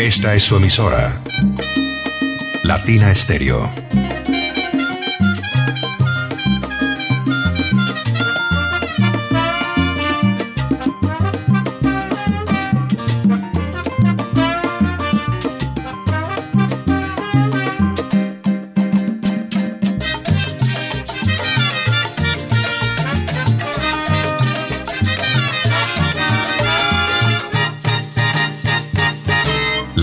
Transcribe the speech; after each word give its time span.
Esta 0.00 0.34
es 0.34 0.44
su 0.44 0.56
emisora. 0.56 1.20
Latina 2.64 3.10
Estéreo. 3.10 3.70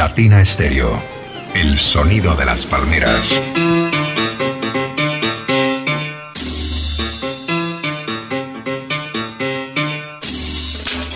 Latina 0.10 0.42
Estéreo. 0.42 1.04
El 1.54 1.82
sonido 1.82 2.34
de 2.34 2.46
las 2.46 2.66
palmeras. 2.66 3.30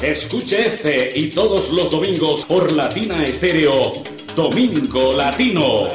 Escuche 0.02 0.68
este 0.68 1.18
y 1.18 1.30
todos 1.30 1.72
los 1.72 1.90
domingos 1.90 2.44
por 2.46 2.74
Latina 2.74 3.24
Estéreo. 3.24 3.94
Domingo 4.36 5.14
Latino. 5.14 5.88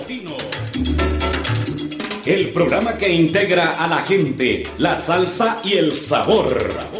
El 2.24 2.48
programa 2.48 2.94
que 2.94 3.12
integra 3.12 3.74
a 3.74 3.86
la 3.88 3.98
gente, 3.98 4.62
la 4.78 4.98
salsa 4.98 5.58
y 5.62 5.74
el 5.74 5.92
sabor. 5.92 6.95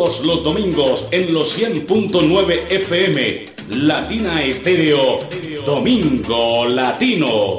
Todos 0.00 0.24
los 0.24 0.42
domingos 0.42 1.08
en 1.10 1.34
los 1.34 1.58
100.9 1.58 2.70
FM, 2.70 3.44
Latina 3.68 4.42
Estéreo, 4.42 5.18
Domingo 5.66 6.64
Latino. 6.64 7.58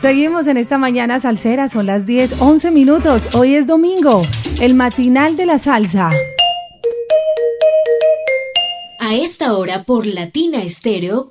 Seguimos 0.00 0.48
en 0.48 0.56
esta 0.56 0.76
mañana 0.76 1.20
salsera, 1.20 1.68
son 1.68 1.86
las 1.86 2.04
10, 2.04 2.42
11 2.42 2.72
minutos. 2.72 3.22
Hoy 3.36 3.54
es 3.54 3.68
domingo, 3.68 4.22
el 4.60 4.74
matinal 4.74 5.36
de 5.36 5.46
la 5.46 5.60
salsa. 5.60 6.10
A 8.98 9.14
esta 9.14 9.56
hora 9.56 9.84
por 9.84 10.04
Latina 10.04 10.64
Estéreo 10.64 11.30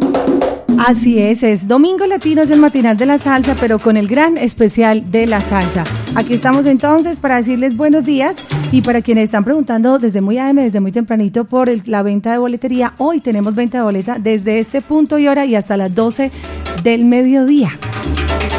Así 0.83 1.19
es, 1.19 1.43
es 1.43 1.67
Domingo 1.67 2.07
Latino, 2.07 2.41
es 2.41 2.49
el 2.49 2.59
matinal 2.59 2.97
de 2.97 3.05
la 3.05 3.19
salsa, 3.19 3.55
pero 3.59 3.77
con 3.77 3.97
el 3.97 4.07
gran 4.07 4.35
especial 4.39 5.11
de 5.11 5.27
la 5.27 5.39
salsa. 5.39 5.83
Aquí 6.15 6.33
estamos 6.33 6.65
entonces 6.65 7.19
para 7.19 7.37
decirles 7.37 7.77
buenos 7.77 8.03
días 8.03 8.43
y 8.71 8.81
para 8.81 9.03
quienes 9.03 9.25
están 9.25 9.43
preguntando 9.43 9.99
desde 9.99 10.21
muy 10.21 10.39
AM, 10.39 10.55
desde 10.55 10.79
muy 10.79 10.91
tempranito 10.91 11.45
por 11.45 11.69
la 11.87 12.01
venta 12.01 12.31
de 12.31 12.39
boletería, 12.39 12.95
hoy 12.97 13.21
tenemos 13.21 13.53
venta 13.53 13.77
de 13.77 13.83
boleta 13.83 14.17
desde 14.19 14.57
este 14.57 14.81
punto 14.81 15.19
y 15.19 15.27
hora 15.27 15.45
y 15.45 15.53
hasta 15.53 15.77
las 15.77 15.93
12 15.93 16.31
del 16.81 17.05
mediodía. 17.05 17.69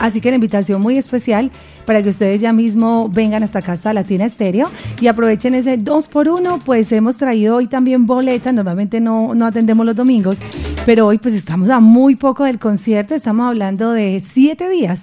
Así 0.00 0.20
que 0.20 0.30
la 0.30 0.36
invitación 0.36 0.80
muy 0.80 0.98
especial 0.98 1.50
para 1.86 2.04
que 2.04 2.10
ustedes 2.10 2.40
ya 2.40 2.52
mismo 2.52 3.08
vengan 3.08 3.42
hasta 3.42 3.58
acá, 3.58 3.72
hasta 3.72 3.92
Latina 3.92 4.24
Estéreo, 4.24 4.70
y 5.00 5.08
aprovechen 5.08 5.56
ese 5.56 5.76
2 5.76 6.08
por 6.08 6.28
1 6.28 6.60
pues 6.64 6.92
hemos 6.92 7.16
traído 7.16 7.56
hoy 7.56 7.66
también 7.66 8.06
boletas, 8.06 8.54
normalmente 8.54 9.00
no, 9.00 9.34
no 9.34 9.46
atendemos 9.46 9.84
los 9.84 9.96
domingos, 9.96 10.38
pero 10.86 11.06
hoy 11.06 11.18
pues 11.18 11.34
estamos 11.34 11.70
a 11.70 11.80
muy 11.80 12.16
poco 12.16 12.44
del 12.44 12.58
concierto, 12.58 13.14
estamos 13.14 13.46
hablando 13.46 13.92
de 13.92 14.20
7 14.20 14.68
días, 14.68 15.00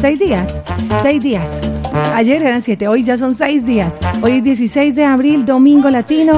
6 0.00 0.18
días, 0.18 0.58
6 1.02 1.22
días. 1.22 1.62
Ayer 2.14 2.42
eran 2.42 2.62
7, 2.62 2.88
hoy 2.88 3.02
ya 3.04 3.16
son 3.16 3.34
6 3.34 3.64
días. 3.64 3.98
Hoy 4.22 4.32
es 4.38 4.44
16 4.44 4.94
de 4.94 5.04
abril, 5.04 5.44
domingo 5.44 5.90
latino. 5.90 6.34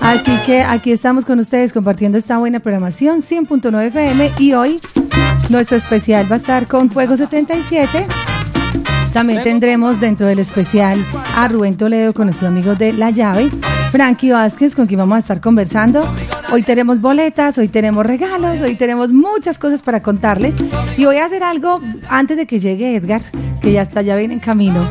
Así 0.00 0.32
que 0.46 0.62
aquí 0.62 0.92
estamos 0.92 1.24
con 1.24 1.38
ustedes 1.38 1.72
compartiendo 1.72 2.18
esta 2.18 2.38
buena 2.38 2.60
programación 2.60 3.20
100.9 3.20 3.86
FM 3.88 4.30
y 4.38 4.52
hoy 4.52 4.80
nuestro 5.50 5.76
especial 5.76 6.30
va 6.30 6.36
a 6.36 6.38
estar 6.38 6.66
con 6.66 6.90
Fuego 6.90 7.16
77 7.16 8.06
también 9.12 9.42
tendremos 9.42 10.00
dentro 10.00 10.26
del 10.26 10.38
especial 10.38 11.04
a 11.34 11.48
Rubén 11.48 11.76
Toledo 11.76 12.12
con 12.12 12.26
nuestros 12.26 12.48
amigos 12.48 12.78
de 12.78 12.92
La 12.92 13.10
Llave, 13.10 13.50
Frankie 13.90 14.30
Vázquez 14.30 14.74
con 14.74 14.86
quien 14.86 14.98
vamos 14.98 15.16
a 15.16 15.18
estar 15.20 15.40
conversando. 15.40 16.02
Hoy 16.52 16.62
tenemos 16.62 17.00
boletas, 17.00 17.56
hoy 17.58 17.68
tenemos 17.68 18.04
regalos, 18.04 18.60
hoy 18.60 18.74
tenemos 18.74 19.12
muchas 19.12 19.58
cosas 19.58 19.82
para 19.82 20.02
contarles. 20.02 20.56
Y 20.96 21.06
voy 21.06 21.16
a 21.16 21.24
hacer 21.24 21.42
algo 21.42 21.80
antes 22.08 22.36
de 22.36 22.46
que 22.46 22.58
llegue 22.58 22.96
Edgar, 22.96 23.22
que 23.60 23.72
ya 23.72 23.82
está, 23.82 24.02
ya 24.02 24.16
viene 24.16 24.34
en 24.34 24.40
camino. 24.40 24.86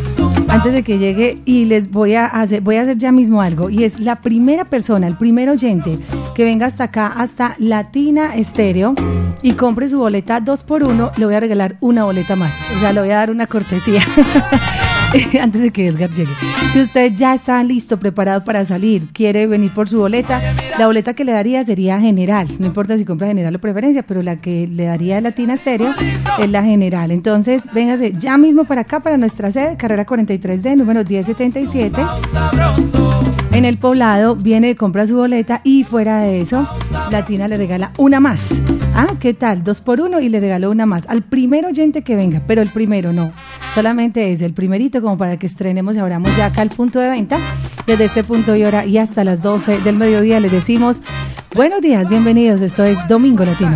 Antes 0.48 0.74
de 0.74 0.84
que 0.84 0.98
llegue 0.98 1.40
y 1.46 1.66
les 1.66 1.92
voy 1.92 2.16
a 2.16 2.26
hacer, 2.26 2.62
voy 2.62 2.78
a 2.78 2.82
hacer 2.82 2.98
ya 2.98 3.12
mismo 3.12 3.42
algo. 3.42 3.70
Y 3.70 3.84
es 3.84 4.00
la 4.00 4.22
primera 4.22 4.66
persona, 4.66 5.08
el 5.08 5.18
primer 5.18 5.50
oyente 5.50 6.00
que 6.34 6.44
venga 6.44 6.66
hasta 6.66 6.86
acá, 6.86 7.08
hasta 7.08 7.56
Latina 7.60 8.36
Estéreo 8.36 8.96
y 9.42 9.54
compre 9.54 9.90
su 9.90 10.00
boleta 10.00 10.40
dos 10.40 10.64
por 10.64 10.84
uno, 10.84 11.12
le 11.18 11.26
voy 11.26 11.36
a 11.36 11.40
regalar 11.40 11.78
una 11.82 12.04
boleta 12.04 12.36
más. 12.36 12.54
O 12.76 12.80
sea, 12.80 12.94
le 12.94 13.02
voy 13.02 13.12
a 13.12 13.18
dar 13.18 13.32
una 13.32 13.48
cortesía. 13.48 14.02
antes 15.42 15.62
de 15.62 15.72
que 15.72 15.88
Edgar 15.88 16.10
llegue. 16.12 16.32
Si 16.72 16.82
usted 16.82 17.14
ya 17.16 17.34
está 17.34 17.64
listo, 17.64 18.00
preparado 18.00 18.44
para 18.44 18.66
salir, 18.66 19.08
quiere 19.14 19.48
venir 19.48 19.72
por 19.74 19.90
su 19.90 20.00
boleta, 20.00 20.42
la 20.78 20.88
boleta 20.88 21.14
que 21.14 21.24
le 21.24 21.32
daría 21.32 21.64
sería 21.64 22.00
general. 22.00 22.48
No 22.60 22.68
importa 22.68 22.98
si 22.98 23.06
compra 23.06 23.28
general 23.28 23.56
o 23.56 23.60
preferencia, 23.60 24.04
pero 24.04 24.22
la 24.22 24.38
que 24.38 24.68
le 24.68 24.86
daría 24.86 25.22
Latina 25.22 25.56
Estéreo 25.56 25.94
es 26.40 26.50
la 26.50 26.64
general. 26.64 27.12
Entonces, 27.12 27.64
véngase 27.74 28.14
ya 28.18 28.38
mismo 28.38 28.66
para 28.66 28.82
acá, 28.82 29.00
para 29.00 29.18
nuestra 29.18 29.52
sede, 29.52 29.78
carrera 29.78 30.06
43D, 30.06 30.76
número 30.76 31.04
1077. 31.04 32.02
En 33.54 33.66
el 33.66 33.78
poblado 33.78 34.36
viene, 34.36 34.76
compra 34.76 35.08
su 35.08 35.16
boleta 35.16 35.62
y 35.64 35.84
fuera 35.84 36.20
de 36.20 36.42
eso, 36.42 36.68
Latina 37.12 37.48
le 37.48 37.58
regala 37.58 37.92
una 37.98 38.20
más. 38.20 38.62
Ah, 39.00 39.14
¿qué 39.20 39.36
tal? 39.36 39.64
Dos 39.64 39.80
por 39.80 40.02
uno 40.02 40.20
y 40.20 40.28
le 40.28 40.40
regaló 40.40 40.72
una 40.72 40.88
más. 40.88 41.06
Al 41.08 41.22
primer 41.22 41.68
oyente 41.68 42.02
que 42.02 42.16
venga, 42.16 42.42
pero 42.48 42.64
el 42.64 42.70
primero 42.70 43.14
no. 43.14 43.32
Solamente 43.76 44.34
es 44.34 44.42
el 44.42 44.56
primerito 44.56 45.04
como 45.04 45.20
para 45.20 45.38
que 45.38 45.46
estrenemos 45.46 45.96
y 45.96 46.00
abramos 46.00 46.36
ya 46.36 46.48
acá 46.48 46.64
el 46.64 46.72
punto 46.72 46.98
de 47.00 47.08
venta. 47.08 47.38
Desde 47.86 48.06
este 48.06 48.24
punto 48.24 48.56
y 48.56 48.64
hora 48.64 48.86
y 48.88 48.98
hasta 48.98 49.24
las 49.24 49.40
12 49.44 49.82
del 49.82 49.98
mediodía 49.98 50.40
les 50.40 50.52
decimos 50.52 51.04
buenos 51.54 51.80
días, 51.82 52.10
bienvenidos. 52.10 52.60
Esto 52.62 52.86
es 52.86 52.98
Domingo 53.08 53.46
Latino. 53.46 53.76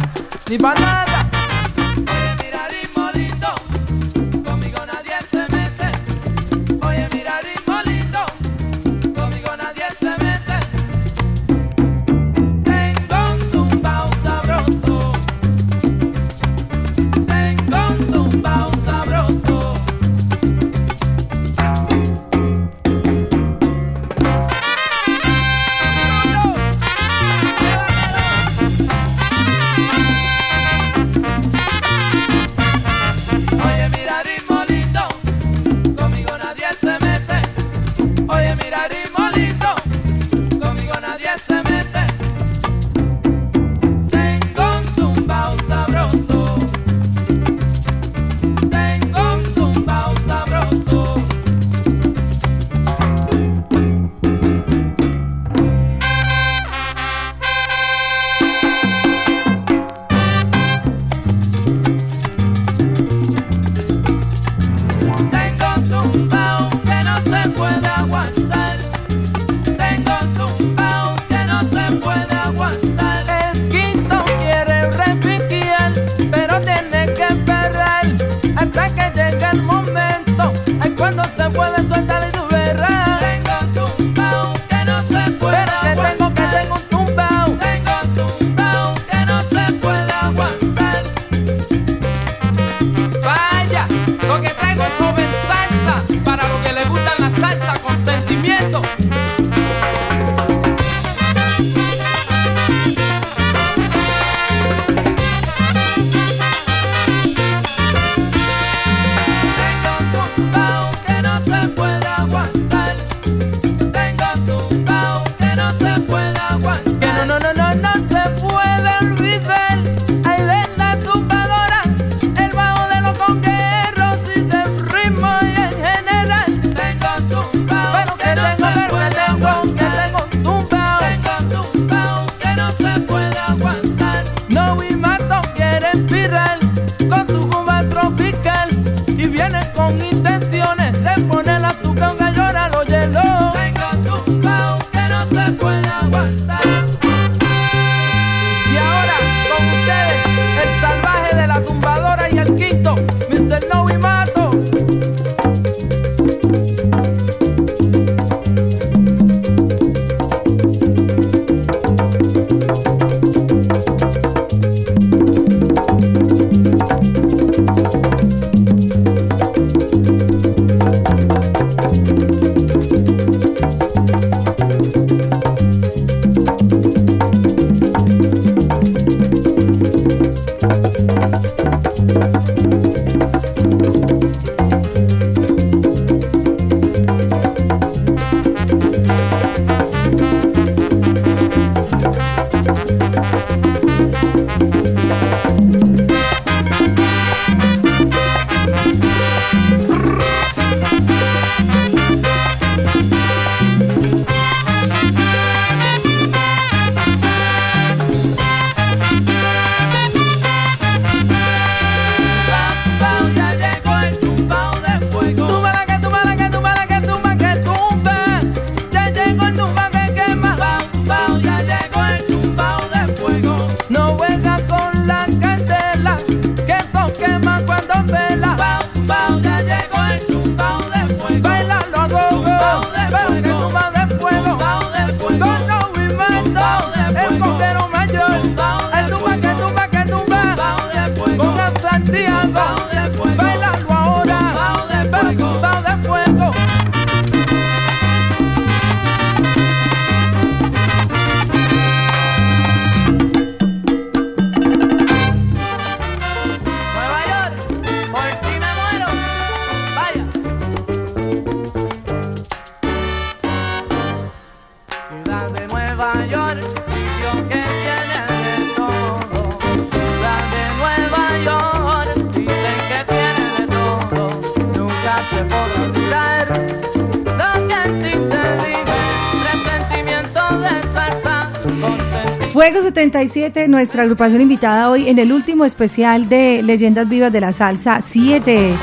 77, 283.31 283.69
nuestra 283.69 284.03
agrupación 284.03 284.41
invitada 284.41 284.89
hoy 284.89 285.07
en 285.07 285.17
el 285.17 285.31
último 285.31 285.63
especial 285.63 286.27
de 286.27 286.61
Leyendas 286.63 287.07
Vivas 287.07 287.31
de 287.31 287.39
la 287.39 287.53
Salsa 287.53 288.01
7, 288.01 288.75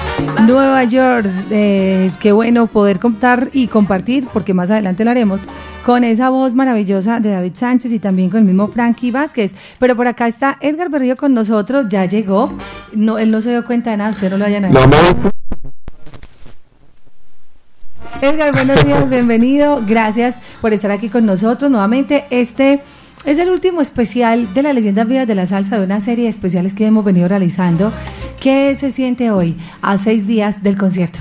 Nueva 0.47 0.85
York. 0.85 1.26
Eh, 1.50 2.11
qué 2.19 2.33
bueno 2.33 2.67
poder 2.67 2.99
contar 2.99 3.50
y 3.52 3.67
compartir, 3.67 4.26
porque 4.33 4.55
más 4.55 4.71
adelante 4.71 5.05
lo 5.05 5.11
haremos, 5.11 5.43
con 5.85 6.02
esa 6.02 6.31
voz 6.31 6.55
maravillosa 6.55 7.21
de 7.21 7.28
David 7.28 7.52
Sánchez 7.57 7.93
y 7.93 7.99
también 7.99 8.31
con 8.31 8.38
el 8.38 8.47
mismo 8.47 8.69
Frankie 8.69 9.11
Vázquez. 9.11 9.55
Pero 9.78 9.95
por 9.97 10.07
acá 10.07 10.26
está 10.26 10.57
Edgar 10.62 10.88
Berrío 10.88 11.19
con 11.19 11.35
nosotros, 11.35 11.85
ya 11.90 12.07
llegó. 12.07 12.50
No, 12.95 13.19
él 13.19 13.31
no 13.31 13.43
se 13.43 13.50
dio 13.50 13.67
cuenta 13.67 13.90
de 13.90 13.99
nada, 13.99 14.11
usted 14.12 14.31
no 14.31 14.38
lo 14.38 14.47
haya 14.47 14.61
nadie. 14.61 14.78
Edgar, 18.23 18.52
buenos 18.52 18.83
días, 18.83 19.11
bienvenido. 19.11 19.83
Gracias 19.87 20.37
por 20.62 20.73
estar 20.73 20.90
aquí 20.90 21.11
con 21.11 21.26
nosotros 21.26 21.71
nuevamente. 21.71 22.25
Este 22.31 22.81
es 23.25 23.38
el 23.38 23.50
último 23.50 23.80
especial 23.80 24.52
de 24.54 24.62
la 24.62 24.72
leyenda 24.72 25.04
vivas 25.04 25.26
de 25.26 25.34
la 25.34 25.46
salsa 25.46 25.78
de 25.78 25.84
una 25.84 26.00
serie 26.00 26.25
de 26.25 26.30
especiales 26.30 26.75
que 26.75 26.87
hemos 26.87 27.04
venido 27.04 27.28
realizando. 27.28 27.92
¿Qué 28.40 28.76
se 28.76 28.90
siente 28.90 29.30
hoy 29.30 29.56
a 29.82 29.98
seis 29.98 30.26
días 30.26 30.62
del 30.62 30.76
concierto? 30.76 31.18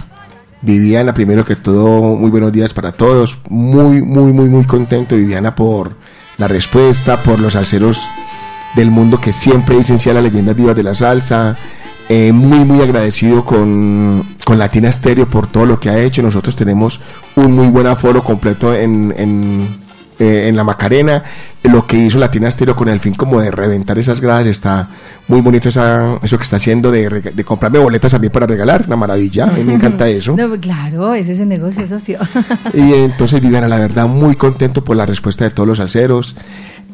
Viviana, 0.62 1.14
primero 1.14 1.46
que 1.46 1.56
todo, 1.56 2.16
muy 2.16 2.30
buenos 2.30 2.52
días 2.52 2.74
para 2.74 2.92
todos. 2.92 3.40
Muy, 3.50 4.02
muy, 4.02 4.34
muy, 4.34 4.50
muy 4.50 4.66
contento, 4.66 5.16
Viviana, 5.16 5.56
por 5.56 5.96
la 6.38 6.48
respuesta, 6.48 7.22
por 7.22 7.40
los 7.40 7.54
salseros 7.54 8.06
del 8.76 8.92
mundo 8.92 9.20
que 9.20 9.32
siempre 9.32 9.78
dicen 9.78 10.00
sí 10.00 10.10
a 10.10 10.14
las 10.14 10.24
leyendas 10.24 10.56
vivas 10.56 10.76
de 10.76 10.84
la 10.84 10.94
salsa. 10.94 11.58
Eh, 12.10 12.32
muy, 12.32 12.60
muy 12.60 12.82
agradecido 12.82 13.44
con, 13.44 14.38
con, 14.46 14.58
Latina 14.58 14.90
Stereo 14.90 15.30
por 15.30 15.48
todo 15.48 15.66
lo 15.66 15.80
que 15.80 15.90
ha 15.90 16.00
hecho. 16.00 16.22
Nosotros 16.22 16.56
tenemos 16.56 17.02
un 17.36 17.54
muy 17.54 17.68
buen 17.68 17.86
aforo 17.86 18.24
completo 18.24 18.74
en, 18.74 19.68
eh, 20.20 20.48
en 20.48 20.56
la 20.56 20.64
Macarena 20.64 21.24
lo 21.68 21.86
que 21.86 21.98
hizo 21.98 22.18
Latina 22.18 22.50
Stereo 22.50 22.76
con 22.76 22.90
el 22.90 23.00
fin 23.00 23.14
como 23.14 23.42
de 23.42 23.52
reventar 23.52 23.98
esas 23.98 24.22
gradas 24.22 24.48
está 24.48 24.90
muy 25.28 25.42
bonito 25.42 25.70
esa, 25.70 26.18
eso 26.24 26.38
que 26.38 26.44
está 26.44 26.56
haciendo 26.56 26.92
de, 26.92 27.34
comprarme 27.46 27.80
boletas 27.80 28.12
también 28.12 28.32
para 28.32 28.48
regalar, 28.48 28.86
una 28.88 28.96
maravilla, 28.96 29.46
a 29.46 29.52
mí 29.52 29.64
me 29.64 29.74
encanta 29.74 30.08
eso. 30.10 30.36
claro, 30.62 31.14
ese 31.14 31.34
es 31.34 31.40
el 31.40 31.50
negocio 31.50 31.86
socio. 31.88 32.20
y 32.74 32.94
entonces 32.94 33.42
Viviana, 33.42 33.68
la 33.68 33.78
verdad, 33.78 34.08
muy 34.08 34.36
contento 34.36 34.84
por 34.84 34.96
la 34.96 35.06
respuesta 35.06 35.44
de 35.44 35.52
todos 35.52 35.68
los 35.68 35.80
aceros, 35.80 36.36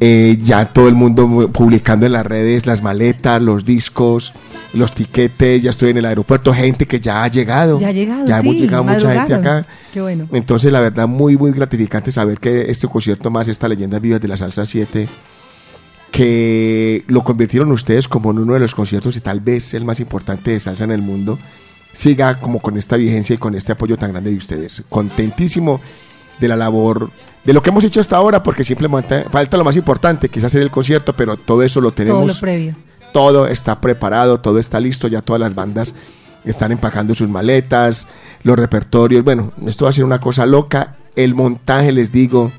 eh, 0.00 0.38
ya 0.42 0.66
todo 0.66 0.88
el 0.88 0.94
mundo 0.94 1.50
publicando 1.52 2.06
en 2.06 2.12
las 2.12 2.26
redes 2.26 2.66
las 2.66 2.82
maletas, 2.82 3.40
los 3.40 3.64
discos, 3.64 4.32
los 4.72 4.92
tiquetes, 4.94 5.62
ya 5.62 5.70
estoy 5.70 5.90
en 5.90 5.98
el 5.98 6.04
aeropuerto, 6.04 6.52
gente 6.52 6.86
que 6.86 7.00
ya 7.00 7.22
ha 7.22 7.28
llegado. 7.28 7.78
Ya 7.78 7.88
ha 7.88 7.92
llegado, 7.92 8.26
Ya 8.26 8.40
hemos 8.40 8.54
llegado 8.56 8.84
mucha 8.84 9.14
gente 9.14 9.34
acá. 9.34 9.66
Qué 9.92 10.00
bueno. 10.00 10.28
Entonces, 10.32 10.72
la 10.72 10.80
verdad, 10.80 11.06
muy, 11.06 11.36
muy 11.36 11.52
gratificante 11.52 12.10
saber 12.10 12.38
que 12.38 12.70
este 12.70 12.88
concierto 12.88 13.30
más, 13.30 13.48
esta 13.48 13.68
leyenda 13.68 13.98
viva 13.98 14.18
de 14.18 14.28
la 14.28 14.36
salsa 14.36 14.66
7, 14.66 15.08
que 16.10 17.04
lo 17.06 17.22
convirtieron 17.22 17.70
ustedes 17.72 18.08
como 18.08 18.30
en 18.30 18.38
uno 18.38 18.54
de 18.54 18.60
los 18.60 18.74
conciertos 18.74 19.16
y 19.16 19.20
tal 19.20 19.40
vez 19.40 19.74
el 19.74 19.84
más 19.84 20.00
importante 20.00 20.50
de 20.50 20.60
salsa 20.60 20.84
en 20.84 20.92
el 20.92 21.02
mundo, 21.02 21.38
siga 21.92 22.40
como 22.40 22.60
con 22.60 22.76
esta 22.76 22.96
vigencia 22.96 23.34
y 23.34 23.38
con 23.38 23.54
este 23.54 23.72
apoyo 23.72 23.96
tan 23.96 24.12
grande 24.12 24.30
de 24.30 24.36
ustedes. 24.36 24.82
Contentísimo 24.88 25.80
de 26.40 26.48
la 26.48 26.56
labor 26.56 27.10
de 27.44 27.52
lo 27.52 27.62
que 27.62 27.70
hemos 27.70 27.84
hecho 27.84 28.00
hasta 28.00 28.16
ahora, 28.16 28.42
porque 28.42 28.64
simplemente 28.64 29.24
falta 29.30 29.56
lo 29.56 29.64
más 29.64 29.76
importante, 29.76 30.28
quizás 30.28 30.46
hacer 30.46 30.62
el 30.62 30.70
concierto, 30.70 31.12
pero 31.12 31.36
todo 31.36 31.62
eso 31.62 31.80
lo 31.80 31.92
tenemos. 31.92 32.20
Todo 32.20 32.34
lo 32.34 32.40
previo. 32.40 32.76
Todo 33.12 33.46
está 33.46 33.80
preparado, 33.80 34.40
todo 34.40 34.58
está 34.58 34.80
listo, 34.80 35.06
ya 35.08 35.22
todas 35.22 35.40
las 35.40 35.54
bandas 35.54 35.94
están 36.44 36.72
empacando 36.72 37.14
sus 37.14 37.28
maletas, 37.28 38.08
los 38.42 38.58
repertorios. 38.58 39.24
Bueno, 39.24 39.52
esto 39.66 39.84
va 39.84 39.90
a 39.90 39.94
ser 39.94 40.04
una 40.04 40.20
cosa 40.20 40.46
loca. 40.46 40.96
El 41.16 41.34
montaje, 41.34 41.92
les 41.92 42.12
digo, 42.12 42.50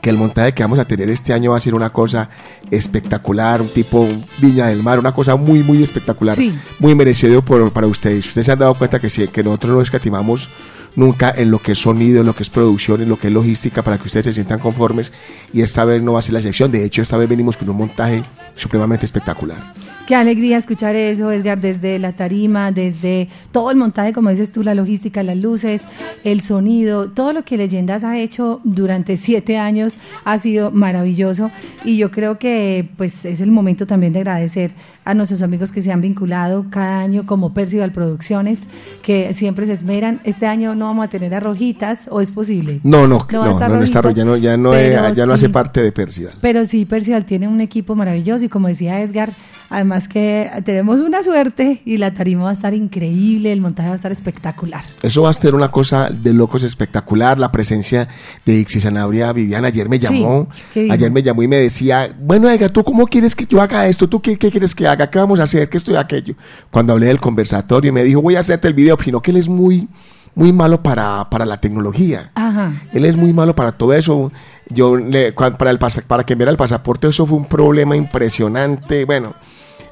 que 0.00 0.10
el 0.10 0.16
montaje 0.16 0.54
que 0.54 0.62
vamos 0.62 0.78
a 0.78 0.84
tener 0.84 1.10
este 1.10 1.32
año 1.32 1.52
va 1.52 1.56
a 1.56 1.60
ser 1.60 1.74
una 1.74 1.90
cosa 1.90 2.28
espectacular, 2.70 3.60
un 3.60 3.68
tipo 3.68 4.06
Viña 4.38 4.66
del 4.66 4.82
Mar, 4.82 4.98
una 4.98 5.12
cosa 5.12 5.36
muy, 5.36 5.62
muy 5.62 5.82
espectacular, 5.82 6.36
muy 6.78 6.94
merecido 6.94 7.42
por, 7.42 7.72
para 7.72 7.86
ustedes. 7.86 8.26
Ustedes 8.26 8.46
se 8.46 8.52
han 8.52 8.58
dado 8.58 8.74
cuenta 8.74 8.98
que, 8.98 9.10
sí, 9.10 9.26
que 9.28 9.42
nosotros 9.42 9.74
no 9.74 9.82
escatimamos 9.82 10.48
nunca 10.94 11.32
en 11.36 11.50
lo 11.50 11.60
que 11.60 11.72
es 11.72 11.78
sonido, 11.78 12.20
en 12.20 12.26
lo 12.26 12.34
que 12.34 12.42
es 12.42 12.50
producción, 12.50 13.02
en 13.02 13.08
lo 13.08 13.18
que 13.18 13.28
es 13.28 13.32
logística, 13.32 13.82
para 13.82 13.98
que 13.98 14.04
ustedes 14.04 14.26
se 14.26 14.32
sientan 14.32 14.58
conformes. 14.58 15.12
Y 15.52 15.62
esta 15.62 15.84
vez 15.84 16.02
no 16.02 16.14
va 16.14 16.20
a 16.20 16.22
ser 16.22 16.32
la 16.32 16.40
excepción. 16.40 16.70
De 16.70 16.84
hecho, 16.84 17.02
esta 17.02 17.16
vez 17.16 17.28
venimos 17.28 17.56
con 17.56 17.68
un 17.68 17.76
montaje 17.76 18.22
supremamente 18.54 19.06
espectacular. 19.06 19.72
Qué 20.08 20.14
alegría 20.14 20.56
escuchar 20.56 20.96
eso, 20.96 21.30
Edgar, 21.30 21.60
desde 21.60 21.98
la 21.98 22.12
tarima, 22.12 22.72
desde 22.72 23.28
todo 23.52 23.70
el 23.70 23.76
montaje, 23.76 24.14
como 24.14 24.30
dices 24.30 24.50
tú, 24.52 24.62
la 24.62 24.74
logística, 24.74 25.22
las 25.22 25.36
luces, 25.36 25.82
el 26.24 26.40
sonido, 26.40 27.10
todo 27.10 27.34
lo 27.34 27.44
que 27.44 27.58
Leyendas 27.58 28.04
ha 28.04 28.18
hecho 28.18 28.62
durante 28.64 29.18
siete 29.18 29.58
años 29.58 29.98
ha 30.24 30.38
sido 30.38 30.70
maravilloso 30.70 31.50
y 31.84 31.98
yo 31.98 32.10
creo 32.10 32.38
que 32.38 32.88
pues 32.96 33.26
es 33.26 33.42
el 33.42 33.50
momento 33.50 33.86
también 33.86 34.14
de 34.14 34.20
agradecer 34.20 34.70
a 35.04 35.12
nuestros 35.12 35.42
amigos 35.42 35.72
que 35.72 35.82
se 35.82 35.92
han 35.92 36.00
vinculado 36.00 36.64
cada 36.70 37.00
año 37.00 37.26
como 37.26 37.52
Percival 37.52 37.92
Producciones, 37.92 38.66
que 39.02 39.34
siempre 39.34 39.66
se 39.66 39.74
esmeran. 39.74 40.22
Este 40.24 40.46
año 40.46 40.74
no 40.74 40.86
vamos 40.86 41.04
a 41.04 41.08
tener 41.08 41.34
a 41.34 41.40
Rojitas, 41.40 42.06
¿o 42.10 42.22
es 42.22 42.30
posible? 42.30 42.80
No, 42.82 43.06
no, 43.06 43.26
no, 43.30 43.58
no, 43.60 43.68
no, 43.68 43.82
está, 43.82 44.10
ya 44.12 44.24
no, 44.24 44.38
ya 44.38 44.56
no, 44.56 44.72
ya 44.74 45.26
no 45.26 45.34
hace 45.34 45.50
parte 45.50 45.82
de 45.82 45.92
Percival. 45.92 46.32
Pero 46.40 46.64
sí, 46.64 46.86
Percival 46.86 47.26
tiene 47.26 47.46
un 47.46 47.60
equipo 47.60 47.94
maravilloso 47.94 48.46
y 48.46 48.48
como 48.48 48.68
decía 48.68 49.02
Edgar, 49.02 49.34
Además 49.70 50.08
que 50.08 50.50
tenemos 50.64 51.00
una 51.00 51.22
suerte 51.22 51.82
y 51.84 51.98
la 51.98 52.14
tarima 52.14 52.44
va 52.44 52.50
a 52.50 52.54
estar 52.54 52.72
increíble, 52.72 53.52
el 53.52 53.60
montaje 53.60 53.88
va 53.88 53.94
a 53.94 53.96
estar 53.96 54.12
espectacular. 54.12 54.82
Eso 55.02 55.22
va 55.22 55.30
a 55.30 55.34
ser 55.34 55.54
una 55.54 55.70
cosa 55.70 56.08
de 56.08 56.32
locos 56.32 56.62
espectacular, 56.62 57.38
la 57.38 57.52
presencia 57.52 58.08
de 58.46 58.54
Ixi 58.54 58.80
Sanabria 58.80 59.32
Viviana 59.32 59.68
ayer 59.68 59.88
me 59.88 59.98
llamó, 59.98 60.48
ayer 60.74 61.10
me 61.10 61.22
llamó 61.22 61.42
y 61.42 61.48
me 61.48 61.56
decía, 61.56 62.14
bueno 62.18 62.48
Edgar, 62.48 62.70
¿tú 62.70 62.82
cómo 62.82 63.06
quieres 63.06 63.34
que 63.34 63.44
yo 63.44 63.60
haga 63.60 63.86
esto? 63.86 64.08
¿Tú 64.08 64.22
qué, 64.22 64.38
quieres 64.38 64.74
que 64.74 64.86
haga? 64.86 65.10
¿Qué 65.10 65.18
vamos 65.18 65.38
a 65.38 65.42
hacer? 65.42 65.68
¿Qué 65.68 65.76
estoy 65.76 65.96
aquello? 65.96 66.34
Cuando 66.70 66.94
hablé 66.94 67.08
del 67.08 67.20
conversatorio 67.20 67.92
me 67.92 68.04
dijo, 68.04 68.22
voy 68.22 68.36
a 68.36 68.40
hacerte 68.40 68.68
el 68.68 68.74
video, 68.74 68.96
sino 69.02 69.20
que 69.20 69.32
él 69.32 69.36
es 69.36 69.48
muy 69.48 69.86
muy 70.34 70.52
malo 70.52 70.84
para, 70.84 71.28
para 71.30 71.44
la 71.44 71.60
tecnología. 71.60 72.30
Ajá. 72.36 72.82
Él 72.92 73.04
es 73.04 73.16
muy 73.16 73.32
malo 73.32 73.56
para 73.56 73.72
todo 73.72 73.92
eso. 73.92 74.30
Yo 74.70 74.96
le, 74.96 75.32
para, 75.32 75.70
el, 75.70 75.78
para 75.78 76.24
que 76.24 76.34
enviara 76.34 76.52
el 76.52 76.56
pasaporte 76.56 77.08
eso 77.08 77.26
fue 77.26 77.38
un 77.38 77.46
problema 77.46 77.96
impresionante. 77.96 79.04
Bueno, 79.04 79.34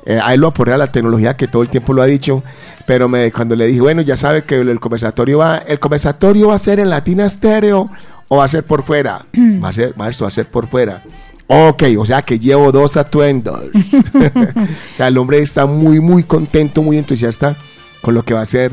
eh, 0.07 0.21
a 0.23 0.33
él 0.35 0.41
lo 0.41 0.47
aporrea 0.47 0.77
la 0.77 0.87
tecnología 0.87 1.37
que 1.37 1.49
todo 1.49 1.63
el 1.63 1.69
tiempo 1.69 1.93
lo 1.93 2.01
ha 2.01 2.07
dicho, 2.07 2.45
pero 2.87 3.09
me, 3.09 3.33
cuando 3.33 3.57
le 3.57 3.67
dije, 3.67 3.81
bueno, 3.81 4.03
ya 4.03 4.17
sabe 4.17 4.45
que 4.45 4.55
el, 4.55 4.79
conversatorio 4.79 5.39
va, 5.39 5.59
el 5.59 5.81
conversatorio 5.81 6.49
va 6.49 6.55
a 6.55 6.59
ser 6.59 6.79
en 6.79 6.91
latina 6.91 7.27
estéreo 7.27 7.91
o 8.29 8.37
va 8.37 8.45
a 8.45 8.49
ser 8.49 8.65
por 8.65 8.85
fuera. 8.85 9.27
va 9.37 9.69
a 9.69 9.73
ser, 9.73 9.97
maestro, 9.97 10.25
va 10.25 10.29
a 10.29 10.33
ser 10.33 10.49
por 10.49 10.69
fuera. 10.69 11.03
Ok, 11.49 11.83
o 11.99 12.07
sea 12.07 12.23
que 12.23 12.39
llevo 12.39 12.71
dos 12.71 12.97
atuendos. 12.97 13.61
o 13.75 14.97
sea, 14.97 15.09
el 15.09 15.19
hombre 15.19 15.39
está 15.39 15.67
muy, 15.67 15.99
muy 15.99 16.23
contento, 16.23 16.83
muy 16.83 16.99
entusiasta 16.99 17.57
con 18.01 18.15
lo 18.15 18.25
que 18.25 18.35
va 18.35 18.43
a 18.43 18.47
ser 18.47 18.73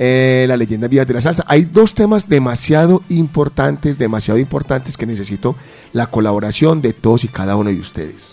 eh, 0.00 0.44
la 0.46 0.56
leyenda 0.56 0.86
viva 0.86 1.04
de 1.04 1.14
la 1.14 1.20
salsa. 1.20 1.44
Hay 1.48 1.64
dos 1.64 1.94
temas 1.94 2.28
demasiado 2.28 3.02
importantes, 3.08 3.98
demasiado 3.98 4.38
importantes 4.38 4.96
que 4.96 5.06
necesito 5.06 5.56
la 5.92 6.06
colaboración 6.06 6.80
de 6.82 6.92
todos 6.92 7.24
y 7.24 7.28
cada 7.28 7.56
uno 7.56 7.70
de 7.70 7.80
ustedes. 7.80 8.32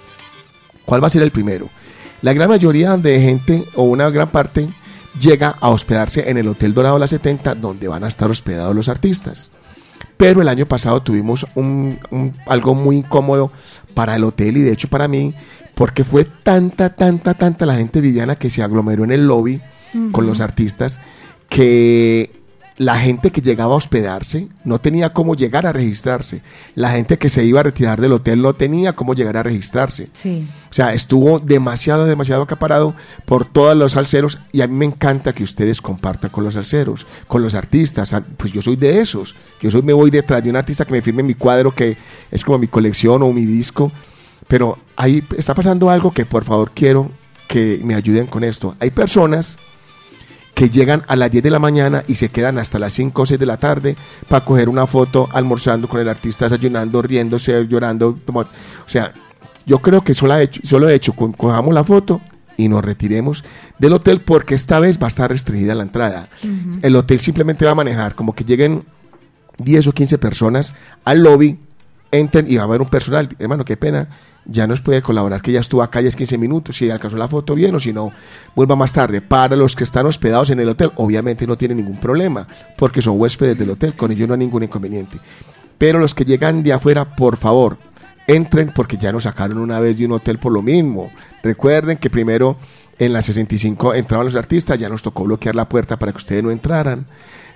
¿Cuál 0.85 1.03
va 1.03 1.07
a 1.07 1.09
ser 1.09 1.23
el 1.23 1.31
primero? 1.31 1.69
La 2.25 2.33
gran 2.33 2.49
mayoría 2.49 2.97
de 2.97 3.21
gente, 3.21 3.65
o 3.75 3.83
una 3.83 4.09
gran 4.09 4.29
parte, 4.29 4.67
llega 5.21 5.57
a 5.61 5.69
hospedarse 5.69 6.27
en 6.27 6.37
el 6.37 6.47
Hotel 6.47 6.73
Dorado 6.73 6.97
La 6.97 7.07
70, 7.07 7.53
donde 7.53 7.87
van 7.87 8.03
a 8.03 8.07
estar 8.07 8.31
hospedados 8.31 8.75
los 8.75 8.89
artistas. 8.89 9.51
Pero 10.17 10.41
el 10.41 10.47
año 10.47 10.65
pasado 10.65 11.03
tuvimos 11.03 11.45
un, 11.53 11.99
algo 12.47 12.73
muy 12.73 12.95
incómodo 12.95 13.51
para 13.93 14.15
el 14.15 14.23
hotel 14.23 14.57
y 14.57 14.63
de 14.63 14.71
hecho 14.71 14.87
para 14.87 15.07
mí, 15.07 15.35
porque 15.75 16.03
fue 16.03 16.25
tanta, 16.25 16.95
tanta, 16.95 17.35
tanta 17.35 17.67
la 17.67 17.75
gente 17.75 18.01
viviana 18.01 18.37
que 18.37 18.49
se 18.49 18.63
aglomeró 18.63 19.03
en 19.03 19.11
el 19.11 19.27
lobby 19.27 19.61
con 20.11 20.25
los 20.25 20.41
artistas 20.41 20.99
que 21.47 22.31
la 22.77 22.99
gente 22.99 23.31
que 23.31 23.41
llegaba 23.41 23.73
a 23.73 23.77
hospedarse 23.77 24.49
no 24.65 24.79
tenía 24.79 25.13
cómo 25.13 25.35
llegar 25.35 25.65
a 25.65 25.71
registrarse. 25.71 26.41
La 26.75 26.91
gente 26.91 27.17
que 27.17 27.29
se 27.29 27.45
iba 27.45 27.61
a 27.61 27.63
retirar 27.63 28.01
del 28.01 28.11
hotel 28.11 28.41
no 28.41 28.53
tenía 28.53 28.93
cómo 28.93 29.13
llegar 29.13 29.37
a 29.37 29.43
registrarse. 29.43 30.09
Sí. 30.11 30.45
O 30.69 30.73
sea, 30.73 30.93
estuvo 30.93 31.39
demasiado, 31.39 32.05
demasiado 32.05 32.41
acaparado 32.41 32.93
por 33.25 33.45
todos 33.45 33.77
los 33.77 33.93
salseros 33.93 34.39
y 34.51 34.59
a 34.59 34.67
mí 34.67 34.75
me 34.75 34.85
encanta 34.85 35.33
que 35.33 35.43
ustedes 35.43 35.81
compartan 35.81 36.31
con 36.31 36.43
los 36.43 36.55
salseros, 36.55 37.07
con 37.27 37.41
los 37.41 37.55
artistas. 37.55 38.11
Ah, 38.11 38.21
pues 38.35 38.51
yo 38.51 38.61
soy 38.61 38.75
de 38.75 38.99
esos. 38.99 39.35
Yo 39.61 39.71
soy, 39.71 39.81
me 39.81 39.93
voy 39.93 40.11
detrás 40.11 40.43
de 40.43 40.49
un 40.49 40.57
artista 40.57 40.83
que 40.83 40.91
me 40.91 41.01
firme 41.01 41.23
mi 41.23 41.35
cuadro, 41.35 41.71
que 41.73 41.95
es 42.29 42.43
como 42.43 42.57
mi 42.57 42.67
colección 42.67 43.23
o 43.23 43.31
mi 43.31 43.45
disco. 43.45 43.89
Pero 44.49 44.77
ahí 44.97 45.23
está 45.37 45.55
pasando 45.55 45.89
algo 45.89 46.11
que 46.11 46.25
por 46.25 46.43
favor 46.43 46.71
quiero 46.73 47.09
que 47.47 47.79
me 47.83 47.95
ayuden 47.95 48.27
con 48.27 48.43
esto. 48.43 48.75
Hay 48.81 48.91
personas 48.91 49.57
que 50.55 50.69
llegan 50.69 51.03
a 51.07 51.15
las 51.15 51.29
10 51.29 51.43
de 51.43 51.51
la 51.51 51.59
mañana 51.59 52.03
y 52.07 52.15
se 52.15 52.29
quedan 52.29 52.57
hasta 52.57 52.79
las 52.79 52.93
5 52.93 53.21
o 53.21 53.25
6 53.25 53.39
de 53.39 53.45
la 53.45 53.57
tarde 53.57 53.95
para 54.27 54.43
coger 54.43 54.69
una 54.69 54.87
foto 54.87 55.27
almorzando 55.33 55.87
con 55.87 55.99
el 55.99 56.07
artista, 56.09 56.45
desayunando, 56.45 57.01
riéndose, 57.01 57.67
llorando. 57.67 58.17
O 58.33 58.89
sea, 58.89 59.13
yo 59.65 59.79
creo 59.79 60.03
que 60.03 60.13
solo, 60.13 60.35
he 60.35 60.43
hecho, 60.43 60.61
solo 60.63 60.89
he 60.89 60.95
hecho, 60.95 61.13
cojamos 61.13 61.73
la 61.73 61.83
foto 61.83 62.21
y 62.57 62.69
nos 62.69 62.85
retiremos 62.85 63.43
del 63.77 63.93
hotel 63.93 64.21
porque 64.21 64.55
esta 64.55 64.79
vez 64.79 64.97
va 64.97 65.07
a 65.07 65.09
estar 65.09 65.29
restringida 65.29 65.75
la 65.75 65.83
entrada. 65.83 66.29
El 66.81 66.95
hotel 66.95 67.19
simplemente 67.19 67.65
va 67.65 67.71
a 67.71 67.75
manejar 67.75 68.15
como 68.15 68.33
que 68.33 68.45
lleguen 68.45 68.83
10 69.57 69.87
o 69.87 69.91
15 69.91 70.17
personas 70.17 70.73
al 71.03 71.21
lobby, 71.21 71.59
entren 72.11 72.45
y 72.49 72.55
va 72.55 72.63
a 72.63 72.65
haber 72.65 72.81
un 72.81 72.89
personal. 72.89 73.29
Hermano, 73.39 73.65
qué 73.65 73.77
pena 73.77 74.09
ya 74.45 74.67
nos 74.67 74.81
puede 74.81 75.01
colaborar 75.01 75.41
que 75.41 75.51
ya 75.51 75.59
estuvo 75.59 75.81
acá 75.81 76.01
ya 76.01 76.09
es 76.09 76.15
15 76.15 76.37
minutos, 76.37 76.77
si 76.77 76.89
alcanzó 76.89 77.17
la 77.17 77.27
foto 77.27 77.55
bien 77.55 77.73
o 77.75 77.79
si 77.79 77.91
no, 77.91 78.11
vuelva 78.55 78.75
más 78.75 78.93
tarde. 78.93 79.21
Para 79.21 79.55
los 79.55 79.75
que 79.75 79.83
están 79.83 80.05
hospedados 80.05 80.49
en 80.51 80.59
el 80.59 80.69
hotel, 80.69 80.91
obviamente 80.95 81.47
no 81.47 81.57
tienen 81.57 81.77
ningún 81.77 81.99
problema, 81.99 82.47
porque 82.77 83.01
son 83.01 83.19
huéspedes 83.19 83.57
del 83.57 83.71
hotel, 83.71 83.95
con 83.95 84.11
ellos 84.11 84.27
no 84.27 84.35
hay 84.35 84.39
ningún 84.39 84.63
inconveniente. 84.63 85.19
Pero 85.77 85.99
los 85.99 86.13
que 86.13 86.25
llegan 86.25 86.63
de 86.63 86.73
afuera, 86.73 87.15
por 87.15 87.37
favor, 87.37 87.77
entren 88.27 88.71
porque 88.73 88.97
ya 88.97 89.11
nos 89.11 89.23
sacaron 89.23 89.57
una 89.57 89.79
vez 89.79 89.97
de 89.97 90.05
un 90.05 90.13
hotel 90.13 90.37
por 90.37 90.51
lo 90.51 90.61
mismo. 90.61 91.11
Recuerden 91.43 91.97
que 91.97 92.09
primero 92.09 92.57
en 92.97 93.13
la 93.13 93.21
65 93.21 93.93
entraban 93.93 94.25
los 94.25 94.35
artistas, 94.35 94.79
ya 94.79 94.89
nos 94.89 95.03
tocó 95.03 95.25
bloquear 95.25 95.55
la 95.55 95.67
puerta 95.67 95.97
para 95.97 96.11
que 96.11 96.17
ustedes 96.17 96.43
no 96.43 96.51
entraran. 96.51 97.05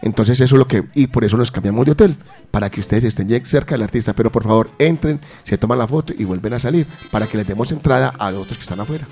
Entonces 0.02 0.40
eso 0.40 0.56
es 0.56 0.60
lo 0.60 0.68
que, 0.68 0.84
y 0.94 1.08
por 1.08 1.24
eso 1.24 1.38
nos 1.38 1.52
cambiamos 1.52 1.86
de 1.86 1.92
hotel, 1.92 2.16
para 2.52 2.70
que 2.70 2.80
ustedes 2.80 3.04
estén 3.04 3.30
cerca 3.46 3.76
del 3.76 3.84
artista, 3.84 4.14
pero 4.14 4.32
por 4.32 4.44
favor 4.44 4.72
entren, 4.80 5.20
se 5.44 5.58
toman 5.58 5.80
la 5.80 5.88
foto 5.88 6.14
y 6.18 6.24
vuelven 6.24 6.54
a 6.54 6.60
salir, 6.60 6.88
para 7.12 7.28
que 7.28 7.38
les 7.38 7.48
demos 7.48 7.72
entrada 7.72 8.14
a 8.18 8.32
los 8.32 8.44
otros 8.44 8.58
que 8.58 8.64
están 8.64 8.80
afuera. 8.80 9.08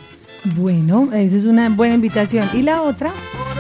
Bueno, 0.56 1.10
esa 1.14 1.36
es 1.36 1.46
una 1.46 1.70
buena 1.70 1.96
invitación. 1.96 2.50
¿Y 2.54 2.62
la 2.62 2.82
otra? 2.82 3.12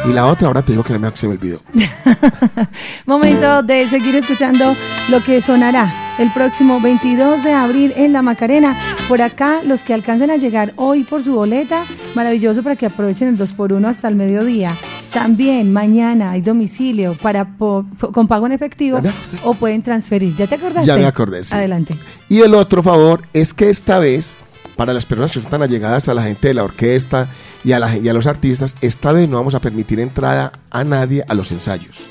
Y 0.06 0.14
la 0.14 0.28
otra, 0.28 0.48
ahora 0.48 0.62
te 0.62 0.72
digo 0.72 0.84
que 0.84 0.94
no 0.94 1.00
me 1.00 1.16
se 1.16 1.28
me 1.28 1.34
olvidó. 1.34 1.62
Momento 3.06 3.64
de 3.64 3.90
seguir 3.90 4.16
escuchando 4.16 4.76
lo 5.10 5.24
que 5.24 5.42
sonará 5.42 5.92
el 6.18 6.32
próximo 6.32 6.80
22 6.80 7.44
de 7.44 7.52
abril 7.52 7.94
en 7.96 8.14
La 8.14 8.22
Macarena. 8.22 8.78
Por 9.08 9.22
acá, 9.22 9.62
los 9.64 9.84
que 9.84 9.94
alcancen 9.94 10.32
a 10.32 10.38
llegar 10.38 10.74
hoy 10.76 11.04
por 11.04 11.24
su 11.24 11.34
boleta, 11.34 11.86
maravilloso 12.16 12.64
para 12.64 12.76
que 12.76 12.86
aprovechen 12.86 13.28
el 13.28 13.38
2x1 13.38 13.86
hasta 13.86 14.08
el 14.08 14.16
mediodía. 14.16 14.74
También 15.18 15.74
mañana 15.74 16.30
hay 16.30 16.42
domicilio 16.42 17.16
para 17.20 17.48
con 17.58 18.28
pago 18.28 18.46
en 18.46 18.52
efectivo 18.52 19.02
o 19.44 19.56
pueden 19.56 19.82
transferir. 19.82 20.36
¿Ya 20.36 20.46
te 20.46 20.54
acordaste? 20.54 20.86
Ya 20.86 20.96
me 20.96 21.08
acordé. 21.08 21.42
Adelante. 21.50 21.96
Y 22.30 22.42
el 22.42 22.54
otro 22.54 22.84
favor 22.84 23.24
es 23.34 23.52
que 23.52 23.68
esta 23.72 23.98
vez, 23.98 24.36
para 24.76 24.94
las 24.94 25.08
personas 25.08 25.32
que 25.32 25.40
son 25.40 25.50
tan 25.50 25.64
allegadas 25.64 26.08
a 26.08 26.14
la 26.14 26.22
gente 26.22 26.50
de 26.50 26.54
la 26.54 26.64
orquesta 26.64 27.30
y 27.64 27.72
a, 27.72 27.80
la, 27.80 27.98
y 27.98 28.08
a 28.08 28.14
los 28.14 28.28
artistas, 28.28 28.76
esta 28.80 29.12
vez 29.12 29.28
no 29.28 29.38
vamos 29.38 29.56
a 29.56 29.60
permitir 29.60 30.00
entrada 30.00 30.52
a 30.70 30.84
nadie 30.84 31.26
a 31.28 31.34
los 31.34 31.52
ensayos. 31.52 32.04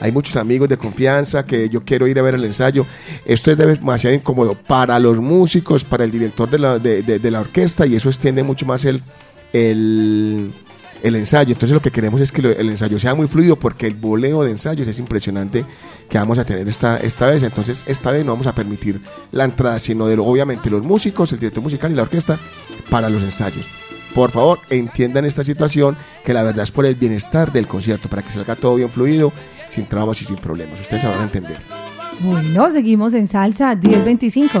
Hay 0.00 0.10
muchos 0.12 0.36
amigos 0.36 0.70
de 0.70 0.78
confianza 0.78 1.44
que 1.44 1.68
yo 1.68 1.84
quiero 1.84 2.06
ir 2.06 2.18
a 2.18 2.22
ver 2.22 2.36
el 2.36 2.44
ensayo. 2.46 2.86
Esto 3.26 3.50
es 3.50 3.58
demasiado 3.58 4.16
incómodo 4.16 4.54
para 4.54 4.98
los 4.98 5.20
músicos, 5.20 5.84
para 5.84 6.04
el 6.04 6.10
director 6.10 6.48
de 6.48 6.58
la, 6.58 6.78
de 6.78 7.30
la 7.30 7.40
orquesta 7.40 7.86
y 7.86 7.96
eso 7.96 8.08
extiende 8.08 8.42
mucho 8.42 8.64
más 8.64 8.86
el, 8.86 9.02
el, 9.52 10.52
el 11.02 11.16
ensayo. 11.16 11.52
Entonces 11.52 11.74
lo 11.74 11.82
que 11.82 11.90
queremos 11.90 12.20
es 12.20 12.32
que 12.32 12.40
el 12.40 12.68
ensayo 12.68 12.98
sea 12.98 13.14
muy 13.14 13.28
fluido 13.28 13.56
porque 13.56 13.86
el 13.86 13.94
boleo 13.94 14.44
de 14.44 14.50
ensayos 14.50 14.86
es 14.88 14.98
impresionante 14.98 15.64
que 16.08 16.18
vamos 16.18 16.38
a 16.38 16.44
tener 16.44 16.68
esta, 16.68 16.96
esta 16.98 17.26
vez. 17.26 17.42
Entonces 17.42 17.84
esta 17.86 18.10
vez 18.10 18.24
no 18.24 18.32
vamos 18.32 18.46
a 18.46 18.54
permitir 18.54 19.00
la 19.32 19.44
entrada, 19.44 19.78
sino 19.78 20.06
de 20.06 20.16
obviamente 20.18 20.70
los 20.70 20.82
músicos, 20.82 21.32
el 21.32 21.38
director 21.38 21.62
musical 21.62 21.92
y 21.92 21.94
la 21.94 22.02
orquesta 22.02 22.38
para 22.90 23.10
los 23.10 23.22
ensayos. 23.22 23.66
Por 24.14 24.30
favor, 24.30 24.60
entiendan 24.70 25.26
esta 25.26 25.44
situación, 25.44 25.96
que 26.24 26.32
la 26.32 26.42
verdad 26.42 26.64
es 26.64 26.70
por 26.70 26.86
el 26.86 26.94
bienestar 26.94 27.52
del 27.52 27.66
concierto, 27.66 28.08
para 28.08 28.22
que 28.22 28.30
salga 28.30 28.56
todo 28.56 28.76
bien 28.76 28.88
fluido, 28.88 29.30
sin 29.68 29.84
traumas 29.84 30.22
y 30.22 30.24
sin 30.24 30.36
problemas. 30.36 30.80
Ustedes 30.80 31.02
sabrán 31.02 31.24
entender. 31.24 31.58
Bueno, 32.20 32.70
seguimos 32.70 33.12
en 33.12 33.26
salsa 33.26 33.74
1025. 33.74 34.60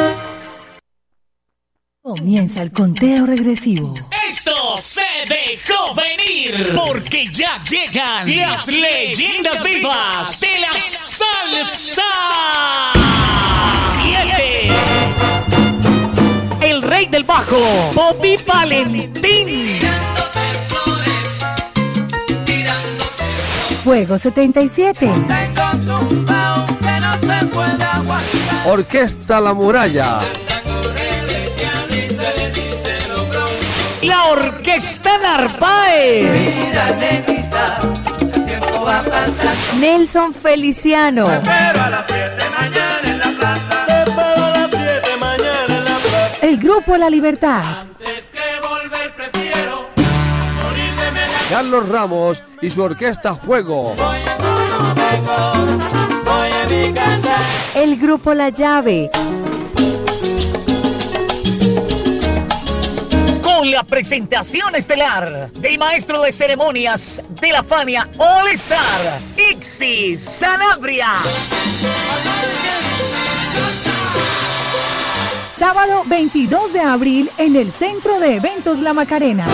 Comienza 2.51 2.63
el 2.63 2.71
conteo 2.73 3.25
regresivo. 3.25 3.93
Esto 4.27 4.51
se 4.77 5.05
dejó 5.25 5.95
venir 5.95 6.73
porque 6.75 7.25
ya 7.27 7.63
llegan 7.63 8.27
las 8.35 8.67
leyendas 8.67 9.63
vivas 9.63 10.39
de 10.41 10.59
la 10.59 10.73
salsa. 10.77 12.01
Siete. 13.95 14.69
El 16.61 16.81
rey 16.81 17.05
del 17.05 17.23
bajo, 17.23 17.57
Bobby 17.93 18.37
Valentín. 18.45 19.79
Fuego 23.85 24.17
77. 24.17 25.09
Orquesta 28.65 29.39
La 29.39 29.53
Muralla. 29.53 30.19
La 34.11 34.25
Orquesta 34.25 35.17
Narváez. 35.19 36.73
Nelson 39.79 40.33
Feliciano. 40.33 41.27
El 46.41 46.57
grupo 46.57 46.97
La 46.97 47.09
Libertad. 47.09 47.85
Carlos 51.49 51.87
Ramos 51.87 52.43
y 52.61 52.69
su 52.69 52.81
orquesta 52.81 53.33
Juego. 53.33 53.95
El 57.75 57.95
grupo 57.97 58.33
La 58.33 58.49
Llave. 58.49 59.09
La 63.71 63.83
presentación 63.83 64.75
estelar 64.75 65.49
del 65.53 65.79
maestro 65.79 66.21
de 66.21 66.33
ceremonias 66.33 67.21
de 67.39 67.51
la 67.51 67.63
Fania 67.63 68.09
All 68.17 68.49
Star, 68.49 69.19
Ixi 69.51 70.17
Sanabria. 70.17 71.07
Sábado 75.55 76.03
22 76.05 76.73
de 76.73 76.81
abril 76.81 77.31
en 77.37 77.55
el 77.55 77.71
Centro 77.71 78.19
de 78.19 78.35
Eventos 78.35 78.79
La 78.79 78.93
Macarena. 78.93 79.47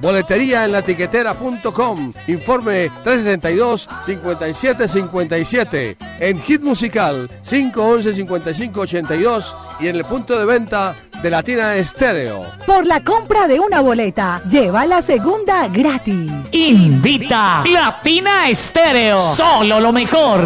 Boletería 0.00 0.64
en 0.64 0.72
latiquetera.com. 0.72 2.12
Informe 2.26 2.90
362-5757. 3.04 5.96
En 6.20 6.40
Hit 6.40 6.62
Musical 6.62 7.30
511-5582 7.44 9.54
y 9.80 9.88
en 9.88 9.96
el 9.96 10.04
punto 10.04 10.38
de 10.38 10.44
venta 10.44 10.94
de 11.22 11.30
Latina 11.30 11.74
Estéreo. 11.76 12.44
Por 12.66 12.86
la 12.86 13.02
compra 13.02 13.48
de 13.48 13.60
una 13.60 13.80
boleta, 13.80 14.42
lleva 14.48 14.86
la 14.86 15.02
segunda 15.02 15.68
gratis. 15.68 16.30
Invita 16.52 17.62
Latina 17.70 18.48
Estéreo. 18.48 19.18
Solo 19.18 19.78
lo 19.80 19.92
mejor. 19.92 20.44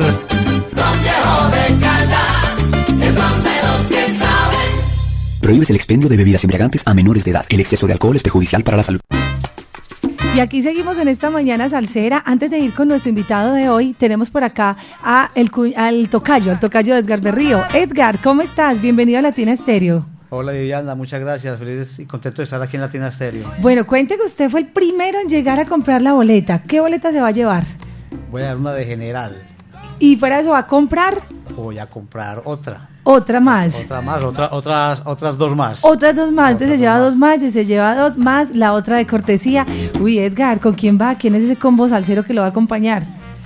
Prohíbes 5.43 5.71
el 5.71 5.77
expendio 5.77 6.09
de 6.09 6.17
bebidas 6.17 6.45
embriagantes 6.45 6.87
a 6.87 6.95
menores 6.95 7.25
de 7.25 7.33
edad. 7.33 7.45
El 7.49 7.59
exceso 7.59 7.89
de 7.89 7.95
alcohol 7.95 8.15
es 8.15 8.23
perjudicial 8.23 8.63
para 8.63 8.77
la 8.77 8.85
salud. 8.85 9.01
Y 10.37 10.39
aquí 10.39 10.63
seguimos 10.63 10.99
en 10.99 11.09
esta 11.09 11.31
mañana 11.31 11.69
salsera. 11.69 12.23
Antes 12.25 12.49
de 12.49 12.61
ir 12.61 12.73
con 12.73 12.87
nuestro 12.87 13.09
invitado 13.09 13.53
de 13.53 13.69
hoy, 13.69 13.93
tenemos 13.93 14.31
por 14.31 14.45
acá 14.45 14.77
a 15.03 15.33
el, 15.35 15.51
al 15.77 16.09
tocayo, 16.09 16.53
al 16.53 16.61
tocayo 16.61 16.95
Edgar 16.95 17.21
Berrío. 17.21 17.61
Edgar, 17.75 18.21
¿cómo 18.23 18.43
estás? 18.43 18.81
Bienvenido 18.81 19.19
a 19.19 19.23
Latina 19.23 19.53
Estéreo. 19.53 20.07
Hola 20.31 20.53
Viviana, 20.53 20.95
muchas 20.95 21.21
gracias. 21.21 21.59
Feliz 21.59 21.99
y 21.99 22.07
contento 22.07 22.37
de 22.37 22.45
estar 22.45 22.63
aquí 22.63 22.77
en 22.77 22.83
Latina 22.83 23.11
Stereo. 23.11 23.53
Bueno, 23.59 23.85
cuente 23.85 24.17
que 24.17 24.23
usted 24.23 24.49
fue 24.49 24.61
el 24.61 24.69
primero 24.69 25.19
en 25.19 25.29
llegar 25.29 25.59
a 25.59 25.67
comprar 25.67 26.03
la 26.03 26.13
boleta. 26.13 26.63
¿Qué 26.63 26.81
boleta 26.81 27.11
se 27.11 27.21
va 27.21 27.29
a 27.29 27.33
llevar? 27.33 27.65
Voy 28.31 28.43
a 28.43 28.47
dar 28.47 28.59
una 28.59 28.73
de 28.75 28.85
general. 28.85 29.43
Y 29.99 30.17
fuera 30.17 30.37
de 30.37 30.43
eso, 30.43 30.53
va 30.53 30.59
a 30.59 30.67
comprar 30.69 31.21
Voy 31.57 31.79
a 31.79 31.91
comprar 31.91 32.43
otra. 32.45 32.89
Otra 33.05 33.41
más. 33.41 33.81
Otra 33.85 34.01
más, 34.01 34.23
otra, 34.25 34.49
otras, 34.53 35.03
otras 35.05 35.37
dos 35.39 35.57
más. 35.57 35.85
Otras 35.85 36.15
dos 36.17 36.31
más, 36.33 36.53
entonces 36.53 36.77
se 36.77 36.83
lleva 36.83 36.99
dos 36.99 37.17
más, 37.17 37.41
se 37.43 37.65
lleva 37.65 37.95
dos 37.97 38.17
más, 38.17 38.51
la 38.55 38.73
otra 38.75 38.97
de 38.97 39.07
cortesía. 39.07 39.67
Uy, 40.01 40.19
Edgar, 40.19 40.61
¿con 40.61 40.75
quién 40.75 40.99
va? 41.01 41.15
¿Quién 41.17 41.35
es 41.35 41.45
ese 41.45 41.57
combo 41.57 41.89
salsero 41.89 42.23
que 42.25 42.35
lo 42.35 42.43
va 42.43 42.49
a 42.49 42.51
acompañar? 42.51 43.03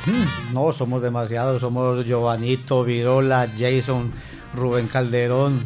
Mm, 0.06 0.54
No, 0.54 0.70
somos 0.72 1.02
demasiados. 1.02 1.60
Somos 1.60 2.04
Giovanito, 2.04 2.84
Virola, 2.84 3.48
Jason, 3.58 4.12
Rubén 4.54 4.88
Calderón 4.88 5.64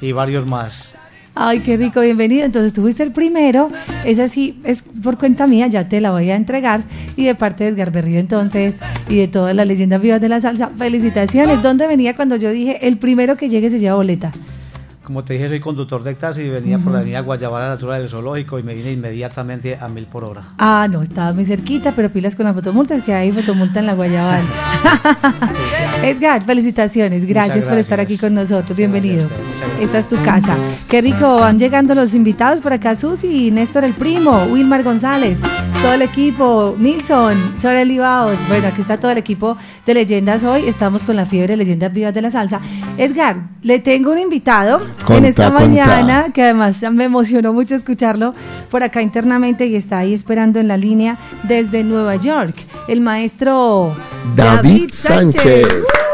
y 0.00 0.12
varios 0.12 0.46
más. 0.46 0.94
Ay, 1.38 1.60
qué 1.60 1.76
rico, 1.76 2.00
bienvenido. 2.00 2.46
Entonces 2.46 2.72
tú 2.72 2.80
fuiste 2.80 3.02
el 3.02 3.12
primero. 3.12 3.68
Es 4.06 4.18
así, 4.18 4.58
es 4.64 4.82
por 4.82 5.18
cuenta 5.18 5.46
mía, 5.46 5.66
ya 5.66 5.86
te 5.86 6.00
la 6.00 6.10
voy 6.10 6.30
a 6.30 6.34
entregar. 6.34 6.84
Y 7.14 7.26
de 7.26 7.34
parte 7.34 7.64
de 7.64 7.70
Edgar 7.70 7.92
Berrío, 7.92 8.18
entonces, 8.18 8.80
y 9.10 9.16
de 9.16 9.28
todas 9.28 9.54
las 9.54 9.66
leyendas 9.66 10.00
vivas 10.00 10.18
de 10.18 10.30
la 10.30 10.40
salsa, 10.40 10.70
felicitaciones. 10.78 11.62
¿Dónde 11.62 11.86
venía 11.86 12.16
cuando 12.16 12.36
yo 12.36 12.50
dije 12.50 12.88
el 12.88 12.96
primero 12.96 13.36
que 13.36 13.50
llegue 13.50 13.68
se 13.68 13.78
lleva 13.78 13.96
boleta? 13.96 14.32
Como 15.06 15.22
te 15.22 15.34
dije, 15.34 15.48
soy 15.48 15.60
conductor 15.60 16.02
de 16.02 16.16
taxi 16.16 16.42
y 16.42 16.48
venía 16.48 16.80
por 16.80 16.92
la 16.92 16.98
avenida 16.98 17.20
Guayabara 17.20 17.68
Natural 17.68 18.00
del 18.00 18.10
Zoológico 18.10 18.58
y 18.58 18.64
me 18.64 18.74
vine 18.74 18.90
inmediatamente 18.90 19.78
a 19.80 19.86
mil 19.86 20.06
por 20.06 20.24
hora. 20.24 20.42
Ah, 20.58 20.88
no, 20.90 21.00
estaba 21.00 21.32
muy 21.32 21.44
cerquita, 21.44 21.92
pero 21.94 22.10
pilas 22.10 22.34
con 22.34 22.44
las 22.44 22.56
fotomultas, 22.56 23.04
que 23.04 23.14
hay 23.14 23.30
fotomulta 23.30 23.78
en 23.78 23.86
la 23.86 23.94
Guayabal. 23.94 24.42
Edgar, 26.02 26.44
felicitaciones. 26.44 27.24
Gracias, 27.24 27.68
por 27.68 27.78
estar 27.78 28.00
aquí 28.00 28.18
con 28.18 28.34
nosotros. 28.34 28.76
Bienvenido. 28.76 29.28
Esta 29.80 29.98
es 29.98 30.08
tu 30.08 30.20
casa. 30.24 30.56
Qué 30.88 31.00
rico, 31.00 31.36
van 31.36 31.56
llegando 31.56 31.94
los 31.94 32.12
invitados 32.12 32.60
por 32.60 32.72
acá, 32.72 32.96
Susi, 32.96 33.52
Néstor 33.52 33.84
el 33.84 33.94
Primo, 33.94 34.46
Wilmar 34.46 34.82
González, 34.82 35.38
todo 35.82 35.92
el 35.92 36.02
equipo, 36.02 36.74
Nilson, 36.80 37.54
Sorel 37.62 37.92
Ibaos. 37.92 38.38
Bueno, 38.48 38.66
aquí 38.66 38.80
está 38.80 38.98
todo 38.98 39.12
el 39.12 39.18
equipo 39.18 39.56
de 39.86 39.94
leyendas 39.94 40.42
hoy. 40.42 40.66
Estamos 40.66 41.04
con 41.04 41.14
la 41.14 41.26
fiebre 41.26 41.52
de 41.52 41.58
leyendas 41.58 41.92
vivas 41.92 42.12
de 42.12 42.22
la 42.22 42.30
salsa. 42.32 42.60
Edgar, 42.98 43.36
le 43.62 43.78
tengo 43.78 44.10
un 44.10 44.18
invitado 44.18 44.80
en 45.08 45.24
esta 45.24 45.50
conta. 45.50 45.60
mañana 45.60 46.26
que 46.32 46.42
además 46.42 46.82
me 46.92 47.04
emocionó 47.04 47.52
mucho 47.52 47.74
escucharlo 47.74 48.34
por 48.70 48.82
acá 48.82 49.02
internamente 49.02 49.66
y 49.66 49.76
está 49.76 49.98
ahí 49.98 50.14
esperando 50.14 50.58
en 50.60 50.68
la 50.68 50.76
línea 50.76 51.18
desde 51.44 51.84
Nueva 51.84 52.16
York, 52.16 52.56
el 52.88 53.00
maestro 53.00 53.94
David 54.34 54.90
Sánchez. 54.92 55.66
¡Uh! 55.66 56.06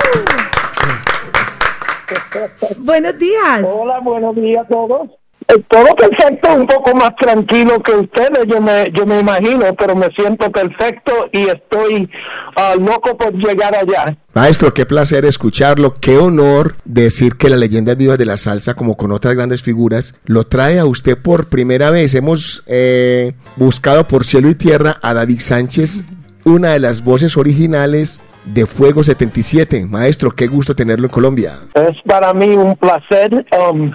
Buenos 2.78 3.18
días. 3.18 3.64
Hola, 3.64 4.00
buenos 4.00 4.34
días 4.34 4.64
a 4.64 4.68
todos. 4.68 5.10
Eh, 5.48 5.62
Todo 5.68 5.94
perfecto, 5.96 6.54
un 6.54 6.66
poco 6.66 6.94
más 6.94 7.14
tranquilo 7.16 7.78
que 7.82 7.92
ustedes, 7.92 8.46
yo 8.46 8.60
me, 8.60 8.84
yo 8.92 9.06
me 9.06 9.20
imagino, 9.20 9.74
pero 9.74 9.94
me 9.96 10.08
siento 10.16 10.50
perfecto 10.50 11.28
y 11.32 11.48
estoy 11.48 12.08
ah, 12.56 12.74
loco 12.78 13.16
por 13.16 13.32
llegar 13.34 13.74
allá. 13.74 14.16
Maestro, 14.34 14.72
qué 14.72 14.86
placer 14.86 15.24
escucharlo, 15.24 15.94
qué 16.00 16.16
honor 16.18 16.76
decir 16.84 17.36
que 17.36 17.50
la 17.50 17.56
leyenda 17.56 17.94
viva 17.94 18.16
de 18.16 18.24
la 18.24 18.36
salsa, 18.36 18.74
como 18.74 18.96
con 18.96 19.12
otras 19.12 19.34
grandes 19.34 19.62
figuras, 19.62 20.14
lo 20.24 20.44
trae 20.44 20.78
a 20.78 20.86
usted 20.86 21.18
por 21.18 21.48
primera 21.48 21.90
vez. 21.90 22.14
Hemos 22.14 22.62
eh, 22.66 23.34
buscado 23.56 24.08
por 24.08 24.24
cielo 24.24 24.48
y 24.48 24.54
tierra 24.54 24.96
a 25.02 25.12
David 25.12 25.40
Sánchez, 25.40 26.04
una 26.44 26.70
de 26.70 26.78
las 26.80 27.04
voces 27.04 27.36
originales 27.36 28.24
de 28.44 28.66
Fuego 28.66 29.04
77. 29.04 29.86
Maestro, 29.86 30.30
qué 30.30 30.46
gusto 30.46 30.74
tenerlo 30.74 31.06
en 31.06 31.12
Colombia. 31.12 31.58
Es 31.74 31.96
para 32.06 32.32
mí 32.32 32.48
un 32.48 32.74
placer. 32.76 33.44
um, 33.70 33.92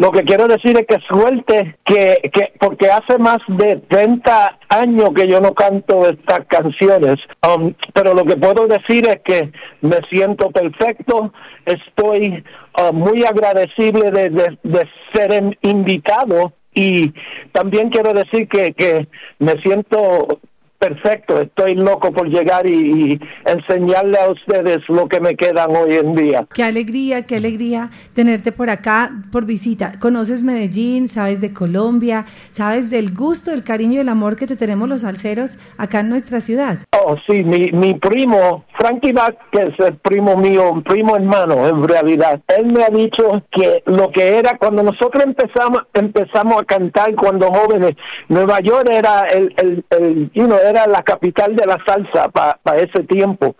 lo 0.00 0.10
que 0.12 0.22
quiero 0.24 0.46
decir 0.48 0.76
es 0.78 0.86
que 0.86 0.96
suerte 1.06 1.76
que, 1.84 2.30
que 2.32 2.52
porque 2.58 2.88
hace 2.90 3.18
más 3.18 3.36
de 3.48 3.76
30 3.88 4.58
años 4.70 5.10
que 5.14 5.28
yo 5.28 5.40
no 5.40 5.52
canto 5.54 6.08
estas 6.08 6.46
canciones, 6.48 7.16
um, 7.46 7.74
pero 7.92 8.14
lo 8.14 8.24
que 8.24 8.36
puedo 8.36 8.66
decir 8.66 9.06
es 9.08 9.20
que 9.22 9.52
me 9.82 9.98
siento 10.10 10.50
perfecto, 10.50 11.32
estoy 11.66 12.42
uh, 12.78 12.92
muy 12.94 13.24
agradecible 13.24 14.10
de, 14.10 14.30
de- 14.30 14.58
de 14.62 14.88
ser 15.12 15.58
invitado. 15.62 16.54
Y 16.72 17.12
también 17.52 17.90
quiero 17.90 18.14
decir 18.14 18.48
que, 18.48 18.72
que 18.72 19.08
me 19.40 19.60
siento 19.60 20.38
perfecto, 20.80 21.38
estoy 21.42 21.74
loco 21.74 22.10
por 22.10 22.26
llegar 22.28 22.66
y, 22.66 22.72
y, 23.12 23.20
enseñarle 23.44 24.18
a 24.18 24.30
ustedes 24.30 24.78
lo 24.88 25.06
que 25.08 25.20
me 25.20 25.36
quedan 25.36 25.76
hoy 25.76 25.94
en 25.94 26.14
día. 26.14 26.46
Qué 26.54 26.64
alegría, 26.64 27.26
qué 27.26 27.36
alegría 27.36 27.90
tenerte 28.14 28.50
por 28.50 28.70
acá, 28.70 29.10
por 29.30 29.44
visita. 29.44 29.98
Conoces 30.00 30.42
Medellín, 30.42 31.08
sabes 31.08 31.42
de 31.42 31.52
Colombia, 31.52 32.24
sabes 32.50 32.88
del 32.88 33.14
gusto, 33.14 33.52
el 33.52 33.62
cariño 33.62 33.96
y 33.96 33.98
el 33.98 34.08
amor 34.08 34.36
que 34.36 34.46
te 34.46 34.56
tenemos 34.56 34.88
los 34.88 35.02
salseros 35.02 35.58
acá 35.76 36.00
en 36.00 36.08
nuestra 36.08 36.40
ciudad. 36.40 36.78
Oh, 36.98 37.14
sí, 37.28 37.44
mi, 37.44 37.70
mi 37.72 37.94
primo, 37.94 38.64
Frankie 38.80 39.14
es 39.52 39.78
el 39.78 39.96
primo 39.98 40.36
mío, 40.36 40.82
primo 40.86 41.14
hermano 41.14 41.66
en 41.66 41.86
realidad, 41.86 42.40
él 42.48 42.72
me 42.72 42.82
ha 42.82 42.88
dicho 42.88 43.42
que 43.50 43.82
lo 43.84 44.10
que 44.10 44.38
era 44.38 44.56
cuando 44.56 44.82
nosotros 44.82 45.22
empezamos 45.22 45.82
empezamos 45.92 46.62
a 46.62 46.64
cantar 46.64 47.14
cuando 47.14 47.48
jóvenes, 47.52 47.92
Nueva 48.28 48.60
York 48.60 48.88
era 48.90 49.24
el, 49.26 49.54
el, 49.58 49.84
el 49.90 50.30
you 50.32 50.46
know, 50.46 50.56
era 50.58 50.86
la 50.86 51.02
capital 51.02 51.54
de 51.56 51.66
la 51.66 51.76
salsa 51.86 52.30
para 52.30 52.78
ese 52.78 53.02
tiempo. 53.04 53.54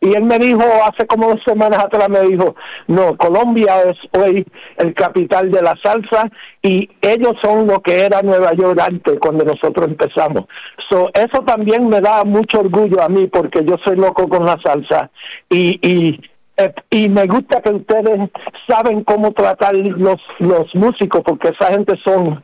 Y 0.00 0.14
él 0.14 0.24
me 0.24 0.38
dijo, 0.38 0.62
hace 0.84 1.06
como 1.06 1.28
dos 1.28 1.40
semanas 1.46 1.82
atrás, 1.82 2.08
me 2.08 2.20
dijo, 2.20 2.54
no, 2.86 3.16
Colombia 3.16 3.82
es 3.82 3.96
hoy 4.12 4.46
el 4.76 4.94
capital 4.94 5.50
de 5.50 5.62
la 5.62 5.74
salsa 5.82 6.30
y 6.62 6.88
ellos 7.00 7.32
son 7.42 7.66
lo 7.66 7.80
que 7.80 8.00
era 8.04 8.20
Nueva 8.22 8.52
York 8.52 8.78
antes, 8.78 9.18
cuando 9.18 9.44
nosotros 9.44 9.88
empezamos. 9.88 10.44
So, 10.90 11.08
eso 11.14 11.42
también 11.44 11.88
me 11.88 12.00
da 12.00 12.24
mucho 12.24 12.60
orgullo 12.60 13.02
a 13.02 13.08
mí, 13.08 13.26
porque 13.26 13.64
yo 13.64 13.76
soy 13.84 13.96
loco 13.96 14.28
con 14.28 14.44
la 14.44 14.58
salsa. 14.62 15.10
Y, 15.48 15.78
y, 15.82 16.20
y 16.90 17.08
me 17.08 17.26
gusta 17.26 17.62
que 17.62 17.72
ustedes 17.72 18.30
saben 18.68 19.02
cómo 19.02 19.32
tratar 19.32 19.74
los, 19.74 20.20
los 20.38 20.74
músicos, 20.74 21.22
porque 21.24 21.48
esa 21.48 21.72
gente 21.72 21.94
son 22.04 22.42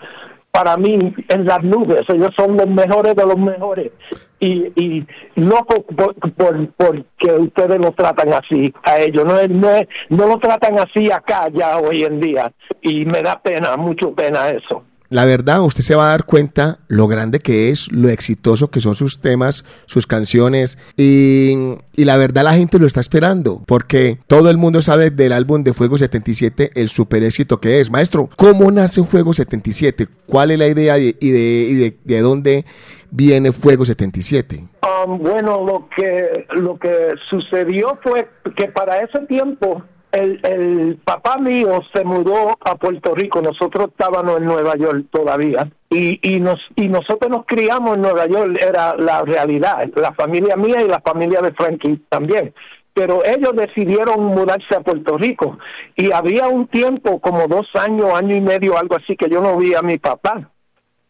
para 0.52 0.76
mí 0.76 1.14
en 1.28 1.44
las 1.46 1.64
nubes, 1.64 2.02
ellos 2.08 2.30
son 2.36 2.58
los 2.58 2.68
mejores 2.68 3.16
de 3.16 3.26
los 3.26 3.38
mejores. 3.38 3.90
Y, 4.38 4.70
y 4.76 5.06
loco 5.36 5.82
por, 5.82 6.14
por, 6.34 6.68
por 6.72 7.04
que 7.18 7.32
ustedes 7.32 7.80
lo 7.80 7.92
tratan 7.92 8.34
así 8.34 8.72
a 8.82 8.98
ellos, 9.00 9.24
no, 9.24 9.34
no, 9.48 9.80
no 10.10 10.26
lo 10.26 10.38
tratan 10.38 10.78
así 10.78 11.10
acá 11.10 11.48
ya 11.52 11.78
hoy 11.78 12.04
en 12.04 12.20
día. 12.20 12.52
Y 12.82 13.06
me 13.06 13.22
da 13.22 13.40
pena, 13.40 13.76
mucho 13.76 14.14
pena 14.14 14.50
eso 14.50 14.84
la 15.12 15.26
verdad, 15.26 15.62
usted 15.62 15.82
se 15.82 15.94
va 15.94 16.06
a 16.06 16.10
dar 16.10 16.24
cuenta 16.24 16.78
lo 16.88 17.06
grande 17.06 17.38
que 17.38 17.68
es, 17.68 17.92
lo 17.92 18.08
exitoso 18.08 18.70
que 18.70 18.80
son 18.80 18.94
sus 18.94 19.20
temas, 19.20 19.64
sus 19.86 20.06
canciones. 20.06 20.78
Y, 20.96 21.52
y, 21.96 22.04
la 22.06 22.16
verdad, 22.16 22.44
la 22.44 22.54
gente 22.54 22.78
lo 22.78 22.86
está 22.86 23.00
esperando. 23.00 23.62
Porque 23.66 24.18
todo 24.26 24.48
el 24.50 24.56
mundo 24.56 24.80
sabe 24.80 25.10
del 25.10 25.32
álbum 25.32 25.64
de 25.64 25.74
Fuego 25.74 25.98
77, 25.98 26.72
el 26.74 26.88
super 26.88 27.22
éxito 27.22 27.60
que 27.60 27.80
es. 27.80 27.90
Maestro, 27.90 28.30
¿cómo 28.36 28.70
nace 28.70 29.04
Fuego 29.04 29.34
77? 29.34 30.08
¿Cuál 30.26 30.50
es 30.50 30.58
la 30.58 30.68
idea 30.68 30.98
y 30.98 31.12
de, 31.12 31.16
y 31.20 31.74
de, 31.74 31.98
de 32.02 32.20
dónde 32.20 32.64
viene 33.10 33.52
Fuego 33.52 33.84
77? 33.84 34.64
Um, 34.82 35.18
bueno, 35.18 35.64
lo 35.64 35.88
que, 35.94 36.46
lo 36.50 36.78
que 36.78 37.14
sucedió 37.28 37.98
fue 38.02 38.28
que 38.56 38.68
para 38.68 39.00
ese 39.00 39.20
tiempo 39.26 39.84
el, 40.12 40.40
el 40.42 40.98
papá 41.04 41.38
mío 41.38 41.80
se 41.92 42.04
mudó 42.04 42.56
a 42.60 42.76
Puerto 42.76 43.14
Rico, 43.14 43.40
nosotros 43.40 43.88
estábamos 43.88 44.38
en 44.38 44.44
Nueva 44.44 44.76
York 44.76 45.06
todavía. 45.10 45.68
Y, 45.90 46.20
y, 46.22 46.40
nos, 46.40 46.60
y 46.76 46.88
nosotros 46.88 47.30
nos 47.30 47.46
criamos 47.46 47.96
en 47.96 48.02
Nueva 48.02 48.26
York, 48.26 48.58
era 48.60 48.94
la 48.96 49.22
realidad, 49.22 49.88
la 49.96 50.12
familia 50.12 50.56
mía 50.56 50.82
y 50.82 50.88
la 50.88 51.00
familia 51.00 51.40
de 51.40 51.52
Frankie 51.52 52.00
también. 52.08 52.54
Pero 52.94 53.24
ellos 53.24 53.54
decidieron 53.56 54.22
mudarse 54.26 54.76
a 54.76 54.80
Puerto 54.80 55.16
Rico. 55.16 55.58
Y 55.96 56.12
había 56.12 56.46
un 56.48 56.66
tiempo, 56.68 57.18
como 57.20 57.48
dos 57.48 57.66
años, 57.74 58.12
año 58.12 58.36
y 58.36 58.42
medio, 58.42 58.76
algo 58.76 58.96
así, 58.96 59.16
que 59.16 59.30
yo 59.30 59.40
no 59.40 59.56
vi 59.56 59.74
a 59.74 59.80
mi 59.80 59.98
papá. 59.98 60.50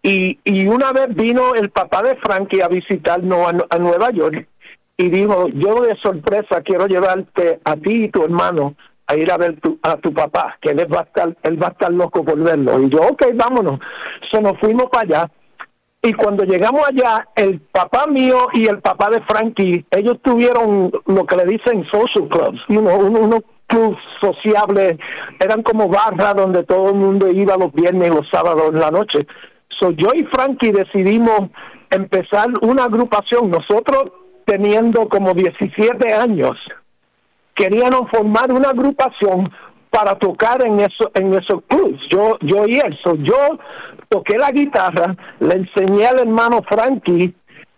Y, 0.00 0.38
y 0.44 0.66
una 0.68 0.92
vez 0.92 1.14
vino 1.14 1.54
el 1.54 1.70
papá 1.70 2.02
de 2.02 2.16
Frankie 2.16 2.62
a 2.62 2.68
visitarnos 2.68 3.38
a, 3.38 3.74
a 3.74 3.78
Nueva 3.78 4.10
York 4.10 4.46
y 4.96 5.08
dijo, 5.08 5.48
yo 5.48 5.80
de 5.82 5.96
sorpresa 5.96 6.62
quiero 6.62 6.86
llevarte 6.86 7.60
a 7.64 7.76
ti 7.76 8.04
y 8.04 8.08
tu 8.08 8.24
hermano 8.24 8.76
ir 9.16 9.30
a 9.32 9.36
ver 9.36 9.60
tu, 9.60 9.78
a 9.82 9.96
tu 9.96 10.12
papá, 10.12 10.56
que 10.60 10.70
él 10.70 10.92
va 10.92 11.00
a 11.00 11.02
estar, 11.02 11.36
él 11.42 11.62
va 11.62 11.68
a 11.68 11.70
estar 11.70 11.92
loco 11.92 12.24
por 12.24 12.38
verlo. 12.38 12.80
Y 12.82 12.90
yo, 12.90 12.98
ok, 12.98 13.26
vámonos. 13.34 13.80
Se 14.30 14.40
nos 14.40 14.58
fuimos 14.58 14.86
para 14.90 15.04
allá. 15.04 15.30
Y 16.04 16.12
cuando 16.14 16.44
llegamos 16.44 16.82
allá, 16.86 17.28
el 17.36 17.60
papá 17.60 18.08
mío 18.08 18.48
y 18.52 18.66
el 18.66 18.80
papá 18.80 19.08
de 19.08 19.20
Frankie, 19.22 19.86
ellos 19.92 20.18
tuvieron 20.22 20.90
lo 21.06 21.24
que 21.26 21.36
le 21.36 21.44
dicen 21.44 21.84
social 21.92 22.28
clubs, 22.28 22.60
you 22.68 22.80
know, 22.80 22.98
unos 22.98 23.42
clubs 23.68 23.98
sociables, 24.20 24.98
eran 25.38 25.62
como 25.62 25.88
barras 25.88 26.34
donde 26.34 26.64
todo 26.64 26.88
el 26.88 26.96
mundo 26.96 27.28
iba 27.28 27.56
los 27.56 27.72
viernes 27.72 28.10
y 28.10 28.14
los 28.14 28.28
sábados 28.30 28.70
en 28.72 28.80
la 28.80 28.90
noche. 28.90 29.28
So, 29.78 29.92
yo 29.92 30.08
y 30.12 30.24
Frankie 30.24 30.72
decidimos 30.72 31.50
empezar 31.90 32.48
una 32.62 32.84
agrupación, 32.84 33.50
nosotros 33.50 34.10
teniendo 34.44 35.08
como 35.08 35.34
17 35.34 36.12
años, 36.12 36.56
querían 37.54 37.92
formar 38.08 38.52
una 38.52 38.70
agrupación 38.70 39.52
para 39.90 40.14
tocar 40.14 40.64
en 40.64 40.80
eso 40.80 41.10
en 41.14 41.34
esos 41.34 41.62
clubs. 41.68 42.00
Yo 42.10 42.38
yo 42.40 42.66
y 42.66 42.78
eso, 42.78 43.14
yo 43.16 43.58
toqué 44.08 44.38
la 44.38 44.50
guitarra, 44.50 45.16
le 45.40 45.54
enseñé 45.54 46.06
al 46.06 46.20
hermano 46.20 46.62
Frankie 46.68 47.34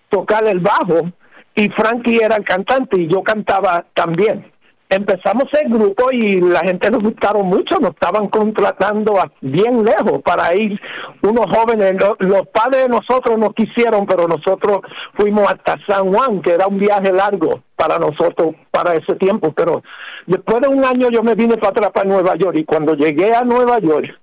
tocar 0.08 0.46
el 0.46 0.60
bajo 0.60 1.10
y 1.54 1.68
Frankie 1.70 2.22
era 2.22 2.36
el 2.36 2.44
cantante 2.44 3.00
y 3.00 3.08
yo 3.08 3.22
cantaba 3.22 3.84
también 3.94 4.53
empezamos 4.88 5.44
el 5.60 5.70
grupo 5.70 6.10
y 6.12 6.40
la 6.40 6.60
gente 6.60 6.90
nos 6.90 7.02
gustaron 7.02 7.46
mucho, 7.46 7.78
nos 7.80 7.90
estaban 7.90 8.28
contratando 8.28 9.14
bien 9.40 9.84
lejos 9.84 10.22
para 10.22 10.54
ir 10.54 10.80
unos 11.22 11.46
jóvenes, 11.46 11.94
los, 12.20 12.46
padres 12.48 12.82
de 12.82 12.88
nosotros 12.88 13.38
nos 13.38 13.54
quisieron, 13.54 14.06
pero 14.06 14.28
nosotros 14.28 14.80
fuimos 15.14 15.50
hasta 15.50 15.76
San 15.86 16.12
Juan, 16.12 16.42
que 16.42 16.52
era 16.52 16.66
un 16.66 16.78
viaje 16.78 17.12
largo 17.12 17.62
para 17.76 17.98
nosotros 17.98 18.54
para 18.70 18.94
ese 18.94 19.14
tiempo, 19.16 19.52
pero 19.52 19.82
después 20.26 20.60
de 20.60 20.68
un 20.68 20.84
año 20.84 21.08
yo 21.10 21.22
me 21.22 21.34
vine 21.34 21.56
para 21.56 21.70
atrás 21.70 21.90
para 21.92 22.08
Nueva 22.08 22.36
York 22.36 22.56
y 22.56 22.64
cuando 22.64 22.94
llegué 22.94 23.34
a 23.34 23.42
Nueva 23.42 23.78
York, 23.78 24.18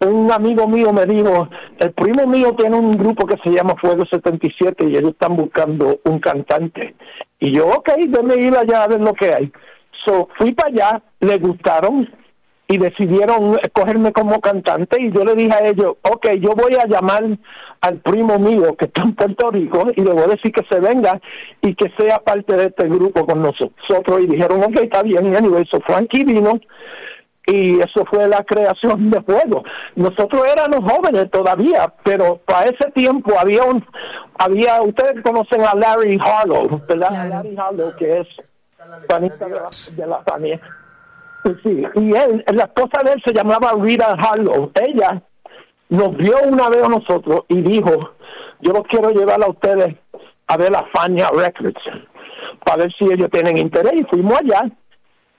un 0.00 0.32
amigo 0.32 0.66
mío 0.66 0.92
me 0.92 1.04
dijo, 1.04 1.48
el 1.78 1.92
primo 1.92 2.26
mío 2.26 2.54
tiene 2.56 2.76
un 2.76 2.96
grupo 2.96 3.26
que 3.26 3.36
se 3.44 3.50
llama 3.50 3.74
Fuego 3.78 4.04
77 4.06 4.86
y 4.86 4.96
ellos 4.96 5.10
están 5.10 5.36
buscando 5.36 6.00
un 6.04 6.18
cantante. 6.18 6.94
Y 7.38 7.52
yo, 7.52 7.68
ok, 7.68 7.90
déme 8.08 8.36
ir 8.36 8.56
allá 8.56 8.84
a 8.84 8.88
ver 8.88 9.00
lo 9.00 9.12
que 9.12 9.32
hay. 9.32 9.52
So, 10.04 10.28
fui 10.38 10.52
para 10.52 10.68
allá, 10.68 11.02
le 11.20 11.38
gustaron 11.38 12.08
y 12.68 12.78
decidieron 12.78 13.58
escogerme 13.62 14.12
como 14.12 14.40
cantante 14.40 15.02
y 15.02 15.10
yo 15.10 15.24
le 15.24 15.34
dije 15.34 15.52
a 15.52 15.66
ellos, 15.66 15.96
ok, 16.02 16.28
yo 16.38 16.50
voy 16.50 16.74
a 16.74 16.86
llamar 16.86 17.24
al 17.80 17.96
primo 17.98 18.38
mío 18.38 18.76
que 18.76 18.84
está 18.84 19.02
en 19.02 19.14
Puerto 19.14 19.50
Rico 19.50 19.88
y 19.96 20.02
le 20.02 20.12
voy 20.12 20.22
a 20.22 20.28
decir 20.28 20.52
que 20.52 20.64
se 20.70 20.78
venga 20.78 21.20
y 21.62 21.74
que 21.74 21.92
sea 21.98 22.18
parte 22.20 22.56
de 22.56 22.66
este 22.66 22.86
grupo 22.88 23.26
con 23.26 23.42
nosotros. 23.42 24.20
Y 24.20 24.26
dijeron, 24.26 24.62
ok, 24.62 24.82
está 24.82 25.02
bien. 25.02 25.32
Y 25.32 25.36
anyway, 25.36 25.66
so 25.66 25.80
Frankie 25.80 26.24
vino 26.24 26.60
y 27.46 27.80
eso 27.80 28.04
fue 28.08 28.28
la 28.28 28.44
creación 28.44 29.10
de 29.10 29.20
Fuego. 29.22 29.64
Nosotros 29.96 30.42
éramos 30.46 30.92
jóvenes 30.92 31.28
todavía, 31.30 31.92
pero 32.04 32.36
para 32.44 32.70
ese 32.70 32.90
tiempo 32.94 33.32
había 33.36 33.64
un, 33.64 33.84
había, 34.38 34.80
ustedes 34.82 35.22
conocen 35.24 35.62
a 35.62 35.74
Larry 35.74 36.20
Harlow, 36.22 36.80
¿verdad? 36.88 37.28
Larry 37.28 37.56
Harlow, 37.56 37.96
que 37.96 38.20
es 38.20 38.28
de 38.80 40.06
la, 40.06 40.18
de 40.18 40.24
familia. 40.24 40.60
Sí, 41.62 41.82
y 41.94 42.16
él, 42.16 42.44
la 42.52 42.64
esposa 42.64 43.02
de 43.04 43.12
él 43.12 43.22
se 43.24 43.32
llamaba 43.32 43.72
Rita 43.78 44.12
Harlow. 44.12 44.70
Ella 44.74 45.22
nos 45.88 46.16
vio 46.16 46.36
una 46.46 46.68
vez 46.68 46.82
a 46.82 46.88
nosotros 46.88 47.44
y 47.48 47.62
dijo, 47.62 48.14
yo 48.60 48.72
los 48.72 48.82
quiero 48.88 49.10
llevar 49.10 49.42
a 49.42 49.48
ustedes 49.48 49.96
a 50.46 50.56
ver 50.56 50.70
la 50.70 50.84
Fania 50.92 51.30
Records 51.34 51.80
para 52.64 52.82
ver 52.82 52.92
si 52.98 53.04
ellos 53.04 53.30
tienen 53.30 53.58
interés. 53.58 53.94
Y 53.94 54.04
fuimos 54.04 54.38
allá 54.38 54.70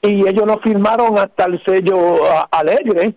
y 0.01 0.27
ellos 0.27 0.45
nos 0.45 0.61
firmaron 0.61 1.17
hasta 1.17 1.45
el 1.45 1.63
sello 1.63 1.97
uh, 1.97 2.45
Alegre 2.51 3.15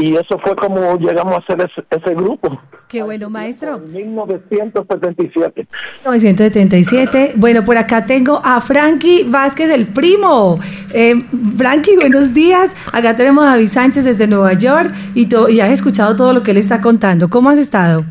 y 0.00 0.14
eso 0.14 0.38
fue 0.42 0.56
como 0.56 0.96
llegamos 0.98 1.34
a 1.34 1.38
hacer 1.38 1.60
ese, 1.60 1.84
ese 1.90 2.14
grupo. 2.14 2.58
Qué 2.88 3.02
bueno, 3.02 3.28
maestro. 3.28 3.76
En 3.76 3.92
1977. 3.92 5.66
1977. 6.04 7.32
Bueno, 7.36 7.64
por 7.64 7.76
acá 7.76 8.06
tengo 8.06 8.40
a 8.42 8.60
Frankie 8.60 9.24
Vázquez, 9.24 9.70
el 9.70 9.88
primo. 9.88 10.58
Eh, 10.92 11.14
Frankie, 11.56 11.96
buenos 11.96 12.32
días. 12.32 12.74
Acá 12.92 13.14
tenemos 13.14 13.44
a 13.44 13.50
David 13.50 13.68
Sánchez 13.68 14.04
desde 14.04 14.26
Nueva 14.26 14.54
York 14.54 14.90
y, 15.14 15.28
y 15.50 15.60
has 15.60 15.70
escuchado 15.70 16.16
todo 16.16 16.32
lo 16.32 16.42
que 16.42 16.52
él 16.52 16.56
está 16.56 16.80
contando. 16.80 17.28
¿Cómo 17.28 17.50
has 17.50 17.58
estado? 17.58 18.04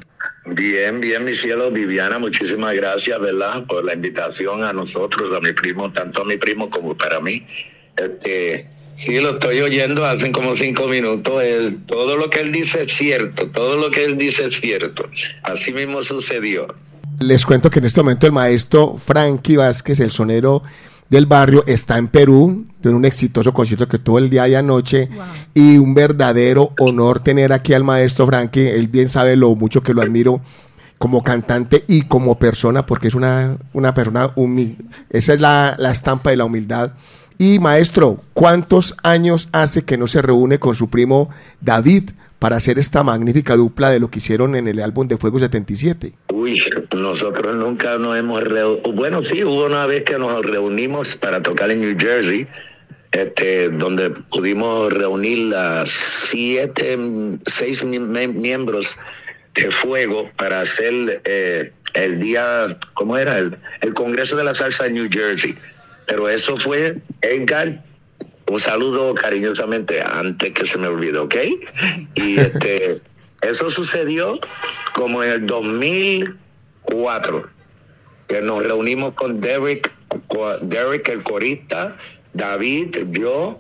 Bien, 0.46 1.00
bien, 1.00 1.24
mi 1.26 1.34
cielo, 1.34 1.72
Viviana, 1.72 2.18
muchísimas 2.20 2.74
gracias, 2.76 3.20
¿verdad? 3.20 3.66
Por 3.68 3.84
la 3.84 3.94
invitación 3.94 4.64
a 4.64 4.74
nosotros, 4.74 5.36
a 5.36 5.40
mi 5.40 5.54
primo, 5.54 5.92
tanto 5.92 6.22
a 6.22 6.26
mi 6.26 6.38
primo 6.38 6.70
como 6.70 6.96
para 6.96 7.20
mí. 7.20 7.46
Este, 7.96 8.68
Sí, 9.06 9.18
lo 9.20 9.32
estoy 9.32 9.62
oyendo 9.62 10.06
hace 10.06 10.30
como 10.32 10.58
cinco 10.58 10.88
minutos. 10.88 11.42
todo 11.86 12.18
lo 12.18 12.30
que 12.30 12.42
él 12.42 12.52
dice 12.52 12.82
es 12.82 12.96
cierto, 12.96 13.48
todo 13.48 13.78
lo 13.78 13.90
que 13.92 14.04
él 14.04 14.18
dice 14.18 14.46
es 14.46 14.60
cierto. 14.60 15.06
Así 15.44 15.72
mismo 15.72 16.02
sucedió. 16.02 16.68
Les 17.22 17.46
cuento 17.46 17.70
que 17.70 17.80
en 17.80 17.86
este 17.86 18.02
momento 18.02 18.28
el 18.28 18.34
maestro 18.34 18.98
Frankie 18.98 19.56
Vázquez, 19.56 20.00
el 20.02 20.12
sonero 20.12 20.64
del 21.10 21.26
barrio, 21.26 21.64
está 21.66 21.98
en 21.98 22.08
Perú, 22.08 22.66
en 22.84 22.94
un 22.94 23.06
exitoso 23.06 23.54
concierto 23.54 23.88
que 23.88 24.00
tuvo 24.00 24.20
el 24.20 24.30
día 24.30 24.44
de 24.44 24.58
anoche 24.58 25.10
y 25.54 25.78
un 25.78 25.94
verdadero 25.94 26.74
honor 26.80 27.22
tener 27.22 27.54
aquí 27.54 27.74
al 27.74 27.86
maestro 27.86 28.26
Frankie. 28.26 28.68
Él 28.68 28.90
bien 28.90 29.08
sabe 29.08 29.38
lo 29.38 29.56
mucho 29.56 29.82
que 29.82 29.94
lo 29.94 30.02
admiro 30.02 30.42
como 30.98 31.24
cantante 31.24 31.86
y 31.88 32.04
como 32.04 32.38
persona, 32.38 32.86
porque 32.86 33.08
es 33.08 33.16
una, 33.16 33.58
una 33.72 33.94
persona 33.94 34.32
humilde. 34.36 34.84
Esa 35.10 35.34
es 35.34 35.40
la, 35.40 35.76
la 35.80 35.92
estampa 35.92 36.32
de 36.32 36.38
la 36.38 36.46
humildad. 36.46 36.92
Y 37.42 37.58
maestro, 37.60 38.22
¿cuántos 38.34 38.98
años 39.02 39.48
hace 39.54 39.86
que 39.86 39.98
no 39.98 40.08
se 40.08 40.22
reúne 40.22 40.60
con 40.60 40.76
su 40.76 40.90
primo 40.90 41.30
David 41.62 42.10
para 42.38 42.58
hacer 42.58 42.78
esta 42.78 43.02
magnífica 43.02 43.56
dupla 43.56 43.92
de 43.92 44.02
lo 44.02 44.12
que 44.12 44.20
hicieron 44.20 44.58
en 44.58 44.68
el 44.68 44.82
álbum 44.82 45.08
de 45.08 45.16
Fuego 45.16 45.40
77? 45.40 46.12
Uy, 46.34 46.62
nosotros 46.94 47.56
nunca 47.56 47.98
nos 47.98 48.18
hemos 48.18 48.44
reunido. 48.44 48.92
Bueno, 48.92 49.24
sí, 49.24 49.42
hubo 49.42 49.68
una 49.68 49.86
vez 49.86 50.04
que 50.04 50.20
nos 50.20 50.46
reunimos 50.46 51.16
para 51.16 51.42
tocar 51.42 51.72
en 51.72 51.80
New 51.80 51.96
Jersey, 51.98 52.46
este, 53.14 53.70
donde 53.70 54.10
pudimos 54.10 54.92
reunir 54.92 55.56
a 55.56 55.86
siete, 55.86 57.00
seis 57.46 57.86
miembros 57.86 58.98
de 59.56 59.72
Fuego 59.72 60.30
para 60.36 60.60
hacer 60.60 61.22
eh, 61.24 61.72
el 61.94 62.20
día, 62.20 62.78
¿cómo 62.96 63.18
era? 63.18 63.38
El, 63.38 63.58
el 63.80 63.94
Congreso 63.94 64.36
de 64.36 64.44
la 64.44 64.54
Salsa 64.54 64.88
en 64.88 64.96
New 64.96 65.08
Jersey. 65.10 65.58
Pero 66.10 66.28
eso 66.28 66.58
fue, 66.58 66.98
Edgar, 67.22 67.82
un 68.48 68.60
saludo 68.60 69.14
cariñosamente 69.14 70.02
antes 70.02 70.52
que 70.54 70.66
se 70.66 70.80
me 70.80 70.88
olvide, 70.88 71.20
¿ok? 71.20 71.36
Y 72.16 72.40
este, 72.40 73.00
eso 73.42 73.70
sucedió 73.70 74.40
como 74.94 75.24
en 75.24 75.30
el 75.30 75.46
2004, 75.46 77.48
que 78.28 78.42
nos 78.42 78.64
reunimos 78.64 79.14
con 79.14 79.40
Derek, 79.40 79.94
Derek 80.64 81.08
el 81.10 81.22
corista, 81.22 81.96
David, 82.34 82.98
yo, 83.12 83.60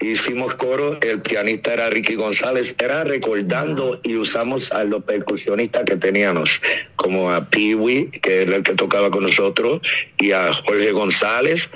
hicimos 0.00 0.54
coro, 0.54 0.98
el 1.02 1.20
pianista 1.20 1.74
era 1.74 1.90
Ricky 1.90 2.14
González, 2.14 2.74
era 2.78 3.04
recordando 3.04 4.00
y 4.02 4.16
usamos 4.16 4.72
a 4.72 4.84
los 4.84 5.04
percusionistas 5.04 5.84
que 5.84 5.96
teníamos, 5.96 6.60
como 6.96 7.30
a 7.30 7.44
Peewee, 7.48 8.10
que 8.10 8.42
era 8.42 8.56
el 8.56 8.62
que 8.62 8.74
tocaba 8.74 9.10
con 9.10 9.24
nosotros, 9.24 9.82
y 10.18 10.32
a 10.32 10.52
Jorge 10.52 10.92
González, 10.92 11.68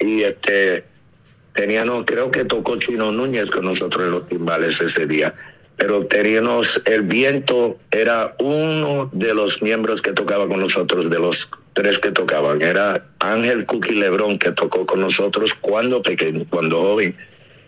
y 0.00 0.22
este 0.22 0.84
teníamos, 1.54 2.04
creo 2.06 2.30
que 2.30 2.44
tocó 2.44 2.76
Chino 2.76 3.10
Núñez 3.10 3.50
con 3.50 3.64
nosotros 3.64 4.04
en 4.04 4.10
los 4.10 4.28
timbales 4.28 4.80
ese 4.80 5.06
día. 5.06 5.34
Pero 5.76 6.06
teníamos, 6.06 6.80
el 6.86 7.02
viento 7.02 7.78
era 7.90 8.34
uno 8.38 9.10
de 9.12 9.34
los 9.34 9.60
miembros 9.60 10.00
que 10.00 10.12
tocaba 10.12 10.46
con 10.48 10.60
nosotros, 10.60 11.10
de 11.10 11.18
los 11.18 11.48
tres 11.74 11.98
que 11.98 12.10
tocaban. 12.12 12.62
Era 12.62 13.06
Ángel 13.18 13.66
Cookie 13.66 13.94
Lebrón 13.94 14.38
que 14.38 14.52
tocó 14.52 14.86
con 14.86 15.00
nosotros 15.00 15.52
cuando 15.60 16.00
pequeño, 16.00 16.44
cuando 16.48 16.80
joven 16.80 17.16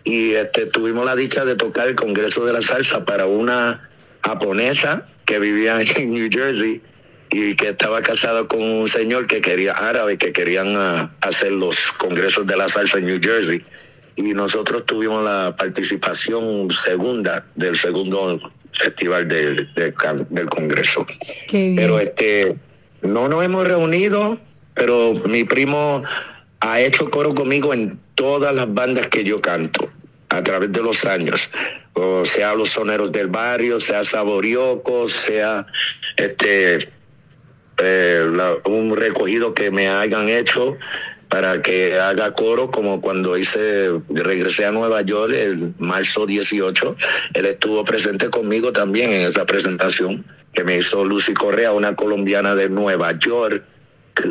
y 0.03 0.33
este, 0.33 0.65
tuvimos 0.67 1.05
la 1.05 1.15
dicha 1.15 1.45
de 1.45 1.55
tocar 1.55 1.87
el 1.87 1.95
Congreso 1.95 2.45
de 2.45 2.53
la 2.53 2.61
Salsa 2.61 3.05
para 3.05 3.25
una 3.25 3.89
japonesa 4.23 5.07
que 5.25 5.39
vivía 5.39 5.81
en 5.95 6.13
New 6.13 6.29
Jersey 6.31 6.81
y 7.31 7.55
que 7.55 7.69
estaba 7.69 8.01
casada 8.01 8.47
con 8.47 8.61
un 8.61 8.89
señor 8.89 9.27
que 9.27 9.41
quería 9.41 9.73
árabe, 9.73 10.17
que 10.17 10.33
querían 10.33 10.75
ah, 10.75 11.11
hacer 11.21 11.51
los 11.51 11.75
congresos 11.97 12.47
de 12.47 12.57
la 12.57 12.67
salsa 12.69 12.97
en 12.97 13.05
New 13.05 13.19
Jersey. 13.21 13.63
Y 14.15 14.33
nosotros 14.33 14.85
tuvimos 14.85 15.23
la 15.23 15.55
participación 15.55 16.71
segunda 16.71 17.45
del 17.55 17.77
segundo 17.77 18.51
festival 18.71 19.27
del 19.27 20.49
congreso. 20.49 21.05
Pero 21.49 21.99
este, 21.99 22.55
no 23.01 23.29
nos 23.29 23.45
hemos 23.45 23.67
reunido, 23.67 24.39
pero 24.73 25.13
mi 25.13 25.43
primo 25.43 26.03
ha 26.59 26.81
hecho 26.81 27.09
coro 27.09 27.33
conmigo 27.33 27.73
en 27.73 27.99
todas 28.19 28.53
las 28.53 28.71
bandas 28.73 29.07
que 29.07 29.23
yo 29.23 29.39
canto 29.39 29.89
a 30.27 30.43
través 30.43 30.73
de 30.73 30.83
los 30.83 31.05
años, 31.05 31.49
o 31.93 32.25
sea 32.25 32.53
los 32.53 32.71
soneros 32.71 33.13
del 33.13 33.27
barrio, 33.27 33.79
sea 33.79 34.03
Saborioco, 34.03 35.07
sea 35.07 35.65
este 36.17 36.89
eh, 37.81 38.29
un 38.65 38.97
recogido 38.97 39.53
que 39.53 39.71
me 39.71 39.87
hayan 39.87 40.27
hecho 40.27 40.77
para 41.29 41.61
que 41.61 41.97
haga 41.97 42.33
coro 42.33 42.69
como 42.69 42.99
cuando 42.99 43.37
hice 43.37 43.89
regresé 44.09 44.65
a 44.65 44.71
Nueva 44.71 45.01
York 45.01 45.31
el 45.33 45.73
marzo 45.77 46.25
18 46.25 46.97
él 47.35 47.45
estuvo 47.45 47.85
presente 47.85 48.29
conmigo 48.29 48.73
también 48.73 49.11
en 49.11 49.21
esa 49.29 49.45
presentación 49.45 50.25
que 50.53 50.65
me 50.65 50.77
hizo 50.77 51.05
Lucy 51.05 51.33
Correa 51.33 51.71
una 51.71 51.95
colombiana 51.95 52.53
de 52.55 52.67
Nueva 52.67 53.17
York 53.17 53.63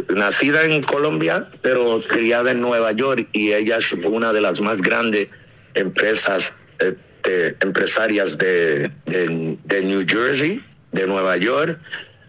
nacida 0.08 0.64
en 0.64 0.82
Colombia, 0.82 1.48
pero 1.62 2.02
criada 2.08 2.50
en 2.50 2.60
Nueva 2.60 2.92
York 2.92 3.28
y 3.32 3.52
ella 3.52 3.78
es 3.78 3.92
una 3.92 4.32
de 4.32 4.40
las 4.40 4.60
más 4.60 4.80
grandes 4.80 5.28
empresas 5.74 6.52
este, 6.78 7.56
empresarias 7.60 8.38
de, 8.38 8.90
de, 9.06 9.82
New 9.82 10.04
Jersey, 10.06 10.62
de 10.92 11.06
Nueva 11.06 11.36
York. 11.36 11.78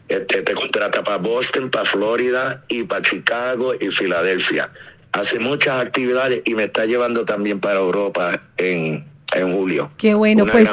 Este, 0.08 0.41
te 0.41 0.54
contrata 0.54 1.04
para 1.04 1.17
Boston, 1.17 1.69
para 1.69 1.86
Florida 1.86 2.63
y 2.67 2.84
para 2.84 3.04
Chicago 3.04 3.74
y 3.80 3.91
Filadelfia. 3.91 4.69
Hace 5.12 5.39
muchas 5.39 5.86
actividades 5.86 6.41
y 6.45 6.56
me 6.56 6.65
está 6.65 6.86
llevando 6.86 7.26
también 7.26 7.60
para 7.60 7.80
Europa 7.80 8.41
en, 8.58 9.06
en 9.36 9.58
julio. 9.58 9.92
Qué 9.98 10.13
bueno, 10.13 10.46
pues 10.52 10.70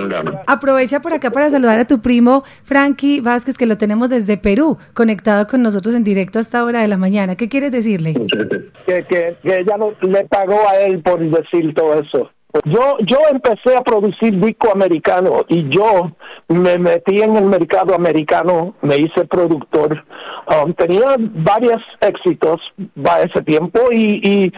aprovecha 0.46 1.00
por 1.00 1.12
acá 1.12 1.30
para 1.30 1.50
saludar 1.50 1.78
a 1.78 1.86
tu 1.86 2.00
primo 2.00 2.44
Frankie 2.64 3.20
Vázquez, 3.20 3.56
que 3.56 3.66
lo 3.66 3.78
tenemos 3.78 4.08
desde 4.08 4.36
Perú, 4.36 4.78
conectado 4.94 5.46
con 5.46 5.62
nosotros 5.62 5.94
en 5.94 6.04
directo 6.04 6.38
a 6.38 6.42
esta 6.42 6.64
hora 6.64 6.80
de 6.80 6.88
la 6.88 6.96
mañana. 6.96 7.36
¿Qué 7.36 7.48
quieres 7.48 7.72
decirle? 7.72 8.14
que, 8.86 9.04
que, 9.04 9.36
que 9.42 9.58
ella 9.60 9.76
no, 9.76 9.92
le 10.02 10.24
pagó 10.26 10.68
a 10.68 10.76
él 10.78 11.02
por 11.02 11.18
decir 11.18 11.74
todo 11.74 12.00
eso. 12.00 12.30
Yo, 12.64 12.96
yo 13.00 13.18
empecé 13.30 13.76
a 13.76 13.82
producir 13.82 14.38
disco 14.40 14.72
americano 14.72 15.44
y 15.48 15.68
yo 15.68 16.12
me 16.48 16.78
metí 16.78 17.20
en 17.20 17.36
el 17.36 17.44
mercado 17.44 17.94
americano, 17.94 18.74
me 18.82 18.96
hice 18.96 19.26
productor. 19.26 20.04
Um, 20.48 20.72
tenía 20.74 21.16
varios 21.18 21.82
éxitos 22.00 22.60
para 23.02 23.24
ese 23.24 23.42
tiempo 23.42 23.80
y, 23.90 24.20
y 24.22 24.52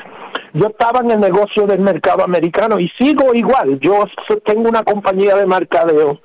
yo 0.52 0.68
estaba 0.68 1.00
en 1.00 1.10
el 1.10 1.20
negocio 1.20 1.66
del 1.66 1.80
mercado 1.80 2.24
americano 2.24 2.78
y 2.78 2.88
sigo 2.98 3.34
igual. 3.34 3.78
Yo 3.80 4.04
tengo 4.44 4.68
una 4.68 4.82
compañía 4.82 5.36
de 5.36 5.46
mercadeo 5.46 6.20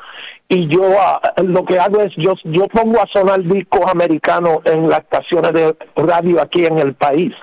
y 0.50 0.68
yo 0.68 0.84
ah, 1.00 1.22
lo 1.44 1.66
que 1.66 1.80
hago 1.80 2.02
es 2.02 2.12
yo 2.18 2.34
yo 2.44 2.68
pongo 2.68 3.00
a 3.00 3.08
sonar 3.14 3.44
discos 3.44 3.82
americanos 3.90 4.60
en 4.66 4.90
las 4.90 5.00
estaciones 5.00 5.54
de 5.54 5.76
radio 5.96 6.42
aquí 6.42 6.66
en 6.66 6.80
el 6.80 6.94
país. 6.94 7.34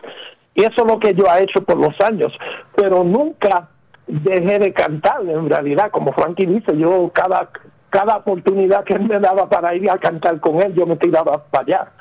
Y 0.55 0.63
eso 0.63 0.85
es 0.85 0.87
lo 0.87 0.99
que 0.99 1.15
yo 1.15 1.25
he 1.27 1.45
hecho 1.45 1.63
por 1.63 1.77
los 1.77 1.99
años, 2.01 2.33
pero 2.75 3.05
nunca 3.05 3.69
dejé 4.07 4.59
de 4.59 4.73
cantar 4.73 5.21
en 5.23 5.49
realidad, 5.49 5.91
como 5.91 6.13
Frankie 6.13 6.47
dice, 6.47 6.77
yo 6.77 7.11
cada 7.15 7.49
cada 7.91 8.17
oportunidad 8.17 8.85
que 8.85 8.95
él 8.95 9.03
me 9.03 9.19
daba 9.19 9.49
para 9.49 9.75
ir 9.75 9.91
a 9.91 9.99
cantar 9.99 10.39
con 10.41 10.63
él, 10.63 10.73
yo 10.75 10.87
me 10.87 10.97
tiraba 10.97 11.45
para 11.45 11.65
allá. 11.65 11.93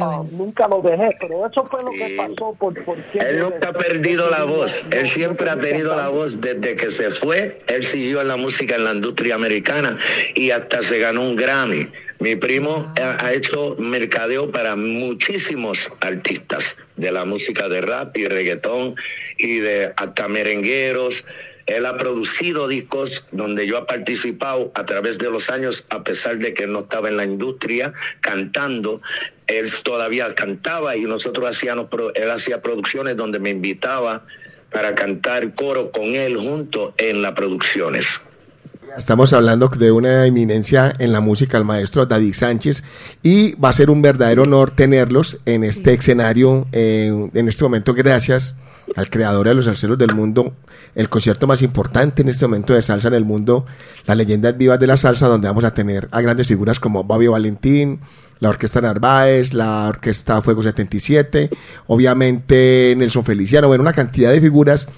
Ah, 0.00 0.22
nunca 0.32 0.66
lo 0.66 0.80
dejé, 0.80 1.10
pero 1.20 1.46
eso 1.46 1.64
fue 1.66 1.84
lo 1.84 1.90
que 1.92 2.16
pasó. 2.16 2.54
Por, 2.58 2.74
él 3.14 3.38
nunca 3.38 3.68
ha 3.68 3.72
perdido 3.72 4.30
la 4.30 4.44
voz, 4.44 4.84
él 4.90 5.06
siempre 5.06 5.48
ha 5.50 5.58
tenido 5.58 5.94
la 5.94 6.08
voz 6.08 6.40
desde 6.40 6.74
que 6.74 6.90
se 6.90 7.10
fue, 7.12 7.60
él 7.66 7.84
siguió 7.84 8.22
en 8.22 8.28
la 8.28 8.36
música 8.36 8.76
en 8.76 8.84
la 8.84 8.94
industria 8.94 9.34
americana 9.34 9.98
y 10.34 10.50
hasta 10.50 10.82
se 10.82 10.98
ganó 10.98 11.22
un 11.22 11.36
Grammy. 11.36 11.88
Mi 12.18 12.36
primo 12.36 12.92
ha 12.96 13.32
hecho 13.32 13.76
mercadeo 13.78 14.50
para 14.50 14.76
muchísimos 14.76 15.90
artistas 16.00 16.76
de 16.96 17.10
la 17.10 17.24
música 17.24 17.68
de 17.68 17.80
rap 17.80 18.14
y 18.16 18.26
reggaetón 18.26 18.94
y 19.38 19.58
de 19.60 19.92
hasta 19.96 20.28
merengueros 20.28 21.24
él 21.70 21.86
ha 21.86 21.96
producido 21.96 22.66
discos 22.66 23.24
donde 23.30 23.64
yo 23.64 23.78
he 23.78 23.82
participado 23.82 24.72
a 24.74 24.84
través 24.84 25.18
de 25.18 25.30
los 25.30 25.50
años, 25.50 25.84
a 25.90 26.02
pesar 26.02 26.38
de 26.38 26.52
que 26.52 26.66
no 26.66 26.80
estaba 26.80 27.08
en 27.08 27.16
la 27.16 27.24
industria 27.24 27.92
cantando. 28.20 29.00
Él 29.46 29.70
todavía 29.84 30.34
cantaba 30.34 30.96
y 30.96 31.02
nosotros 31.02 31.48
hacíamos, 31.48 31.86
él 32.14 32.30
hacía 32.30 32.60
producciones 32.60 33.16
donde 33.16 33.38
me 33.38 33.50
invitaba 33.50 34.24
para 34.72 34.96
cantar 34.96 35.54
coro 35.54 35.92
con 35.92 36.16
él 36.16 36.36
junto 36.36 36.92
en 36.96 37.22
las 37.22 37.34
producciones. 37.34 38.20
Estamos 38.98 39.32
hablando 39.32 39.68
de 39.68 39.92
una 39.92 40.26
eminencia 40.26 40.92
en 40.98 41.12
la 41.12 41.20
música, 41.20 41.56
el 41.56 41.64
maestro 41.64 42.04
David 42.04 42.34
Sánchez, 42.34 42.82
y 43.22 43.54
va 43.54 43.68
a 43.68 43.72
ser 43.72 43.90
un 43.90 44.02
verdadero 44.02 44.42
honor 44.42 44.72
tenerlos 44.72 45.38
en 45.46 45.62
este 45.62 45.94
escenario 45.94 46.66
eh, 46.72 47.28
en 47.32 47.48
este 47.48 47.62
momento. 47.62 47.94
Gracias 47.94 48.56
al 48.96 49.10
creador 49.10 49.48
de 49.48 49.54
los 49.54 49.64
salseros 49.66 49.98
del 49.98 50.14
mundo, 50.14 50.54
el 50.94 51.08
concierto 51.08 51.46
más 51.46 51.62
importante 51.62 52.22
en 52.22 52.28
este 52.28 52.46
momento 52.46 52.74
de 52.74 52.82
salsa 52.82 53.08
en 53.08 53.14
el 53.14 53.24
mundo, 53.24 53.66
las 54.06 54.16
leyendas 54.16 54.56
vivas 54.56 54.80
de 54.80 54.86
la 54.86 54.96
salsa, 54.96 55.28
donde 55.28 55.48
vamos 55.48 55.64
a 55.64 55.74
tener 55.74 56.08
a 56.10 56.20
grandes 56.20 56.48
figuras 56.48 56.80
como 56.80 57.04
Bobby 57.04 57.28
Valentín, 57.28 58.00
la 58.40 58.48
Orquesta 58.48 58.80
Narváez, 58.80 59.52
la 59.52 59.88
Orquesta 59.88 60.42
Fuego 60.42 60.62
77, 60.62 61.50
obviamente 61.86 62.94
Nelson 62.96 63.24
Feliciano, 63.24 63.68
bueno, 63.68 63.82
una 63.82 63.92
cantidad 63.92 64.32
de 64.32 64.40
figuras. 64.40 64.88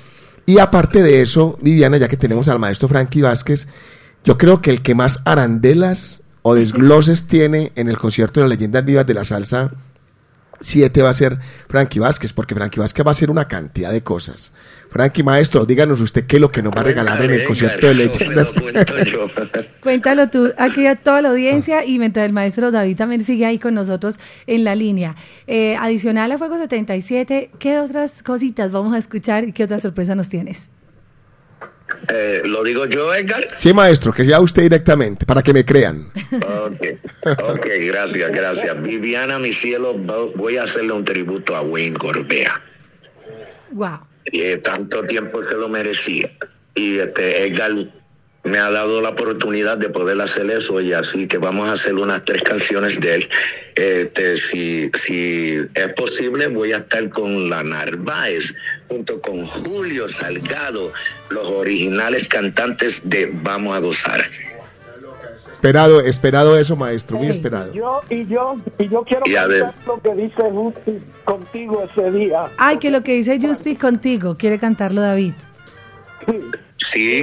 Y 0.46 0.58
aparte 0.58 1.02
de 1.02 1.22
eso, 1.22 1.58
Viviana, 1.60 1.98
ya 1.98 2.08
que 2.08 2.16
tenemos 2.16 2.48
al 2.48 2.58
maestro 2.58 2.88
Frankie 2.88 3.22
Vázquez, 3.22 3.68
yo 4.24 4.38
creo 4.38 4.60
que 4.60 4.70
el 4.70 4.82
que 4.82 4.94
más 4.94 5.20
arandelas 5.24 6.22
o 6.42 6.54
desgloses 6.54 7.26
tiene 7.26 7.72
en 7.76 7.88
el 7.88 7.98
concierto 7.98 8.40
de 8.40 8.44
las 8.44 8.56
leyendas 8.56 8.84
vivas 8.84 9.06
de 9.06 9.14
la 9.14 9.24
salsa 9.24 9.72
7 10.62 11.02
va 11.02 11.10
a 11.10 11.14
ser 11.14 11.38
Frankie 11.68 11.98
Vázquez, 11.98 12.32
porque 12.32 12.54
Frankie 12.54 12.80
Vázquez 12.80 13.04
va 13.04 13.10
a 13.10 13.12
hacer 13.12 13.30
una 13.30 13.48
cantidad 13.48 13.92
de 13.92 14.02
cosas. 14.02 14.52
Frankie 14.88 15.22
Maestro, 15.22 15.64
díganos 15.64 16.00
usted 16.00 16.26
qué 16.26 16.36
es 16.36 16.42
lo 16.42 16.50
que 16.50 16.62
nos 16.62 16.72
va 16.74 16.80
a 16.80 16.84
regalar 16.84 17.22
en 17.22 17.30
el 17.30 17.44
concierto 17.44 17.86
de 17.86 17.94
leyendas. 17.94 18.52
Cuéntalo 19.80 20.28
tú 20.28 20.52
aquí 20.58 20.86
a 20.86 20.96
toda 20.96 21.22
la 21.22 21.30
audiencia 21.30 21.84
y 21.84 21.98
mientras 21.98 22.26
el 22.26 22.32
maestro 22.32 22.70
David 22.70 22.96
también 22.96 23.24
sigue 23.24 23.46
ahí 23.46 23.58
con 23.58 23.74
nosotros 23.74 24.20
en 24.46 24.64
la 24.64 24.74
línea. 24.74 25.16
Eh, 25.46 25.76
adicional 25.76 26.30
a 26.32 26.38
Fuego 26.38 26.58
77, 26.58 27.50
¿qué 27.58 27.78
otras 27.78 28.22
cositas 28.22 28.70
vamos 28.70 28.94
a 28.94 28.98
escuchar 28.98 29.44
y 29.44 29.52
qué 29.52 29.64
otra 29.64 29.78
sorpresa 29.78 30.14
nos 30.14 30.28
tienes? 30.28 30.70
Eh, 32.08 32.42
¿Lo 32.44 32.62
digo 32.64 32.86
yo, 32.86 33.14
Edgar? 33.14 33.46
Sí, 33.56 33.72
maestro, 33.72 34.12
que 34.12 34.24
sea 34.24 34.40
usted 34.40 34.62
directamente, 34.62 35.26
para 35.26 35.42
que 35.42 35.52
me 35.52 35.64
crean. 35.64 36.06
Ok, 36.32 36.82
ok, 37.38 37.66
gracias, 37.80 38.30
gracias. 38.32 38.82
Viviana, 38.82 39.38
mi 39.38 39.52
cielo, 39.52 39.94
voy 39.94 40.56
a 40.56 40.64
hacerle 40.64 40.92
un 40.92 41.04
tributo 41.04 41.54
a 41.56 41.62
Wayne 41.62 41.96
Corbea. 41.96 42.60
Wow. 43.72 44.00
Y 44.26 44.56
tanto 44.58 45.04
tiempo 45.04 45.42
se 45.42 45.54
lo 45.54 45.68
merecía. 45.68 46.30
Y 46.74 46.98
este 46.98 47.46
Edgar 47.46 47.72
me 48.44 48.58
ha 48.58 48.70
dado 48.70 49.00
la 49.00 49.10
oportunidad 49.10 49.78
de 49.78 49.88
poder 49.88 50.20
hacer 50.20 50.50
eso 50.50 50.80
y 50.80 50.92
así 50.92 51.28
que 51.28 51.38
vamos 51.38 51.68
a 51.68 51.72
hacer 51.72 51.94
unas 51.94 52.24
tres 52.24 52.42
canciones 52.42 53.00
de 53.00 53.14
él. 53.14 53.28
Este, 53.76 54.36
si, 54.36 54.90
si 54.94 55.58
es 55.74 55.92
posible, 55.94 56.48
voy 56.48 56.72
a 56.72 56.78
estar 56.78 57.08
con 57.10 57.48
la 57.48 57.62
Narváez 57.62 58.54
junto 58.88 59.20
con 59.20 59.46
Julio 59.46 60.08
Salgado, 60.08 60.92
los 61.30 61.46
originales 61.46 62.26
cantantes 62.26 63.00
de 63.08 63.30
Vamos 63.32 63.76
a 63.76 63.78
Gozar. 63.78 64.24
Esperado, 65.62 66.00
esperado 66.00 66.58
eso, 66.58 66.74
maestro, 66.74 67.18
muy 67.18 67.28
esperado. 67.28 67.72
Yo, 67.72 68.00
y 68.10 68.26
yo, 68.26 68.56
y 68.80 68.88
yo 68.88 69.04
quiero 69.04 69.22
Y 69.24 69.32
cantar 69.32 69.72
lo 69.86 70.02
que 70.02 70.14
dice 70.16 70.42
Justi 70.50 70.98
contigo 71.22 71.84
ese 71.84 72.10
día. 72.10 72.46
Ay, 72.58 72.78
que 72.78 72.90
lo 72.90 73.04
que 73.04 73.12
dice 73.14 73.38
Justy 73.40 73.76
contigo, 73.76 74.36
quiere 74.36 74.58
cantarlo 74.58 75.00
David. 75.00 75.34
Sí, 76.26 76.40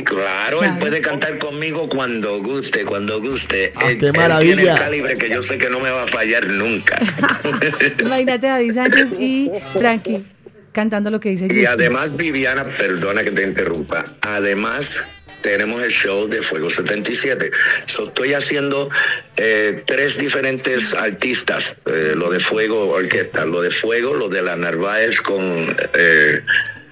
claro, 0.03 0.59
Claro. 0.59 0.63
él 0.63 0.79
puede 0.79 1.01
cantar 1.01 1.37
conmigo 1.39 1.87
cuando 1.89 2.39
guste, 2.41 2.83
cuando 2.85 3.19
guste. 3.21 3.71
Ah, 3.75 3.91
Él- 3.91 3.99
qué 3.99 4.07
él 4.07 4.13
maravilla. 4.15 4.55
tiene 4.55 4.71
el 4.71 4.77
calibre 4.77 5.15
que 5.17 5.29
yo 5.29 5.43
sé 5.43 5.57
que 5.57 5.69
no 5.69 5.79
me 5.79 5.89
va 5.89 6.03
a 6.03 6.07
fallar 6.07 6.47
nunca. 6.47 6.99
Imagínate 7.99 8.47
David 8.47 8.73
Sánchez 8.73 9.07
y 9.19 9.51
Frankie 9.73 10.23
cantando 10.71 11.09
lo 11.09 11.19
que 11.19 11.29
dice. 11.29 11.47
Y 11.51 11.65
además, 11.65 12.15
Viviana, 12.15 12.63
perdona 12.63 13.23
que 13.23 13.31
te 13.31 13.43
interrumpa, 13.43 14.05
además 14.21 15.01
tenemos 15.41 15.81
el 15.81 15.89
show 15.89 16.27
de 16.27 16.41
Fuego 16.41 16.69
77. 16.69 17.51
So, 17.85 18.07
estoy 18.07 18.33
haciendo 18.33 18.89
eh, 19.37 19.83
tres 19.87 20.17
diferentes 20.17 20.93
artistas, 20.93 21.75
eh, 21.85 22.11
lo 22.15 22.29
de 22.29 22.39
Fuego 22.41 22.89
Orquesta, 22.89 23.45
lo 23.45 23.61
de 23.61 23.71
Fuego, 23.71 24.13
lo 24.13 24.27
de 24.27 24.41
la 24.41 24.57
Narváez 24.57 25.21
con 25.21 25.73
eh, 25.93 26.41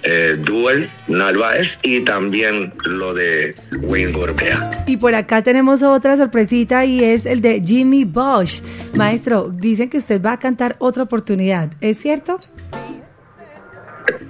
eh, 0.09 0.37
Duel 0.39 0.89
Narváez 1.09 1.79
y 1.83 1.99
también 1.99 2.71
lo 2.85 3.13
de 3.13 3.53
Wayne 3.81 4.13
Gorbea. 4.13 4.85
Y 4.87 4.95
por 4.95 5.13
acá 5.13 5.41
tenemos 5.41 5.83
otra 5.83 6.15
sorpresita 6.15 6.85
y 6.85 7.03
es 7.03 7.25
el 7.25 7.41
de 7.41 7.61
Jimmy 7.61 8.05
Bosch. 8.05 8.61
Maestro, 8.95 9.49
dicen 9.49 9.89
que 9.89 9.97
usted 9.97 10.21
va 10.21 10.33
a 10.33 10.39
cantar 10.39 10.77
otra 10.79 11.03
oportunidad, 11.03 11.71
¿es 11.81 11.97
cierto? 11.97 12.39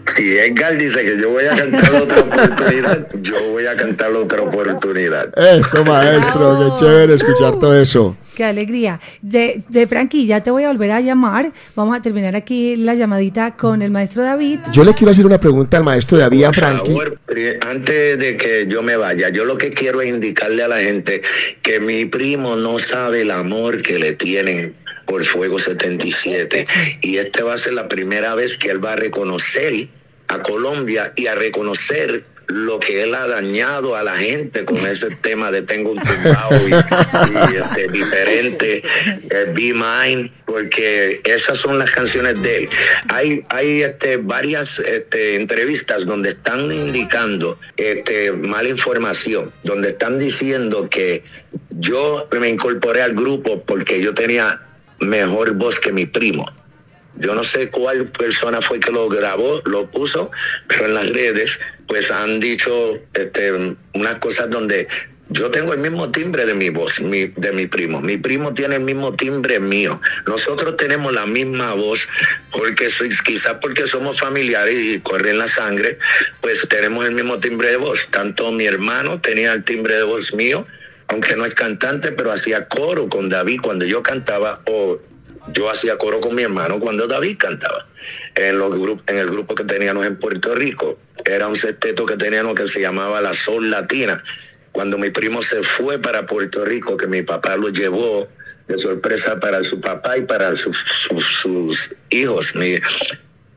Si 0.07 0.37
Edgar 0.37 0.77
dice 0.77 1.03
que 1.03 1.19
yo 1.19 1.31
voy 1.31 1.45
a 1.45 1.55
cantar 1.55 1.95
otra 1.95 2.19
oportunidad, 2.21 3.07
yo 3.21 3.51
voy 3.51 3.67
a 3.67 3.75
cantar 3.75 4.11
otra 4.13 4.41
oportunidad. 4.41 5.33
Eso, 5.37 5.83
maestro, 5.83 6.57
qué 6.57 6.79
chévere 6.79 7.13
escuchar 7.15 7.59
todo 7.59 7.79
eso. 7.79 8.15
Qué 8.35 8.45
alegría. 8.45 8.99
De, 9.21 9.63
de 9.67 9.87
Frankie, 9.87 10.27
ya 10.27 10.43
te 10.43 10.51
voy 10.51 10.63
a 10.63 10.67
volver 10.67 10.91
a 10.91 11.01
llamar. 11.01 11.51
Vamos 11.75 11.97
a 11.97 12.01
terminar 12.01 12.35
aquí 12.35 12.75
la 12.75 12.93
llamadita 12.93 13.55
con 13.55 13.81
el 13.81 13.89
maestro 13.89 14.21
David. 14.23 14.59
Yo 14.71 14.83
le 14.83 14.93
quiero 14.93 15.11
hacer 15.11 15.25
una 15.25 15.39
pregunta 15.39 15.77
al 15.77 15.83
maestro 15.83 16.19
David 16.19 16.43
a 16.43 16.53
Frankie. 16.53 16.91
favor, 16.91 17.19
antes 17.61 18.19
de 18.19 18.37
que 18.37 18.67
yo 18.69 18.83
me 18.83 18.95
vaya, 18.95 19.29
yo 19.29 19.43
lo 19.43 19.57
que 19.57 19.71
quiero 19.71 20.01
es 20.01 20.09
indicarle 20.09 20.63
a 20.63 20.67
la 20.67 20.79
gente 20.79 21.21
que 21.63 21.79
mi 21.79 22.05
primo 22.05 22.55
no 22.55 22.79
sabe 22.79 23.23
el 23.23 23.31
amor 23.31 23.81
que 23.81 23.97
le 23.97 24.13
tienen 24.13 24.75
por 25.07 25.25
Fuego 25.25 25.57
77 25.57 26.67
y 27.01 27.17
esta 27.17 27.43
va 27.43 27.53
a 27.53 27.57
ser 27.57 27.73
la 27.73 27.87
primera 27.87 28.35
vez 28.35 28.55
que 28.57 28.69
él 28.69 28.83
va 28.83 28.93
a 28.93 28.95
reconocer 28.97 29.87
a 30.27 30.41
Colombia 30.41 31.13
y 31.15 31.27
a 31.27 31.35
reconocer 31.35 32.23
lo 32.47 32.79
que 32.79 33.03
él 33.03 33.13
ha 33.13 33.27
dañado 33.27 33.95
a 33.95 34.03
la 34.03 34.17
gente 34.17 34.63
con 34.65 34.77
ese 34.85 35.07
tema 35.17 35.51
de 35.51 35.61
tengo 35.63 35.91
un 35.91 35.99
tumbao 35.99 36.51
y, 36.67 36.71
y, 36.71 37.57
este, 37.57 37.87
diferente, 37.89 38.83
eh, 39.29 39.53
Be 39.53 39.73
Mine, 39.73 40.31
porque 40.45 41.21
esas 41.23 41.57
son 41.57 41.77
las 41.77 41.91
canciones 41.91 42.41
de 42.41 42.57
él. 42.57 42.69
Hay, 43.09 43.45
hay 43.49 43.83
este, 43.83 44.17
varias 44.17 44.79
este, 44.79 45.35
entrevistas 45.35 46.05
donde 46.05 46.29
están 46.29 46.71
indicando 46.71 47.59
este, 47.75 48.31
mala 48.31 48.69
información, 48.69 49.51
donde 49.63 49.89
están 49.89 50.17
diciendo 50.17 50.89
que 50.89 51.23
yo 51.71 52.27
me 52.39 52.49
incorporé 52.49 53.01
al 53.01 53.13
grupo 53.13 53.61
porque 53.63 54.01
yo 54.01 54.13
tenía 54.13 54.61
mejor 54.99 55.53
voz 55.53 55.79
que 55.79 55.91
mi 55.91 56.05
primo. 56.05 56.45
Yo 57.19 57.33
no 57.33 57.43
sé 57.43 57.69
cuál 57.69 58.05
persona 58.05 58.61
fue 58.61 58.79
que 58.79 58.91
lo 58.91 59.09
grabó, 59.09 59.61
lo 59.65 59.87
puso, 59.89 60.29
pero 60.67 60.85
en 60.85 60.93
las 60.93 61.09
redes 61.09 61.59
pues 61.87 62.11
han 62.11 62.39
dicho 62.39 62.93
este, 63.13 63.75
unas 63.95 64.17
cosas 64.19 64.49
donde 64.51 64.87
yo 65.29 65.49
tengo 65.51 65.73
el 65.73 65.79
mismo 65.79 66.09
timbre 66.11 66.45
de 66.45 66.53
mi 66.53 66.69
voz, 66.69 67.01
mi- 67.01 67.27
de 67.35 67.51
mi 67.51 67.65
primo. 67.67 67.99
Mi 68.01 68.15
primo 68.17 68.53
tiene 68.53 68.75
el 68.75 68.83
mismo 68.83 69.11
timbre 69.13 69.59
mío. 69.59 69.99
Nosotros 70.25 70.77
tenemos 70.77 71.11
la 71.11 71.25
misma 71.25 71.73
voz 71.73 72.07
porque 72.51 72.87
quizás 73.25 73.57
porque 73.61 73.87
somos 73.87 74.19
familiares 74.19 74.75
y 74.77 74.99
corre 74.99 75.31
en 75.31 75.39
la 75.39 75.47
sangre, 75.49 75.97
pues 76.39 76.65
tenemos 76.69 77.03
el 77.05 77.11
mismo 77.13 77.39
timbre 77.39 77.71
de 77.71 77.77
voz. 77.77 78.07
Tanto 78.11 78.51
mi 78.51 78.65
hermano 78.67 79.19
tenía 79.19 79.51
el 79.53 79.63
timbre 79.65 79.95
de 79.95 80.03
voz 80.03 80.33
mío, 80.33 80.65
aunque 81.07 81.35
no 81.35 81.45
es 81.45 81.55
cantante, 81.55 82.11
pero 82.11 82.31
hacía 82.31 82.67
coro 82.67 83.07
con 83.09 83.29
David 83.29 83.61
cuando 83.61 83.85
yo 83.85 84.03
cantaba 84.03 84.61
o 84.65 84.99
yo 85.53 85.69
hacía 85.69 85.97
coro 85.97 86.19
con 86.19 86.35
mi 86.35 86.43
hermano 86.43 86.79
cuando 86.79 87.07
David 87.07 87.37
cantaba. 87.37 87.85
En, 88.35 88.59
los 88.59 88.73
en 89.07 89.17
el 89.17 89.27
grupo 89.27 89.55
que 89.55 89.63
teníamos 89.63 90.05
en 90.05 90.17
Puerto 90.17 90.53
Rico, 90.53 90.99
era 91.25 91.47
un 91.47 91.55
sexteto 91.55 92.05
que 92.05 92.17
teníamos 92.17 92.55
que 92.55 92.67
se 92.67 92.81
llamaba 92.81 93.21
La 93.21 93.33
Sol 93.33 93.69
Latina. 93.71 94.21
Cuando 94.73 94.97
mi 94.97 95.09
primo 95.09 95.41
se 95.41 95.63
fue 95.63 95.97
para 95.99 96.25
Puerto 96.25 96.63
Rico, 96.63 96.97
que 96.97 97.07
mi 97.07 97.23
papá 97.23 97.55
lo 97.57 97.69
llevó 97.69 98.27
de 98.67 98.77
sorpresa 98.77 99.39
para 99.39 99.63
su 99.63 99.79
papá 99.81 100.17
y 100.17 100.21
para 100.21 100.55
sus 100.55 100.77
hijos. 102.09 102.53
Mi- 102.55 102.79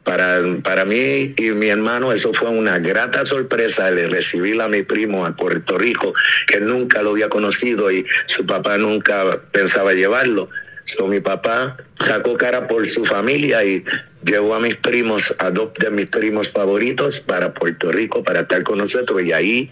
para, 0.05 0.41
para 0.63 0.85
mí 0.85 1.35
y 1.37 1.51
mi 1.51 1.69
hermano 1.69 2.13
eso 2.13 2.33
fue 2.33 2.49
una 2.49 2.79
grata 2.79 3.27
sorpresa 3.27 3.89
el 3.89 4.11
recibir 4.11 4.61
a 4.61 4.69
mi 4.69 4.83
primo 4.83 5.27
a 5.27 5.37
Puerto 5.37 5.79
Rico, 5.79 6.15
que 6.47 6.61
nunca 6.61 7.03
lo 7.03 7.11
había 7.11 7.29
conocido 7.29 7.91
y 7.91 8.07
su 8.27 8.47
papá 8.47 8.79
nunca 8.79 9.41
pensaba 9.53 9.93
llevarlo. 9.93 10.49
So, 10.87 11.07
mi 11.07 11.21
papá 11.21 11.77
sacó 12.01 12.37
cara 12.37 12.67
por 12.67 12.89
su 12.89 13.05
familia 13.05 13.65
y 13.65 13.85
llevó 14.25 14.55
a 14.55 14.61
mis 14.61 14.77
primos, 14.77 15.33
a 15.39 15.51
dos 15.51 15.73
de 15.79 15.91
mis 15.91 16.09
primos 16.09 16.49
favoritos 16.49 17.21
para 17.21 17.53
Puerto 17.55 17.93
Rico 17.93 18.25
para 18.25 18.41
estar 18.41 18.63
con 18.65 18.79
nosotros 18.79 19.23
y 19.23 19.33
ahí 19.33 19.71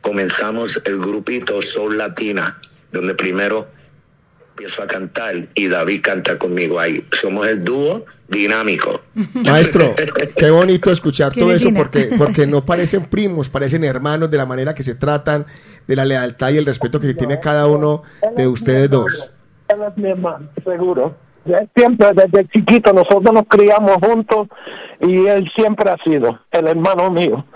comenzamos 0.00 0.80
el 0.84 0.98
grupito 0.98 1.60
Soul 1.62 1.98
Latina, 1.98 2.60
donde 2.92 3.14
primero 3.14 3.68
empiezo 4.60 4.82
a 4.82 4.86
cantar 4.86 5.34
y 5.54 5.68
David 5.68 6.02
canta 6.02 6.38
conmigo 6.38 6.78
ahí. 6.78 7.02
Somos 7.12 7.46
el 7.46 7.64
dúo 7.64 8.04
dinámico. 8.28 9.00
Maestro, 9.34 9.94
qué 10.36 10.50
bonito 10.50 10.92
escuchar 10.92 11.32
Qué 11.32 11.40
todo 11.40 11.52
eso 11.52 11.70
porque, 11.74 12.10
porque 12.18 12.46
no 12.46 12.64
parecen 12.66 13.06
primos, 13.06 13.48
parecen 13.48 13.84
hermanos 13.84 14.30
de 14.30 14.36
la 14.36 14.44
manera 14.44 14.74
que 14.74 14.82
se 14.82 14.94
tratan, 14.94 15.46
de 15.86 15.96
la 15.96 16.04
lealtad 16.04 16.50
y 16.50 16.58
el 16.58 16.66
respeto 16.66 17.00
que 17.00 17.14
tiene 17.14 17.40
cada 17.40 17.66
uno 17.66 18.02
de 18.36 18.46
ustedes 18.46 18.90
dos. 18.90 19.32
Él 19.68 19.78
es 19.88 19.96
mi 19.96 20.10
hermano, 20.10 20.46
seguro. 20.62 21.16
Siempre, 21.74 22.08
desde 22.14 22.46
chiquito, 22.48 22.92
nosotros 22.92 23.32
nos 23.32 23.44
criamos 23.48 23.96
juntos 24.02 24.48
y 25.00 25.26
él 25.26 25.50
siempre 25.56 25.90
ha 25.90 25.96
sido 26.04 26.38
el 26.50 26.68
hermano 26.68 27.10
mío. 27.10 27.46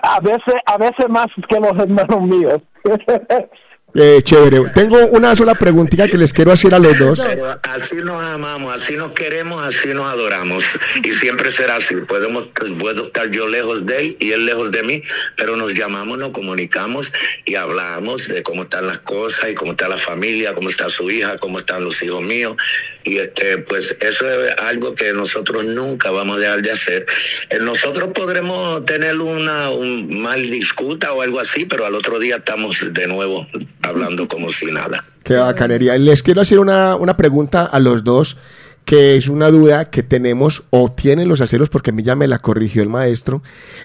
A 0.00 0.20
veces, 0.20 0.54
a 0.66 0.78
veces 0.78 1.08
más 1.08 1.26
que 1.48 1.58
los 1.58 1.72
hermanos 1.76 2.22
míos. 2.22 2.62
Eh, 3.94 4.22
chévere. 4.22 4.70
Tengo 4.74 5.06
una 5.08 5.36
sola 5.36 5.54
preguntita 5.54 6.08
que 6.08 6.16
les 6.16 6.32
quiero 6.32 6.50
hacer 6.50 6.74
a 6.74 6.78
los 6.78 6.98
dos. 6.98 7.26
Así 7.62 7.96
nos 7.96 8.22
amamos, 8.22 8.74
así 8.74 8.96
nos 8.96 9.12
queremos, 9.12 9.62
así 9.62 9.88
nos 9.88 10.06
adoramos. 10.06 10.64
Y 11.04 11.12
siempre 11.12 11.50
será 11.50 11.76
así. 11.76 11.96
Podemos, 11.96 12.46
puedo 12.78 13.08
estar 13.08 13.30
yo 13.30 13.46
lejos 13.46 13.84
de 13.84 14.00
él 14.00 14.16
y 14.18 14.32
él 14.32 14.46
lejos 14.46 14.72
de 14.72 14.82
mí, 14.82 15.02
pero 15.36 15.56
nos 15.56 15.74
llamamos, 15.74 16.16
nos 16.18 16.30
comunicamos 16.30 17.12
y 17.44 17.54
hablamos 17.54 18.28
de 18.28 18.42
cómo 18.42 18.62
están 18.62 18.86
las 18.86 19.00
cosas 19.00 19.50
y 19.50 19.54
cómo 19.54 19.72
está 19.72 19.88
la 19.88 19.98
familia, 19.98 20.54
cómo 20.54 20.70
está 20.70 20.88
su 20.88 21.10
hija, 21.10 21.36
cómo 21.36 21.58
están 21.58 21.84
los 21.84 22.02
hijos 22.02 22.22
míos. 22.22 22.56
Y 23.04 23.18
este, 23.18 23.58
pues 23.58 23.94
eso 24.00 24.30
es 24.30 24.54
algo 24.58 24.94
que 24.94 25.12
nosotros 25.12 25.64
nunca 25.64 26.10
vamos 26.10 26.38
a 26.38 26.40
dejar 26.40 26.62
de 26.62 26.70
hacer. 26.70 27.06
Eh, 27.50 27.58
Nosotros 27.60 28.10
podremos 28.14 28.86
tener 28.86 29.18
una 29.18 29.70
un 29.70 30.20
mal 30.20 30.50
discuta 30.50 31.12
o 31.12 31.20
algo 31.20 31.40
así, 31.40 31.66
pero 31.66 31.84
al 31.84 31.94
otro 31.94 32.18
día 32.18 32.36
estamos 32.36 32.78
de 32.80 33.06
nuevo 33.06 33.46
hablando 33.82 34.28
como 34.28 34.50
si 34.50 34.66
nada. 34.66 35.04
Qué 35.22 35.34
bacanería. 35.34 35.96
Les 35.98 36.22
quiero 36.22 36.40
hacer 36.40 36.58
una, 36.58 36.96
una 36.96 37.16
pregunta 37.16 37.64
a 37.64 37.78
los 37.78 38.04
dos, 38.04 38.38
que 38.84 39.16
es 39.16 39.28
una 39.28 39.50
duda 39.50 39.90
que 39.90 40.02
tenemos 40.02 40.64
o 40.70 40.90
tienen 40.90 41.28
los 41.28 41.38
salseros, 41.38 41.68
porque 41.68 41.90
a 41.90 41.92
mí 41.92 42.02
ya 42.02 42.16
me 42.16 42.28
la 42.28 42.40
corrigió 42.40 42.82
el 42.82 42.88
maestro. 42.88 43.42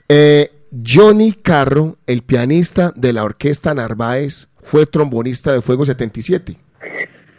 Eh, 0.09 0.51
Johnny 0.85 1.33
Carro, 1.33 1.97
el 2.07 2.23
pianista 2.23 2.93
de 2.95 3.13
la 3.13 3.23
orquesta 3.23 3.73
Narváez, 3.73 4.47
fue 4.61 4.85
trombonista 4.85 5.53
de 5.53 5.61
Fuego 5.61 5.85
77. 5.85 6.57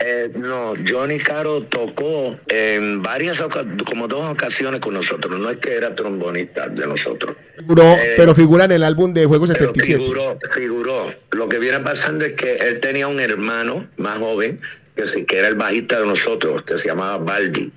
Eh, 0.00 0.30
no, 0.36 0.74
Johnny 0.88 1.18
Caro 1.18 1.64
tocó 1.64 2.36
en 2.46 3.02
varias, 3.02 3.42
como 3.84 4.06
dos 4.06 4.30
ocasiones 4.30 4.80
con 4.80 4.94
nosotros. 4.94 5.40
No 5.40 5.50
es 5.50 5.58
que 5.58 5.74
era 5.74 5.94
trombonista 5.96 6.68
de 6.68 6.86
nosotros. 6.86 7.36
Figuró, 7.56 7.82
Eh, 7.82 8.14
pero 8.16 8.32
figura 8.34 8.64
en 8.66 8.72
el 8.72 8.84
álbum 8.84 9.12
de 9.12 9.26
Fuego 9.26 9.46
77. 9.48 9.98
Figuró, 9.98 10.36
figuró. 10.54 11.12
Lo 11.32 11.48
que 11.48 11.58
viene 11.58 11.80
pasando 11.80 12.24
es 12.24 12.34
que 12.34 12.56
él 12.56 12.78
tenía 12.80 13.08
un 13.08 13.18
hermano 13.18 13.88
más 13.96 14.18
joven, 14.18 14.60
que, 14.94 15.04
sí, 15.04 15.24
que 15.24 15.38
era 15.38 15.48
el 15.48 15.56
bajista 15.56 15.98
de 16.00 16.06
nosotros, 16.06 16.62
que 16.62 16.78
se 16.78 16.86
llamaba 16.88 17.18
Baldi, 17.18 17.72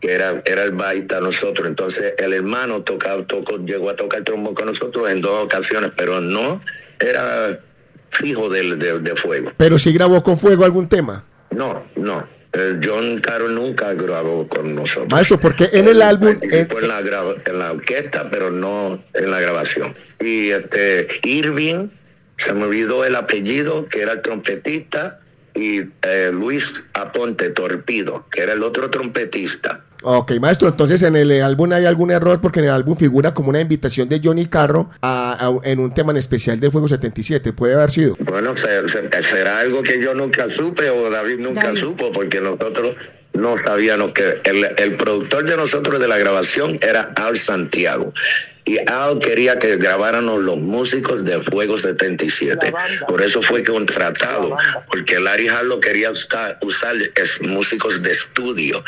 que 0.00 0.12
era, 0.12 0.42
era 0.44 0.64
el 0.64 0.72
bajista 0.72 1.14
de 1.16 1.22
nosotros. 1.22 1.66
Entonces 1.66 2.12
el 2.18 2.34
hermano 2.34 2.82
tocaba, 2.82 3.24
tocó, 3.26 3.56
llegó 3.56 3.88
a 3.88 3.96
tocar 3.96 4.22
trombón 4.22 4.54
con 4.54 4.66
nosotros 4.66 5.08
en 5.08 5.22
dos 5.22 5.44
ocasiones, 5.46 5.92
pero 5.96 6.20
no 6.20 6.60
era 7.00 7.58
fijo 8.10 8.50
del- 8.50 8.78
de, 8.78 8.98
de 9.00 9.16
fuego. 9.16 9.50
Pero 9.56 9.78
sí 9.78 9.92
grabó 9.94 10.22
con 10.22 10.36
Fuego 10.36 10.64
algún 10.66 10.88
tema. 10.90 11.24
No, 11.54 11.84
no. 11.96 12.26
El 12.52 12.80
John 12.84 13.20
Carroll 13.20 13.54
nunca 13.54 13.92
grabó 13.94 14.46
con 14.46 14.76
nosotros. 14.76 15.10
Maestro, 15.10 15.40
porque 15.40 15.68
en 15.72 15.88
el 15.88 16.00
álbum... 16.00 16.38
participó 16.38 16.78
en, 16.78 16.88
la 16.88 17.00
en 17.44 17.58
la 17.58 17.72
orquesta, 17.72 18.30
pero 18.30 18.50
no 18.50 19.02
en 19.12 19.30
la 19.30 19.40
grabación. 19.40 19.96
Y 20.20 20.50
este 20.50 21.08
Irving, 21.24 21.88
se 22.36 22.52
me 22.52 22.64
olvidó 22.64 23.04
el 23.04 23.16
apellido, 23.16 23.88
que 23.88 24.02
era 24.02 24.12
el 24.12 24.22
trompetista, 24.22 25.18
y 25.54 25.80
eh, 26.02 26.30
Luis 26.32 26.72
Aponte 26.94 27.50
Torpido, 27.50 28.26
que 28.30 28.42
era 28.42 28.52
el 28.54 28.62
otro 28.62 28.90
trompetista. 28.90 29.80
Ok, 30.06 30.32
maestro, 30.40 30.68
entonces 30.68 31.02
en 31.02 31.16
el 31.16 31.40
álbum 31.42 31.72
hay 31.72 31.86
algún 31.86 32.10
error 32.10 32.38
porque 32.40 32.60
en 32.60 32.66
el 32.66 32.72
álbum 32.72 32.94
figura 32.96 33.32
como 33.32 33.48
una 33.48 33.60
invitación 33.60 34.06
de 34.08 34.20
Johnny 34.22 34.46
Carro 34.46 34.90
a- 35.00 35.32
a- 35.62 35.68
en 35.70 35.78
un 35.78 35.94
tema 35.94 36.10
en 36.12 36.18
especial 36.18 36.60
de 36.60 36.70
Fuego 36.70 36.88
77. 36.88 37.52
¿Puede 37.54 37.74
haber 37.74 37.90
sido? 37.90 38.14
Bueno, 38.20 38.54
se- 38.56 38.86
se- 38.88 39.22
será 39.22 39.60
algo 39.60 39.82
que 39.82 40.02
yo 40.02 40.12
nunca 40.14 40.50
supe 40.50 40.90
o 40.90 41.08
David 41.08 41.38
nunca 41.38 41.68
David. 41.68 41.80
supo, 41.80 42.12
porque 42.12 42.38
nosotros 42.40 42.96
no 43.32 43.56
sabíamos 43.56 44.12
que 44.12 44.40
el, 44.44 44.66
el 44.76 44.96
productor 44.96 45.44
de 45.44 45.56
nosotros 45.56 45.98
de 45.98 46.06
la 46.08 46.18
grabación 46.18 46.78
era 46.82 47.12
Al 47.16 47.36
Santiago. 47.38 48.12
Y 48.66 48.78
Al 48.90 49.18
quería 49.18 49.58
que 49.58 49.76
grabáramos 49.76 50.42
los 50.42 50.56
músicos 50.56 51.22
de 51.22 51.38
Fuego 51.42 51.78
77. 51.78 52.72
Por 53.06 53.20
eso 53.20 53.42
fue 53.42 53.62
contratado, 53.62 54.56
porque 54.90 55.20
Larry 55.20 55.48
Harlow 55.48 55.80
quería 55.80 56.10
usar, 56.10 56.56
usar 56.62 56.96
es- 57.14 57.42
músicos 57.42 58.02
de 58.02 58.12
estudio 58.12 58.82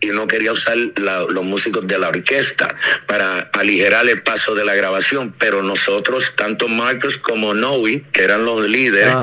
y 0.00 0.08
no 0.08 0.26
quería 0.26 0.50
usar 0.52 0.76
la- 0.96 1.22
los 1.30 1.44
músicos 1.44 1.86
de 1.86 1.96
la 1.98 2.08
orquesta 2.08 2.74
para 3.06 3.42
aligerar 3.52 4.08
el 4.08 4.20
paso 4.22 4.56
de 4.56 4.64
la 4.64 4.74
grabación. 4.74 5.32
Pero 5.38 5.62
nosotros, 5.62 6.32
tanto 6.36 6.66
Marcos 6.66 7.16
como 7.18 7.54
Noe, 7.54 8.02
que 8.12 8.24
eran 8.24 8.44
los 8.44 8.68
líderes, 8.68 9.14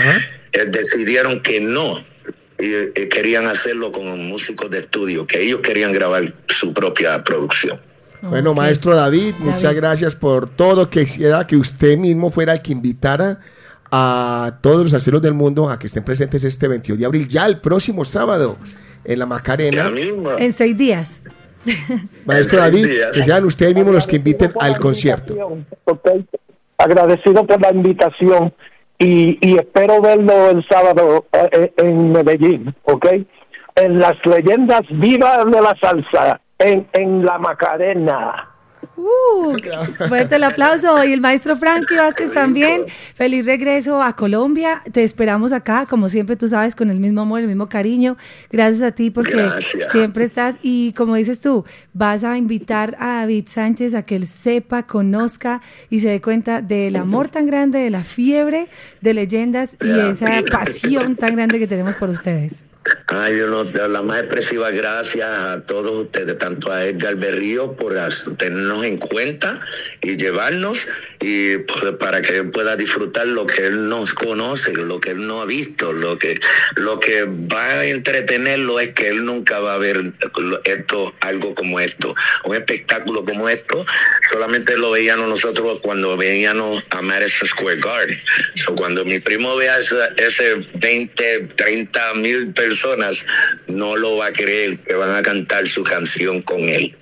eh, 0.54 0.66
decidieron 0.70 1.42
que 1.42 1.60
no. 1.60 2.06
Y, 2.60 3.08
querían 3.10 3.46
hacerlo 3.46 3.92
con 3.92 4.06
músicos 4.26 4.72
de 4.72 4.80
estudio, 4.80 5.28
que 5.28 5.42
ellos 5.44 5.60
querían 5.62 5.92
grabar 5.92 6.34
su 6.48 6.74
propia 6.74 7.24
producción. 7.24 7.80
Bueno, 8.22 8.54
maestro 8.54 8.96
David, 8.96 9.36
muchas 9.40 9.74
gracias 9.74 10.16
por 10.16 10.50
todo. 10.50 10.90
Quisiera 10.90 11.46
que 11.46 11.56
usted 11.56 11.98
mismo 11.98 12.32
fuera 12.32 12.54
el 12.54 12.62
que 12.62 12.72
invitara 12.72 13.40
a 13.92 14.58
todos 14.62 14.84
los 14.84 14.94
aceros 14.94 15.22
del 15.22 15.34
mundo 15.34 15.70
a 15.70 15.80
que 15.80 15.88
estén 15.88 16.04
presentes 16.04 16.44
este 16.44 16.68
22 16.68 17.00
de 17.00 17.06
abril, 17.06 17.28
ya 17.28 17.46
el 17.46 17.60
próximo 17.60 18.04
sábado, 18.06 18.58
en 19.04 19.20
la 19.20 19.26
Macarena. 19.26 19.92
En 20.38 20.54
seis 20.54 20.78
días. 20.78 21.22
Maestro 22.26 22.60
David, 22.60 22.88
que 23.14 23.24
sean 23.24 23.46
ustedes 23.46 23.76
mismos 23.76 23.94
los 23.94 24.08
que 24.08 24.18
inviten 24.18 24.52
al 24.60 24.80
concierto. 24.80 25.36
Agradecido 26.78 27.46
por 27.46 27.62
la 27.62 27.72
invitación 27.72 28.54
y, 29.00 29.38
y 29.42 29.58
espero 29.58 30.02
verlo 30.02 30.50
el 30.50 30.66
sábado 30.68 31.26
eh, 31.32 31.72
en 31.78 32.12
Medellín, 32.12 32.76
¿ok? 32.84 33.06
En 33.76 34.00
las 34.00 34.14
leyendas 34.26 34.82
vivas 34.92 35.46
de 35.46 35.62
la 35.62 35.76
salsa, 35.80 36.42
en, 36.60 36.88
en 36.94 37.26
la 37.26 37.38
Macarena. 37.38 38.50
Uh, 38.98 39.56
fuerte 40.08 40.38
el 40.38 40.44
aplauso. 40.44 41.04
Y 41.04 41.14
el 41.14 41.22
maestro 41.22 41.56
Frankie 41.56 41.96
Vázquez 41.96 42.32
también. 42.34 42.86
Feliz 43.14 43.46
regreso 43.46 44.02
a 44.02 44.16
Colombia. 44.16 44.82
Te 44.92 45.04
esperamos 45.04 45.54
acá, 45.54 45.86
como 45.88 46.10
siempre, 46.10 46.36
tú 46.36 46.48
sabes, 46.48 46.76
con 46.76 46.90
el 46.90 47.00
mismo 47.00 47.22
amor, 47.22 47.42
el 47.42 47.48
mismo 47.48 47.70
cariño. 47.70 48.18
Gracias 48.52 48.82
a 48.82 48.92
ti 48.92 49.12
porque 49.12 49.34
Gracias. 49.34 49.92
siempre 49.92 50.24
estás. 50.26 50.56
Y 50.64 50.94
como 50.94 51.16
dices 51.16 51.42
tú, 51.42 51.64
vas 51.94 52.24
a 52.24 52.38
invitar 52.38 52.98
a 53.00 53.20
David 53.20 53.46
Sánchez 53.48 53.94
a 53.94 54.04
que 54.04 54.16
él 54.16 54.26
sepa, 54.26 54.84
conozca 54.84 55.62
y 55.90 56.00
se 56.00 56.10
dé 56.10 56.22
cuenta 56.22 56.62
del 56.62 56.96
amor 56.96 57.30
tan 57.30 57.46
grande, 57.46 57.80
de 57.80 57.92
la 57.92 58.04
fiebre 58.04 58.68
de 59.02 59.14
leyendas 59.14 59.78
y 59.80 60.00
esa 60.00 60.42
pasión 60.52 61.16
tan 61.16 61.36
grande 61.36 61.60
que 61.60 61.68
tenemos 61.68 61.96
por 61.96 62.10
ustedes. 62.10 62.66
Ay, 63.08 63.36
Dios 63.36 63.50
no, 63.50 63.64
la 63.88 64.02
más 64.02 64.20
expresiva 64.20 64.72
gracias 64.72 65.28
a 65.30 65.62
todos 65.66 66.06
ustedes, 66.06 66.38
tanto 66.38 66.72
a 66.72 66.86
Edgar 66.86 67.16
Berrío 67.16 67.74
por 67.74 67.96
tenernos 68.38 68.86
en 68.86 68.98
cuenta 68.98 69.62
y 70.02 70.18
llevarnos 70.18 70.88
y 71.22 71.58
para 72.00 72.22
que 72.22 72.38
él 72.38 72.50
pueda 72.52 72.76
disfrutar 72.76 73.28
lo 73.28 73.48
que 73.48 73.66
él 73.66 73.90
nos 73.90 74.14
conoce, 74.14 74.74
lo 74.74 75.00
que 75.00 75.12
él 75.12 75.26
no 75.26 75.42
ha 75.42 75.46
visto, 75.46 75.94
lo 75.94 76.18
que 76.18 76.40
lo 76.76 77.00
que 77.00 77.24
va 77.24 77.66
a 77.80 77.86
entretenerlo 77.86 78.80
es 78.80 78.94
que 78.94 79.08
él 79.10 79.26
nunca 79.26 79.60
va 79.60 79.76
a 79.76 79.78
ver 79.78 80.12
esto, 80.66 81.14
algo 81.22 81.56
como 81.56 81.80
esto, 81.80 82.14
un 82.46 82.56
espectáculo 82.56 83.26
como 83.26 83.50
esto, 83.50 83.86
solamente 84.30 84.78
lo 84.78 84.92
veíamos 84.92 85.28
nosotros 85.30 85.80
cuando 85.82 86.16
veíamos 86.18 86.84
a 86.90 87.02
Madison 87.02 87.48
Square 87.48 87.80
Garden. 87.82 88.20
So, 88.56 88.76
cuando 88.76 89.04
mi 89.06 89.20
primo 89.20 89.56
vea 89.56 89.80
esa- 89.80 90.08
ese 90.18 90.56
20, 90.76 91.48
30 91.56 92.14
mil 92.16 92.54
personas, 92.54 92.77
no 93.68 93.96
lo 93.96 94.18
va 94.18 94.28
a 94.28 94.34
creer 94.34 94.80
que 94.80 94.94
van 94.94 95.16
a 95.16 95.22
cantar 95.22 95.68
su 95.68 95.84
canción 95.84 96.42
con 96.42 96.60
él. 96.70 96.96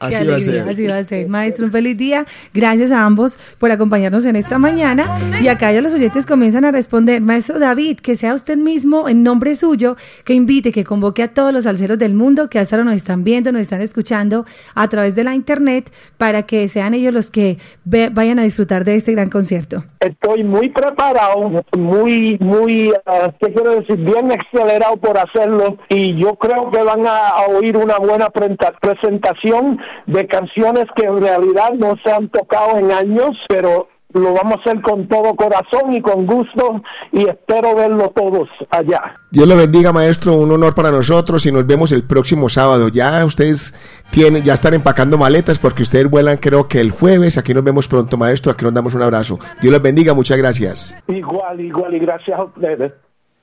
Qué 0.00 0.16
alegría, 0.16 0.64
así 0.68 0.86
va 0.86 0.98
a 0.98 1.04
ser. 1.04 1.28
Maestro, 1.28 1.66
un 1.66 1.72
feliz 1.72 1.96
día. 1.96 2.24
Gracias 2.54 2.92
a 2.92 3.04
ambos 3.04 3.38
por 3.58 3.70
acompañarnos 3.70 4.24
en 4.26 4.36
esta 4.36 4.58
mañana. 4.58 5.18
Y 5.42 5.48
acá 5.48 5.72
ya 5.72 5.80
los 5.80 5.92
oyentes 5.94 6.24
comienzan 6.26 6.64
a 6.64 6.70
responder. 6.70 7.20
Maestro 7.20 7.58
David, 7.58 7.98
que 7.98 8.16
sea 8.16 8.34
usted 8.34 8.56
mismo, 8.56 9.08
en 9.08 9.22
nombre 9.22 9.56
suyo, 9.56 9.96
que 10.24 10.34
invite, 10.34 10.72
que 10.72 10.84
convoque 10.84 11.22
a 11.22 11.28
todos 11.34 11.52
los 11.52 11.66
alceros 11.66 11.98
del 11.98 12.14
mundo 12.14 12.48
que 12.48 12.58
hasta 12.58 12.76
ahora 12.76 12.84
nos 12.84 12.94
están 12.94 13.24
viendo, 13.24 13.50
nos 13.52 13.62
están 13.62 13.82
escuchando 13.82 14.44
a 14.74 14.88
través 14.88 15.14
de 15.14 15.24
la 15.24 15.34
internet, 15.34 15.90
para 16.16 16.42
que 16.42 16.68
sean 16.68 16.94
ellos 16.94 17.12
los 17.12 17.30
que 17.30 17.58
ve- 17.84 18.10
vayan 18.12 18.38
a 18.38 18.42
disfrutar 18.42 18.84
de 18.84 18.94
este 18.96 19.12
gran 19.12 19.30
concierto. 19.30 19.84
Estoy 20.00 20.44
muy 20.44 20.68
preparado, 20.68 21.64
muy, 21.76 22.36
muy, 22.40 22.92
ah, 23.06 23.32
¿qué 23.40 23.52
quiero 23.52 23.80
decir? 23.80 23.96
Bien 23.96 24.30
acelerado 24.30 24.96
por 24.96 25.18
hacerlo 25.18 25.76
y 25.88 26.16
yo 26.20 26.34
creo 26.36 26.70
que 26.70 26.82
van 26.82 27.06
a, 27.06 27.28
a 27.30 27.46
oír 27.48 27.76
una 27.76 27.98
buena 27.98 28.28
presentación 28.30 29.78
de 30.06 30.26
canciones 30.26 30.86
que 30.96 31.06
en 31.06 31.20
realidad 31.20 31.72
no 31.78 31.94
se 32.04 32.12
han 32.12 32.28
tocado 32.28 32.78
en 32.78 32.90
años, 32.92 33.36
pero 33.48 33.88
lo 34.14 34.32
vamos 34.32 34.56
a 34.56 34.60
hacer 34.60 34.80
con 34.80 35.06
todo 35.06 35.34
corazón 35.36 35.92
y 35.92 36.00
con 36.00 36.26
gusto 36.26 36.82
y 37.12 37.26
espero 37.28 37.74
verlo 37.74 38.10
todos 38.14 38.48
allá. 38.70 39.16
Dios 39.30 39.46
lo 39.46 39.56
bendiga, 39.56 39.92
maestro. 39.92 40.34
Un 40.34 40.50
honor 40.50 40.74
para 40.74 40.90
nosotros 40.90 41.44
y 41.44 41.52
nos 41.52 41.66
vemos 41.66 41.92
el 41.92 42.04
próximo 42.04 42.48
sábado. 42.48 42.88
Ya 42.88 43.24
ustedes 43.24 43.74
tienen, 44.10 44.42
ya 44.42 44.54
están 44.54 44.74
empacando 44.74 45.18
maletas 45.18 45.58
porque 45.58 45.82
ustedes 45.82 46.08
vuelan, 46.08 46.38
creo 46.38 46.68
que 46.68 46.80
el 46.80 46.90
jueves. 46.90 47.36
Aquí 47.36 47.52
nos 47.52 47.64
vemos 47.64 47.86
pronto, 47.86 48.16
maestro. 48.16 48.52
Aquí 48.52 48.64
nos 48.64 48.72
damos 48.72 48.94
un 48.94 49.02
abrazo. 49.02 49.38
Dios 49.60 49.72
los 49.72 49.82
bendiga. 49.82 50.14
Muchas 50.14 50.38
gracias. 50.38 50.96
Igual, 51.08 51.60
igual 51.60 51.94
y 51.94 51.98
gracias 51.98 52.38
a 52.38 52.44
ustedes. 52.44 52.92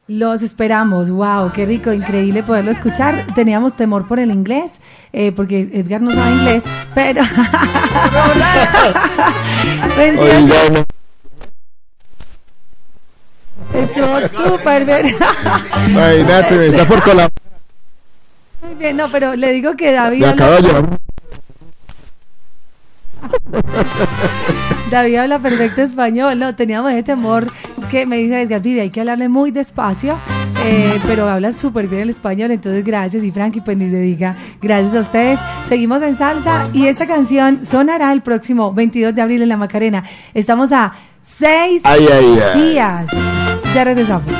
Los 0.07 0.43
esperamos, 0.43 1.09
wow, 1.09 1.51
qué 1.51 1.65
rico, 1.65 1.91
increíble 1.91 2.43
poderlo 2.43 2.69
escuchar. 2.69 3.25
Teníamos 3.33 3.75
temor 3.75 4.07
por 4.07 4.19
el 4.19 4.29
inglés, 4.29 4.73
eh, 5.11 5.31
porque 5.31 5.61
Edgar 5.73 5.99
no 5.99 6.11
sabe 6.11 6.31
inglés, 6.31 6.63
pero... 6.93 7.23
Estuvo 13.73 14.27
súper 14.27 14.85
bien. 14.85 15.17
Imagínate, 15.89 16.67
está 16.67 16.87
por 16.87 17.01
colaborar. 17.01 17.31
Muy 18.61 18.75
bien, 18.75 18.97
no, 18.97 19.09
pero 19.09 19.35
le 19.35 19.51
digo 19.53 19.75
que 19.75 19.91
David... 19.91 20.23
David 24.91 25.15
habla 25.15 25.39
perfecto 25.39 25.81
español, 25.81 26.37
no, 26.37 26.55
teníamos 26.55 26.91
ese 26.91 27.03
temor 27.03 27.51
que 27.89 28.05
me 28.05 28.17
dice, 28.17 28.45
David, 28.45 28.79
hay 28.79 28.89
que 28.89 28.99
hablarle 28.99 29.29
muy 29.29 29.51
despacio, 29.51 30.17
eh, 30.63 30.99
pero 31.07 31.29
habla 31.29 31.51
súper 31.51 31.87
bien 31.87 32.03
el 32.03 32.09
español, 32.11 32.51
entonces 32.51 32.83
gracias 32.83 33.23
y 33.23 33.31
Frankie, 33.31 33.61
pues 33.61 33.77
ni 33.77 33.89
se 33.89 33.99
diga, 33.99 34.35
gracias 34.61 34.95
a 34.95 34.99
ustedes. 35.01 35.39
Seguimos 35.67 36.01
en 36.03 36.15
salsa 36.15 36.69
y 36.73 36.85
esta 36.85 37.07
canción 37.07 37.65
sonará 37.65 38.13
el 38.13 38.21
próximo 38.21 38.73
22 38.73 39.15
de 39.15 39.21
abril 39.21 39.41
en 39.41 39.49
La 39.49 39.57
Macarena. 39.57 40.03
Estamos 40.33 40.71
a 40.71 40.93
seis 41.21 41.81
ay, 41.83 42.07
ay, 42.11 42.39
ay. 42.53 42.61
días. 42.61 43.07
Ya 43.73 43.83
regresamos. 43.83 44.31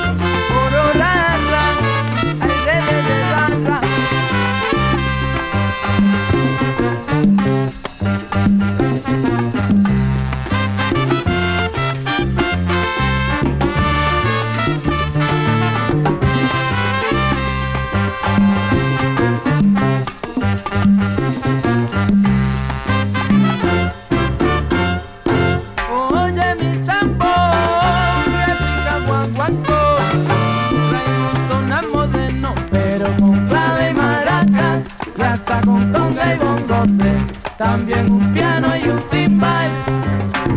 también 37.57 38.11
un 38.11 38.33
piano 38.33 38.75
y 38.75 38.89
un 38.89 38.99
timbal, 39.09 39.69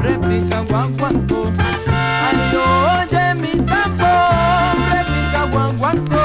replica 0.02 0.60
guan 0.68 0.96
guanco. 0.96 1.50
Ay, 1.88 2.56
oye 2.56 3.34
mi 3.34 3.52
tambor, 3.66 4.74
replica 4.92 5.44
guan 5.52 5.76
guanco. 5.78 6.20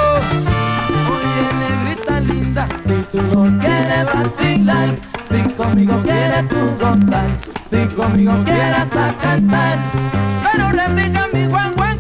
Oye 1.14 1.46
negrita 1.60 2.20
linda, 2.22 2.68
si 2.86 2.96
tú 3.12 3.22
no 3.22 3.60
quieres 3.60 4.06
vacilar, 4.06 4.96
si 5.30 5.54
conmigo 5.54 6.02
quieres 6.04 6.50
tú 6.50 6.60
gozar, 6.80 7.28
si 7.70 7.96
conmigo 7.96 8.34
quieres 8.44 8.78
hasta 8.78 9.14
cantar, 9.18 9.78
pero 10.44 10.72
replica 10.72 11.28
mi 11.34 11.46
guan. 11.48 11.93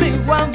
me 0.00 0.16
one 0.18 0.51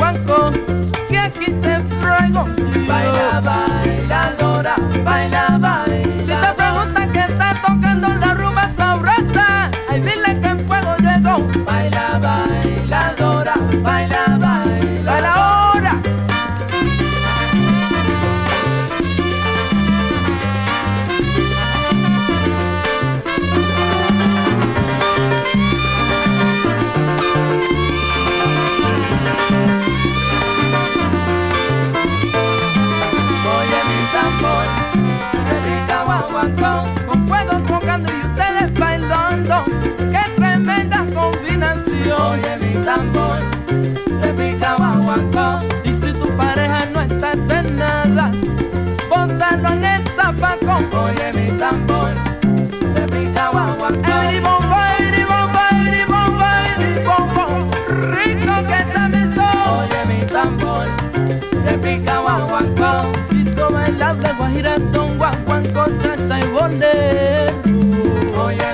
Oye 66.67 66.83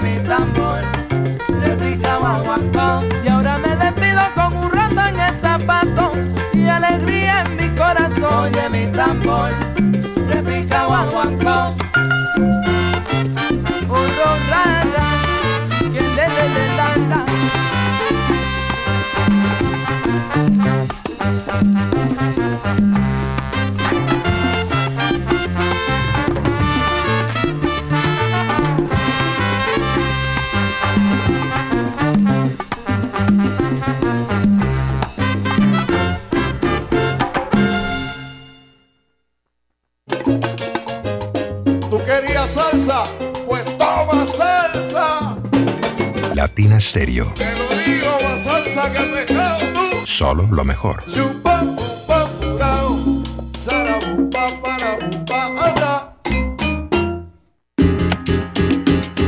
mi 0.01 0.17
tambor, 0.23 0.81
repica 1.61 2.17
guaguancó. 2.17 3.03
Y 3.23 3.27
ahora 3.27 3.59
me 3.59 3.75
despido 3.75 4.21
con 4.33 4.57
un 4.57 4.71
rato 4.71 4.99
en 5.09 5.19
el 5.19 5.39
zapato 5.41 6.11
y 6.53 6.67
alegría 6.67 7.43
en 7.43 7.55
mi 7.55 7.69
corazón. 7.77 8.23
Oye 8.23 8.67
mi 8.69 8.87
tambor, 8.87 9.51
repica 10.27 10.87
guaguancó. 10.87 11.82
Te 46.93 47.07
lo 47.07 47.07
digo, 47.07 47.25
más 48.21 48.43
salsa 48.43 48.93
que 48.93 48.99
el 48.99 49.25
pescado 49.25 49.65
tú. 49.73 50.05
Solo 50.05 50.47
lo 50.51 50.63
mejor. 50.63 51.03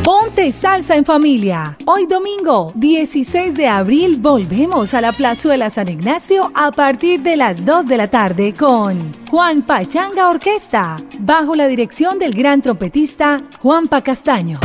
Ponte 0.03 0.51
salsa 0.51 0.95
en 0.95 1.05
familia. 1.05 1.75
Hoy 1.85 2.05
domingo, 2.05 2.71
16 2.75 3.55
de 3.55 3.67
abril, 3.67 4.17
volvemos 4.19 4.93
a 4.93 5.01
la 5.01 5.11
Plazuela 5.11 5.71
San 5.71 5.89
Ignacio 5.89 6.51
a 6.53 6.71
partir 6.71 7.23
de 7.23 7.35
las 7.35 7.65
2 7.65 7.87
de 7.87 7.97
la 7.97 8.11
tarde 8.11 8.53
con 8.53 9.11
Juan 9.31 9.63
Pachanga 9.63 10.29
Orquesta, 10.29 10.97
bajo 11.17 11.55
la 11.55 11.67
dirección 11.67 12.19
del 12.19 12.35
gran 12.35 12.61
trompetista 12.61 13.41
Juanpa 13.59 14.03
Castaño. 14.03 14.59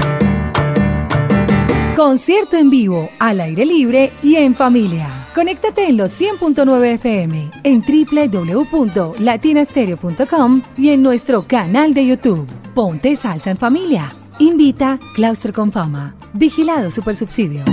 Concierto 1.96 2.56
en 2.56 2.70
vivo, 2.70 3.10
al 3.18 3.40
aire 3.40 3.66
libre 3.66 4.12
y 4.22 4.36
en 4.36 4.54
familia. 4.54 5.26
Conéctate 5.34 5.88
en 5.88 5.96
los 5.96 6.12
100.9 6.20 6.84
FM, 6.94 7.50
en 7.64 7.82
www.latinastereo.com 7.82 10.62
y 10.76 10.90
en 10.90 11.02
nuestro 11.02 11.42
canal 11.42 11.92
de 11.92 12.06
YouTube. 12.06 12.46
Ponte 12.74 13.16
salsa 13.16 13.50
en 13.50 13.56
familia. 13.56 14.14
Invita 14.38 15.00
Claustro 15.14 15.52
con 15.52 15.72
Fama. 15.72 16.14
Vigilado 16.32 16.90
Supersubsidio. 16.90 17.64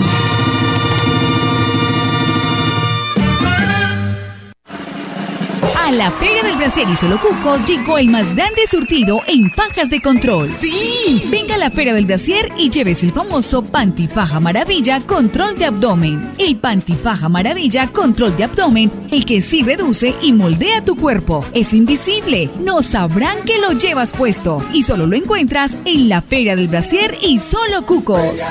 A 5.87 5.91
la 5.93 6.11
Feria 6.11 6.43
del 6.43 6.57
Brasier 6.57 6.85
y 6.89 6.97
Solo 6.97 7.17
Cucos 7.17 7.63
llegó 7.63 7.97
el 7.97 8.09
más 8.09 8.35
grande 8.35 8.67
surtido 8.69 9.21
en 9.25 9.49
pajas 9.49 9.89
de 9.89 10.01
control. 10.01 10.49
¡Sí! 10.49 11.23
Venga 11.31 11.55
a 11.55 11.57
la 11.57 11.71
Feria 11.71 11.93
del 11.93 12.05
Brasier 12.05 12.51
y 12.57 12.69
lleves 12.69 13.03
el 13.03 13.13
famoso 13.13 13.63
Pantifaja 13.63 14.41
Maravilla 14.41 14.99
Control 14.99 15.57
de 15.57 15.63
Abdomen. 15.63 16.33
El 16.39 16.57
Pantifaja 16.57 17.29
Maravilla 17.29 17.87
Control 17.87 18.35
de 18.35 18.43
Abdomen, 18.43 18.91
el 19.11 19.23
que 19.23 19.39
sí 19.39 19.63
reduce 19.63 20.13
y 20.21 20.33
moldea 20.33 20.83
tu 20.83 20.97
cuerpo. 20.97 21.45
Es 21.53 21.73
invisible, 21.73 22.49
no 22.59 22.81
sabrán 22.81 23.37
que 23.45 23.57
lo 23.57 23.71
llevas 23.71 24.11
puesto 24.11 24.61
y 24.73 24.83
solo 24.83 25.07
lo 25.07 25.15
encuentras 25.15 25.77
en 25.85 26.09
la 26.09 26.21
Feria 26.21 26.57
del 26.57 26.67
Brasier 26.67 27.17
y 27.21 27.37
Solo 27.37 27.85
Cucos. 27.85 28.41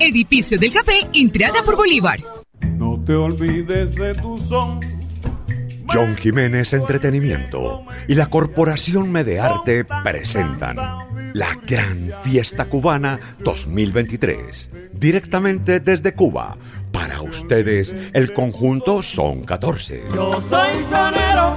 Edificio 0.00 0.58
del 0.58 0.72
Café, 0.72 1.06
entrada 1.12 1.62
por 1.64 1.76
Bolívar. 1.76 2.18
No 2.76 3.00
te 3.06 3.14
olvides 3.14 3.94
de 3.94 4.12
tu 4.14 4.36
son. 4.38 4.93
John 5.94 6.16
Jiménez 6.16 6.72
Entretenimiento 6.72 7.84
y 8.08 8.16
la 8.16 8.26
Corporación 8.26 9.12
Medearte 9.12 9.84
presentan 9.84 10.76
la 11.34 11.56
Gran 11.64 12.10
Fiesta 12.24 12.64
Cubana 12.64 13.20
2023, 13.38 14.70
directamente 14.92 15.78
desde 15.78 16.12
Cuba. 16.12 16.56
Para 16.90 17.22
ustedes, 17.22 17.94
el 18.12 18.32
conjunto 18.32 19.02
son 19.02 19.44
14. 19.44 20.02
Yo 20.12 20.42
soy 20.50 20.72
sonero 20.90 21.54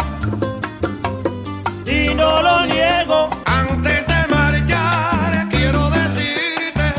y 1.88 2.14
no 2.14 2.40
lo 2.44 2.66
niego. 2.68 3.32
Antes 3.44 4.06
de 4.06 4.28
marchar, 4.30 5.48
quiero 5.50 5.90
decirte. 5.90 6.94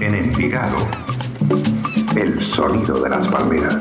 En 0.00 0.14
Envigado. 0.14 0.78
El 2.16 2.42
sonido 2.42 3.02
de 3.02 3.10
las 3.10 3.28
palmeras. 3.28 3.76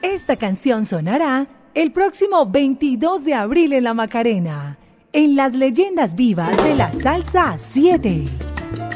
Esta 0.00 0.36
canción 0.36 0.86
sonará 0.86 1.48
el 1.74 1.92
próximo 1.92 2.46
22 2.46 3.26
de 3.26 3.34
abril 3.34 3.74
en 3.74 3.84
La 3.84 3.92
Macarena, 3.92 4.78
en 5.12 5.36
las 5.36 5.52
leyendas 5.52 6.14
vivas 6.14 6.56
de 6.64 6.74
la 6.74 6.90
salsa 6.94 7.56
7. 7.58 8.24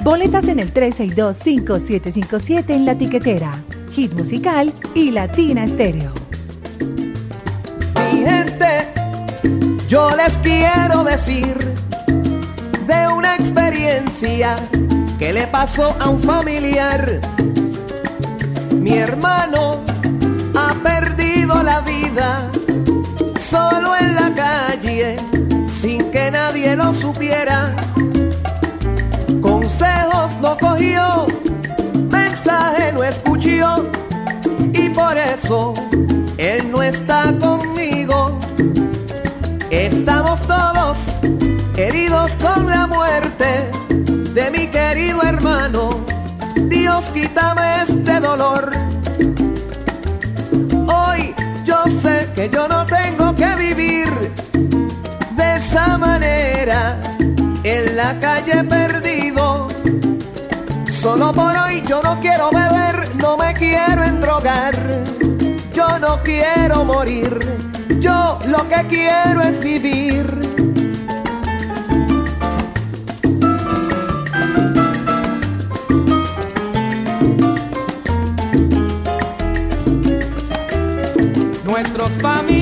Boletas 0.03 0.49
en 0.49 0.59
el 0.61 0.73
362-5757 0.73 2.71
en 2.71 2.87
la 2.87 2.97
tiquetera, 2.97 3.53
Hit 3.93 4.13
Musical 4.15 4.73
y 4.95 5.11
Latina 5.11 5.65
Estéreo. 5.65 6.13
Mi 8.13 8.21
gente, 8.21 8.89
yo 9.89 10.15
les 10.17 10.39
quiero 10.39 11.03
decir 11.03 11.57
de 12.87 13.09
una 13.09 13.35
experiencia 13.35 14.55
que 15.19 15.33
le 15.33 15.47
pasó 15.49 15.97
a 15.99 16.09
un 16.09 16.21
familiar. 16.21 17.21
Mi 18.73 18.93
hermano 18.93 19.81
ha 20.57 20.75
perdido 20.83 21.63
la 21.63 21.81
vida 21.81 22.49
solo 23.51 23.97
en 23.97 24.15
la 24.15 24.33
calle 24.35 25.17
sin 25.69 26.11
que 26.13 26.31
nadie 26.31 26.77
lo 26.77 26.95
supiera. 26.95 27.75
Consejos 29.41 30.37
no 30.41 30.57
cogió, 30.59 31.27
mensaje 32.09 32.93
no 32.93 33.03
escuchó 33.03 33.41
él 36.39 36.71
no 36.71 36.83
está 36.83 37.33
conmigo. 37.41 38.39
Estamos 39.71 40.41
todos 40.43 40.99
heridos 41.77 42.33
con 42.41 42.69
la 42.69 42.87
muerte 42.87 43.71
de 44.33 44.51
mi 44.51 44.67
querido 44.69 45.23
hermano. 45.23 46.05
Dios 46.55 47.07
quítame 47.13 47.83
este 47.83 48.21
dolor. 48.21 48.71
Hoy 50.87 51.35
yo 51.65 51.85
sé 52.01 52.29
que 52.35 52.49
yo 52.49 52.69
no 52.69 52.87
tengo 52.87 53.35
que 53.35 53.55
vivir 53.57 54.11
de 55.37 55.57
esa 55.57 55.99
manera 55.99 57.01
en 57.65 57.97
la 57.97 58.19
calle 58.21 58.63
perdido. 58.65 59.69
Solo 60.93 61.33
por 61.33 61.57
hoy 61.57 61.83
yo 61.89 62.03
no 62.03 62.21
quiero 62.21 62.51
beber, 62.51 63.17
no 63.17 63.37
me 63.37 63.53
quiero 63.55 64.05
endrogar. 64.05 65.20
Yo 65.91 65.99
no 65.99 66.23
quiero 66.23 66.85
morir, 66.85 67.37
yo 67.99 68.39
lo 68.47 68.69
que 68.69 68.87
quiero 68.89 69.43
es 69.43 69.59
vivir. 69.59 70.25
Nuestros 81.65 82.13
familiares, 82.19 82.60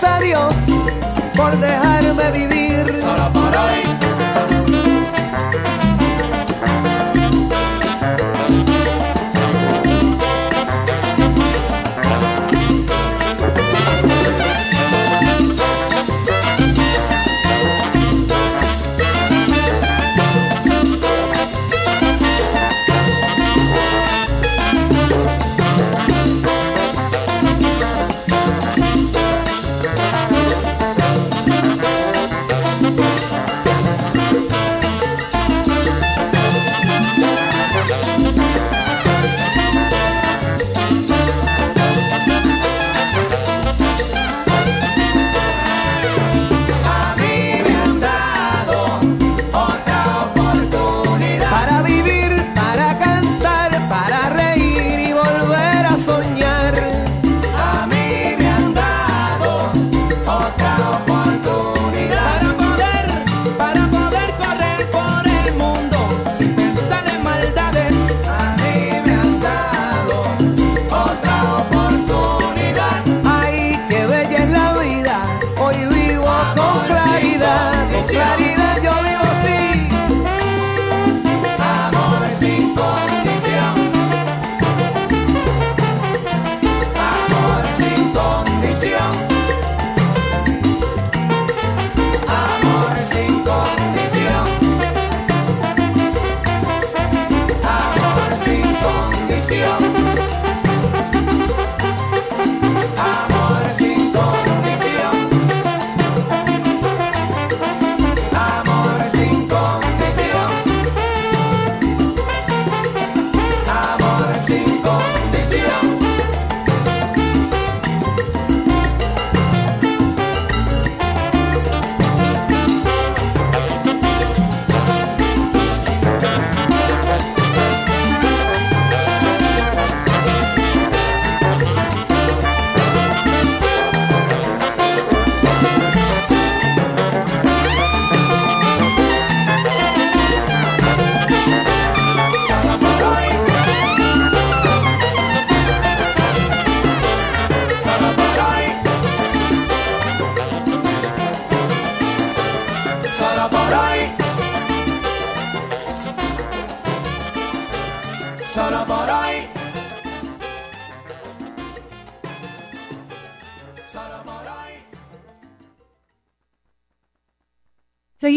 Gracias 0.00 0.12
a 0.12 0.22
Dios 0.22 0.54
por 1.34 1.58
dejarme 1.58 2.30
vivir. 2.30 2.58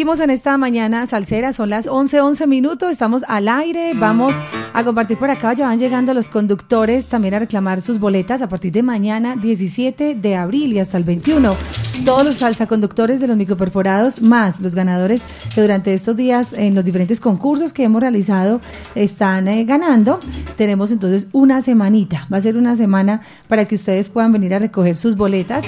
Seguimos 0.02 0.20
en 0.20 0.32
esta 0.32 0.58
mañana 0.58 1.06
salsera, 1.06 1.54
son 1.54 1.70
las 1.70 1.86
11, 1.86 2.22
11 2.22 2.48
minutos, 2.48 2.92
estamos 2.92 3.24
al 3.28 3.48
aire, 3.48 3.92
vamos 3.94 4.34
a 4.74 4.84
compartir 4.84 5.16
por 5.16 5.30
acá, 5.30 5.54
ya 5.54 5.68
van 5.68 5.78
llegando 5.78 6.12
los 6.16 6.28
conductores 6.28 7.06
también 7.06 7.36
a 7.36 7.40
reclamar 7.40 7.84
sus 7.84 8.00
boletas 8.00 8.42
a 8.42 8.50
partir 8.50 8.72
de 8.72 8.82
mañana 8.82 9.36
17 9.36 10.16
de 10.16 10.36
abril 10.36 10.74
y 10.74 10.80
hasta 10.80 10.98
el 10.98 11.04
21. 11.04 11.56
Todos 12.04 12.26
los 12.26 12.34
salsaconductores 12.38 13.22
de 13.22 13.28
los 13.28 13.38
microperforados, 13.38 14.24
más 14.24 14.60
los 14.60 14.74
ganadores 14.74 15.22
que 15.54 15.62
durante 15.62 15.94
estos 15.94 16.18
días 16.18 16.52
en 16.54 16.74
los 16.74 16.84
diferentes 16.84 17.20
concursos 17.20 17.72
que 17.72 17.84
hemos 17.84 18.02
realizado 18.02 18.60
están 18.96 19.48
eh, 19.48 19.66
ganando. 19.66 20.18
Tenemos 20.58 20.90
entonces 20.90 21.28
una 21.32 21.62
semanita, 21.62 22.28
va 22.34 22.38
a 22.38 22.42
ser 22.42 22.58
una 22.58 22.76
semana 22.76 23.22
para 23.48 23.66
que 23.66 23.76
ustedes 23.76 24.10
puedan 24.10 24.32
venir 24.32 24.56
a 24.56 24.58
recoger 24.58 24.98
sus 24.98 25.16
boletas. 25.16 25.64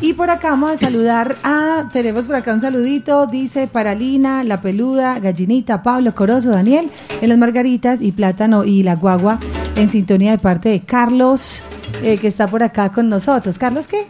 Y 0.00 0.12
por 0.12 0.30
acá 0.30 0.50
vamos 0.50 0.72
a 0.72 0.76
saludar 0.76 1.36
a, 1.42 1.88
tenemos 1.92 2.26
por 2.26 2.36
acá 2.36 2.52
un 2.52 2.60
saludito, 2.60 3.26
dice 3.26 3.66
Paralina, 3.66 4.44
La 4.44 4.58
Peluda, 4.58 5.18
Gallinita, 5.18 5.82
Pablo 5.82 6.14
Corozo, 6.14 6.50
Daniel, 6.50 6.90
en 7.20 7.28
las 7.28 7.38
Margaritas 7.38 8.02
y 8.02 8.12
Plátano 8.12 8.64
y 8.64 8.82
La 8.82 8.96
Guagua, 8.96 9.38
en 9.74 9.88
sintonía 9.88 10.32
de 10.32 10.38
parte 10.38 10.68
de 10.68 10.80
Carlos, 10.80 11.62
eh, 12.02 12.18
que 12.18 12.28
está 12.28 12.46
por 12.46 12.62
acá 12.62 12.90
con 12.90 13.08
nosotros. 13.08 13.58
¿Carlos 13.58 13.86
qué? 13.86 14.06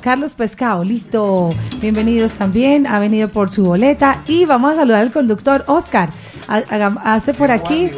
Carlos 0.00 0.34
Pescado, 0.34 0.84
listo. 0.84 1.50
Bienvenidos 1.80 2.32
también, 2.32 2.86
ha 2.86 2.98
venido 2.98 3.28
por 3.28 3.50
su 3.50 3.64
boleta. 3.64 4.22
Y 4.28 4.44
vamos 4.44 4.72
a 4.72 4.76
saludar 4.76 5.00
al 5.00 5.12
conductor 5.12 5.64
Oscar. 5.66 6.10
Hace 6.48 7.34
por 7.34 7.50
aquí 7.50 7.90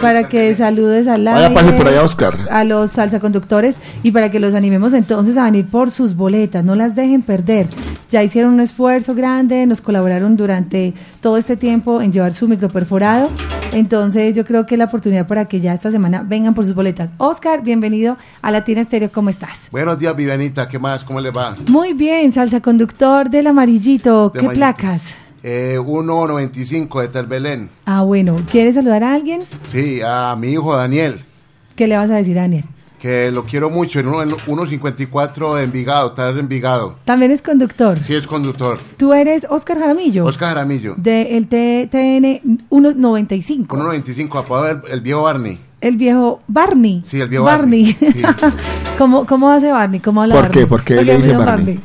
para 0.00 0.28
que 0.28 0.54
saludes 0.54 1.06
al 1.08 1.24
Vaya, 1.24 1.46
aire 1.48 1.54
pase 1.54 1.72
por 1.72 1.88
allá, 1.88 2.02
Oscar. 2.02 2.36
a 2.50 2.64
los 2.64 2.92
salsaconductores 2.92 3.76
y 4.02 4.10
para 4.12 4.30
que 4.30 4.40
los 4.40 4.54
animemos 4.54 4.92
entonces 4.94 5.36
a 5.36 5.44
venir 5.44 5.66
por 5.66 5.90
sus 5.90 6.14
boletas, 6.16 6.64
no 6.64 6.74
las 6.74 6.94
dejen 6.94 7.22
perder. 7.22 7.66
Ya 8.10 8.22
hicieron 8.22 8.54
un 8.54 8.60
esfuerzo 8.60 9.14
grande, 9.14 9.66
nos 9.66 9.80
colaboraron 9.80 10.36
durante 10.36 10.94
todo 11.20 11.36
este 11.36 11.56
tiempo 11.56 12.00
en 12.00 12.12
llevar 12.12 12.32
su 12.34 12.48
microperforado. 12.48 13.28
Entonces 13.72 14.34
yo 14.34 14.46
creo 14.46 14.64
que 14.64 14.76
es 14.76 14.78
la 14.78 14.86
oportunidad 14.86 15.26
para 15.26 15.44
que 15.44 15.60
ya 15.60 15.74
esta 15.74 15.90
semana 15.90 16.24
vengan 16.26 16.54
por 16.54 16.64
sus 16.64 16.74
boletas. 16.74 17.10
Oscar, 17.18 17.62
bienvenido 17.62 18.16
a 18.40 18.50
Latina 18.50 18.80
Estéreo, 18.80 19.12
¿cómo 19.12 19.28
estás? 19.28 19.68
Buenos 19.70 19.98
días, 19.98 20.16
Vivianita. 20.16 20.66
¿Qué 20.68 20.78
más? 20.78 21.04
¿Cómo 21.04 21.20
le 21.20 21.30
va? 21.30 21.54
Muy 21.68 21.92
bien, 21.92 22.32
salsa 22.32 22.60
conductor 22.60 23.28
del 23.28 23.46
amarillito. 23.46 24.30
De 24.30 24.40
¿Qué 24.40 24.46
amarillito. 24.46 24.58
placas? 24.74 25.14
Eh, 25.42 25.78
1.95 25.80 27.00
de 27.00 27.08
Terbelén. 27.08 27.70
Ah, 27.86 28.02
bueno, 28.02 28.36
¿quieres 28.50 28.74
saludar 28.74 29.04
a 29.04 29.14
alguien? 29.14 29.40
Sí, 29.66 30.00
a 30.04 30.36
mi 30.38 30.48
hijo 30.52 30.76
Daniel, 30.76 31.20
¿Qué 31.76 31.86
le 31.86 31.96
vas 31.96 32.10
a 32.10 32.14
decir 32.16 32.36
a 32.38 32.42
Daniel? 32.42 32.64
que 32.98 33.30
lo 33.30 33.44
quiero 33.44 33.70
mucho, 33.70 34.00
en 34.00 34.08
uno- 34.08 34.22
en 34.24 34.30
1.54 34.30 35.54
de 35.54 35.62
Envigado, 35.62 36.12
en 36.30 36.38
Envigado. 36.38 36.96
También 37.04 37.30
es 37.30 37.40
conductor. 37.42 37.96
Sí, 38.02 38.14
es 38.16 38.26
conductor. 38.26 38.76
Tú 38.96 39.12
eres 39.12 39.46
Oscar 39.48 39.78
Jaramillo. 39.78 40.24
Oscar 40.24 40.48
Jaramillo. 40.48 40.94
De 40.96 41.36
el 41.36 41.46
TN 41.46 42.40
195. 42.70 43.76
1.95, 43.76 44.38
apodado 44.40 44.82
el, 44.84 44.92
el 44.92 45.00
viejo 45.00 45.22
Barney. 45.22 45.60
El 45.80 45.96
viejo 45.96 46.40
Barney. 46.48 47.02
Sí, 47.04 47.20
el 47.20 47.28
viejo 47.28 47.44
Barney. 47.44 47.96
¿Cómo, 48.98 49.24
¿Cómo 49.26 49.48
hace 49.50 49.70
Barney? 49.70 50.00
¿Cómo 50.00 50.22
habla 50.22 50.34
¿Por 50.34 50.42
Barney? 50.46 50.60
qué? 50.62 50.66
¿Por 50.66 50.82
qué 50.82 50.94
Porque 50.96 51.04
le 51.12 51.16
dice 51.18 51.28
llama 51.30 51.44
Barney? 51.44 51.80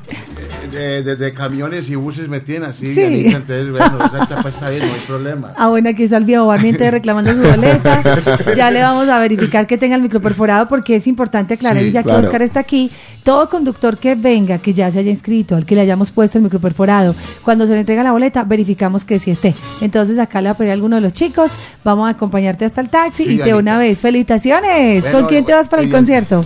De, 0.74 1.04
de- 1.04 1.16
de 1.16 1.34
camiones 1.34 1.88
y 1.90 1.96
buses 1.96 2.28
me 2.28 2.40
tienen 2.40 2.70
así, 2.70 2.94
Sí. 2.94 3.26
Entonces, 3.28 3.72
bueno, 3.72 3.98
esa 4.06 4.26
chapa 4.28 4.50
está 4.50 4.70
bien, 4.70 4.82
no 4.88 4.94
hay 4.94 5.00
problema. 5.08 5.54
Ah, 5.56 5.70
bueno, 5.70 5.90
aquí 5.90 6.04
está 6.04 6.18
el 6.18 6.26
viejo 6.26 6.52
reclamando 6.54 7.34
su 7.34 7.42
boleta. 7.42 8.02
Ya 8.56 8.72
le 8.72 8.82
vamos 8.82 9.08
a 9.10 9.20
verificar 9.20 9.68
que 9.68 9.78
tenga 9.78 9.96
el 9.96 10.02
microperforado 10.02 10.68
porque 10.68 10.96
es 10.96 11.08
importante 11.08 11.54
aclarar, 11.56 11.82
Sí, 11.84 11.92
ya 11.92 12.04
que. 12.04 12.12
Oscar 12.12 12.42
está 12.42 12.60
aquí, 12.60 12.92
todo 13.24 13.50
conductor 13.50 13.98
que 13.98 14.16
venga, 14.16 14.58
que 14.58 14.74
ya 14.74 14.90
se 14.92 15.00
haya 15.00 15.10
inscrito, 15.12 15.56
al 15.56 15.66
que 15.66 15.76
le 15.76 15.82
hayamos 15.82 16.12
puesto 16.12 16.38
el 16.38 16.44
microperforado, 16.44 17.16
cuando 17.44 17.66
se 17.68 17.74
le 17.74 17.80
entrega 17.82 18.04
la 18.04 18.12
boleta, 18.12 18.44
verificamos 18.44 19.06
que 19.06 19.20
sí 19.20 19.32
esté. 19.32 19.54
Entonces 19.82 20.18
acá 20.20 20.42
le 20.42 20.50
va 20.50 20.54
a 20.54 20.58
pedir 20.58 20.72
a 20.72 20.74
alguno 20.74 20.96
de 20.98 21.02
los 21.02 21.14
chicos, 21.14 21.52
vamos 21.84 22.08
a 22.08 22.12
acompañarte 22.12 22.66
hasta 22.66 22.82
el 22.82 22.90
taxi 22.90 23.24
Sí, 23.26 23.30
y 23.34 23.38
de 23.38 23.54
una 23.54 23.78
vez, 23.78 24.00
felicitaciones. 24.00 25.02
Bueno, 25.04 25.20
¿Con 25.20 25.28
quién 25.28 25.46
te 25.46 25.54
vas 25.54 25.68
para 25.68 25.82
el 25.84 25.90
concierto? 25.92 26.44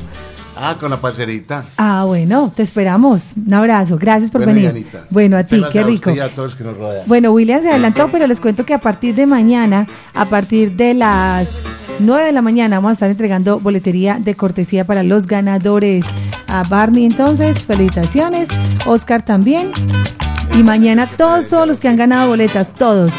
Ah, 0.59 0.75
con 0.79 0.89
la 0.89 0.97
parcerita. 0.99 1.65
Ah, 1.77 2.03
bueno, 2.05 2.51
te 2.55 2.63
esperamos. 2.63 3.31
Un 3.45 3.53
abrazo, 3.53 3.97
gracias 3.97 4.31
por 4.31 4.41
Bueno, 4.43 4.55
venir. 4.55 4.73
Vivianita. 4.73 5.05
Bueno, 5.09 5.37
a 5.37 5.43
ti, 5.43 5.61
qué 5.71 5.83
rico. 5.83 6.09
a 6.09 6.29
todos 6.29 6.55
que 6.55 6.63
nos 6.63 6.77
rodean. 6.77 7.03
Bueno, 7.05 7.31
William 7.31 7.61
se 7.61 7.69
adelantó, 7.69 8.09
pero 8.11 8.27
les 8.27 8.39
cuento 8.41 8.65
que 8.65 8.73
a 8.73 8.79
partir 8.79 9.15
de 9.15 9.25
mañana, 9.25 9.87
a 10.13 10.25
partir 10.25 10.75
de 10.75 10.93
las 10.93 11.49
9 11.99 12.25
de 12.25 12.31
la 12.31 12.41
mañana, 12.41 12.77
vamos 12.77 12.89
a 12.89 12.93
estar 12.93 13.09
entregando 13.09 13.59
boletería 13.59 14.17
de 14.19 14.35
cortesía 14.35 14.85
para 14.85 15.03
los 15.03 15.27
ganadores. 15.27 16.05
A 16.47 16.63
Barney, 16.63 17.05
entonces, 17.05 17.59
felicitaciones. 17.65 18.47
Oscar 18.85 19.21
también. 19.23 19.71
Y 20.57 20.63
mañana 20.63 21.05
todos, 21.07 21.49
todos 21.49 21.67
los 21.67 21.79
que 21.79 21.87
han 21.87 21.97
ganado 21.97 22.29
boletas, 22.29 22.73
todos, 22.73 23.11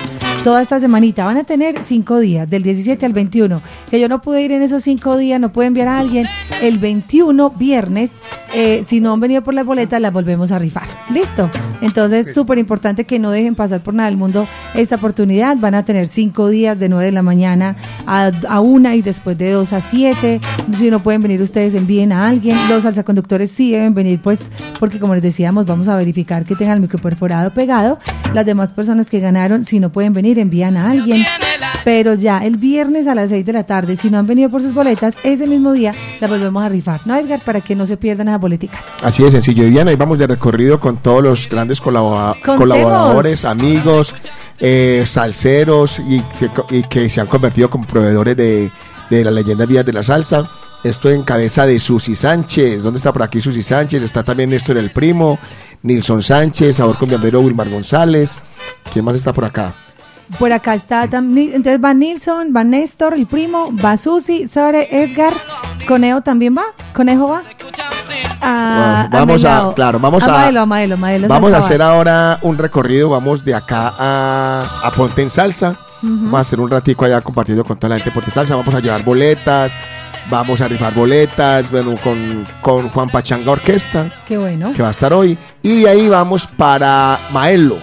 toda 0.45 0.63
esta 0.63 0.81
semanita, 0.81 1.25
van 1.25 1.37
a 1.37 1.45
tener 1.45 1.83
cinco 1.83 2.19
días, 2.19 2.49
del 2.49 2.63
17 2.63 3.05
al 3.05 3.13
21. 3.13 3.61
Que 3.91 4.01
yo 4.01 4.09
no 4.09 4.21
pude 4.21 4.43
ir 4.43 4.53
en 4.53 4.63
esos 4.63 4.83
cinco 4.83 5.17
días, 5.17 5.41
no 5.41 5.53
pude 5.53 5.67
enviar 5.67 5.89
a 5.89 5.99
alguien. 5.99 6.27
El 6.61 6.79
21, 6.79 7.51
viernes, 7.51 8.21
eh, 8.55 8.83
si 8.85 9.01
no 9.01 9.13
han 9.13 9.21
venido 9.21 9.43
por 9.43 9.55
las 9.55 9.67
boletas, 9.67 10.01
las 10.01 10.13
volvemos 10.13 10.53
a 10.53 10.59
rifar. 10.59 10.87
¿Listo? 11.11 11.51
Entonces, 11.81 12.35
súper 12.35 12.59
importante 12.59 13.05
que 13.05 13.19
no 13.19 13.31
dejen 13.31 13.55
pasar 13.55 13.81
por 13.81 13.95
nada 13.95 14.09
del 14.09 14.19
mundo 14.19 14.47
esta 14.75 14.97
oportunidad. 14.97 15.57
Van 15.57 15.75
a 15.75 15.85
tener 15.85 16.09
cinco 16.09 16.49
días 16.49 16.79
de 16.79 16.89
9 16.89 17.07
de 17.07 17.13
la 17.13 17.23
mañana 17.23 17.77
a, 18.07 18.31
a 18.49 18.61
1 18.61 18.95
y 18.95 19.03
después 19.03 19.39
de 19.39 19.53
2 19.53 19.73
a 19.73 19.81
7. 19.81 20.41
Si 20.75 20.91
no 20.91 21.03
pueden 21.03 21.23
venir 21.23 21.41
ustedes, 21.41 21.75
envíen 21.75 22.13
a 22.13 22.29
alguien. 22.29 22.57
Los 22.69 22.83
salsaconductores 22.83 23.51
sí 23.51 23.73
deben 23.73 23.95
venir, 23.95 24.21
pues, 24.21 24.51
porque 24.79 24.99
como 24.99 25.15
les 25.15 25.23
decíamos, 25.23 25.67
vamos 25.67 25.89
a 25.89 25.97
verificar 25.97 26.45
que 26.45 26.57
tengan 26.57 26.77
el 26.77 26.83
microperforado 26.83 27.53
pegado. 27.53 27.99
Las 28.35 28.45
demás 28.45 28.73
personas 28.73 29.09
que 29.09 29.21
ganaron, 29.21 29.65
si 29.65 29.81
no 29.81 29.91
pueden 29.91 30.13
venir, 30.13 30.28
envían 30.37 30.77
a 30.77 30.91
alguien. 30.91 31.25
Pero 31.85 32.15
ya 32.15 32.39
el 32.45 32.57
viernes 32.57 33.07
a 33.07 33.15
las 33.15 33.31
6 33.31 33.47
de 33.47 33.53
la 33.53 33.63
tarde, 33.63 33.97
si 33.97 34.11
no 34.11 34.19
han 34.19 34.27
venido 34.27 34.51
por 34.51 34.61
sus 34.61 34.75
boletas, 34.75 35.15
ese 35.23 35.47
mismo 35.47 35.73
día 35.73 35.95
las 36.21 36.29
volvemos 36.29 36.63
a 36.63 36.69
rifar, 36.69 37.01
¿no, 37.07 37.17
Edgar? 37.17 37.41
Para 37.41 37.61
que 37.61 37.75
no 37.75 37.87
se 37.87 37.97
pierdan 37.97 38.29
esas 38.29 38.41
boleticas. 38.41 38.85
Así 39.03 39.23
de 39.23 39.31
sencillo, 39.31 39.65
Viviana, 39.65 39.93
y 39.93 39.97
vamos 39.97 40.19
de 40.19 40.27
recorrido 40.27 40.79
con 40.81 40.99
todos 40.99 41.23
los 41.23 41.49
grandes 41.49 41.81
colabora- 41.81 42.33
Contemos. 42.35 42.59
colaboradores, 42.59 43.45
amigos, 43.45 44.15
eh, 44.59 45.05
salseros 45.07 46.01
y 46.01 46.21
que, 46.21 46.51
y 46.77 46.83
que 46.83 47.09
se 47.09 47.21
han 47.21 47.29
convertido 47.29 47.71
como 47.71 47.87
proveedores 47.87 48.37
de, 48.37 48.71
de 49.09 49.25
las 49.25 49.33
leyendas 49.33 49.67
vías 49.69 49.87
de 49.87 49.93
la 49.93 50.03
salsa. 50.03 50.51
Esto 50.85 51.11
en 51.11 51.23
cabeza 51.23 51.67
de 51.67 51.81
Susi 51.81 52.15
Sánchez. 52.15 52.83
¿Dónde 52.83 52.99
está 52.99 53.13
por 53.13 53.23
aquí 53.23 53.41
Susi 53.41 53.63
Sánchez? 53.63 54.03
Está 54.03 54.23
también 54.23 54.51
Néstor 54.51 54.79
el 54.79 54.91
Primo, 54.93 55.39
Nilson 55.83 56.23
Sánchez, 56.23 56.77
Sabor 56.77 56.99
Colombiano 56.99 57.41
Wilmar 57.41 57.69
González. 57.69 58.39
¿Quién 58.93 59.05
más 59.05 59.17
está 59.17 59.33
por 59.33 59.45
acá? 59.45 59.75
Por 60.39 60.53
acá 60.53 60.75
está 60.75 61.09
también, 61.09 61.53
entonces 61.55 61.83
va 61.83 61.95
Nilsson, 61.95 62.49
va 62.55 62.63
Néstor, 62.65 63.15
el 63.15 63.27
primo, 63.27 63.73
va 63.85 63.97
Susi, 63.97 64.47
Sore, 64.47 64.89
Edgar, 64.91 65.33
Conejo 65.87 66.21
también 66.21 66.57
va, 66.57 66.65
Conejo 66.93 67.29
va. 67.29 67.43
Ah, 68.41 69.09
vamos 69.11 69.45
a- 69.45 69.73
claro, 69.75 69.99
vamos 69.99 70.23
a- 70.27 70.35
Amaelo, 70.43 70.61
Amaelo, 70.61 70.95
Amaelo 70.95 71.29
Vamos 71.29 71.53
a 71.53 71.57
hacer 71.59 71.83
ahora 71.83 72.39
un 72.43 72.57
recorrido, 72.59 73.09
vamos 73.09 73.45
de 73.45 73.55
acá 73.55 73.93
a, 73.99 74.81
a 74.85 74.91
Ponte 74.93 75.23
en 75.23 75.31
Salsa. 75.31 75.77
Vamos 76.03 76.35
a 76.39 76.41
hacer 76.43 76.61
un 76.61 76.71
ratico 76.71 77.05
allá 77.05 77.21
compartiendo 77.21 77.65
con 77.65 77.77
toda 77.77 77.89
la 77.91 77.95
gente 77.97 78.11
de 78.11 78.15
Ponte 78.15 78.31
en 78.31 78.35
Salsa. 78.35 78.55
Vamos 78.55 78.73
a 78.75 78.81
llevar 78.81 79.03
boletas, 79.03 79.73
vamos 80.31 80.61
a 80.61 80.69
rifar 80.69 80.95
boletas, 80.95 81.71
bueno, 81.73 81.97
con, 82.05 82.47
con 82.61 82.89
Juan 82.91 83.09
Pachanga 83.11 83.51
Orquesta, 83.51 84.07
Qué 84.27 84.39
bueno. 84.39 84.73
que 84.73 84.83
va 84.83 84.89
a 84.89 84.93
estar 84.93 85.13
hoy. 85.13 85.37
Y 85.63 85.83
de 85.83 85.89
ahí 85.89 86.09
vamos 86.09 86.47
para 86.47 87.19
Maelo. 87.33 87.77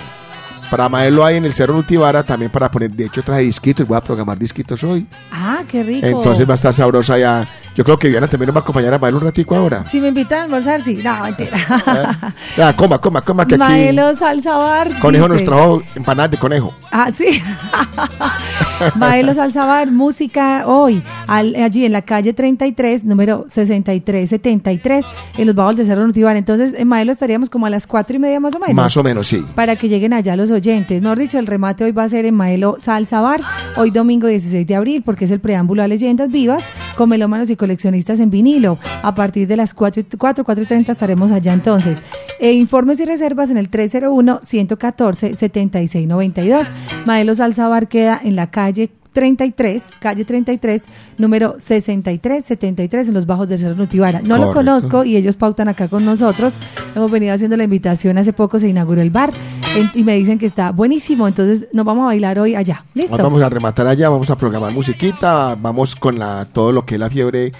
Para 0.69 0.89
Maelo 0.89 1.23
ahí 1.23 1.37
en 1.37 1.45
el 1.45 1.53
Cerro 1.53 1.73
Nutibara, 1.75 2.23
también 2.23 2.51
para 2.51 2.69
poner, 2.71 2.89
de 2.91 3.05
hecho 3.05 3.21
traje 3.21 3.43
disquitos, 3.43 3.87
voy 3.87 3.97
a 3.97 4.01
programar 4.01 4.37
disquitos 4.37 4.83
hoy. 4.83 5.05
Ah, 5.31 5.59
qué 5.69 5.83
rico. 5.83 6.05
Entonces 6.07 6.47
va 6.47 6.53
a 6.53 6.55
estar 6.55 6.73
sabrosa 6.73 7.13
allá. 7.13 7.47
Yo 7.75 7.83
creo 7.83 7.99
que 7.99 8.07
Viviana 8.07 8.27
también 8.27 8.47
nos 8.47 8.55
va 8.55 8.59
a 8.61 8.63
acompañar 8.63 8.93
a 8.93 8.99
Maelo 8.99 9.17
un 9.19 9.23
ratico 9.25 9.55
ahora. 9.55 9.83
Si 9.89 9.99
me 10.01 10.07
invitan 10.09 10.39
a 10.39 10.43
almorzar, 10.43 10.81
sí. 10.81 10.95
No, 11.03 11.21
mentira. 11.23 11.57
Ah, 12.57 12.73
coma, 12.75 12.97
coma, 12.99 13.21
coma, 13.21 13.45
que 13.45 13.55
aquí 13.55 13.59
Maelo 13.63 14.15
Salsa 14.15 14.57
Bar. 14.57 14.99
Conejo 14.99 15.27
nos 15.27 15.37
dice- 15.37 15.45
trajo 15.45 15.83
empanadas 15.93 16.31
de 16.31 16.37
conejo. 16.37 16.73
Ah, 16.91 17.11
sí. 17.11 17.41
Maelo 18.95 19.33
Salsabar, 19.33 19.91
música 19.91 20.63
hoy, 20.67 21.01
al- 21.27 21.55
allí 21.55 21.85
en 21.85 21.91
la 21.91 22.01
calle 22.01 22.33
33, 22.33 23.05
número 23.05 23.45
6373, 23.47 25.05
en 25.37 25.47
los 25.47 25.55
bajos 25.55 25.75
de 25.77 25.85
Cerro 25.85 26.05
Nutivar. 26.05 26.35
Entonces, 26.35 26.73
en 26.77 26.87
Maelo 26.87 27.11
estaríamos 27.11 27.49
como 27.49 27.65
a 27.65 27.69
las 27.69 27.87
cuatro 27.87 28.15
y 28.15 28.19
media 28.19 28.39
más 28.39 28.53
o 28.55 28.59
menos. 28.59 28.75
Más 28.75 28.95
o 28.97 29.03
menos, 29.03 29.27
sí. 29.27 29.43
Para 29.55 29.75
que 29.75 29.87
lleguen 29.89 30.13
allá 30.13 30.35
los 30.35 30.51
oyentes. 30.51 31.01
Mejor 31.01 31.17
dicho, 31.19 31.39
el 31.39 31.47
remate 31.47 31.83
hoy 31.85 31.91
va 31.91 32.03
a 32.03 32.09
ser 32.09 32.25
en 32.25 32.35
Maelo 32.35 32.77
Salsa 32.79 33.21
Bar, 33.21 33.41
hoy 33.77 33.91
domingo 33.91 34.27
16 34.27 34.65
de 34.67 34.75
abril, 34.75 35.01
porque 35.03 35.25
es 35.25 35.31
el 35.31 35.39
preámbulo 35.39 35.81
a 35.83 35.87
Leyendas 35.87 36.29
Vivas, 36.31 36.63
con 36.97 37.09
melómanos 37.09 37.49
y 37.49 37.55
coleccionistas 37.55 38.19
en 38.19 38.29
vinilo. 38.29 38.77
A 39.03 39.15
partir 39.15 39.47
de 39.47 39.57
las 39.57 39.73
4, 39.73 40.01
y- 40.01 40.17
4, 40.17 40.43
4 40.43 40.63
y 40.63 40.67
30 40.67 40.91
estaremos 40.91 41.31
allá 41.31 41.53
entonces. 41.53 42.01
E 42.39 42.51
informes 42.53 42.99
y 42.99 43.05
reservas 43.05 43.49
en 43.49 43.57
el 43.57 43.69
301-114-7692. 43.69 46.67
Maelo 47.05 47.35
Salsa 47.35 47.67
Bar 47.67 47.87
queda 47.87 48.19
en 48.23 48.35
la 48.35 48.47
calle 48.51 48.64
33, 49.13 49.83
calle 49.99 50.25
33, 50.25 50.83
número 51.19 51.55
6373 51.57 53.07
en 53.07 53.13
los 53.13 53.25
bajos 53.25 53.47
del 53.47 53.59
Cerro 53.59 53.75
Nutibara. 53.75 54.19
No 54.21 54.35
lo 54.37 54.47
Correcto. 54.47 54.53
conozco 54.53 55.03
y 55.05 55.15
ellos 55.15 55.37
pautan 55.37 55.69
acá 55.69 55.87
con 55.87 56.03
nosotros. 56.03 56.55
Hemos 56.95 57.09
venido 57.11 57.33
haciendo 57.33 57.55
la 57.55 57.63
invitación, 57.63 58.17
hace 58.17 58.33
poco 58.33 58.59
se 58.59 58.67
inauguró 58.67 59.01
el 59.01 59.11
bar 59.11 59.31
en- 59.77 59.89
y 59.93 60.03
me 60.03 60.15
dicen 60.17 60.37
que 60.37 60.45
está 60.45 60.71
buenísimo, 60.71 61.27
entonces 61.29 61.67
nos 61.71 61.85
vamos 61.85 62.03
a 62.03 62.05
bailar 62.07 62.39
hoy 62.39 62.55
allá. 62.55 62.83
¿Listo? 62.93 63.15
Nos 63.17 63.23
vamos 63.23 63.41
a 63.41 63.49
rematar 63.49 63.87
allá, 63.87 64.09
vamos 64.09 64.29
a 64.29 64.37
programar 64.37 64.73
musiquita, 64.73 65.55
vamos 65.55 65.95
con 65.95 66.19
la 66.19 66.45
todo 66.51 66.73
lo 66.73 66.85
que 66.85 66.95
es 66.95 66.99
la 66.99 67.09
fiebre 67.09 67.53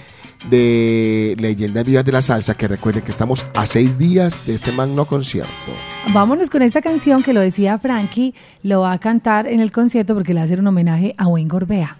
de 0.50 1.34
Leyendas 1.38 1.84
Vivas 1.86 2.04
de 2.04 2.12
la 2.12 2.20
Salsa, 2.20 2.54
que 2.54 2.68
recuerden 2.68 3.02
que 3.02 3.10
estamos 3.10 3.46
a 3.54 3.66
seis 3.66 3.96
días 3.98 4.44
de 4.46 4.54
este 4.54 4.72
magno 4.72 5.06
concierto. 5.06 5.50
Vámonos 6.12 6.50
con 6.50 6.62
esta 6.62 6.80
canción 6.80 7.22
que 7.22 7.32
lo 7.32 7.40
decía 7.40 7.78
Frankie, 7.78 8.34
lo 8.62 8.80
va 8.80 8.92
a 8.92 8.98
cantar 8.98 9.46
en 9.46 9.60
el 9.60 9.70
concierto 9.72 10.14
porque 10.14 10.32
le 10.32 10.38
va 10.38 10.42
a 10.42 10.44
hacer 10.44 10.60
un 10.60 10.66
homenaje 10.66 11.14
a 11.18 11.26
Wayne 11.26 11.48
Gorbea. 11.50 11.98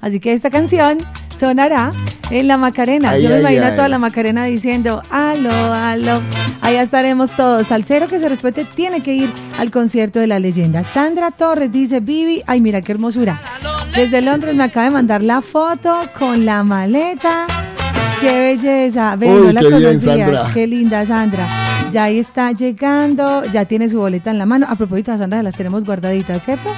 Así 0.00 0.18
que 0.18 0.32
esta 0.32 0.50
canción 0.50 0.98
sonará 1.38 1.92
en 2.30 2.48
la 2.48 2.58
Macarena. 2.58 3.10
Ay, 3.10 3.22
Yo 3.22 3.28
me 3.28 3.34
ay, 3.36 3.40
imagino 3.40 3.66
a 3.66 3.74
toda 3.74 3.88
la 3.88 3.98
Macarena 3.98 4.44
diciendo, 4.44 5.02
aló, 5.10 5.50
aló. 5.50 6.20
Allá 6.60 6.82
estaremos 6.82 7.30
todos. 7.30 7.66
Salcero 7.66 8.08
que 8.08 8.18
se 8.18 8.28
respete 8.28 8.64
tiene 8.64 9.02
que 9.02 9.14
ir 9.14 9.30
al 9.58 9.70
concierto 9.70 10.18
de 10.18 10.26
la 10.26 10.38
leyenda. 10.38 10.82
Sandra 10.84 11.30
Torres 11.30 11.70
dice, 11.70 12.00
Vivi, 12.00 12.42
ay, 12.46 12.60
mira 12.60 12.82
qué 12.82 12.92
hermosura. 12.92 13.40
Desde 13.94 14.20
Londres 14.20 14.54
me 14.54 14.64
acaba 14.64 14.84
de 14.84 14.90
mandar 14.90 15.22
la 15.22 15.40
foto 15.40 16.00
con 16.18 16.44
la 16.44 16.64
maleta. 16.64 17.46
¡Qué 18.24 18.40
belleza! 18.40 19.16
Ve, 19.16 19.30
Uy, 19.32 19.46
no 19.46 19.52
la 19.52 19.60
qué 19.60 19.68
bien. 19.68 20.00
Sandra. 20.00 20.50
Qué 20.52 20.66
linda, 20.66 21.06
Sandra. 21.06 21.46
Ya 21.92 22.04
ahí 22.04 22.18
está 22.18 22.52
llegando, 22.52 23.44
ya 23.52 23.66
tiene 23.66 23.88
su 23.88 23.98
boleta 23.98 24.30
en 24.30 24.38
la 24.38 24.46
mano. 24.46 24.66
A 24.68 24.74
propósito, 24.76 25.12
a 25.12 25.18
Sandra 25.18 25.42
las 25.42 25.56
tenemos 25.56 25.84
guardaditas, 25.84 26.44
¿cierto? 26.44 26.70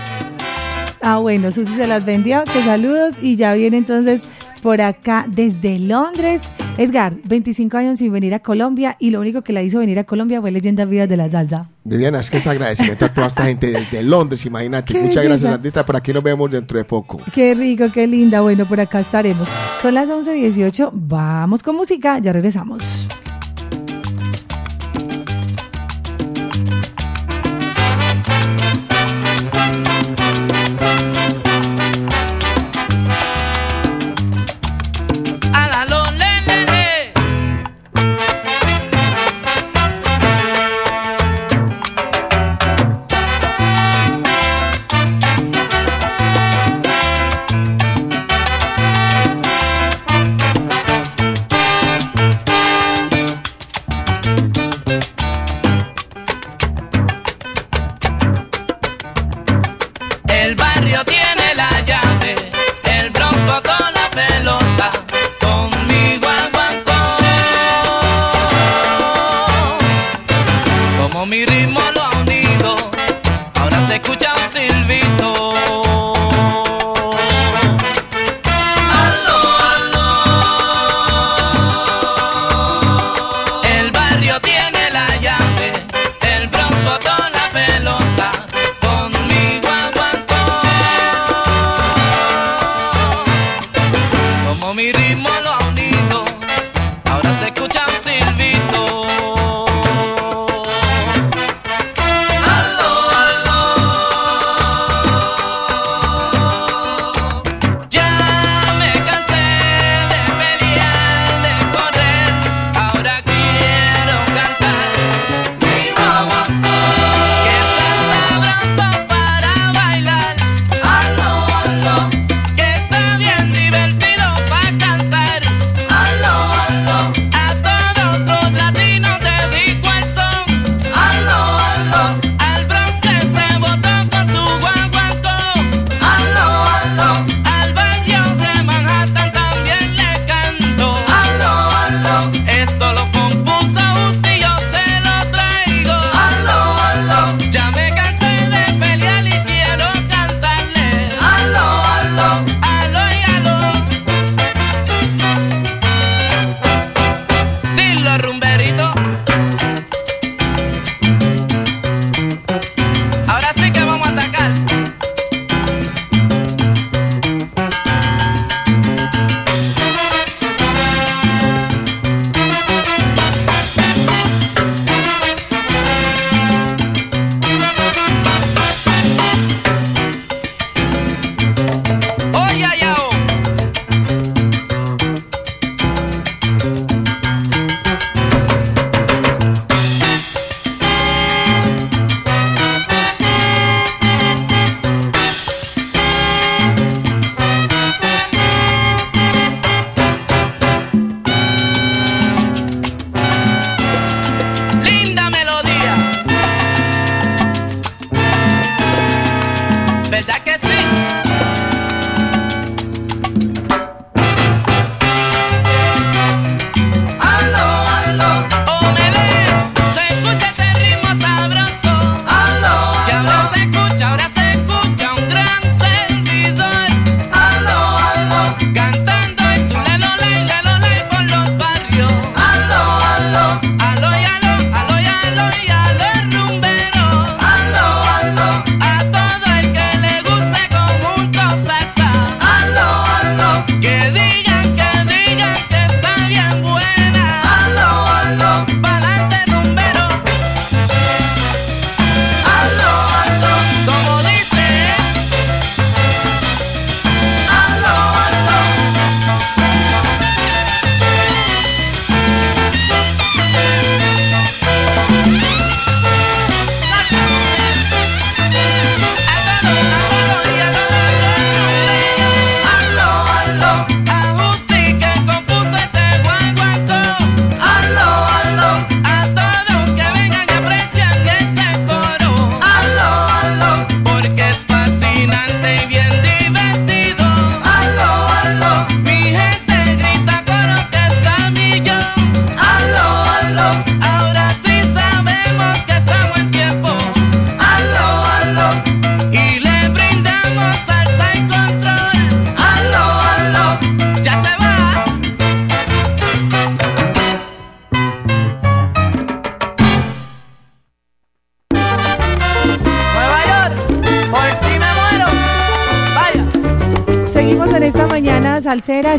Ah, 1.03 1.19
bueno, 1.19 1.53
Susi 1.53 1.73
se 1.75 1.87
las 1.87 2.05
vendió, 2.05 2.43
que 2.45 2.63
saludos. 2.63 3.15
Y 3.23 3.37
ya 3.37 3.55
viene 3.55 3.79
entonces 3.79 4.21
por 4.63 4.81
acá 4.81 5.27
desde 5.29 5.79
Londres. 5.79 6.43
Edgar, 6.79 7.15
25 7.25 7.77
años 7.77 7.99
sin 7.99 8.13
venir 8.13 8.35
a 8.35 8.41
Colombia 8.41 8.97
y 8.99 9.11
lo 9.11 9.21
único 9.21 9.43
que 9.43 9.53
la 9.53 9.63
hizo 9.63 9.79
venir 9.79 9.99
a 9.99 10.05
Colombia 10.05 10.41
fue 10.41 10.51
Leyendas 10.51 10.89
Vivas 10.89 11.09
de 11.09 11.17
la 11.17 11.31
Salsa. 11.31 11.71
Viviana, 11.85 12.21
es 12.21 12.31
que 12.31 12.37
es 12.37 12.47
agradecimiento 12.47 13.07
a 13.07 13.15
toda 13.15 13.29
esta 13.29 13.45
gente 13.45 13.71
desde 13.71 14.03
Londres, 14.03 14.45
imagínate. 14.45 14.93
Qué 14.93 15.01
Muchas 15.01 15.17
belleza. 15.17 15.29
gracias, 15.29 15.51
Sandrita. 15.53 15.87
Por 15.87 15.97
aquí 15.97 16.13
nos 16.13 16.23
vemos 16.23 16.51
dentro 16.51 16.77
de 16.77 16.85
poco. 16.85 17.21
Qué 17.33 17.55
rico, 17.55 17.87
qué 17.93 18.07
linda. 18.07 18.43
Bueno, 18.43 18.67
por 18.67 18.81
acá 18.81 19.01
estaremos. 19.01 19.49
Son 19.81 19.95
las 19.95 20.11
11.18. 20.11 20.91
Vamos 20.93 21.63
con 21.63 21.77
música, 21.77 22.19
ya 22.19 22.33
regresamos. 22.33 22.83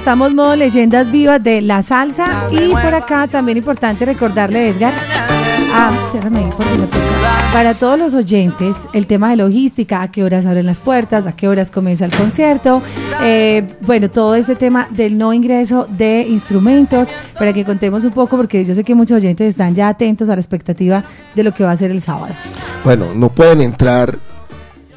Estamos 0.08 0.34
modo 0.34 0.56
leyendas 0.56 1.12
vivas 1.12 1.44
de 1.44 1.62
la 1.62 1.82
salsa 1.82 2.48
y 2.50 2.70
por 2.70 2.96
acá 2.96 3.28
también 3.28 3.58
importante 3.58 4.06
recordarle, 4.06 4.70
Edgar, 4.70 4.94
ah, 5.74 5.92
ciérrame 6.14 6.46
ahí, 6.46 6.50
porque 6.56 6.78
me 6.78 6.88
toca. 6.88 6.98
para 7.52 7.74
todos 7.74 8.00
los 8.00 8.14
oyentes, 8.14 8.78
el 8.94 9.06
tema 9.06 9.32
de 9.32 9.36
logística, 9.36 10.02
a 10.02 10.10
qué 10.10 10.24
horas 10.24 10.46
abren 10.46 10.66
las 10.66 10.80
puertas, 10.80 11.28
a 11.28 11.36
qué 11.36 11.50
horas 11.50 11.72
comienza 11.72 12.06
el 12.06 12.12
concierto, 12.12 12.82
eh, 13.22 13.76
bueno, 13.82 14.10
todo 14.10 14.36
ese 14.36 14.56
tema 14.56 14.88
del 14.92 15.18
no 15.18 15.34
ingreso 15.34 15.90
de 15.90 16.22
instrumentos, 16.22 17.10
para 17.38 17.52
que 17.52 17.66
contemos 17.66 18.06
un 18.06 18.14
poco, 18.14 18.38
porque 18.38 18.64
yo 18.64 18.76
sé 18.76 18.86
que 18.86 18.96
muchos 18.96 19.18
oyentes 19.18 19.50
están 19.50 19.76
ya 19.76 19.90
atentos 19.90 20.30
a 20.30 20.36
la 20.36 20.40
expectativa 20.40 21.04
de 21.36 21.44
lo 21.44 21.54
que 21.54 21.66
va 21.66 21.72
a 21.72 21.78
ser 21.78 21.92
el 21.92 22.02
sábado. 22.02 22.34
Bueno, 22.86 23.08
no 23.14 23.28
pueden 23.28 23.60
entrar 23.60 24.18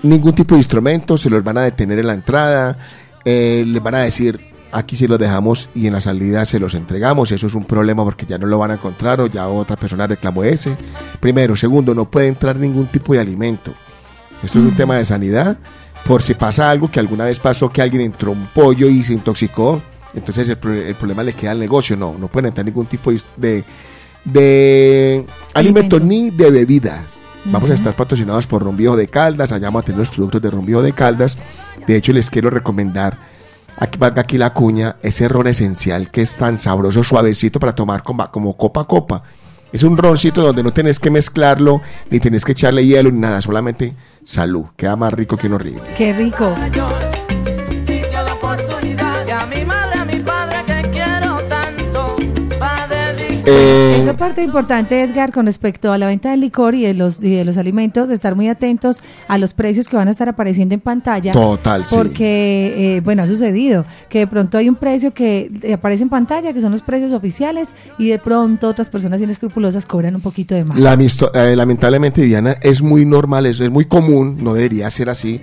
ningún 0.04 0.36
tipo 0.36 0.54
de 0.54 0.60
instrumento, 0.60 1.18
se 1.18 1.28
los 1.28 1.42
van 1.42 1.58
a 1.58 1.62
detener 1.62 1.98
en 1.98 2.06
la 2.06 2.14
entrada, 2.14 2.78
eh, 3.24 3.64
les 3.66 3.82
van 3.82 3.96
a 3.96 3.98
decir 4.02 4.49
aquí 4.72 4.96
sí 4.96 5.06
los 5.06 5.18
dejamos 5.18 5.68
y 5.74 5.86
en 5.86 5.92
la 5.94 6.00
salida 6.00 6.44
se 6.46 6.58
los 6.58 6.74
entregamos, 6.74 7.32
eso 7.32 7.46
es 7.46 7.54
un 7.54 7.64
problema 7.64 8.04
porque 8.04 8.26
ya 8.26 8.38
no 8.38 8.46
lo 8.46 8.58
van 8.58 8.70
a 8.70 8.74
encontrar 8.74 9.20
o 9.20 9.26
ya 9.26 9.48
otra 9.48 9.76
persona 9.76 10.06
reclamó 10.06 10.44
ese. 10.44 10.76
Primero, 11.20 11.56
segundo, 11.56 11.94
no 11.94 12.10
puede 12.10 12.28
entrar 12.28 12.56
ningún 12.56 12.86
tipo 12.86 13.12
de 13.14 13.20
alimento. 13.20 13.72
Esto 14.42 14.58
es 14.58 14.64
un 14.64 14.76
tema 14.76 14.96
de 14.96 15.04
sanidad, 15.04 15.58
por 16.06 16.22
si 16.22 16.34
pasa 16.34 16.70
algo 16.70 16.90
que 16.90 16.98
alguna 17.00 17.24
vez 17.24 17.38
pasó 17.38 17.68
que 17.70 17.82
alguien 17.82 18.02
entró 18.02 18.32
un 18.32 18.46
pollo 18.54 18.88
y 18.88 19.04
se 19.04 19.12
intoxicó, 19.12 19.82
entonces 20.14 20.48
el, 20.48 20.56
pro- 20.58 20.72
el 20.72 20.94
problema 20.94 21.22
le 21.22 21.34
queda 21.34 21.50
al 21.50 21.58
negocio, 21.60 21.96
no, 21.96 22.16
no 22.18 22.28
pueden 22.28 22.48
entrar 22.48 22.64
ningún 22.64 22.86
tipo 22.86 23.12
de, 23.36 23.64
de, 24.24 25.26
alimentos 25.54 26.02
ni 26.02 26.30
de 26.30 26.50
bebidas. 26.50 27.02
Vamos 27.44 27.70
a 27.70 27.74
estar 27.74 27.94
patrocinados 27.96 28.46
por 28.46 28.62
Rombío 28.62 28.96
de 28.96 29.08
Caldas, 29.08 29.50
allá 29.52 29.68
vamos 29.68 29.82
a 29.82 29.86
tener 29.86 29.98
los 29.98 30.10
productos 30.10 30.42
de 30.42 30.50
Rombío 30.50 30.82
de 30.82 30.92
Caldas. 30.92 31.38
De 31.86 31.96
hecho, 31.96 32.12
les 32.12 32.28
quiero 32.28 32.50
recomendar, 32.50 33.18
aquí 33.80 33.98
aquí 34.02 34.38
la 34.38 34.52
cuña, 34.52 34.96
ese 35.02 35.26
ron 35.26 35.48
esencial 35.48 36.10
que 36.10 36.22
es 36.22 36.36
tan 36.36 36.58
sabroso, 36.58 37.02
suavecito 37.02 37.58
para 37.58 37.74
tomar 37.74 38.02
como, 38.02 38.30
como 38.30 38.56
copa 38.56 38.82
a 38.82 38.84
copa. 38.84 39.22
Es 39.72 39.82
un 39.82 39.96
roncito 39.96 40.42
donde 40.42 40.62
no 40.62 40.72
tenés 40.72 40.98
que 40.98 41.10
mezclarlo, 41.10 41.80
ni 42.10 42.18
tenés 42.18 42.44
que 42.44 42.52
echarle 42.52 42.84
hielo, 42.84 43.10
ni 43.10 43.18
nada, 43.18 43.40
solamente 43.40 43.94
salud. 44.24 44.66
Queda 44.76 44.96
más 44.96 45.12
rico 45.12 45.36
que 45.36 45.46
un 45.46 45.54
horrible. 45.54 45.94
Qué 45.96 46.12
rico. 46.12 46.54
Eh, 53.46 54.00
Esa 54.02 54.16
parte 54.16 54.42
importante, 54.42 55.02
Edgar, 55.02 55.32
con 55.32 55.46
respecto 55.46 55.92
a 55.92 55.98
la 55.98 56.06
venta 56.06 56.30
del 56.30 56.40
licor 56.40 56.74
y 56.74 56.82
de 56.82 56.94
los 56.94 57.22
y 57.22 57.34
de 57.34 57.44
los 57.44 57.56
alimentos, 57.56 58.08
de 58.08 58.14
estar 58.14 58.34
muy 58.36 58.48
atentos 58.48 59.02
a 59.28 59.38
los 59.38 59.54
precios 59.54 59.88
que 59.88 59.96
van 59.96 60.08
a 60.08 60.10
estar 60.10 60.28
apareciendo 60.28 60.74
en 60.74 60.80
pantalla. 60.80 61.32
Total, 61.32 61.84
sí. 61.84 61.94
Porque, 61.94 62.96
eh, 62.96 63.00
bueno, 63.00 63.22
ha 63.22 63.26
sucedido 63.26 63.84
que 64.08 64.20
de 64.20 64.26
pronto 64.26 64.58
hay 64.58 64.68
un 64.68 64.76
precio 64.76 65.12
que 65.12 65.50
aparece 65.72 66.02
en 66.02 66.08
pantalla, 66.08 66.52
que 66.52 66.60
son 66.60 66.72
los 66.72 66.82
precios 66.82 67.12
oficiales, 67.12 67.70
y 67.98 68.08
de 68.08 68.18
pronto 68.18 68.68
otras 68.68 68.88
personas 68.88 69.20
inescrupulosas 69.20 69.86
cobran 69.86 70.14
un 70.14 70.20
poquito 70.20 70.54
de 70.54 70.64
más. 70.64 70.78
La 70.78 70.96
eh, 71.34 71.56
lamentablemente, 71.56 72.22
Diana, 72.22 72.56
es 72.60 72.82
muy 72.82 73.04
normal, 73.04 73.46
es, 73.46 73.60
es 73.60 73.70
muy 73.70 73.84
común, 73.84 74.38
no 74.42 74.54
debería 74.54 74.90
ser 74.90 75.08
así. 75.08 75.40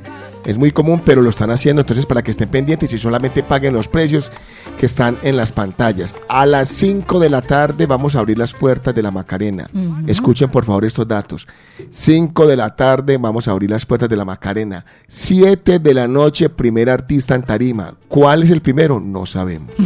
Es 0.47 0.57
muy 0.57 0.71
común, 0.71 1.01
pero 1.03 1.21
lo 1.21 1.29
están 1.29 1.51
haciendo. 1.51 1.81
Entonces, 1.81 2.05
para 2.05 2.23
que 2.23 2.31
estén 2.31 2.47
pendientes 2.47 2.93
y 2.93 2.97
solamente 2.97 3.43
paguen 3.43 3.73
los 3.73 3.89
precios 3.89 4.31
que 4.79 4.85
están 4.85 5.17
en 5.21 5.35
las 5.35 5.51
pantallas. 5.51 6.15
A 6.29 6.45
las 6.45 6.69
5 6.69 7.19
de 7.19 7.29
la 7.29 7.41
tarde 7.41 7.85
vamos 7.85 8.15
a 8.15 8.19
abrir 8.19 8.37
las 8.37 8.53
puertas 8.53 8.95
de 8.95 9.03
la 9.03 9.11
Macarena. 9.11 9.69
Escuchen, 10.07 10.49
por 10.49 10.63
favor, 10.63 10.85
estos 10.85 11.05
datos. 11.05 11.45
5 11.89 12.47
de 12.47 12.55
la 12.55 12.73
tarde 12.77 13.17
vamos 13.17 13.49
a 13.49 13.51
abrir 13.51 13.69
las 13.69 13.85
puertas 13.85 14.07
de 14.07 14.15
la 14.15 14.23
Macarena. 14.23 14.85
7 15.09 15.79
de 15.79 15.93
la 15.93 16.07
noche, 16.07 16.47
primer 16.47 16.89
artista 16.89 17.35
en 17.35 17.43
tarima. 17.43 17.95
¿Cuál 18.07 18.43
es 18.43 18.49
el 18.49 18.61
primero? 18.61 19.01
No 19.01 19.25
sabemos. 19.25 19.73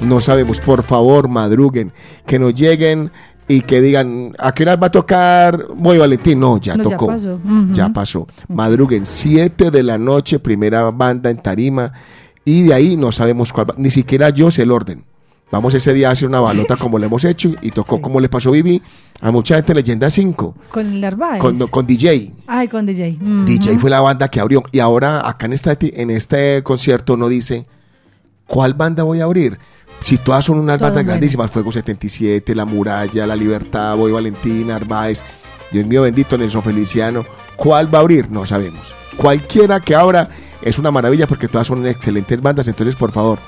No 0.00 0.20
sabemos, 0.20 0.60
por 0.60 0.82
favor, 0.82 1.26
madruguen, 1.26 1.92
que 2.26 2.38
nos 2.38 2.54
lleguen 2.54 3.10
y 3.48 3.60
que 3.60 3.80
digan, 3.80 4.34
¿a 4.38 4.52
qué 4.52 4.64
hora 4.64 4.76
va 4.76 4.88
a 4.88 4.90
tocar 4.90 5.66
Boy 5.74 5.98
Valentín? 5.98 6.40
No, 6.40 6.58
ya 6.58 6.74
No, 6.76 6.84
ya 6.84 6.90
tocó. 6.90 7.06
pasó. 7.06 7.38
Ya 7.72 7.88
pasó. 7.90 8.26
Madruguen, 8.48 9.06
7 9.06 9.70
de 9.70 9.82
la 9.82 9.98
noche, 9.98 10.38
primera 10.38 10.90
banda 10.90 11.30
en 11.30 11.36
tarima, 11.38 11.92
y 12.44 12.62
de 12.64 12.74
ahí 12.74 12.96
no 12.96 13.12
sabemos 13.12 13.52
cuál. 13.52 13.68
Ni 13.76 13.90
siquiera 13.90 14.30
yo 14.30 14.50
sé 14.50 14.62
el 14.62 14.70
orden. 14.72 15.04
Vamos 15.48 15.74
ese 15.74 15.94
día 15.94 16.08
a 16.08 16.12
hacer 16.12 16.26
una 16.26 16.40
balota 16.40 16.74
como 16.78 16.98
lo 16.98 17.06
hemos 17.06 17.24
hecho 17.24 17.52
y 17.62 17.70
tocó 17.70 18.02
como 18.02 18.18
le 18.18 18.28
pasó 18.28 18.48
a 18.48 18.52
Vivi 18.52 18.82
a 19.20 19.30
mucha 19.30 19.54
gente 19.54 19.70
en 19.70 19.76
Leyenda 19.76 20.10
5 20.10 20.56
Con 20.72 20.86
el 20.86 21.00
Narváez. 21.00 21.38
con, 21.38 21.56
con 21.68 21.86
DJ. 21.86 22.32
Ay, 22.48 22.66
con 22.66 22.84
DJ. 22.84 23.16
DJ 23.44 23.78
fue 23.78 23.88
la 23.88 24.00
banda 24.00 24.26
que 24.28 24.40
abrió. 24.40 24.64
Y 24.72 24.80
ahora 24.80 25.28
acá 25.28 25.46
en 25.46 25.52
este, 25.52 26.02
en 26.02 26.10
este 26.10 26.64
concierto 26.64 27.16
no 27.16 27.28
dice 27.28 27.64
cuál 28.48 28.74
banda 28.74 29.04
voy 29.04 29.20
a 29.20 29.24
abrir. 29.24 29.56
Si 30.00 30.18
todas 30.18 30.44
son 30.44 30.58
unas 30.58 30.78
bandas 30.78 30.94
buenas. 30.94 31.06
grandísimas, 31.06 31.50
Fuego 31.50 31.72
77, 31.72 32.54
La 32.54 32.64
Muralla, 32.64 33.26
La 33.26 33.34
Libertad, 33.34 33.96
Boy 33.96 34.12
Valentín, 34.12 34.70
Arbaez, 34.70 35.22
Dios 35.72 35.86
mío 35.86 36.02
bendito, 36.02 36.38
Nelson 36.38 36.62
Feliciano. 36.62 37.24
¿Cuál 37.56 37.92
va 37.92 37.98
a 37.98 38.02
abrir? 38.02 38.30
No 38.30 38.46
sabemos. 38.46 38.94
Cualquiera 39.16 39.80
que 39.80 39.96
abra 39.96 40.28
es 40.62 40.78
una 40.78 40.90
maravilla 40.90 41.26
porque 41.26 41.48
todas 41.48 41.66
son 41.66 41.86
excelentes 41.86 42.40
bandas. 42.40 42.68
Entonces, 42.68 42.94
por 42.94 43.12
favor, 43.12 43.38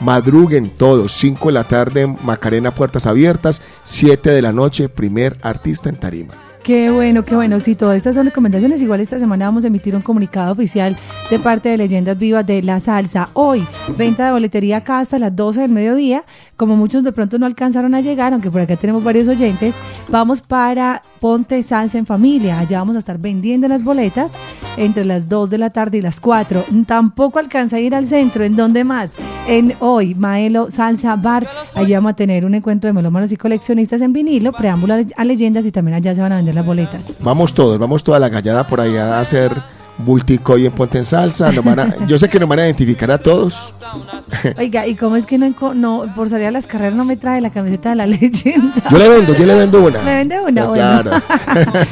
madruguen 0.00 0.70
todos. 0.70 1.12
5 1.12 1.48
de 1.48 1.52
la 1.52 1.64
tarde, 1.64 2.06
Macarena, 2.06 2.74
puertas 2.74 3.06
abiertas. 3.06 3.60
7 3.82 4.30
de 4.30 4.42
la 4.42 4.52
noche, 4.52 4.88
primer 4.88 5.36
artista 5.42 5.88
en 5.88 5.96
tarima. 5.96 6.47
Qué 6.62 6.90
bueno, 6.90 7.24
qué 7.24 7.34
bueno. 7.34 7.60
Sí, 7.60 7.74
todas 7.76 7.96
estas 7.96 8.14
son 8.14 8.26
recomendaciones. 8.26 8.82
Igual 8.82 9.00
esta 9.00 9.18
semana 9.18 9.46
vamos 9.46 9.64
a 9.64 9.68
emitir 9.68 9.96
un 9.96 10.02
comunicado 10.02 10.52
oficial 10.52 10.96
de 11.30 11.38
parte 11.38 11.70
de 11.70 11.78
Leyendas 11.78 12.18
Vivas 12.18 12.46
de 12.46 12.62
la 12.62 12.78
Salsa. 12.78 13.30
Hoy, 13.32 13.64
venta 13.96 14.26
de 14.26 14.32
boletería 14.32 14.78
acá 14.78 14.98
hasta 14.98 15.18
las 15.18 15.34
12 15.34 15.62
del 15.62 15.70
mediodía. 15.70 16.24
Como 16.56 16.76
muchos 16.76 17.04
de 17.04 17.12
pronto 17.12 17.38
no 17.38 17.46
alcanzaron 17.46 17.94
a 17.94 18.02
llegar, 18.02 18.34
aunque 18.34 18.50
por 18.50 18.60
acá 18.60 18.76
tenemos 18.76 19.02
varios 19.02 19.28
oyentes, 19.28 19.74
vamos 20.10 20.42
para 20.42 21.02
Ponte 21.20 21.62
Salsa 21.62 21.96
en 21.96 22.04
Familia. 22.04 22.58
Allá 22.58 22.80
vamos 22.80 22.96
a 22.96 22.98
estar 22.98 23.16
vendiendo 23.18 23.66
las 23.68 23.82
boletas 23.82 24.34
entre 24.76 25.06
las 25.06 25.26
2 25.28 25.48
de 25.48 25.58
la 25.58 25.70
tarde 25.70 25.98
y 25.98 26.02
las 26.02 26.20
4. 26.20 26.64
Tampoco 26.86 27.38
alcanza 27.38 27.76
a 27.76 27.80
ir 27.80 27.94
al 27.94 28.06
centro. 28.08 28.44
¿En 28.44 28.56
dónde 28.56 28.84
más? 28.84 29.14
En 29.48 29.72
hoy, 29.80 30.14
Maelo 30.14 30.70
Salsa 30.70 31.16
Bar. 31.16 31.46
Allá 31.74 31.96
vamos 31.98 32.12
a 32.12 32.16
tener 32.16 32.44
un 32.44 32.54
encuentro 32.54 32.88
de 32.88 32.92
melómanos 32.92 33.32
y 33.32 33.38
coleccionistas 33.38 34.02
en 34.02 34.12
vinilo, 34.12 34.52
preámbulo 34.52 34.92
a 34.94 34.96
le- 34.98 35.06
a 35.16 35.24
leyendas 35.24 35.64
y 35.64 35.72
también 35.72 35.94
allá 35.96 36.14
se 36.14 36.20
van 36.20 36.32
a 36.32 36.36
vender 36.36 36.47
las 36.54 36.66
boletas. 36.66 37.12
Vamos 37.20 37.54
todos, 37.54 37.78
vamos 37.78 38.04
toda 38.04 38.18
la 38.18 38.28
gallada 38.28 38.66
por 38.66 38.80
allá 38.80 39.16
a 39.16 39.20
hacer 39.20 39.52
bultico 39.98 40.56
y 40.58 40.66
en 40.66 40.72
Ponte 40.72 40.98
en 40.98 41.04
Salsa. 41.04 41.50
nos 41.52 41.64
van 41.64 41.80
a- 41.80 42.06
yo 42.06 42.18
sé 42.18 42.28
que 42.28 42.38
nos 42.38 42.48
van 42.48 42.60
a 42.60 42.64
identificar 42.64 43.10
a 43.10 43.18
todos. 43.18 43.72
Oiga, 44.58 44.86
¿y 44.86 44.94
cómo 44.94 45.16
es 45.16 45.24
que 45.24 45.38
no, 45.38 45.52
no 45.74 46.04
por 46.14 46.28
salir 46.28 46.46
a 46.46 46.50
las 46.50 46.66
carreras 46.66 46.94
no 46.94 47.04
me 47.06 47.16
trae 47.16 47.40
la 47.40 47.50
camiseta 47.50 47.90
de 47.90 47.94
la 47.96 48.06
leyenda? 48.06 48.82
Yo 48.90 48.98
le 48.98 49.08
vendo, 49.08 49.34
yo 49.34 49.46
le 49.46 49.54
vendo 49.54 49.82
una. 49.84 49.98
¿Me 50.02 50.14
vende 50.16 50.40
una? 50.40 50.62
No, 50.62 50.68
Bueno. 50.68 51.02
claro. 51.02 51.22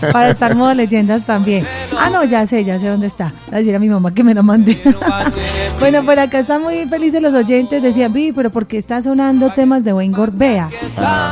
Para 0.13 0.29
estar 0.31 0.55
modo 0.55 0.75
leyendas 0.75 1.25
también. 1.25 1.67
Ah, 1.99 2.11
no, 2.11 2.23
ya 2.25 2.47
sé, 2.47 2.65
ya 2.65 2.79
sé 2.79 2.89
dónde 2.89 3.07
está. 3.07 3.27
Le 3.27 3.33
voy 3.47 3.55
a 3.55 3.59
decir 3.59 3.75
a 3.77 3.79
mi 3.79 3.89
mamá 3.89 4.13
que 4.15 4.23
me 4.23 4.35
la 4.35 4.43
mande. 4.43 4.79
bueno, 5.81 6.05
por 6.05 6.19
acá 6.19 6.41
están 6.41 6.63
muy 6.63 6.87
felices 6.87 7.23
los 7.23 7.35
oyentes. 7.35 7.83
Decían, 7.83 8.13
vi, 8.13 8.33
pero 8.33 8.51
¿por 8.51 8.67
qué 8.67 8.77
está 8.77 9.01
sonando 9.03 9.51
temas 9.51 9.83
de 9.85 9.93
Wayne 9.95 10.15
Gorbea? 10.17 10.69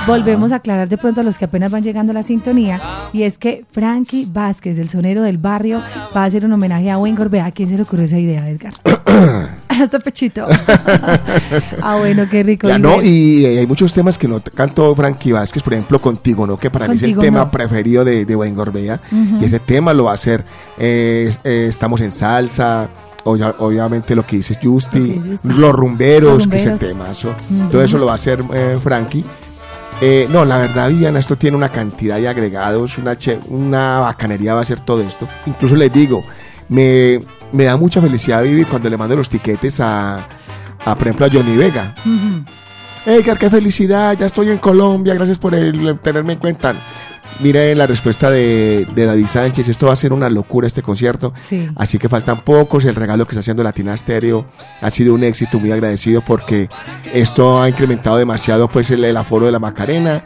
Volvemos 0.06 0.51
a 0.52 0.56
aclarar 0.56 0.88
de 0.88 0.96
pronto 0.98 1.20
a 1.20 1.24
los 1.24 1.36
que 1.38 1.44
apenas 1.44 1.70
van 1.70 1.82
llegando 1.82 2.12
a 2.12 2.14
la 2.14 2.22
sintonía. 2.22 2.80
Y 3.12 3.22
es 3.24 3.36
que 3.38 3.64
Frankie 3.70 4.26
Vázquez, 4.32 4.78
el 4.78 4.88
sonero 4.88 5.22
del 5.22 5.36
barrio, 5.38 5.82
va 6.16 6.22
a 6.22 6.24
hacer 6.24 6.44
un 6.44 6.52
homenaje 6.52 6.64
a 6.73 6.99
Wayne 6.99 7.16
Gorbea. 7.19 7.47
¿A 7.47 7.51
quién 7.53 7.69
se 7.69 7.77
le 7.77 7.82
ocurrió 7.82 8.05
esa 8.07 8.19
idea, 8.19 8.49
Edgar? 8.49 8.74
Hasta 9.69 9.99
pechito. 10.01 10.47
ah, 11.82 11.97
bueno, 11.99 12.27
qué 12.31 12.43
rico. 12.43 12.69
Ya, 12.69 12.78
no, 12.78 13.03
y 13.03 13.45
eh, 13.45 13.59
hay 13.61 13.66
muchos 13.66 13.93
temas 13.93 14.19
que 14.19 14.28
no 14.28 14.41
cantó 14.55 14.95
Frankie 14.95 15.32
Vázquez, 15.32 15.62
por 15.62 15.73
ejemplo, 15.74 16.01
Contigo, 16.01 16.47
¿no? 16.47 16.57
Que 16.57 16.70
para 16.70 16.89
mí 16.89 16.95
es 16.97 17.03
el 17.03 17.16
tema 17.19 17.51
preferido 17.51 18.05
de, 18.05 18.24
de 18.24 18.36
Wayne 18.36 18.57
Gorbea. 18.57 19.01
Y 19.41 19.45
ese 19.45 19.61
tema 19.61 19.93
lo 19.93 20.05
va 20.05 20.12
a 20.12 20.15
hacer. 20.15 20.45
eh, 20.78 21.35
eh, 21.45 21.66
estamos 21.69 22.01
en 22.01 22.11
salsa. 22.11 22.89
obvia- 23.24 23.55
obviamente 23.59 24.15
lo 24.15 24.27
que 24.27 24.36
dice 24.36 24.59
Justi, 24.62 25.20
los 25.45 25.73
rumberos, 25.73 26.39
Los 26.39 26.47
que 26.47 26.57
es 26.59 26.65
el 26.66 26.70
rumberos. 26.73 26.89
temazo. 26.97 27.35
Ujú. 27.51 27.69
Todo 27.70 27.82
eso 27.82 27.99
lo 27.99 28.07
va 28.07 28.12
a 28.12 28.16
hacer 28.16 28.43
eh, 28.53 28.78
Frankie. 28.82 29.24
Eh, 30.01 30.27
no, 30.31 30.45
la 30.45 30.59
verdad, 30.59 30.89
Viviana, 30.89 31.20
esto 31.20 31.36
tiene 31.36 31.57
una 31.57 31.69
cantidad 31.69 32.16
de 32.16 32.28
agregados, 32.28 32.99
una, 32.99 33.16
che- 33.16 33.39
una 33.49 34.01
bacanería 34.01 34.53
va 34.53 34.61
a 34.61 34.65
ser 34.65 34.81
todo 34.81 35.01
esto. 35.03 35.27
Incluso 35.47 35.77
les 35.77 35.93
digo, 35.93 36.23
me, 36.69 37.20
me 37.53 37.65
da 37.65 37.77
mucha 37.77 38.01
felicidad 38.01 38.43
vivir 38.43 38.66
cuando 38.66 38.89
le 38.91 38.97
mando 38.97 39.16
los 39.16 39.28
tiquetes 39.28 39.81
a, 39.81 40.27
a, 40.85 40.95
por 40.97 41.03
ejemplo, 41.09 41.27
a 41.27 41.31
Johnny 41.31 41.57
Vega. 41.57 41.95
ujú. 42.05 42.45
Edgar, 43.07 43.36
qué 43.39 43.51
felicidad, 43.51 44.16
ya 44.19 44.24
estoy 44.27 44.49
en 44.49 44.57
Colombia, 44.59 45.12
gracias 45.15 45.36
por 45.36 45.55
el- 45.55 45.99
tenerme 46.01 46.32
en 46.35 46.39
cuenta. 46.39 46.74
Miren 47.41 47.77
la 47.78 47.86
respuesta 47.86 48.31
de, 48.31 48.86
de 48.95 49.07
David 49.07 49.27
Sánchez, 49.27 49.69
esto 49.69 49.86
va 49.86 49.93
a 49.93 49.97
ser 49.97 50.12
una 50.12 50.28
locura 50.31 50.66
este 50.69 50.82
concierto, 50.82 51.35
Sí. 51.49 51.69
así 51.77 51.99
que 51.99 52.09
faltan 52.09 52.41
pocos, 52.41 52.85
el 52.85 52.95
regalo 52.95 53.27
que 53.27 53.32
está 53.32 53.41
haciendo 53.41 53.62
Latina 53.62 53.97
Stereo 53.97 54.47
ha 54.81 54.91
sido 54.91 55.15
un 55.15 55.24
éxito, 55.24 55.59
muy 55.59 55.73
agradecido 55.73 56.20
porque 56.23 56.69
esto 57.12 57.61
ha 57.61 57.69
incrementado 57.69 58.16
demasiado 58.19 58.69
pues 58.69 58.91
el, 58.91 59.05
el 59.05 59.16
aforo 59.16 59.47
de 59.47 59.53
la 59.53 59.59
Macarena 59.59 60.24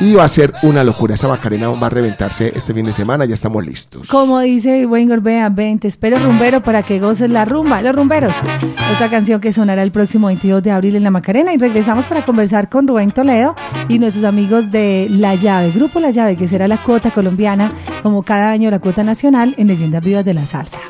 y 0.00 0.14
va 0.14 0.24
a 0.24 0.28
ser 0.28 0.52
una 0.62 0.82
locura. 0.82 1.14
Esa 1.14 1.28
Macarena 1.28 1.68
va 1.68 1.86
a 1.86 1.90
reventarse 1.90 2.52
este 2.54 2.74
fin 2.74 2.86
de 2.86 2.92
semana, 2.92 3.26
ya 3.26 3.34
estamos 3.34 3.64
listos. 3.64 4.08
Como 4.08 4.40
dice 4.40 4.86
buen 4.86 5.08
Gorbea, 5.08 5.50
ven, 5.50 5.78
te 5.78 5.88
espero 5.88 6.18
rumbero 6.18 6.62
para 6.62 6.82
que 6.82 6.98
goces 6.98 7.30
la 7.30 7.44
rumba, 7.44 7.82
los 7.82 7.94
rumberos. 7.94 8.34
Otra 8.94 9.08
canción 9.08 9.40
que 9.40 9.52
sonará 9.52 9.82
el 9.82 9.92
próximo 9.92 10.28
22 10.28 10.62
de 10.62 10.70
abril 10.70 10.96
en 10.96 11.04
la 11.04 11.10
Macarena 11.10 11.52
y 11.52 11.58
regresamos 11.58 12.06
para 12.06 12.24
conversar 12.24 12.68
con 12.68 12.88
Rubén 12.88 13.12
Toledo 13.12 13.54
y 13.88 13.98
nuestros 13.98 14.24
amigos 14.24 14.70
de 14.70 15.06
La 15.10 15.34
Llave, 15.34 15.70
Grupo 15.72 16.00
La 16.00 16.10
Llave, 16.10 16.36
que 16.36 16.48
será 16.48 16.66
la 16.66 16.78
cuota 16.78 17.10
colombiana, 17.10 17.72
como 18.02 18.22
cada 18.22 18.50
año 18.50 18.70
la 18.70 18.78
cuota 18.78 19.04
nacional 19.04 19.54
en 19.58 19.68
Leyendas 19.68 20.02
Vivas 20.02 20.24
de 20.24 20.34
la 20.34 20.46
Salsa. 20.46 20.80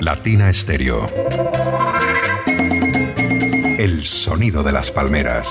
Latina 0.00 0.50
Estéreo. 0.50 1.10
El 3.76 4.06
sonido 4.06 4.62
de 4.62 4.70
las 4.70 4.92
palmeras. 4.92 5.50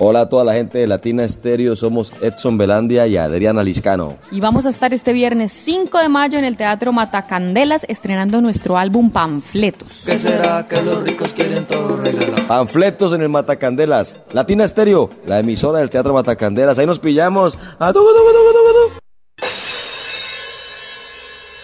Hola 0.00 0.20
a 0.20 0.28
toda 0.28 0.44
la 0.44 0.54
gente 0.54 0.78
de 0.78 0.86
Latina 0.86 1.24
Estéreo, 1.24 1.74
somos 1.74 2.12
Edson 2.22 2.56
Belandia 2.56 3.08
y 3.08 3.16
Adriana 3.16 3.64
Liscano. 3.64 4.16
Y 4.30 4.38
vamos 4.38 4.64
a 4.64 4.68
estar 4.68 4.94
este 4.94 5.12
viernes 5.12 5.50
5 5.50 5.98
de 5.98 6.08
mayo 6.08 6.38
en 6.38 6.44
el 6.44 6.56
Teatro 6.56 6.92
Matacandelas 6.92 7.84
estrenando 7.88 8.40
nuestro 8.40 8.78
álbum 8.78 9.10
Panfletos. 9.10 10.04
¿Qué 10.06 10.16
será 10.16 10.64
que 10.66 10.80
los 10.82 11.02
ricos 11.02 11.30
quieren 11.30 11.64
todo 11.64 11.96
regalar? 11.96 12.46
Panfletos 12.46 13.12
en 13.12 13.22
el 13.22 13.28
Matacandelas. 13.28 14.20
Latina 14.32 14.62
Estéreo, 14.62 15.10
la 15.26 15.40
emisora 15.40 15.80
del 15.80 15.90
Teatro 15.90 16.14
Matacandelas. 16.14 16.78
Ahí 16.78 16.86
nos 16.86 17.00
pillamos. 17.00 17.58
¡A 17.80 17.92
tu, 17.92 17.98
tu, 17.98 18.04
tu! 18.04 18.98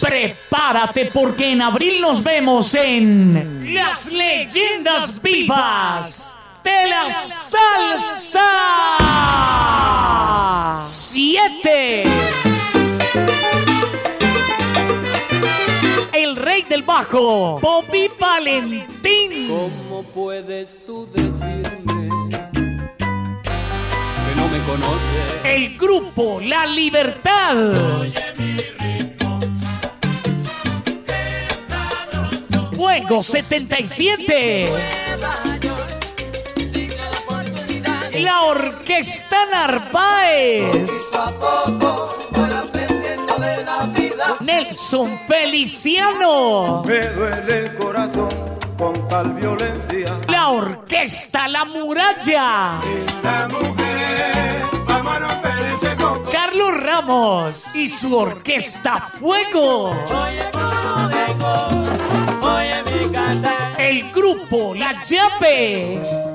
Prepárate 0.05 1.09
porque 1.13 1.53
en 1.53 1.61
abril 1.61 2.01
nos 2.01 2.21
vemos 2.21 2.75
en 2.75 3.73
Las 3.73 4.11
Leyendas 4.11 5.21
Vivas 5.21 6.34
de 6.65 6.87
la 6.87 7.09
Salsa 7.11 8.49
7. 10.83 12.03
El 16.11 16.35
rey 16.35 16.63
del 16.63 16.81
bajo, 16.81 17.59
Bobby 17.59 18.09
Valentín. 18.19 19.47
¿Cómo 19.47 20.03
puedes 20.03 20.83
tú 20.85 21.07
decirme 21.13 22.09
que 22.51 24.35
no 24.35 24.47
me 24.47 24.63
conoces? 24.65 25.43
El 25.43 25.77
grupo 25.77 26.39
La 26.41 26.65
Libertad. 26.65 27.55
Fuego 32.75 33.21
77. 33.21 34.65
La 38.25 38.41
Orquesta 38.41 39.45
Narváez. 39.51 41.11
Nelson 44.39 45.19
Feliciano. 45.27 46.81
Me 46.83 47.01
duele 47.01 47.59
el 47.59 47.75
corazón 47.75 48.29
con 48.79 49.07
tal 49.09 49.31
violencia. 49.33 50.11
La 50.27 50.49
Orquesta 50.49 51.47
La 51.47 51.65
Muralla. 51.65 52.81
La 53.21 53.47
mujer, 53.47 54.63
vamos 54.87 55.15
a 55.15 55.19
romper 55.19 55.65
ese 55.75 55.95
coco. 55.95 56.31
Carlos 56.31 56.77
Ramos 56.81 57.75
y 57.75 57.87
su 57.87 58.17
Orquesta 58.17 59.07
Fuego. 59.19 59.91
Oye 62.41 62.83
mi 62.91 63.07
canta. 63.11 63.75
El 63.77 64.11
grupo 64.11 64.73
La 64.73 65.03
Llave. 65.03 66.34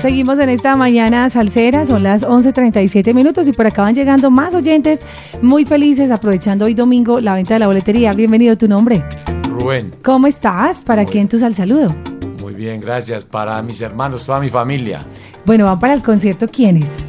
Seguimos 0.00 0.38
en 0.38 0.48
esta 0.48 0.76
mañana 0.76 1.28
salsera, 1.28 1.84
son 1.84 2.04
las 2.04 2.22
11.37 2.24 3.12
minutos 3.14 3.48
y 3.48 3.52
por 3.52 3.66
acá 3.66 3.82
van 3.82 3.94
llegando 3.94 4.30
más 4.30 4.54
oyentes 4.54 5.00
muy 5.42 5.64
felices 5.64 6.10
aprovechando 6.12 6.66
hoy 6.66 6.74
domingo 6.74 7.20
la 7.20 7.34
venta 7.34 7.54
de 7.54 7.60
la 7.60 7.66
boletería. 7.66 8.12
Bienvenido, 8.12 8.56
tu 8.56 8.68
nombre. 8.68 9.02
Rubén, 9.50 9.90
¿Cómo 10.04 10.28
estás? 10.28 10.84
¿Para 10.84 11.04
quién 11.04 11.28
tu 11.28 11.38
sal 11.38 11.54
saludo? 11.54 11.94
muy 12.40 12.54
bien, 12.54 12.80
gracias. 12.80 13.24
Para 13.24 13.60
mis 13.60 13.80
hermanos, 13.80 14.24
toda 14.24 14.40
mi 14.40 14.48
familia, 14.48 15.00
Bueno, 15.44 15.64
van 15.64 15.78
para 15.80 15.94
el 15.94 16.02
concierto 16.02 16.46
quiénes. 16.48 17.04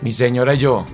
mi 0.00 0.10
señora 0.10 0.54
y 0.54 0.58
yo. 0.58 0.84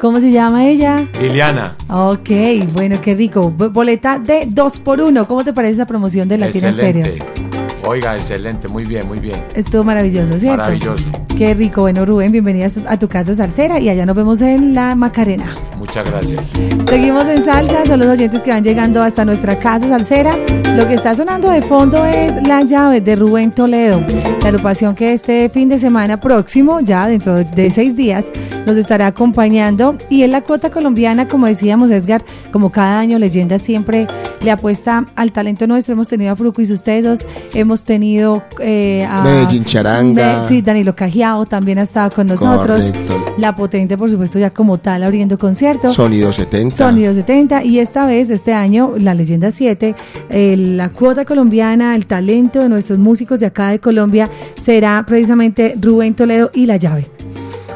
¿Cómo 0.00 0.20
se 0.20 0.30
llama 0.30 0.66
ella? 0.68 0.96
Liliana, 1.20 1.74
Ok, 1.90 2.30
bueno, 2.72 2.98
qué 3.02 3.14
rico. 3.14 3.50
Bo- 3.50 3.70
Boleta 3.70 4.18
de 4.18 4.46
2 4.46 4.78
por 4.80 5.00
1 5.00 5.26
¿Cómo 5.26 5.42
te 5.42 5.52
parece 5.52 5.74
esa 5.74 5.86
promoción 5.86 6.28
de 6.28 6.38
Latina 6.38 6.68
excelente. 6.68 7.18
Stereo? 7.20 7.45
Oiga, 7.88 8.16
excelente, 8.16 8.66
muy 8.66 8.84
bien, 8.84 9.06
muy 9.06 9.20
bien. 9.20 9.36
Estuvo 9.54 9.84
maravilloso, 9.84 10.36
¿cierto? 10.40 10.56
Maravilloso. 10.56 11.04
Qué 11.38 11.54
rico. 11.54 11.82
Bueno, 11.82 12.04
Rubén, 12.04 12.32
bienvenida 12.32 12.68
a 12.88 12.98
tu 12.98 13.06
casa 13.06 13.32
salsera 13.34 13.78
y 13.78 13.88
allá 13.88 14.04
nos 14.04 14.16
vemos 14.16 14.40
en 14.42 14.74
la 14.74 14.96
Macarena. 14.96 15.54
Muchas 15.78 16.04
gracias. 16.10 16.42
Seguimos 16.88 17.24
en 17.26 17.44
salsa, 17.44 17.86
son 17.86 18.00
los 18.00 18.08
oyentes 18.08 18.42
que 18.42 18.50
van 18.50 18.64
llegando 18.64 19.00
hasta 19.00 19.24
nuestra 19.24 19.56
casa 19.56 19.88
salsera. 19.88 20.36
Lo 20.74 20.88
que 20.88 20.94
está 20.94 21.14
sonando 21.14 21.48
de 21.50 21.62
fondo 21.62 22.04
es 22.04 22.34
La 22.48 22.62
llave 22.62 23.00
de 23.00 23.14
Rubén 23.14 23.52
Toledo, 23.52 24.00
la 24.42 24.48
agrupación 24.48 24.96
que 24.96 25.12
este 25.12 25.48
fin 25.48 25.68
de 25.68 25.78
semana 25.78 26.18
próximo, 26.18 26.80
ya 26.80 27.06
dentro 27.06 27.44
de 27.44 27.70
seis 27.70 27.94
días, 27.94 28.26
nos 28.66 28.76
estará 28.76 29.06
acompañando. 29.06 29.96
Y 30.10 30.22
en 30.22 30.32
la 30.32 30.40
cuota 30.40 30.70
colombiana, 30.70 31.28
como 31.28 31.46
decíamos 31.46 31.90
Edgar, 31.92 32.24
como 32.50 32.72
cada 32.72 32.98
año 32.98 33.18
Leyenda 33.18 33.60
siempre 33.60 34.08
le 34.42 34.50
apuesta 34.50 35.04
al 35.14 35.32
talento 35.32 35.66
nuestro. 35.66 35.92
Hemos 35.92 36.08
tenido 36.08 36.32
a 36.32 36.36
Fruco 36.36 36.62
y 36.62 36.66
sus 36.66 36.82
tesos, 36.82 37.20
hemos 37.54 37.75
tenido 37.84 38.42
eh, 38.60 39.04
a... 39.08 39.22
Medellín 39.22 39.64
Charanga. 39.64 40.42
Me- 40.42 40.48
sí, 40.48 40.62
Danilo 40.62 40.94
Cajiao 40.94 41.46
también 41.46 41.78
ha 41.78 41.82
estado 41.82 42.10
con 42.10 42.26
nosotros. 42.26 42.80
Correcto. 42.80 43.24
La 43.38 43.54
Potente, 43.54 43.96
por 43.98 44.10
supuesto, 44.10 44.38
ya 44.38 44.50
como 44.50 44.78
tal, 44.78 45.02
abriendo 45.02 45.38
concierto. 45.38 45.92
Sonido 45.92 46.32
70. 46.32 46.76
Sonido 46.76 47.14
70 47.14 47.64
y 47.64 47.78
esta 47.78 48.06
vez, 48.06 48.30
este 48.30 48.52
año, 48.52 48.94
la 48.98 49.14
Leyenda 49.14 49.50
7, 49.50 49.94
eh, 50.30 50.56
la 50.56 50.90
cuota 50.90 51.24
colombiana, 51.24 51.94
el 51.96 52.06
talento 52.06 52.60
de 52.60 52.68
nuestros 52.68 52.98
músicos 52.98 53.38
de 53.40 53.46
acá 53.46 53.68
de 53.70 53.78
Colombia 53.78 54.28
será 54.64 55.04
precisamente 55.06 55.76
Rubén 55.80 56.14
Toledo 56.14 56.50
y 56.54 56.66
La 56.66 56.76
Llave. 56.76 57.06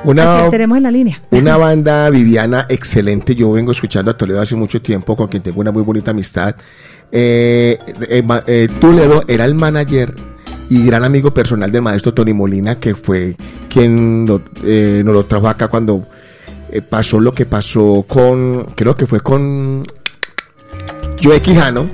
Una, 0.02 0.48
tenemos 0.48 0.78
en 0.78 0.82
la 0.84 0.90
línea. 0.90 1.20
una 1.30 1.56
banda 1.58 2.08
viviana 2.08 2.64
excelente. 2.70 3.34
Yo 3.34 3.52
vengo 3.52 3.72
escuchando 3.72 4.10
a 4.10 4.16
Toledo 4.16 4.40
hace 4.40 4.56
mucho 4.56 4.80
tiempo, 4.80 5.14
con 5.14 5.28
quien 5.28 5.42
tengo 5.42 5.60
una 5.60 5.70
muy 5.72 5.82
bonita 5.82 6.10
amistad. 6.12 6.54
Eh, 7.12 7.78
eh, 8.08 8.22
eh, 8.46 8.68
Toledo 8.80 9.24
era 9.26 9.44
el 9.44 9.54
manager 9.54 10.14
y 10.68 10.84
gran 10.86 11.02
amigo 11.04 11.32
personal 11.32 11.72
del 11.72 11.82
maestro 11.82 12.14
Tony 12.14 12.32
Molina, 12.32 12.78
que 12.78 12.94
fue 12.94 13.36
quien 13.68 14.24
lo- 14.26 14.42
eh, 14.64 15.02
nos 15.04 15.14
lo 15.14 15.24
trajo 15.24 15.48
acá 15.48 15.68
cuando 15.68 16.06
eh, 16.70 16.82
pasó 16.82 17.18
lo 17.20 17.32
que 17.32 17.46
pasó 17.46 18.04
con, 18.06 18.66
creo 18.76 18.94
que 18.96 19.06
fue 19.06 19.20
con 19.20 19.82
Joe 21.22 21.42
Quijano, 21.42 21.88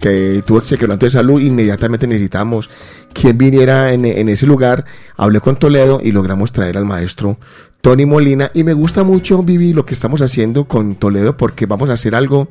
que 0.00 0.42
tuvo 0.46 0.60
ese 0.60 0.76
quebranto 0.78 1.06
de 1.06 1.10
salud, 1.10 1.40
inmediatamente 1.40 2.06
necesitamos 2.06 2.68
quien 3.12 3.38
viniera 3.38 3.92
en, 3.92 4.04
en 4.04 4.28
ese 4.28 4.46
lugar. 4.46 4.84
Hablé 5.16 5.40
con 5.40 5.56
Toledo 5.56 6.00
y 6.02 6.10
logramos 6.10 6.52
traer 6.52 6.76
al 6.76 6.84
maestro 6.84 7.38
Tony 7.82 8.04
Molina. 8.06 8.50
Y 8.54 8.64
me 8.64 8.72
gusta 8.72 9.04
mucho, 9.04 9.42
Vivi, 9.44 9.72
lo 9.74 9.84
que 9.84 9.94
estamos 9.94 10.22
haciendo 10.22 10.64
con 10.64 10.96
Toledo 10.96 11.36
porque 11.36 11.66
vamos 11.66 11.88
a 11.90 11.92
hacer 11.92 12.14
algo 12.16 12.48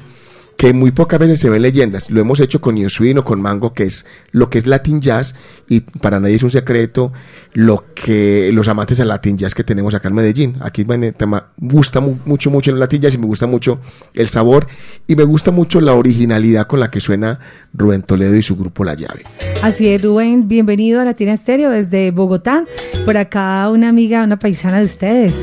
que 0.58 0.74
muy 0.74 0.92
pocas 0.92 1.20
veces 1.20 1.40
se 1.40 1.50
ven 1.50 1.62
leyendas. 1.62 2.10
Lo 2.10 2.20
hemos 2.20 2.40
hecho 2.40 2.60
con 2.60 2.76
New 2.76 2.90
Swing 2.90 3.18
o 3.18 3.24
con 3.24 3.40
Mango, 3.42 3.74
que 3.74 3.84
es 3.84 4.06
lo 4.32 4.50
que 4.50 4.58
es 4.58 4.66
Latin 4.66 5.00
Jazz, 5.02 5.36
y 5.70 5.82
para 5.82 6.20
nadie 6.20 6.36
es 6.36 6.44
un 6.44 6.50
secreto 6.50 7.14
lo 7.54 7.86
que 7.94 8.50
los 8.54 8.68
amantes 8.68 8.98
del 8.98 9.08
Latin 9.10 9.38
Jazz 9.38 9.54
que 9.54 9.64
tenemos 9.64 9.94
acá 9.94 10.08
en 10.08 10.16
Medellín. 10.16 10.56
Aquí 10.62 10.84
me 10.84 11.14
gusta 11.58 12.00
mu- 12.00 12.18
mucho, 12.26 12.50
mucho 12.50 12.72
el 12.72 12.80
Latin 12.80 13.02
Jazz 13.04 13.14
y 13.14 13.18
me 13.20 13.28
gusta 13.28 13.46
mucho 13.46 13.80
el 14.16 14.30
sabor 14.30 14.66
y 15.06 15.16
me 15.16 15.24
gusta 15.24 15.52
mucho 15.52 15.80
la 15.80 15.94
originalidad 15.94 16.66
con 16.66 16.80
la 16.80 16.90
que 16.90 17.02
suena 17.02 17.40
Rubén 17.74 18.02
Toledo 18.02 18.36
y 18.36 18.42
su 18.42 18.56
grupo 18.56 18.84
La 18.84 18.96
Llave. 18.96 19.24
Así 19.62 19.88
es, 19.88 20.02
Rubén, 20.02 20.48
bienvenido 20.48 21.00
a 21.02 21.06
Latina 21.06 21.34
Estéreo 21.34 21.70
desde 21.70 22.10
Bogotá. 22.10 22.66
Por 23.06 23.16
acá 23.18 23.70
una 23.70 23.90
amiga, 23.90 24.24
una 24.24 24.40
paisana 24.40 24.80
de 24.80 24.86
ustedes, 24.86 25.36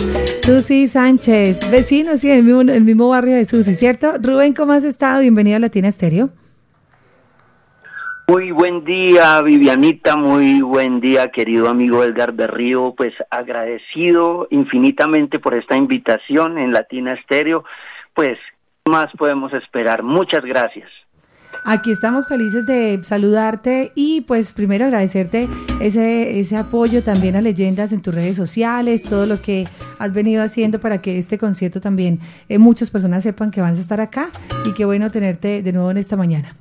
Susi 0.44 0.88
Sánchez, 0.88 1.70
vecino, 1.70 2.18
sí, 2.18 2.30
el 2.30 2.42
mismo, 2.42 2.60
el 2.62 2.84
mismo 2.84 3.08
barrio 3.08 3.36
de 3.36 3.46
Susi, 3.46 3.74
¿cierto? 3.76 4.14
Rubén, 4.20 4.52
¿cómo 4.54 4.72
has 4.72 4.82
estado? 4.84 5.03
Bienvenido 5.04 5.58
a 5.58 5.60
Latina 5.60 5.88
Estéreo. 5.88 6.30
Muy 8.26 8.52
buen 8.52 8.86
día, 8.86 9.42
Vivianita, 9.42 10.16
muy 10.16 10.62
buen 10.62 10.98
día, 10.98 11.28
querido 11.28 11.68
amigo 11.68 12.02
Edgar 12.02 12.32
Berrío. 12.32 12.94
Pues 12.96 13.12
agradecido 13.28 14.48
infinitamente 14.50 15.38
por 15.40 15.54
esta 15.54 15.76
invitación 15.76 16.56
en 16.56 16.72
Latina 16.72 17.12
Estéreo. 17.12 17.64
Pues, 18.14 18.38
¿qué 18.82 18.90
más 18.90 19.08
podemos 19.18 19.52
esperar? 19.52 20.02
Muchas 20.02 20.42
gracias. 20.42 20.88
Aquí 21.66 21.92
estamos 21.92 22.28
felices 22.28 22.66
de 22.66 23.02
saludarte 23.04 23.90
y 23.94 24.20
pues 24.20 24.52
primero 24.52 24.84
agradecerte 24.84 25.48
ese, 25.80 26.38
ese 26.38 26.58
apoyo 26.58 27.02
también 27.02 27.36
a 27.36 27.40
leyendas 27.40 27.94
en 27.94 28.02
tus 28.02 28.14
redes 28.14 28.36
sociales, 28.36 29.02
todo 29.02 29.24
lo 29.24 29.40
que 29.40 29.64
has 29.98 30.12
venido 30.12 30.42
haciendo 30.42 30.78
para 30.78 31.00
que 31.00 31.16
este 31.16 31.38
concierto 31.38 31.80
también 31.80 32.18
eh, 32.50 32.58
muchas 32.58 32.90
personas 32.90 33.22
sepan 33.22 33.50
que 33.50 33.62
vas 33.62 33.78
a 33.78 33.80
estar 33.80 33.98
acá 34.02 34.28
y 34.66 34.74
qué 34.74 34.84
bueno 34.84 35.10
tenerte 35.10 35.62
de 35.62 35.72
nuevo 35.72 35.90
en 35.90 35.96
esta 35.96 36.18
mañana. 36.18 36.54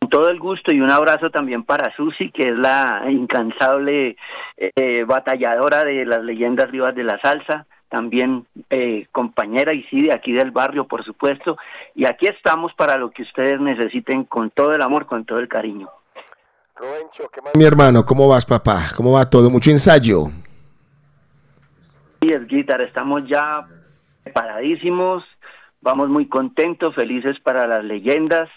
Con 0.00 0.08
todo 0.10 0.28
el 0.28 0.40
gusto 0.40 0.74
y 0.74 0.80
un 0.80 0.90
abrazo 0.90 1.30
también 1.30 1.62
para 1.62 1.94
Susi, 1.94 2.32
que 2.32 2.48
es 2.48 2.56
la 2.56 3.04
incansable 3.08 4.16
eh, 4.56 5.04
batalladora 5.04 5.84
de 5.84 6.04
las 6.04 6.24
leyendas 6.24 6.68
vivas 6.72 6.96
de 6.96 7.04
la 7.04 7.20
salsa, 7.20 7.64
también 7.92 8.46
eh, 8.70 9.06
compañera 9.12 9.74
y 9.74 9.82
sí 9.84 10.00
de 10.00 10.14
aquí 10.14 10.32
del 10.32 10.50
barrio, 10.50 10.86
por 10.88 11.04
supuesto. 11.04 11.58
Y 11.94 12.06
aquí 12.06 12.26
estamos 12.26 12.72
para 12.72 12.96
lo 12.96 13.10
que 13.10 13.20
ustedes 13.22 13.60
necesiten 13.60 14.24
con 14.24 14.48
todo 14.48 14.72
el 14.72 14.80
amor, 14.80 15.04
con 15.04 15.26
todo 15.26 15.38
el 15.38 15.46
cariño. 15.46 15.90
Mi 17.54 17.64
hermano, 17.64 18.06
¿cómo 18.06 18.26
vas, 18.26 18.46
papá? 18.46 18.86
¿Cómo 18.96 19.12
va 19.12 19.28
todo? 19.28 19.50
Mucho 19.50 19.70
ensayo. 19.70 20.30
Sí, 22.22 22.30
es 22.30 22.46
Guitar, 22.46 22.80
estamos 22.80 23.28
ya 23.28 23.66
preparadísimos, 24.24 25.22
vamos 25.82 26.08
muy 26.08 26.26
contentos, 26.28 26.94
felices 26.94 27.38
para 27.40 27.66
las 27.66 27.84
leyendas 27.84 28.48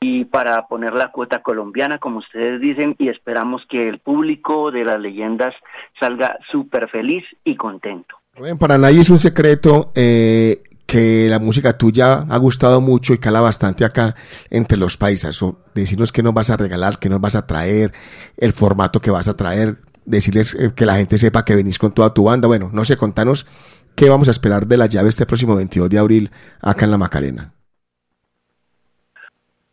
y 0.00 0.24
para 0.24 0.66
poner 0.66 0.94
la 0.94 1.08
cuota 1.08 1.42
colombiana, 1.42 1.98
como 1.98 2.20
ustedes 2.20 2.58
dicen, 2.58 2.96
y 2.98 3.10
esperamos 3.10 3.66
que 3.68 3.86
el 3.86 3.98
público 3.98 4.70
de 4.70 4.84
las 4.84 4.98
leyendas 4.98 5.54
salga 6.00 6.38
súper 6.50 6.88
feliz 6.88 7.24
y 7.44 7.56
contento. 7.56 8.21
Rubén, 8.34 8.56
para 8.56 8.78
nadie 8.78 9.02
es 9.02 9.10
un 9.10 9.18
secreto 9.18 9.92
eh, 9.94 10.62
que 10.86 11.28
la 11.28 11.38
música 11.38 11.76
tuya 11.76 12.24
ha 12.30 12.36
gustado 12.38 12.80
mucho 12.80 13.12
y 13.12 13.18
cala 13.18 13.42
bastante 13.42 13.84
acá 13.84 14.14
entre 14.48 14.78
los 14.78 14.96
paisas. 14.96 15.42
O 15.42 15.58
decirnos 15.74 16.12
qué 16.12 16.22
nos 16.22 16.32
vas 16.32 16.48
a 16.48 16.56
regalar, 16.56 16.98
qué 16.98 17.10
nos 17.10 17.20
vas 17.20 17.34
a 17.34 17.46
traer, 17.46 17.92
el 18.38 18.54
formato 18.54 19.00
que 19.00 19.10
vas 19.10 19.28
a 19.28 19.36
traer, 19.36 19.76
decirles 20.06 20.54
eh, 20.54 20.72
que 20.74 20.86
la 20.86 20.96
gente 20.96 21.18
sepa 21.18 21.44
que 21.44 21.54
venís 21.54 21.78
con 21.78 21.92
toda 21.92 22.14
tu 22.14 22.24
banda. 22.24 22.48
Bueno, 22.48 22.70
no 22.72 22.86
sé, 22.86 22.96
contanos 22.96 23.46
qué 23.94 24.08
vamos 24.08 24.28
a 24.28 24.30
esperar 24.30 24.66
de 24.66 24.78
la 24.78 24.86
llave 24.86 25.10
este 25.10 25.26
próximo 25.26 25.54
22 25.54 25.90
de 25.90 25.98
abril 25.98 26.30
acá 26.62 26.86
en 26.86 26.90
la 26.90 26.98
Macarena. 26.98 27.52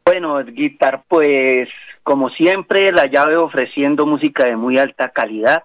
Bueno, 0.04 0.44
Guitar, 0.44 1.06
pues 1.08 1.70
como 2.04 2.30
siempre, 2.30 2.92
la 2.92 3.06
llave 3.06 3.38
ofreciendo 3.38 4.06
música 4.06 4.46
de 4.46 4.58
muy 4.58 4.78
alta 4.78 5.10
calidad. 5.10 5.64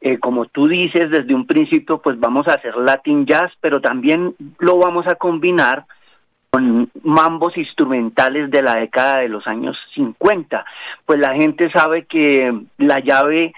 Eh, 0.00 0.18
como 0.18 0.46
tú 0.46 0.68
dices, 0.68 1.10
desde 1.10 1.34
un 1.34 1.46
principio, 1.46 2.00
pues 2.00 2.18
vamos 2.20 2.46
a 2.46 2.54
hacer 2.54 2.76
Latin 2.76 3.26
Jazz, 3.26 3.50
pero 3.60 3.80
también 3.80 4.34
lo 4.60 4.78
vamos 4.78 5.06
a 5.08 5.16
combinar 5.16 5.86
con 6.50 6.88
mambos 7.02 7.56
instrumentales 7.58 8.50
de 8.50 8.62
la 8.62 8.76
década 8.76 9.18
de 9.18 9.28
los 9.28 9.46
años 9.46 9.76
50. 9.94 10.64
Pues 11.04 11.18
la 11.18 11.34
gente 11.34 11.70
sabe 11.70 12.04
que 12.06 12.56
la 12.78 13.00
llave 13.00 13.52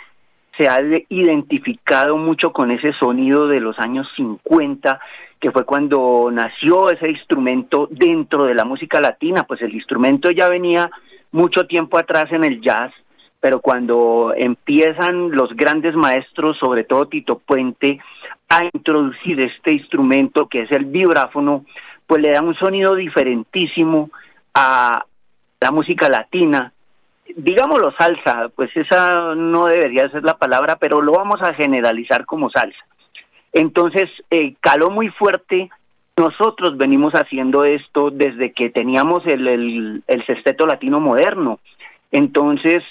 se 0.56 0.68
ha 0.68 0.82
de- 0.82 1.06
identificado 1.10 2.16
mucho 2.16 2.52
con 2.52 2.70
ese 2.70 2.92
sonido 2.94 3.46
de 3.46 3.60
los 3.60 3.78
años 3.78 4.08
50, 4.16 4.98
que 5.38 5.50
fue 5.52 5.64
cuando 5.64 6.30
nació 6.32 6.90
ese 6.90 7.10
instrumento 7.10 7.86
dentro 7.90 8.44
de 8.44 8.54
la 8.54 8.64
música 8.64 9.00
latina, 9.00 9.44
pues 9.44 9.62
el 9.62 9.74
instrumento 9.74 10.30
ya 10.30 10.48
venía 10.48 10.90
mucho 11.32 11.66
tiempo 11.66 11.96
atrás 11.96 12.32
en 12.32 12.44
el 12.44 12.60
jazz, 12.60 12.92
pero 13.40 13.60
cuando 13.60 14.34
empiezan 14.36 15.30
los 15.30 15.54
grandes 15.56 15.94
maestros, 15.94 16.58
sobre 16.58 16.84
todo 16.84 17.08
Tito 17.08 17.38
Puente, 17.38 17.98
a 18.48 18.64
introducir 18.72 19.40
este 19.40 19.72
instrumento 19.72 20.46
que 20.46 20.62
es 20.62 20.72
el 20.72 20.84
vibráfono, 20.84 21.64
pues 22.06 22.20
le 22.20 22.32
da 22.32 22.42
un 22.42 22.54
sonido 22.54 22.94
diferentísimo 22.94 24.10
a 24.54 25.04
la 25.60 25.70
música 25.70 26.08
latina, 26.08 26.72
digámoslo 27.36 27.92
salsa, 27.92 28.50
pues 28.54 28.70
esa 28.76 29.34
no 29.34 29.66
debería 29.66 30.10
ser 30.10 30.24
la 30.24 30.36
palabra, 30.36 30.76
pero 30.76 31.00
lo 31.00 31.12
vamos 31.12 31.40
a 31.42 31.54
generalizar 31.54 32.26
como 32.26 32.50
salsa. 32.50 32.84
Entonces, 33.52 34.08
eh, 34.30 34.54
caló 34.60 34.90
muy 34.90 35.08
fuerte. 35.08 35.70
Nosotros 36.16 36.76
venimos 36.76 37.14
haciendo 37.14 37.64
esto 37.64 38.10
desde 38.10 38.52
que 38.52 38.70
teníamos 38.70 39.26
el, 39.26 39.46
el, 39.46 40.02
el 40.06 40.26
sexteto 40.26 40.66
latino 40.66 41.00
moderno. 41.00 41.60
Entonces, 42.12 42.82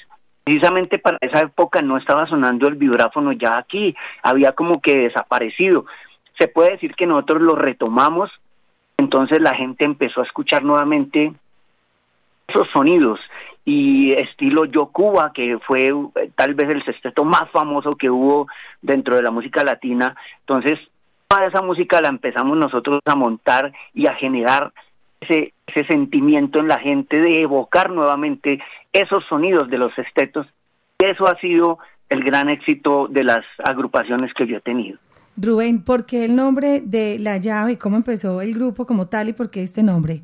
precisamente 0.50 0.98
para 0.98 1.20
esa 1.22 1.42
época 1.42 1.84
no 1.84 1.96
estaba 1.96 2.26
sonando 2.26 2.68
el 2.68 2.74
vibráfono 2.74 3.34
ya 3.34 3.60
aquí, 3.60 3.96
había 4.24 4.54
como 4.54 4.82
que 4.82 4.98
desaparecido. 4.98 5.86
Se 6.40 6.48
puede 6.48 6.72
decir 6.72 6.96
que 6.96 7.06
nosotros 7.06 7.44
lo 7.44 7.56
retomamos, 7.56 8.32
entonces 8.98 9.40
la 9.42 9.54
gente 9.54 9.86
empezó 9.86 10.22
a 10.22 10.24
escuchar 10.24 10.64
nuevamente 10.64 11.34
esos 12.48 12.68
sonidos 12.74 13.20
y 13.64 14.14
estilo 14.14 14.66
Yocuba, 14.66 15.34
que 15.34 15.60
fue 15.60 15.90
eh, 15.90 16.32
tal 16.36 16.56
vez 16.56 16.70
el 16.70 16.84
sexteto 16.84 17.24
más 17.24 17.48
famoso 17.52 17.96
que 17.96 18.10
hubo 18.10 18.48
dentro 18.82 19.16
de 19.16 19.22
la 19.22 19.30
música 19.30 19.64
latina. 19.64 20.16
Entonces, 20.40 20.80
toda 21.28 21.46
esa 21.46 21.62
música 21.62 22.02
la 22.02 22.10
empezamos 22.10 22.58
nosotros 22.58 23.02
a 23.06 23.14
montar 23.14 23.72
y 23.94 24.08
a 24.08 24.16
generar 24.16 24.74
ese, 25.22 25.54
ese 25.68 25.86
sentimiento 25.86 26.60
en 26.60 26.68
la 26.68 26.80
gente 26.80 27.20
de 27.20 27.41
evocar 27.41 27.90
nuevamente 27.90 28.60
esos 28.94 29.24
sonidos 29.26 29.70
de 29.70 29.78
los 29.78 29.98
estetos. 29.98 30.48
Eso 30.98 31.28
ha 31.28 31.40
sido 31.40 31.80
el 32.10 32.24
gran 32.24 32.50
éxito 32.50 33.08
de 33.08 33.24
las 33.24 33.46
agrupaciones 33.64 34.34
que 34.34 34.48
yo 34.48 34.58
he 34.58 34.62
tenido. 34.62 34.98
Rubén, 35.38 35.84
¿por 35.84 36.06
qué 36.06 36.26
el 36.26 36.36
nombre 36.36 36.82
de 36.82 37.18
La 37.20 37.38
Llave? 37.38 37.78
¿Cómo 37.78 37.96
empezó 37.96 38.41
el 38.41 38.54
grupo 38.54 38.86
como 38.86 39.08
tal 39.08 39.30
y 39.30 39.34
por 39.34 39.50
qué 39.50 39.64
este 39.64 39.84
nombre? 39.84 40.22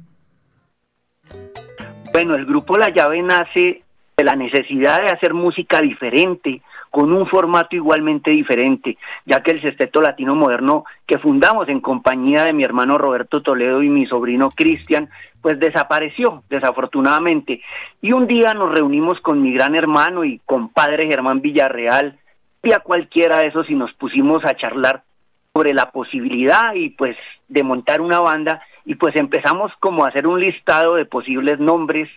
Bueno, 2.12 2.36
el 2.36 2.46
grupo 2.46 2.78
La 2.78 2.94
Llave 2.94 3.22
nace 3.22 3.84
de 4.18 4.24
la 4.24 4.36
necesidad 4.36 5.02
de 5.02 5.12
hacer 5.12 5.34
música 5.34 5.82
diferente, 5.82 6.62
con 6.96 7.12
un 7.12 7.28
formato 7.28 7.76
igualmente 7.76 8.32
diferente, 8.32 8.98
ya 9.26 9.44
que 9.44 9.52
el 9.52 9.62
Sesteto 9.62 10.02
Latino 10.02 10.34
Moderno 10.34 10.86
que 11.06 11.18
fundamos 11.18 11.68
en 11.68 11.82
compañía 11.82 12.46
de 12.46 12.54
mi 12.54 12.64
hermano 12.64 12.98
Roberto 12.98 13.42
Toledo 13.42 13.84
y 13.84 13.90
mi 13.90 14.06
sobrino 14.06 14.48
Cristian, 14.50 15.10
pues 15.42 15.60
desapareció, 15.60 16.44
desafortunadamente. 16.50 17.60
Y 18.02 18.14
un 18.14 18.28
día 18.28 18.54
nos 18.54 18.72
reunimos 18.72 19.20
con 19.20 19.42
mi 19.42 19.52
gran 19.52 19.76
hermano 19.76 20.24
y 20.24 20.40
compadre 20.46 21.08
Germán 21.08 21.42
Villarreal, 21.42 22.18
y 22.64 22.72
a 22.72 22.80
cualquiera 22.80 23.40
de 23.40 23.48
esos 23.48 23.70
y 23.70 23.76
nos 23.76 23.92
pusimos 23.92 24.46
a 24.46 24.56
charlar 24.56 25.04
sobre 25.52 25.74
la 25.74 25.92
posibilidad 25.92 26.76
y 26.76 26.92
pues 26.92 27.18
de 27.50 27.62
montar 27.62 28.00
una 28.00 28.22
banda 28.22 28.62
y 28.86 28.96
pues 28.96 29.18
empezamos 29.18 29.74
como 29.82 30.06
a 30.06 30.08
hacer 30.08 30.28
un 30.28 30.40
listado 30.40 30.96
de 30.96 31.04
posibles 31.04 31.60
nombres. 31.60 32.08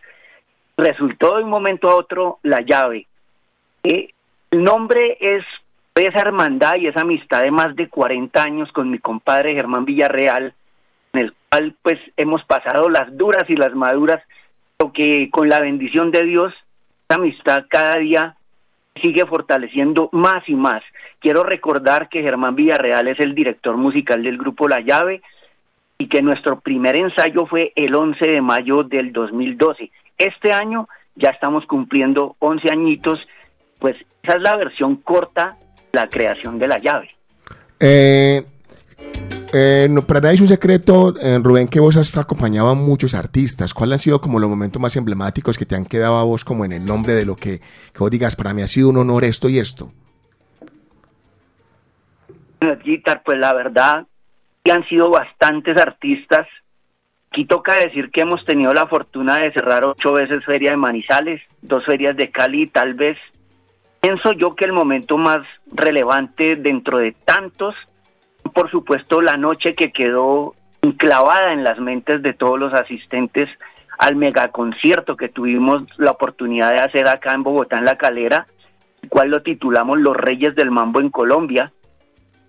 Resultó 0.77 1.37
de 1.37 1.43
un 1.43 1.51
momento 1.51 1.91
a 1.91 1.97
otro 1.97 2.39
la 2.45 2.61
llave. 2.61 3.09
El 4.51 4.65
nombre 4.65 5.17
es 5.21 5.45
esa 5.95 6.21
hermandad 6.21 6.77
y 6.77 6.87
esa 6.87 7.01
amistad 7.01 7.43
de 7.43 7.51
más 7.51 7.75
de 7.75 7.89
40 7.89 8.43
años 8.43 8.71
con 8.73 8.91
mi 8.91 8.99
compadre 8.99 9.55
Germán 9.55 9.85
Villarreal, 9.85 10.55
en 11.13 11.21
el 11.21 11.35
cual 11.51 11.75
pues 11.83 11.99
hemos 12.17 12.45
pasado 12.45 12.89
las 12.89 13.17
duras 13.17 13.45
y 13.49 13.57
las 13.57 13.75
maduras, 13.75 14.23
lo 14.79 14.93
que 14.93 15.29
con 15.31 15.49
la 15.49 15.61
bendición 15.61 16.11
de 16.11 16.23
Dios, 16.25 16.55
esa 17.09 17.19
amistad 17.19 17.65
cada 17.69 17.97
día 17.97 18.37
sigue 19.03 19.27
fortaleciendo 19.27 20.09
más 20.13 20.49
y 20.49 20.55
más. 20.55 20.83
Quiero 21.21 21.43
recordar 21.43 22.09
que 22.09 22.23
Germán 22.23 22.55
Villarreal 22.55 23.09
es 23.09 23.19
el 23.21 23.35
director 23.35 23.77
musical 23.77 24.23
del 24.23 24.39
grupo 24.39 24.69
La 24.69 24.81
Llave 24.81 25.23
y 25.99 26.09
que 26.09 26.23
nuestro 26.23 26.61
primer 26.61 26.95
ensayo 26.97 27.47
fue 27.47 27.73
el 27.75 27.95
11 27.95 28.25
de 28.25 28.41
mayo 28.41 28.85
del 28.85 29.13
2012. 29.13 29.91
Este 30.17 30.53
año 30.53 30.89
ya 31.17 31.31
estamos 31.31 31.67
cumpliendo 31.67 32.37
11 32.39 32.71
añitos, 32.71 33.27
pues 33.79 33.97
esa 34.23 34.37
es 34.37 34.43
la 34.43 34.57
versión 34.57 34.97
corta, 34.97 35.57
la 35.93 36.09
creación 36.09 36.59
de 36.59 36.69
la 36.69 36.79
llave. 36.79 37.11
Eh, 37.81 38.45
eh, 39.55 39.87
no, 39.89 40.03
para 40.03 40.21
nadie 40.21 40.35
es 40.35 40.41
un 40.41 40.49
secreto, 40.49 41.15
eh, 41.19 41.39
Rubén, 41.43 41.69
que 41.69 41.81
vos 41.81 41.97
has 41.97 42.15
acompañado 42.17 42.69
a 42.69 42.75
muchos 42.75 43.15
artistas. 43.15 43.73
¿Cuáles 43.73 43.95
han 43.95 43.99
sido 44.01 44.21
como 44.21 44.39
los 44.39 44.51
momentos 44.51 44.81
más 44.81 44.97
emblemáticos 44.97 45.57
que 45.57 45.65
te 45.65 45.77
han 45.77 45.87
quedado 45.87 46.17
a 46.19 46.25
vos 46.25 46.45
como 46.45 46.65
en 46.65 46.73
el 46.73 46.85
nombre 46.85 47.15
de 47.15 47.25
lo 47.25 47.37
que, 47.37 47.61
que 47.61 47.99
vos 47.99 48.11
digas, 48.11 48.37
para 48.37 48.53
mí 48.53 48.63
ha 48.63 48.67
sido 48.67 48.91
un 48.91 48.99
honor 48.99 49.25
esto 49.25 49.49
y 49.49 49.59
esto? 49.59 49.91
Guitar, 52.85 53.23
pues 53.25 53.39
la 53.39 53.55
verdad, 53.55 54.07
que 54.65 54.73
han 54.73 54.87
sido 54.89 55.11
bastantes 55.11 55.77
artistas. 55.77 56.47
Aquí 57.31 57.47
toca 57.47 57.75
decir 57.75 58.11
que 58.11 58.23
hemos 58.23 58.45
tenido 58.45 58.75
la 58.75 58.87
fortuna 58.87 59.37
de 59.37 59.53
cerrar 59.53 59.85
ocho 59.85 60.13
veces 60.13 60.45
Feria 60.45 60.71
de 60.71 60.77
Manizales, 60.77 61.41
dos 61.63 61.85
ferias 61.85 62.17
de 62.17 62.31
Cali, 62.31 62.67
tal 62.67 62.95
vez 62.95 63.19
Pienso 64.09 64.33
yo 64.33 64.57
que 64.57 64.65
el 64.65 64.73
momento 64.73 65.19
más 65.19 65.43
relevante 65.71 66.57
dentro 66.57 66.97
de 66.97 67.13
tantos, 67.13 67.75
por 68.55 68.71
supuesto, 68.71 69.21
la 69.21 69.37
noche 69.37 69.75
que 69.75 69.93
quedó 69.93 70.55
enclavada 70.81 71.53
en 71.53 71.63
las 71.63 71.79
mentes 71.79 72.23
de 72.23 72.33
todos 72.33 72.59
los 72.59 72.73
asistentes 72.73 73.51
al 73.99 74.17
megaconcierto 74.17 75.15
que 75.15 75.29
tuvimos 75.29 75.83
la 75.99 76.13
oportunidad 76.13 76.73
de 76.73 76.79
hacer 76.79 77.07
acá 77.07 77.35
en 77.35 77.43
Bogotá, 77.43 77.77
en 77.77 77.85
La 77.85 77.99
Calera, 77.99 78.47
cual 79.11 79.29
lo 79.29 79.43
titulamos 79.43 79.99
Los 79.99 80.17
Reyes 80.17 80.55
del 80.55 80.71
Mambo 80.71 81.01
en 81.01 81.11
Colombia. 81.11 81.71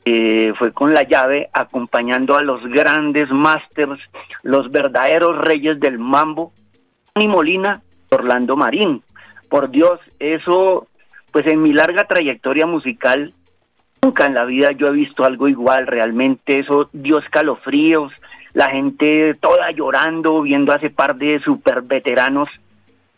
Eh, 0.06 0.54
fue 0.58 0.72
con 0.72 0.94
la 0.94 1.04
llave 1.04 1.50
acompañando 1.52 2.38
a 2.38 2.42
los 2.42 2.66
grandes 2.70 3.30
masters, 3.32 4.00
los 4.44 4.72
verdaderos 4.72 5.38
reyes 5.38 5.78
del 5.82 6.00
mambo, 6.00 6.54
y 7.16 7.28
Molina, 7.28 7.82
Orlando 8.12 8.56
Marín. 8.56 9.04
Por 9.50 9.70
Dios, 9.70 10.00
eso 10.20 10.88
pues 11.32 11.48
en 11.48 11.62
mi 11.62 11.74
larga 11.74 12.06
trayectoria 12.06 12.66
musical, 12.66 13.34
nunca 14.02 14.26
en 14.26 14.34
la 14.34 14.46
vida 14.46 14.72
yo 14.72 14.88
he 14.88 14.92
visto 14.92 15.26
algo 15.26 15.48
igual, 15.48 15.88
realmente 15.88 16.60
eso 16.60 16.90
dio 16.94 17.20
escalofríos, 17.20 18.14
la 18.54 18.70
gente 18.70 19.36
toda 19.40 19.72
llorando, 19.72 20.42
viendo 20.42 20.72
a 20.72 20.78
ese 20.78 20.90
par 20.90 21.16
de 21.16 21.40
super 21.40 21.82
veteranos 21.84 22.50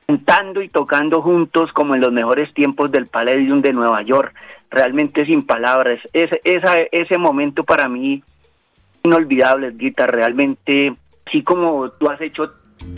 cantando 0.07 0.61
y 0.61 0.67
tocando 0.67 1.21
juntos 1.21 1.71
como 1.71 1.95
en 1.95 2.01
los 2.01 2.11
mejores 2.11 2.53
tiempos 2.53 2.91
del 2.91 3.07
Palladium 3.07 3.61
de 3.61 3.71
Nueva 3.71 4.01
York, 4.01 4.33
realmente 4.69 5.25
sin 5.25 5.45
palabras, 5.45 5.99
ese, 6.11 6.41
esa, 6.43 6.79
ese 6.91 7.17
momento 7.17 7.63
para 7.63 7.87
mí 7.87 8.21
inolvidable, 9.03 9.71
Guita, 9.71 10.07
realmente, 10.07 10.93
así 11.25 11.43
como 11.43 11.89
tú 11.91 12.09
has 12.09 12.19
hecho 12.21 12.53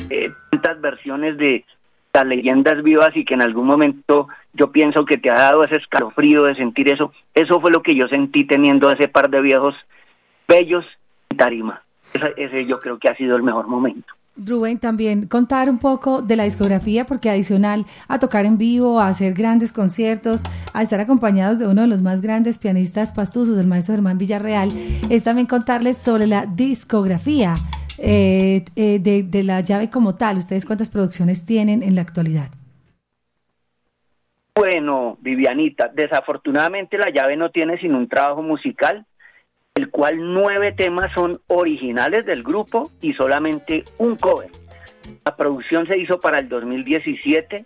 eh, 0.10 0.32
tantas 0.52 0.82
versiones 0.82 1.38
de 1.38 1.66
las 2.14 2.28
leyendas 2.28 2.84
vivas 2.84 3.10
y 3.16 3.26
que 3.26 3.34
en 3.34 3.42
algún 3.42 3.66
momento 3.66 4.28
yo 4.54 4.72
pienso 4.72 5.04
que 5.04 5.18
te 5.18 5.32
ha 5.32 5.36
dado 5.36 5.64
ese 5.64 5.78
escalofrío 5.78 6.44
de 6.44 6.56
sentir 6.56 6.88
eso. 6.88 7.12
Eso 7.34 7.60
fue 7.60 7.72
lo 7.72 7.82
que 7.82 7.96
yo 7.96 8.08
sentí 8.08 8.46
teniendo 8.46 8.92
ese 8.92 9.08
par 9.08 9.32
de 9.32 9.42
viejos 9.42 9.74
bellos 10.48 10.86
en 11.32 11.38
tarima. 11.38 11.82
Ese, 12.38 12.68
yo 12.68 12.80
creo 12.80 13.00
que 13.00 13.10
ha 13.10 13.16
sido 13.16 13.36
el 13.36 13.42
mejor 13.42 13.68
momento. 13.68 14.14
Rubén, 14.36 14.78
también 14.78 15.28
contar 15.28 15.70
un 15.70 15.80
poco 15.80 16.22
de 16.22 16.36
la 16.36 16.44
discografía, 16.44 17.06
porque 17.06 17.32
adicional 17.32 17.86
a 18.08 18.20
tocar 18.20 18.46
en 18.46 18.60
vivo, 18.60 19.00
a 19.00 19.08
hacer 19.08 19.34
grandes 19.34 19.72
conciertos, 19.72 20.42
a 20.74 20.84
estar 20.84 21.00
acompañados 21.00 21.58
de 21.58 21.68
uno 21.68 21.82
de 21.82 21.88
los 21.88 22.04
más 22.04 22.22
grandes 22.22 22.60
pianistas 22.60 23.12
pastusos, 23.12 23.58
el 23.58 23.68
maestro 23.68 23.96
Germán 23.96 24.20
Villarreal, 24.20 24.70
es 25.10 25.24
también 25.24 25.48
contarles 25.48 25.98
sobre 25.98 26.28
la 26.28 26.46
discografía 26.46 27.56
eh, 28.00 28.66
eh, 28.76 29.00
de, 29.00 29.24
de 29.24 29.44
la 29.44 29.62
llave 29.62 29.90
como 29.90 30.16
tal. 30.16 30.38
¿Ustedes 30.38 30.66
cuántas 30.66 30.90
producciones 30.90 31.46
tienen 31.46 31.84
en 31.84 31.96
la 31.96 32.02
actualidad? 32.02 32.50
Bueno, 34.56 35.18
Vivianita, 35.22 35.88
desafortunadamente 35.88 36.98
la 36.98 37.10
llave 37.10 37.36
no 37.36 37.50
tiene 37.50 37.80
sino 37.80 37.98
un 37.98 38.08
trabajo 38.08 38.44
musical, 38.44 39.06
el 39.74 39.90
cual 39.90 40.34
nueve 40.34 40.72
temas 40.72 41.12
son 41.16 41.42
originales 41.48 42.26
del 42.26 42.44
grupo 42.44 42.92
y 43.02 43.14
solamente 43.14 43.84
un 43.98 44.16
cover. 44.16 44.50
La 45.26 45.36
producción 45.36 45.88
se 45.88 45.98
hizo 45.98 46.20
para 46.20 46.40
el 46.40 46.50
2017, 46.50 47.66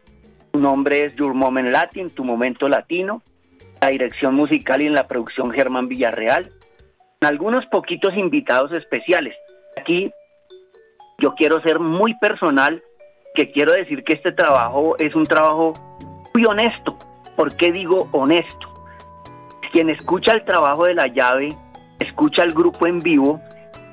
su 0.53 0.61
nombre 0.61 1.01
es 1.01 1.15
Your 1.15 1.33
Moment 1.33 1.69
Latin, 1.69 2.09
Tu 2.09 2.23
Momento 2.23 2.69
Latino, 2.69 3.21
la 3.81 3.89
dirección 3.89 4.35
musical 4.35 4.81
y 4.81 4.87
en 4.87 4.93
la 4.93 5.07
producción 5.07 5.51
Germán 5.51 5.89
Villarreal, 5.89 6.49
algunos 7.19 7.65
poquitos 7.65 8.15
invitados 8.15 8.71
especiales. 8.71 9.35
Aquí 9.77 10.11
yo 11.19 11.33
quiero 11.35 11.61
ser 11.61 11.79
muy 11.79 12.13
personal, 12.15 12.81
que 13.35 13.51
quiero 13.51 13.73
decir 13.73 14.03
que 14.03 14.13
este 14.13 14.31
trabajo 14.31 14.97
es 14.97 15.15
un 15.15 15.25
trabajo 15.25 15.73
muy 16.33 16.45
honesto. 16.45 16.97
¿Por 17.35 17.55
qué 17.55 17.71
digo 17.71 18.07
honesto? 18.11 18.67
Quien 19.71 19.89
escucha 19.89 20.31
el 20.31 20.43
trabajo 20.43 20.85
de 20.85 20.95
la 20.95 21.07
llave, 21.07 21.55
escucha 21.99 22.43
el 22.43 22.53
grupo 22.53 22.87
en 22.87 22.99
vivo, 22.99 23.39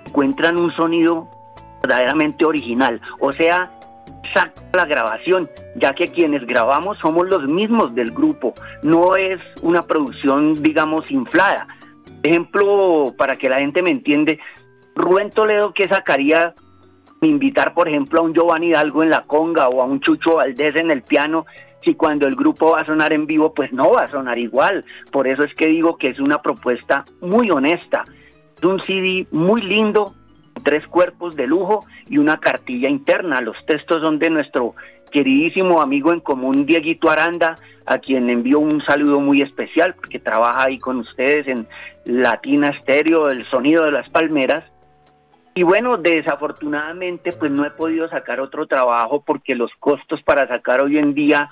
encuentran 0.07 0.59
un 0.59 0.73
sonido 0.73 1.29
verdaderamente 1.83 2.45
original. 2.45 3.01
O 3.21 3.33
sea, 3.33 3.71
exacta 4.23 4.63
la 4.73 4.87
grabación, 4.87 5.51
ya 5.77 5.95
que 5.95 6.09
quienes 6.09 6.47
grabamos 6.47 6.99
somos 6.99 7.29
los 7.29 7.47
mismos 7.47 7.95
del 7.95 8.13
grupo. 8.13 8.55
No 8.83 9.17
es 9.17 9.39
una 9.63 9.83
producción, 9.83 10.63
digamos, 10.63 11.11
inflada. 11.11 11.67
Ejemplo, 12.23 13.15
para 13.19 13.37
que 13.37 13.51
la 13.51 13.59
gente 13.59 13.83
me 13.83 13.91
entiende, 13.91 14.39
Rubén 14.95 15.31
Toledo, 15.31 15.73
que 15.73 15.89
sacaría 15.89 16.55
invitar, 17.21 17.75
por 17.75 17.89
ejemplo, 17.89 18.21
a 18.21 18.23
un 18.23 18.35
Giovanni 18.35 18.69
Hidalgo 18.69 19.03
en 19.03 19.11
la 19.11 19.23
conga 19.23 19.69
o 19.69 19.83
a 19.83 19.85
un 19.85 20.01
Chucho 20.01 20.37
Valdés 20.37 20.77
en 20.77 20.91
el 20.91 21.03
piano, 21.03 21.47
si 21.83 21.95
cuando 21.95 22.27
el 22.27 22.35
grupo 22.35 22.73
va 22.73 22.81
a 22.81 22.87
sonar 22.87 23.13
en 23.13 23.27
vivo, 23.27 23.53
pues 23.53 23.73
no 23.73 23.93
va 23.93 24.05
a 24.05 24.11
sonar 24.11 24.39
igual. 24.39 24.85
Por 25.11 25.29
eso 25.29 25.45
es 25.45 25.55
que 25.55 25.67
digo 25.67 25.99
que 25.99 26.09
es 26.09 26.19
una 26.19 26.41
propuesta 26.41 27.05
muy 27.21 27.51
honesta. 27.51 28.05
Es 28.57 28.65
un 28.65 28.81
CD 28.81 29.27
muy 29.31 29.61
lindo, 29.61 30.15
tres 30.63 30.87
cuerpos 30.87 31.37
de 31.37 31.47
lujo 31.47 31.85
y 32.09 32.19
una 32.19 32.39
cartilla 32.39 32.89
interna. 32.89 33.41
Los 33.43 33.65
textos 33.67 34.01
son 34.01 34.19
de 34.19 34.31
nuestro 34.31 34.75
queridísimo 35.11 35.81
amigo 35.81 36.13
en 36.13 36.21
común, 36.21 36.67
Dieguito 36.67 37.11
Aranda, 37.11 37.57
a 37.87 37.99
quien 37.99 38.31
envío 38.31 38.59
un 38.59 38.83
saludo 38.83 39.21
muy 39.21 39.43
especial, 39.43 39.95
porque 39.95 40.19
trabaja 40.19 40.65
ahí 40.65 40.79
con 40.79 40.99
ustedes 40.99 41.47
en 41.47 41.69
Latina 42.05 42.73
Stereo, 42.81 43.31
el 43.31 43.47
sonido 43.51 43.85
de 43.85 43.93
las 43.93 44.09
palmeras. 44.09 44.65
Y 45.55 45.63
bueno, 45.63 45.97
desafortunadamente 45.97 47.33
pues 47.33 47.51
no 47.51 47.65
he 47.65 47.71
podido 47.71 48.09
sacar 48.09 48.41
otro 48.41 48.67
trabajo 48.67 49.23
porque 49.23 49.55
los 49.55 49.71
costos 49.79 50.21
para 50.23 50.49
sacar 50.49 50.81
hoy 50.81 50.99
en 50.99 51.15
día 51.15 51.51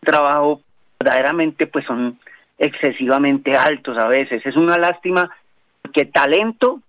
trabajo 0.00 0.62
verdaderamente 0.98 1.66
pues 1.66 1.84
son 1.84 2.18
excesivamente 2.58 3.56
altos 3.56 3.96
a 3.98 4.08
veces. 4.08 4.44
Es 4.44 4.56
una 4.56 4.78
lástima 4.78 5.30
que 5.92 6.06
talento 6.06 6.80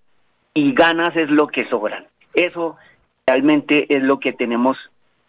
y 0.53 0.73
ganas 0.73 1.15
es 1.15 1.29
lo 1.29 1.47
que 1.47 1.69
sobran. 1.69 2.07
Eso 2.33 2.77
realmente 3.27 3.85
es 3.95 4.01
lo 4.01 4.19
que 4.19 4.33
tenemos 4.33 4.77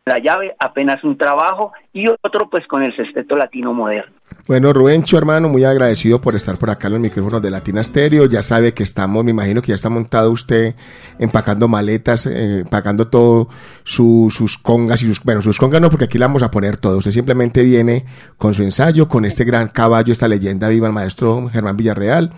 la 0.08 0.18
llave, 0.18 0.54
apenas 0.58 1.04
un 1.04 1.16
trabajo 1.16 1.72
y 1.92 2.08
otro 2.08 2.48
pues 2.50 2.66
con 2.66 2.82
el 2.82 2.94
sexteto 2.96 3.36
latino 3.36 3.72
moderno. 3.72 4.12
Bueno, 4.46 4.72
Rubencho, 4.72 5.16
hermano, 5.18 5.48
muy 5.48 5.64
agradecido 5.64 6.20
por 6.20 6.34
estar 6.34 6.56
por 6.58 6.70
acá 6.70 6.86
en 6.88 6.94
los 6.94 7.02
micrófonos 7.02 7.40
de 7.42 7.50
Latina 7.50 7.82
Stereo. 7.84 8.26
Ya 8.26 8.42
sabe 8.42 8.72
que 8.74 8.82
estamos, 8.82 9.24
me 9.24 9.30
imagino 9.30 9.60
que 9.62 9.68
ya 9.68 9.74
está 9.74 9.88
montado 9.90 10.30
usted 10.30 10.74
empacando 11.18 11.68
maletas, 11.68 12.26
eh, 12.26 12.60
empacando 12.60 13.08
todo 13.08 13.48
su- 13.84 14.28
sus 14.30 14.58
congas 14.58 15.02
y 15.02 15.06
sus, 15.06 15.22
bueno, 15.22 15.42
sus 15.42 15.58
congas 15.58 15.80
no, 15.80 15.90
porque 15.90 16.06
aquí 16.06 16.18
le 16.18 16.24
vamos 16.24 16.42
a 16.42 16.50
poner 16.50 16.76
todo. 16.76 16.98
Usted 16.98 17.10
simplemente 17.12 17.62
viene 17.62 18.04
con 18.36 18.54
su 18.54 18.62
ensayo, 18.62 19.08
con 19.08 19.24
este 19.24 19.44
gran 19.44 19.68
caballo, 19.68 20.12
esta 20.12 20.28
leyenda 20.28 20.68
viva, 20.68 20.86
el 20.88 20.92
maestro 20.94 21.48
Germán 21.50 21.76
Villarreal, 21.76 22.32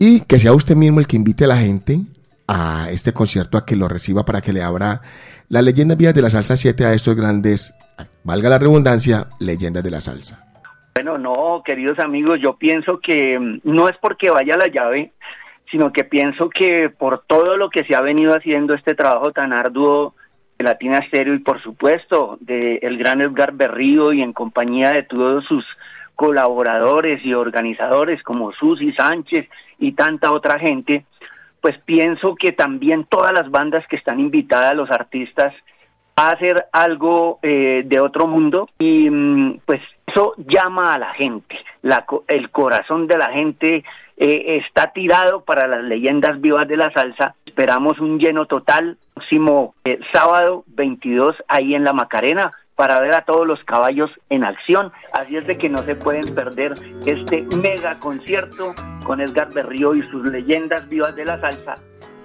y 0.00 0.20
que 0.20 0.38
sea 0.38 0.52
usted 0.52 0.76
mismo 0.76 1.00
el 1.00 1.06
que 1.06 1.16
invite 1.16 1.44
a 1.44 1.48
la 1.48 1.58
gente 1.58 2.00
a 2.48 2.88
este 2.90 3.12
concierto 3.12 3.58
a 3.58 3.64
que 3.64 3.76
lo 3.76 3.86
reciba 3.86 4.24
para 4.24 4.40
que 4.40 4.52
le 4.52 4.62
abra 4.62 5.02
la 5.50 5.62
leyenda 5.62 5.94
vivas 5.94 6.14
de 6.14 6.22
la 6.22 6.28
salsa 6.28 6.56
7 6.56 6.84
a 6.84 6.92
estos 6.92 7.14
grandes, 7.14 7.74
valga 8.22 8.50
la 8.50 8.58
redundancia, 8.58 9.28
leyendas 9.40 9.82
de 9.82 9.90
la 9.90 10.00
salsa. 10.00 10.44
Bueno, 10.94 11.16
no, 11.16 11.62
queridos 11.64 11.98
amigos, 12.00 12.38
yo 12.40 12.56
pienso 12.56 13.00
que 13.00 13.38
mm, 13.38 13.60
no 13.64 13.88
es 13.88 13.96
porque 13.96 14.30
vaya 14.30 14.56
la 14.56 14.66
llave, 14.66 15.12
sino 15.70 15.92
que 15.92 16.04
pienso 16.04 16.50
que 16.50 16.90
por 16.90 17.24
todo 17.26 17.56
lo 17.56 17.70
que 17.70 17.84
se 17.84 17.94
ha 17.94 18.02
venido 18.02 18.34
haciendo 18.34 18.74
este 18.74 18.94
trabajo 18.94 19.32
tan 19.32 19.52
arduo 19.54 20.14
de 20.58 20.64
Latina 20.64 21.00
Stereo 21.06 21.34
y 21.34 21.38
por 21.38 21.62
supuesto 21.62 22.36
de 22.40 22.76
el 22.82 22.98
gran 22.98 23.22
Edgar 23.22 23.52
Berrío 23.52 24.12
y 24.12 24.20
en 24.20 24.32
compañía 24.32 24.90
de 24.90 25.02
todos 25.02 25.44
sus 25.46 25.64
colaboradores 26.14 27.24
y 27.24 27.32
organizadores 27.32 28.22
como 28.22 28.52
Susi 28.52 28.92
Sánchez 28.92 29.48
y 29.78 29.92
tanta 29.92 30.32
otra 30.32 30.58
gente, 30.58 31.06
pues 31.60 31.76
pienso 31.84 32.34
que 32.34 32.52
también 32.52 33.04
todas 33.04 33.32
las 33.32 33.50
bandas 33.50 33.86
que 33.88 33.96
están 33.96 34.20
invitadas, 34.20 34.74
los 34.74 34.90
artistas, 34.90 35.54
a 36.16 36.30
hacer 36.30 36.66
algo 36.72 37.38
eh, 37.42 37.82
de 37.86 38.00
otro 38.00 38.26
mundo 38.26 38.68
y 38.78 39.08
mm, 39.08 39.60
pues 39.64 39.80
eso 40.06 40.34
llama 40.38 40.94
a 40.94 40.98
la 40.98 41.14
gente, 41.14 41.56
la 41.82 42.04
el 42.26 42.50
corazón 42.50 43.06
de 43.06 43.18
la 43.18 43.30
gente 43.30 43.84
eh, 44.16 44.60
está 44.66 44.92
tirado 44.92 45.42
para 45.42 45.68
las 45.68 45.84
leyendas 45.84 46.40
vivas 46.40 46.66
de 46.66 46.76
la 46.76 46.90
salsa. 46.92 47.36
Esperamos 47.46 48.00
un 48.00 48.18
lleno 48.18 48.46
total 48.46 48.98
próximo 49.14 49.74
eh, 49.84 50.00
sábado 50.12 50.64
22 50.68 51.36
ahí 51.46 51.74
en 51.74 51.84
la 51.84 51.92
Macarena 51.92 52.52
para 52.78 53.00
ver 53.00 53.12
a 53.12 53.22
todos 53.22 53.44
los 53.44 53.62
caballos 53.64 54.08
en 54.30 54.44
acción. 54.44 54.92
Así 55.12 55.36
es 55.36 55.44
de 55.48 55.58
que 55.58 55.68
no 55.68 55.78
se 55.78 55.96
pueden 55.96 56.32
perder 56.32 56.74
este 57.06 57.42
mega 57.56 57.98
concierto 57.98 58.72
con 59.02 59.20
Edgar 59.20 59.52
Berrío 59.52 59.96
y 59.96 60.02
sus 60.10 60.24
leyendas 60.30 60.88
vivas 60.88 61.16
de 61.16 61.24
la 61.24 61.40
salsa 61.40 61.74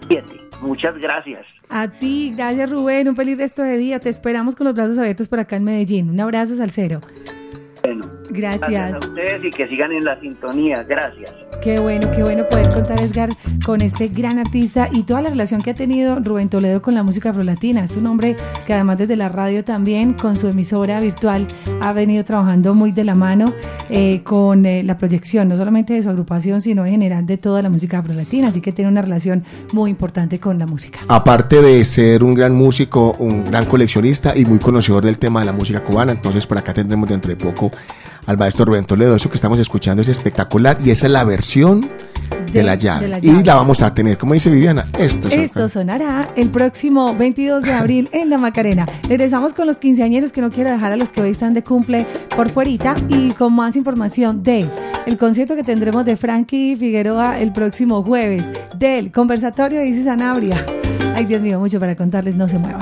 7. 0.07 0.25
Muchas 0.61 0.95
gracias. 0.99 1.43
A 1.69 1.87
ti, 1.87 2.35
gracias 2.37 2.69
Rubén, 2.69 3.09
un 3.09 3.15
feliz 3.15 3.39
resto 3.39 3.63
de 3.63 3.77
día. 3.77 3.99
Te 3.99 4.09
esperamos 4.09 4.55
con 4.55 4.67
los 4.67 4.75
brazos 4.75 4.99
abiertos 4.99 5.27
por 5.27 5.39
acá 5.39 5.55
en 5.55 5.63
Medellín. 5.63 6.11
Un 6.11 6.19
abrazo, 6.19 6.55
Salcero. 6.55 6.99
Bueno, 8.03 8.23
Gracias. 8.29 8.93
a 8.93 8.97
ustedes 8.97 9.45
y 9.45 9.49
que 9.49 9.67
sigan 9.67 9.91
en 9.91 10.03
la 10.03 10.19
sintonía. 10.19 10.83
Gracias. 10.83 11.33
Qué 11.61 11.79
bueno, 11.79 12.11
qué 12.11 12.23
bueno 12.23 12.43
poder 12.49 12.69
contar, 12.71 12.99
Edgar, 12.99 13.29
con 13.65 13.81
este 13.81 14.09
gran 14.09 14.37
artista 14.37 14.89
y 14.91 15.03
toda 15.03 15.21
la 15.21 15.29
relación 15.29 15.61
que 15.61 15.71
ha 15.71 15.73
tenido 15.73 16.19
Rubén 16.19 16.49
Toledo 16.49 16.81
con 16.81 16.93
la 16.93 17.03
música 17.03 17.29
afrolatina. 17.29 17.85
Es 17.85 17.95
un 17.95 18.05
hombre 18.07 18.35
que 18.67 18.73
además 18.73 18.97
desde 18.97 19.15
la 19.15 19.29
radio 19.29 19.63
también, 19.63 20.13
con 20.13 20.35
su 20.35 20.49
emisora 20.49 20.99
virtual, 20.99 21.47
ha 21.81 21.93
venido 21.93 22.25
trabajando 22.25 22.73
muy 22.75 22.91
de 22.91 23.05
la 23.05 23.15
mano 23.15 23.53
eh, 23.89 24.23
con 24.23 24.65
eh, 24.65 24.83
la 24.83 24.97
proyección, 24.97 25.47
no 25.47 25.55
solamente 25.55 25.93
de 25.93 26.03
su 26.03 26.09
agrupación, 26.09 26.59
sino 26.59 26.85
en 26.85 26.91
general 26.91 27.25
de 27.25 27.37
toda 27.37 27.61
la 27.61 27.69
música 27.69 27.99
afrolatina. 27.99 28.49
Así 28.49 28.59
que 28.59 28.73
tiene 28.73 28.91
una 28.91 29.01
relación 29.01 29.45
muy 29.71 29.89
importante 29.89 30.39
con 30.39 30.59
la 30.59 30.65
música. 30.65 30.99
Aparte 31.07 31.61
de 31.61 31.85
ser 31.85 32.25
un 32.25 32.33
gran 32.33 32.53
músico, 32.53 33.15
un 33.19 33.45
gran 33.45 33.65
coleccionista 33.65 34.37
y 34.37 34.43
muy 34.43 34.59
conocedor 34.59 35.05
del 35.05 35.17
tema 35.17 35.39
de 35.39 35.45
la 35.45 35.53
música 35.53 35.81
cubana, 35.81 36.11
entonces 36.11 36.45
por 36.45 36.57
acá 36.57 36.73
tendremos 36.73 37.07
dentro 37.07 37.29
de 37.29 37.37
poco 37.37 37.71
al 38.25 38.37
maestro 38.37 38.65
Rubén 38.65 38.85
Toledo. 38.85 39.15
Eso 39.15 39.29
que 39.29 39.35
estamos 39.35 39.59
escuchando 39.59 40.01
es 40.01 40.07
espectacular 40.09 40.77
y 40.83 40.91
esa 40.91 41.07
es 41.07 41.11
la 41.11 41.23
versión 41.23 41.81
de, 41.81 42.51
De- 42.59 42.63
la, 42.63 42.75
llave. 42.75 43.05
de 43.05 43.09
la 43.09 43.19
Y 43.19 43.43
la 43.43 43.55
vamos 43.55 43.81
a 43.81 43.93
tener, 43.93 44.17
como 44.17 44.33
dice 44.33 44.49
Viviana, 44.49 44.85
esto 44.99 45.27
es 45.27 45.33
Esto 45.33 45.67
sonará 45.69 46.29
el 46.35 46.49
próximo 46.49 47.15
22 47.15 47.63
de 47.63 47.73
abril 47.73 48.09
en 48.11 48.29
La 48.29 48.37
Macarena. 48.37 48.85
Regresamos 49.07 49.53
con 49.53 49.65
los 49.67 49.77
quinceañeros 49.77 50.31
que 50.31 50.41
no 50.41 50.51
quiero 50.51 50.69
dejar 50.71 50.91
a 50.91 50.95
los 50.95 51.11
que 51.11 51.21
hoy 51.21 51.31
están 51.31 51.53
de 51.53 51.63
cumple 51.63 52.05
por 52.35 52.49
fuerita 52.49 52.95
y 53.09 53.31
con 53.31 53.53
más 53.53 53.75
información 53.75 54.43
de 54.43 54.65
el 55.05 55.17
concierto 55.17 55.55
que 55.55 55.63
tendremos 55.63 56.05
de 56.05 56.15
Frankie 56.15 56.75
Figueroa 56.77 57.39
el 57.39 57.51
próximo 57.51 58.03
jueves, 58.03 58.43
del 58.77 59.11
conversatorio 59.11 59.79
de 59.79 59.87
Isis 59.87 60.05
Sanabria. 60.05 60.63
Ay, 61.15 61.25
Dios 61.25 61.41
mío, 61.41 61.59
mucho 61.59 61.79
para 61.79 61.95
contarles, 61.95 62.35
no 62.35 62.47
se 62.47 62.57
muevan. 62.57 62.79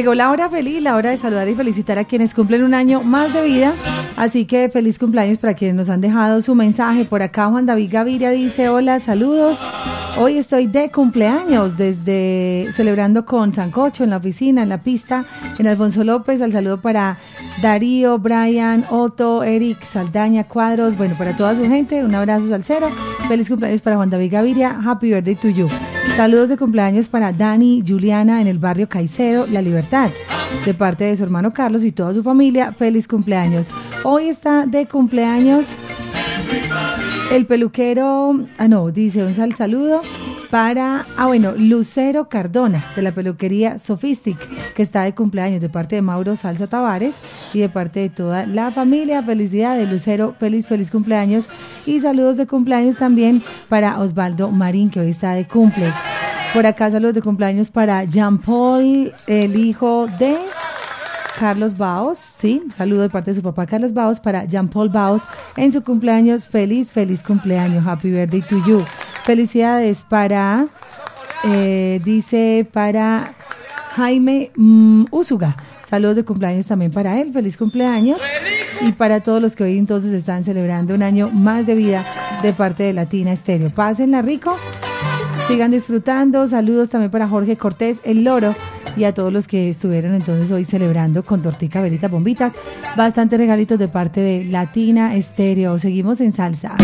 Llegó 0.00 0.14
la 0.14 0.30
hora 0.30 0.48
feliz, 0.48 0.82
la 0.82 0.96
hora 0.96 1.10
de 1.10 1.18
saludar 1.18 1.46
y 1.46 1.54
felicitar 1.54 1.98
a 1.98 2.04
quienes 2.04 2.32
cumplen 2.32 2.64
un 2.64 2.72
año 2.72 3.02
más 3.02 3.34
de 3.34 3.42
vida. 3.42 3.74
Así 4.16 4.46
que 4.46 4.70
feliz 4.70 4.98
cumpleaños 4.98 5.36
para 5.36 5.52
quienes 5.52 5.76
nos 5.76 5.90
han 5.90 6.00
dejado 6.00 6.40
su 6.40 6.54
mensaje. 6.54 7.04
Por 7.04 7.20
acá 7.20 7.48
Juan 7.50 7.66
David 7.66 7.90
Gaviria 7.92 8.30
dice, 8.30 8.70
hola, 8.70 8.98
saludos. 8.98 9.58
Hoy 10.16 10.38
estoy 10.38 10.68
de 10.68 10.90
cumpleaños 10.90 11.76
desde 11.76 12.70
celebrando 12.72 13.26
con 13.26 13.52
Sancocho 13.52 14.02
en 14.02 14.08
la 14.08 14.16
oficina, 14.16 14.62
en 14.62 14.70
la 14.70 14.82
pista, 14.82 15.26
en 15.58 15.66
Alfonso 15.66 16.02
López. 16.02 16.40
Al 16.40 16.52
saludo 16.52 16.80
para 16.80 17.18
Darío, 17.60 18.18
Brian, 18.18 18.86
Otto, 18.88 19.42
Eric, 19.42 19.84
Saldaña, 19.84 20.44
Cuadros. 20.44 20.96
Bueno, 20.96 21.14
para 21.18 21.36
toda 21.36 21.54
su 21.54 21.62
gente, 21.64 22.02
un 22.02 22.14
abrazo 22.14 22.48
salsero. 22.48 22.88
Feliz 23.28 23.50
cumpleaños 23.50 23.82
para 23.82 23.96
Juan 23.96 24.08
David 24.08 24.32
Gaviria. 24.32 24.80
Happy 24.82 25.10
birthday 25.10 25.34
to 25.34 25.50
you. 25.50 25.68
Saludos 26.16 26.48
de 26.48 26.56
cumpleaños 26.56 27.08
para 27.08 27.32
Dani, 27.32 27.82
Juliana 27.86 28.40
en 28.40 28.46
el 28.46 28.58
barrio 28.58 28.88
Caicedo, 28.88 29.46
La 29.46 29.62
Libertad. 29.62 30.10
De 30.64 30.74
parte 30.74 31.04
de 31.04 31.16
su 31.16 31.22
hermano 31.22 31.52
Carlos 31.52 31.84
y 31.84 31.92
toda 31.92 32.12
su 32.12 32.22
familia, 32.22 32.72
feliz 32.72 33.06
cumpleaños. 33.06 33.70
Hoy 34.04 34.28
está 34.28 34.66
de 34.66 34.86
cumpleaños 34.86 35.76
el 37.30 37.46
peluquero, 37.46 38.44
ah 38.58 38.68
no, 38.68 38.90
dice 38.90 39.24
un 39.24 39.34
sal 39.34 39.54
saludo 39.54 40.02
para, 40.50 41.06
ah 41.16 41.26
bueno, 41.26 41.52
Lucero 41.56 42.28
Cardona 42.28 42.84
de 42.96 43.02
la 43.02 43.12
peluquería 43.12 43.78
Sophistic, 43.78 44.36
que 44.74 44.82
está 44.82 45.04
de 45.04 45.14
cumpleaños 45.14 45.60
de 45.60 45.68
parte 45.68 45.96
de 45.96 46.02
Mauro 46.02 46.34
Salsa 46.34 46.66
Tavares 46.66 47.14
y 47.54 47.60
de 47.60 47.68
parte 47.68 48.00
de 48.00 48.10
toda 48.10 48.46
la 48.46 48.70
familia. 48.72 49.22
Felicidades, 49.22 49.90
Lucero, 49.90 50.34
feliz, 50.38 50.66
feliz 50.66 50.90
cumpleaños. 50.90 51.48
Y 51.86 52.00
saludos 52.00 52.36
de 52.36 52.46
cumpleaños 52.46 52.96
también 52.96 53.42
para 53.68 54.00
Osvaldo 54.00 54.50
Marín, 54.50 54.90
que 54.90 55.00
hoy 55.00 55.10
está 55.10 55.34
de 55.34 55.46
cumple. 55.46 55.92
Por 56.52 56.66
acá 56.66 56.90
saludos 56.90 57.14
de 57.14 57.22
cumpleaños 57.22 57.70
para 57.70 58.02
Jean 58.04 58.38
Paul, 58.38 59.12
el 59.28 59.56
hijo 59.56 60.08
de 60.18 60.36
Carlos 61.38 61.78
Baos, 61.78 62.18
sí, 62.18 62.62
saludo 62.74 63.02
de 63.02 63.08
parte 63.08 63.30
de 63.30 63.36
su 63.36 63.42
papá 63.42 63.64
Carlos 63.66 63.94
Baos 63.94 64.18
para 64.18 64.44
Jean 64.44 64.68
Paul 64.68 64.88
Baos 64.88 65.22
en 65.56 65.70
su 65.70 65.82
cumpleaños. 65.82 66.48
Feliz, 66.48 66.90
feliz 66.90 67.22
cumpleaños, 67.22 67.86
happy 67.86 68.10
birthday 68.10 68.42
to 68.42 68.56
you. 68.66 68.84
Felicidades 69.24 70.04
para, 70.08 70.66
eh, 71.44 72.00
dice, 72.04 72.66
para 72.72 73.34
Jaime 73.94 74.50
mm, 74.56 75.06
Úsuga. 75.10 75.56
Saludos 75.88 76.16
de 76.16 76.24
cumpleaños 76.24 76.66
también 76.66 76.92
para 76.92 77.20
él, 77.20 77.32
feliz 77.32 77.56
cumpleaños. 77.56 78.20
Y 78.80 78.92
para 78.92 79.20
todos 79.20 79.42
los 79.42 79.56
que 79.56 79.64
hoy 79.64 79.76
entonces 79.76 80.12
están 80.12 80.44
celebrando 80.44 80.94
un 80.94 81.02
año 81.02 81.30
más 81.30 81.66
de 81.66 81.74
vida 81.74 82.04
de 82.42 82.52
parte 82.52 82.84
de 82.84 82.92
Latina 82.92 83.32
Estéreo. 83.32 83.70
Pásenla 83.70 84.22
rico, 84.22 84.56
sigan 85.48 85.70
disfrutando. 85.70 86.46
Saludos 86.46 86.88
también 86.88 87.10
para 87.10 87.28
Jorge 87.28 87.56
Cortés, 87.56 87.98
el 88.04 88.24
loro, 88.24 88.54
y 88.96 89.04
a 89.04 89.12
todos 89.12 89.32
los 89.32 89.46
que 89.46 89.68
estuvieron 89.68 90.14
entonces 90.14 90.50
hoy 90.50 90.64
celebrando 90.64 91.22
con 91.24 91.42
tortica, 91.42 91.80
veritas, 91.80 92.10
bombitas. 92.10 92.54
Bastantes 92.96 93.38
regalitos 93.38 93.78
de 93.78 93.88
parte 93.88 94.20
de 94.20 94.44
Latina 94.44 95.14
Estéreo. 95.14 95.78
Seguimos 95.78 96.20
en 96.20 96.32
salsa. 96.32 96.76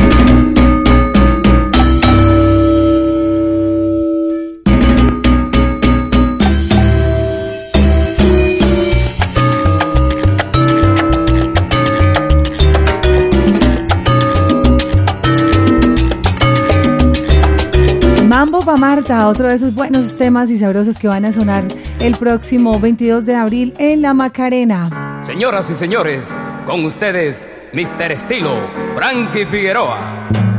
Otro 18.99 19.47
de 19.47 19.57
esos 19.57 19.75
buenos 19.75 20.17
temas 20.17 20.49
y 20.49 20.57
sabrosos 20.57 20.97
que 20.97 21.07
van 21.07 21.27
a 21.27 21.33
sonar 21.33 21.65
el 22.01 22.17
próximo 22.17 22.81
22 22.81 23.27
de 23.27 23.35
abril 23.35 23.75
en 23.77 24.01
La 24.01 24.15
Macarena. 24.15 25.21
Señoras 25.23 25.69
y 25.69 25.75
señores, 25.75 26.35
con 26.65 26.83
ustedes, 26.83 27.47
Mr. 27.75 28.13
Estilo, 28.13 28.57
Frankie 28.95 29.45
Figueroa. 29.45 30.56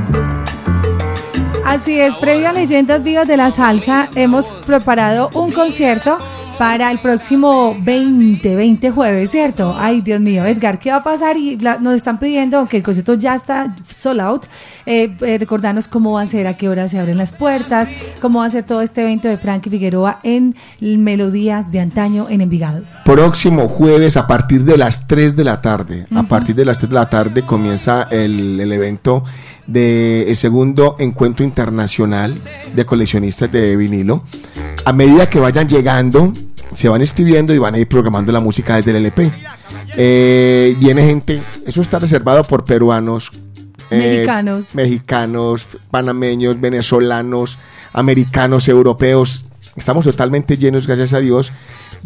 Así 1.68 2.00
es, 2.00 2.16
previo 2.16 2.48
a 2.48 2.54
Leyendas 2.54 3.04
Vivas 3.04 3.28
de 3.28 3.36
la 3.36 3.52
Salsa, 3.52 4.08
hemos 4.16 4.48
preparado 4.66 5.30
un 5.34 5.52
concierto 5.52 6.18
para 6.58 6.90
el 6.92 7.00
próximo 7.00 7.76
20, 7.82 8.56
20 8.56 8.90
jueves, 8.92 9.30
¿cierto? 9.32 9.76
Ay, 9.78 10.00
Dios 10.02 10.22
mío, 10.22 10.46
Edgar, 10.46 10.80
¿qué 10.80 10.92
va 10.92 10.98
a 10.98 11.04
pasar? 11.04 11.36
Y 11.38 11.58
la- 11.58 11.78
nos 11.78 11.94
están 11.96 12.20
pidiendo, 12.20 12.58
aunque 12.58 12.78
el 12.78 12.84
concierto 12.84 13.16
ya 13.16 13.36
está 13.36 13.76
sold 13.94 14.22
out, 14.22 14.46
eh, 14.86 15.14
eh, 15.22 15.38
recordarnos 15.38 15.90
cómo 15.90 16.14
va 16.14 16.22
a 16.22 16.28
ser, 16.28 16.48
a 16.48 16.56
qué 16.56 16.70
hora 16.70 16.88
se 16.88 16.98
abren 17.00 17.18
las 17.18 17.34
puertas, 17.34 17.90
cómo 18.22 18.40
va 18.40 18.46
a 18.46 18.50
ser 18.50 18.64
todo 18.64 18.82
este 18.82 19.02
evento 19.02 19.28
de 19.28 19.38
Frankie 19.38 19.70
Figueroa 19.70 20.20
en 20.24 20.56
Melodías 20.80 21.70
de 21.72 21.82
Antaño 21.82 22.28
en 22.30 22.40
Envigado. 22.42 22.84
Próximo 23.04 23.68
jueves 23.68 24.16
a 24.16 24.26
partir 24.26 24.64
de 24.64 24.78
las 24.78 25.06
3 25.06 25.36
de 25.36 25.44
la 25.44 25.62
tarde. 25.62 26.08
A 26.16 26.24
partir 26.24 26.56
de 26.56 26.64
las 26.66 26.78
3 26.80 26.90
de 26.90 26.96
la 26.96 27.10
tarde 27.10 27.44
comienza 27.46 28.08
el, 28.10 28.58
el 28.60 28.72
evento 28.72 29.24
del 29.68 30.36
segundo 30.36 30.96
encuentro 30.98 31.46
internacional 31.46 32.42
de 32.74 32.86
coleccionistas 32.86 33.52
de 33.52 33.76
vinilo. 33.76 34.24
A 34.86 34.94
medida 34.94 35.30
que 35.30 35.40
vayan 35.40 35.68
llegando, 35.68 36.34
se 36.74 36.90
van 36.90 37.02
escribiendo 37.02 37.54
y 37.54 37.58
van 37.58 37.76
a 37.76 37.80
ir 37.80 37.88
programando 37.88 38.32
la 38.32 38.40
música 38.40 38.78
desde 38.78 38.92
el 38.92 38.98
LP. 38.98 39.32
Eh, 39.98 40.76
viene 40.80 41.06
gente, 41.06 41.42
eso 41.66 41.82
está 41.82 42.00
reservado 42.00 42.44
por 42.44 42.66
peruanos, 42.66 43.32
eh, 43.90 43.98
Mexicanos. 43.98 44.66
mexicanos, 44.74 45.68
panameños, 45.90 46.60
venezolanos, 46.60 47.58
americanos, 47.94 48.68
europeos. 48.68 49.46
Estamos 49.76 50.06
totalmente 50.06 50.58
llenos, 50.58 50.88
gracias 50.88 51.14
a 51.14 51.20
Dios. 51.20 51.52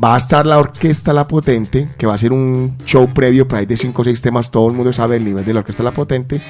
Va 0.02 0.16
a 0.16 0.18
estar 0.18 0.46
la 0.46 0.58
orquesta 0.58 1.12
La 1.14 1.28
Potente, 1.28 1.90
que 1.98 2.08
va 2.08 2.14
a 2.14 2.18
ser 2.18 2.32
un 2.32 2.78
show 2.86 3.08
previo 3.14 3.48
por 3.48 3.60
ahí 3.60 3.66
de 3.66 3.78
5 3.78 4.02
o 4.02 4.06
6 4.06 4.22
temas. 4.22 4.52
Todo 4.52 4.68
el 4.68 4.74
mundo 4.74 4.94
sabe 4.94 5.18
el 5.18 5.26
nivel 5.26 5.44
de 5.44 5.54
la 5.54 5.60
orquesta 5.60 5.84
La 5.84 5.92
Potente. 5.92 6.42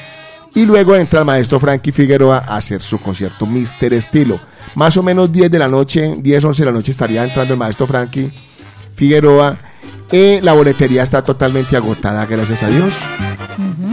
Y 0.54 0.66
luego 0.66 0.96
entra 0.96 1.20
el 1.20 1.26
maestro 1.26 1.60
Frankie 1.60 1.92
Figueroa 1.92 2.44
a 2.48 2.58
hacer 2.58 2.82
su 2.82 3.00
concierto 3.00 3.46
Mister 3.46 3.94
Estilo. 3.94 4.40
Más 4.76 4.96
o 4.98 5.04
menos 5.04 5.32
10 5.32 5.50
de 5.50 5.60
la 5.60 5.68
noche, 5.68 6.16
10, 6.18 6.46
11 6.46 6.62
de 6.62 6.66
la 6.66 6.72
noche 6.72 6.92
estaría 6.92 7.24
entrando 7.24 7.54
el 7.54 7.60
maestro 7.60 7.88
Frankie 7.88 8.32
Figueroa. 8.96 9.58
Eh, 10.12 10.40
la 10.44 10.54
boletería 10.54 11.04
está 11.04 11.24
totalmente 11.24 11.78
agotada, 11.78 12.26
gracias 12.26 12.64
a 12.64 12.68
Dios. 12.68 12.94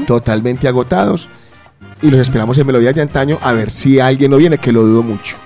Totalmente 0.06 0.66
agotados. 0.66 1.28
Y 2.02 2.10
los 2.10 2.20
esperamos 2.20 2.58
en 2.58 2.66
Melodías 2.66 2.94
de 2.94 3.02
Antaño 3.02 3.38
a 3.42 3.52
ver 3.52 3.70
si 3.70 4.00
alguien 4.00 4.30
no 4.30 4.36
viene, 4.36 4.58
que 4.58 4.72
lo 4.72 4.82
dudo 4.82 5.02
mucho. 5.02 5.36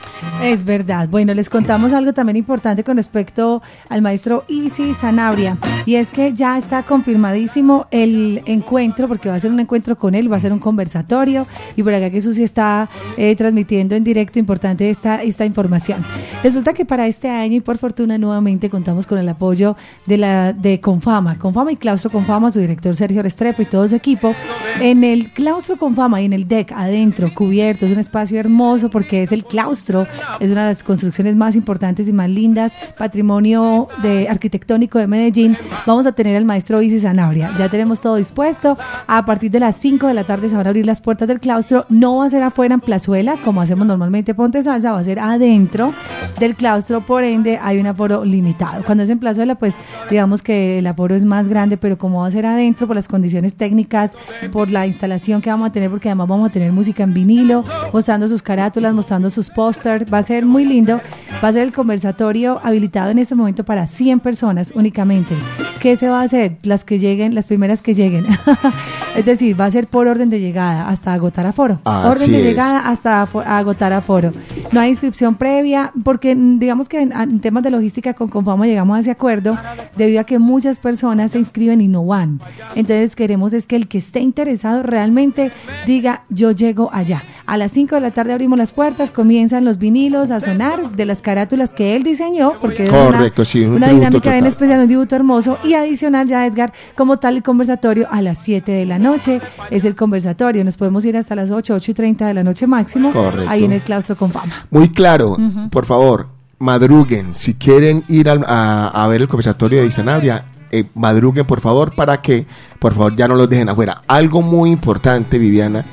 Es 0.43 0.65
verdad. 0.65 1.09
Bueno, 1.09 1.35
les 1.35 1.49
contamos 1.49 1.93
algo 1.93 2.12
también 2.12 2.36
importante 2.36 2.82
con 2.82 2.97
respecto 2.97 3.62
al 3.89 4.03
maestro 4.03 4.44
Isi 4.49 4.93
Sanabria. 4.93 5.57
Y 5.86 5.94
es 5.94 6.09
que 6.09 6.32
ya 6.32 6.59
está 6.59 6.82
confirmadísimo 6.82 7.86
el 7.90 8.43
encuentro, 8.47 9.09
porque 9.09 9.28
va 9.28 9.36
a 9.36 9.40
ser 9.40 9.51
un 9.51 9.61
encuentro 9.61 9.97
con 9.97 10.15
él, 10.15 10.31
va 10.31 10.36
a 10.36 10.40
ser 10.40 10.53
un 10.53 10.59
conversatorio. 10.59 11.47
Y 11.77 11.82
por 11.82 11.94
acá 11.94 12.11
que 12.11 12.20
Susi 12.23 12.43
está 12.43 12.89
eh, 13.16 13.36
transmitiendo 13.36 13.94
en 13.94 14.05
directo 14.05 14.39
importante 14.39 14.90
esta, 14.90 15.23
esta 15.23 15.44
información. 15.44 16.05
Resulta 16.43 16.73
que 16.73 16.85
para 16.85 17.07
este 17.07 17.28
año, 17.28 17.57
y 17.57 17.61
por 17.61 17.78
fortuna 17.78 18.19
nuevamente, 18.19 18.69
contamos 18.69 19.07
con 19.07 19.19
el 19.19 19.28
apoyo 19.28 19.77
de 20.07 20.19
la 20.19 20.53
de 20.53 20.81
Confama. 20.81 21.39
Confama 21.39 21.73
y 21.73 21.77
Claustro 21.77 22.11
Confama, 22.11 22.51
su 22.51 22.59
director 22.59 22.97
Sergio 22.97 23.23
Restrepo 23.23 23.62
y 23.62 23.66
todo 23.66 23.89
su 23.89 23.94
equipo. 23.94 24.35
En 24.81 25.05
el 25.05 25.32
Claustro 25.32 25.77
Confama 25.77 26.20
y 26.20 26.24
en 26.24 26.32
el 26.32 26.49
deck 26.49 26.73
adentro, 26.73 27.32
cubierto, 27.32 27.86
es 27.86 27.93
un 27.93 27.99
espacio 27.99 28.40
hermoso 28.40 28.90
porque 28.90 29.23
es 29.23 29.32
el 29.32 29.44
claustro 29.44 30.07
es 30.40 30.51
una 30.51 30.62
de 30.62 30.70
las 30.70 30.82
construcciones 30.82 31.36
más 31.36 31.56
importantes 31.56 32.09
y 32.09 32.12
más 32.12 32.28
lindas, 32.28 32.72
patrimonio 32.97 33.89
de 34.02 34.28
arquitectónico 34.28 34.98
de 34.98 35.06
Medellín. 35.06 35.56
Vamos 35.86 36.06
a 36.06 36.12
tener 36.12 36.36
al 36.36 36.44
maestro 36.44 36.82
Isis 36.82 37.02
Sanabria. 37.02 37.52
Ya 37.59 37.68
tenemos 37.68 38.01
todo 38.01 38.16
dispuesto. 38.16 38.76
A 39.06 39.24
partir 39.24 39.51
de 39.51 39.60
las 39.60 39.76
5 39.76 40.06
de 40.06 40.14
la 40.14 40.24
tarde 40.24 40.48
se 40.48 40.56
van 40.56 40.66
a 40.66 40.70
abrir 40.70 40.86
las 40.86 41.01
puertas 41.01 41.28
del 41.28 41.40
claustro. 41.40 41.86
No 41.89 42.16
va 42.16 42.26
a 42.26 42.30
ser 42.30 42.43
afuera 42.43 42.74
en 42.74 42.80
Plazuela, 42.80 43.36
como 43.44 43.60
hacemos 43.60 43.86
normalmente 43.86 44.34
Ponte 44.34 44.62
Salsa, 44.62 44.93
va 44.93 44.98
a 44.98 45.05
ser 45.05 45.18
adentro 45.18 45.93
del 46.39 46.55
claustro, 46.55 47.01
por 47.02 47.24
ende 47.24 47.59
hay 47.62 47.78
un 47.78 47.86
aforo 47.86 48.24
limitado. 48.24 48.82
Cuando 48.84 49.05
es 49.05 49.10
en 49.10 49.18
Plazuela, 49.18 49.55
pues 49.55 49.74
digamos 50.10 50.43
que 50.43 50.78
el 50.78 50.86
aforo 50.86 51.14
es 51.14 51.24
más 51.24 51.48
grande, 51.48 51.76
pero 51.76 51.98
como 51.98 52.20
va 52.20 52.26
a 52.26 52.30
ser 52.30 52.47
adentro 52.47 52.86
por 52.86 52.97
las 52.97 53.09
condiciones 53.09 53.55
técnicas, 53.55 54.12
por 54.51 54.70
la 54.70 54.86
instalación 54.86 55.40
que 55.40 55.51
vamos 55.51 55.68
a 55.68 55.72
tener, 55.72 55.90
porque 55.90 56.09
además 56.09 56.28
vamos 56.28 56.48
a 56.48 56.52
tener 56.52 56.72
música 56.72 57.02
en 57.02 57.14
vinilo, 57.14 57.64
mostrando 57.93 58.28
sus 58.28 58.43
carátulas, 58.43 58.93
mostrando 58.94 59.30
sus 59.30 59.51
pósters, 59.51 60.02
va 60.12 60.19
a 60.19 60.23
ser 60.23 60.47
muy 60.47 60.65
lindo. 60.65 61.01
Va 61.43 61.49
a 61.49 61.53
ser 61.53 61.62
el 61.62 61.73
conversatorio 61.73 62.61
habilitado 62.62 63.11
en 63.11 63.19
este 63.19 63.35
momento 63.35 63.65
para 63.65 63.87
100 63.87 64.20
personas 64.20 64.73
únicamente. 64.74 65.35
¿Qué 65.81 65.97
se 65.97 66.09
va 66.09 66.20
a 66.20 66.24
hacer? 66.24 66.59
Las 66.62 66.85
que 66.85 66.99
lleguen, 67.01 67.35
las 67.35 67.47
primeras 67.47 67.83
que 67.83 67.95
lleguen. 67.95 68.24
es 69.16 69.24
decir, 69.24 69.61
va 69.61 69.65
a 69.65 69.70
ser 69.70 69.89
por 69.89 70.07
orden 70.07 70.31
de 70.31 70.39
llegada 70.39 70.89
hasta 70.89 71.12
agotar 71.12 71.47
aforo. 71.47 71.81
Así 71.85 72.09
orden 72.09 72.31
de 72.31 72.39
es. 72.39 72.45
llegada 72.45 72.89
hasta 72.89 73.23
agotar 73.23 73.93
aforo. 73.93 74.31
no 74.70 74.81
hay 74.81 74.91
inscripción 74.91 75.35
previa, 75.35 75.93
porque 76.05 76.37
mm, 76.37 76.61
digamos 76.61 76.89
que 76.89 77.01
en, 77.01 77.12
en 77.12 77.41
temas 77.41 77.65
de 77.65 77.70
logística 77.70 78.15
con 78.15 78.29
Confama 78.29 78.66
llegamos 78.66 78.97
a 78.97 79.01
ese 79.01 79.11
acuerdo 79.11 79.59
debido 79.97 80.20
a 80.20 80.24
que 80.24 80.39
muchas 80.39 80.79
personas 80.79 81.33
se 81.33 81.39
inscriben 81.39 81.81
y 81.81 81.89
no 81.89 82.07
van. 82.07 82.41
Entonces 82.77 83.16
queremos 83.16 83.53
es 83.53 83.66
que 83.66 83.74
el 83.74 83.89
que 83.89 83.99
esté 83.99 84.20
interesado 84.20 84.85
realmente 84.85 85.51
diga 85.87 86.23
yo 86.29 86.53
llego 86.53 86.91
allá. 86.93 87.24
A 87.47 87.57
las 87.57 87.73
5 87.73 87.97
de 87.97 88.01
la 88.01 88.11
tarde 88.12 88.33
abrimos 88.33 88.59
las 88.59 88.73
puertas, 88.73 89.11
comienzan 89.11 89.65
los 89.65 89.79
vinilos 89.83 90.31
a 90.31 90.41
sonar 90.41 90.93
de 90.93 91.05
las 91.05 91.21
carátulas 91.21 91.75
que 91.75 91.95
él 91.97 92.05
diseñó, 92.05 92.53
porque 92.61 92.85
es 92.85 92.89
una- 92.89 93.05
Correcto, 93.05 93.45
sí, 93.45 93.61
un 93.65 93.75
una 93.75 93.87
tributo 93.89 94.07
dinámica 94.07 94.33
bien 94.33 94.47
especial, 94.47 94.81
un 94.81 94.89
dibujo 94.89 95.15
hermoso 95.15 95.59
y 95.65 95.75
adicional 95.75 96.29
ya 96.29 96.47
Edgar, 96.47 96.73
como 96.95 97.19
tal 97.19 97.37
el 97.37 97.43
conversatorio 97.43 98.07
a 98.11 98.23
las 98.23 98.39
7 98.39 98.71
de 98.73 98.87
la 98.87 98.99
noche 98.99 99.41
es 99.71 99.85
el 99.85 99.97
conversatorio, 99.97 100.65
nos 100.65 100.77
podemos 100.77 101.05
ir 101.05 101.17
hasta 101.17 101.35
las 101.35 101.51
8, 101.51 101.75
8 101.75 101.91
y 101.91 101.95
30 101.95 102.27
de 102.29 102.35
la 102.35 102.45
noche 102.45 102.67
máximo, 102.67 103.11
Correcto. 103.13 103.51
ahí 103.51 103.65
en 103.65 103.73
el 103.73 103.83
claustro 103.83 104.17
con 104.17 104.31
fama. 104.31 104.67
Muy 104.71 104.89
claro, 104.91 105.37
por 105.71 105.85
favor, 105.85 106.29
madruguen. 106.61 107.35
Si 107.35 107.55
quieren 107.55 108.05
ir 108.09 108.31
a, 108.31 108.87
a 108.89 109.09
ver 109.09 109.21
el 109.23 109.29
conversatorio 109.29 109.83
de 109.83 109.91
Sanabria, 109.91 110.45
eh, 110.71 110.85
madruguen 110.95 111.45
por 111.45 111.61
favor 111.61 111.95
para 111.97 112.23
que, 112.23 112.47
por 112.79 112.95
favor, 112.95 113.17
ya 113.17 113.27
no 113.29 113.35
los 113.35 113.49
dejen 113.51 113.69
afuera. 113.69 114.03
Algo 114.07 114.41
muy 114.43 114.71
importante, 114.71 115.39
Viviana, 115.39 115.85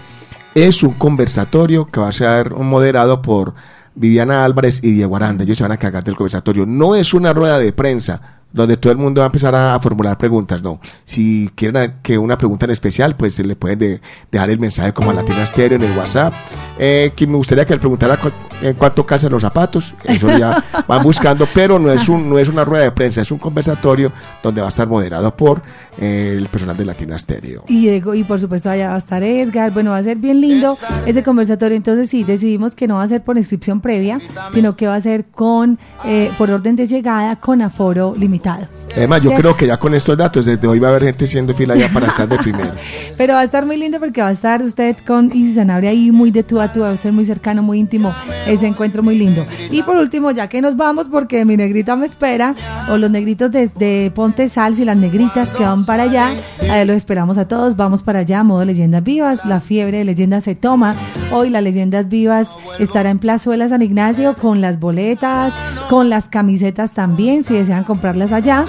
es 0.55 0.83
un 0.83 0.93
conversatorio 0.93 1.85
que 1.87 1.99
va 1.99 2.09
a 2.09 2.11
ser 2.11 2.51
moderado 2.51 3.21
por 3.21 3.53
Viviana 3.95 4.45
Álvarez 4.45 4.79
y 4.83 4.91
Diego 4.91 5.15
Aranda. 5.15 5.43
Ellos 5.43 5.57
se 5.57 5.63
van 5.63 5.71
a 5.71 5.77
cargar 5.77 6.03
del 6.03 6.15
conversatorio. 6.15 6.65
No 6.65 6.95
es 6.95 7.13
una 7.13 7.33
rueda 7.33 7.59
de 7.59 7.73
prensa 7.73 8.39
donde 8.51 8.77
todo 8.77 8.91
el 8.91 8.97
mundo 8.97 9.19
va 9.21 9.25
a 9.25 9.27
empezar 9.27 9.53
a, 9.53 9.79
formular 9.79 10.17
preguntas. 10.17 10.61
No. 10.63 10.79
Si 11.03 11.51
quieren 11.55 11.95
que 12.01 12.17
una 12.17 12.37
pregunta 12.37 12.65
en 12.65 12.71
especial, 12.71 13.15
pues 13.15 13.37
le 13.37 13.55
pueden 13.55 13.77
de- 13.79 14.01
dejar 14.31 14.49
el 14.49 14.59
mensaje 14.59 14.91
como 14.91 15.11
a 15.11 15.13
Latina 15.13 15.45
Stereo 15.45 15.77
en 15.77 15.83
el 15.83 15.95
WhatsApp. 15.97 16.33
Eh, 16.79 17.11
que 17.15 17.27
me 17.27 17.35
gustaría 17.35 17.65
que 17.65 17.73
le 17.73 17.79
preguntara 17.79 18.17
en 18.61 18.73
cuánto 18.73 19.05
calzan 19.05 19.31
los 19.31 19.41
zapatos. 19.41 19.93
Eso 20.03 20.35
ya 20.35 20.63
van 20.87 21.03
buscando, 21.03 21.47
pero 21.53 21.77
no 21.77 21.91
es, 21.91 22.09
un, 22.09 22.27
no 22.29 22.39
es 22.39 22.49
una 22.49 22.65
rueda 22.65 22.85
de 22.85 22.91
prensa, 22.91 23.21
es 23.21 23.31
un 23.31 23.37
conversatorio 23.37 24.11
donde 24.41 24.61
va 24.61 24.67
a 24.67 24.69
estar 24.69 24.87
moderado 24.87 25.35
por 25.35 25.61
el 25.99 26.47
personal 26.47 26.77
de 26.77 26.85
Latina 26.85 27.17
Stereo. 27.17 27.63
Y, 27.67 27.89
y 27.89 28.23
por 28.23 28.39
supuesto 28.39 28.69
allá 28.69 28.89
va 28.89 28.95
a 28.95 28.99
estar 28.99 29.23
Edgar, 29.23 29.71
bueno, 29.71 29.91
va 29.91 29.97
a 29.97 30.03
ser 30.03 30.17
bien 30.17 30.41
lindo 30.41 30.77
ese 31.05 31.23
conversatorio, 31.23 31.75
entonces 31.75 32.09
sí, 32.09 32.23
decidimos 32.23 32.75
que 32.75 32.87
no 32.87 32.95
va 32.95 33.03
a 33.03 33.07
ser 33.07 33.23
por 33.23 33.37
inscripción 33.37 33.81
previa, 33.81 34.19
sino 34.53 34.75
que 34.75 34.87
va 34.87 34.95
a 34.95 35.01
ser 35.01 35.25
con 35.25 35.77
eh, 36.05 36.31
por 36.37 36.51
orden 36.51 36.75
de 36.75 36.87
llegada 36.87 37.35
con 37.37 37.61
aforo 37.61 38.13
limitado. 38.17 38.67
Además, 38.95 39.21
yo 39.21 39.29
¿Cierto? 39.29 39.41
creo 39.41 39.57
que 39.57 39.67
ya 39.67 39.77
con 39.77 39.93
estos 39.93 40.17
datos, 40.17 40.45
desde 40.45 40.67
hoy 40.67 40.79
va 40.79 40.87
a 40.87 40.91
haber 40.91 41.03
gente 41.03 41.25
haciendo 41.25 41.53
fila 41.53 41.75
ya 41.75 41.89
para 41.89 42.07
estar 42.07 42.27
de 42.27 42.37
primero. 42.37 42.71
Pero 43.17 43.33
va 43.33 43.41
a 43.41 43.43
estar 43.43 43.65
muy 43.65 43.77
lindo 43.77 43.99
porque 43.99 44.21
va 44.21 44.29
a 44.29 44.31
estar 44.31 44.61
usted 44.61 44.97
con 45.05 45.27
Isis 45.27 45.55
Sanabria 45.55 45.91
ahí 45.91 46.11
muy 46.11 46.31
de 46.31 46.43
tú 46.43 46.59
a 46.59 46.71
tú, 46.71 46.81
va 46.81 46.91
a 46.91 46.97
ser 46.97 47.13
muy 47.13 47.25
cercano, 47.25 47.63
muy 47.63 47.79
íntimo, 47.79 48.13
ese 48.47 48.67
encuentro 48.67 49.03
muy 49.03 49.17
lindo. 49.17 49.45
Y 49.71 49.83
por 49.83 49.95
último, 49.95 50.31
ya 50.31 50.47
que 50.47 50.61
nos 50.61 50.75
vamos, 50.75 51.07
porque 51.09 51.45
mi 51.45 51.57
negrita 51.57 51.95
me 51.95 52.05
espera, 52.05 52.55
o 52.89 52.97
los 52.97 53.11
negritos 53.11 53.51
desde 53.51 54.11
Ponte 54.11 54.49
Sals 54.49 54.79
y 54.79 54.85
las 54.85 54.97
negritas 54.97 55.53
que 55.53 55.63
van 55.63 55.85
para 55.85 56.03
allá, 56.03 56.31
ahí 56.69 56.85
los 56.85 56.95
esperamos 56.95 57.37
a 57.37 57.47
todos, 57.47 57.75
vamos 57.75 58.03
para 58.03 58.19
allá, 58.19 58.43
modo 58.43 58.65
Leyendas 58.65 59.03
Vivas, 59.03 59.45
la 59.45 59.59
fiebre 59.59 59.99
de 59.99 60.05
leyendas 60.05 60.43
se 60.43 60.55
toma. 60.55 60.95
Hoy 61.31 61.51
las 61.51 61.61
Leyendas 61.61 62.09
Vivas 62.09 62.49
estará 62.79 63.11
en 63.11 63.19
Plazuela 63.19 63.67
San 63.67 63.83
Ignacio 63.83 64.35
con 64.35 64.61
las 64.61 64.79
boletas, 64.79 65.53
con 65.87 66.09
las 66.09 66.27
camisetas 66.27 66.93
también, 66.93 67.43
si 67.43 67.53
desean 67.53 67.83
comprarlas 67.83 68.31
allá. 68.31 68.65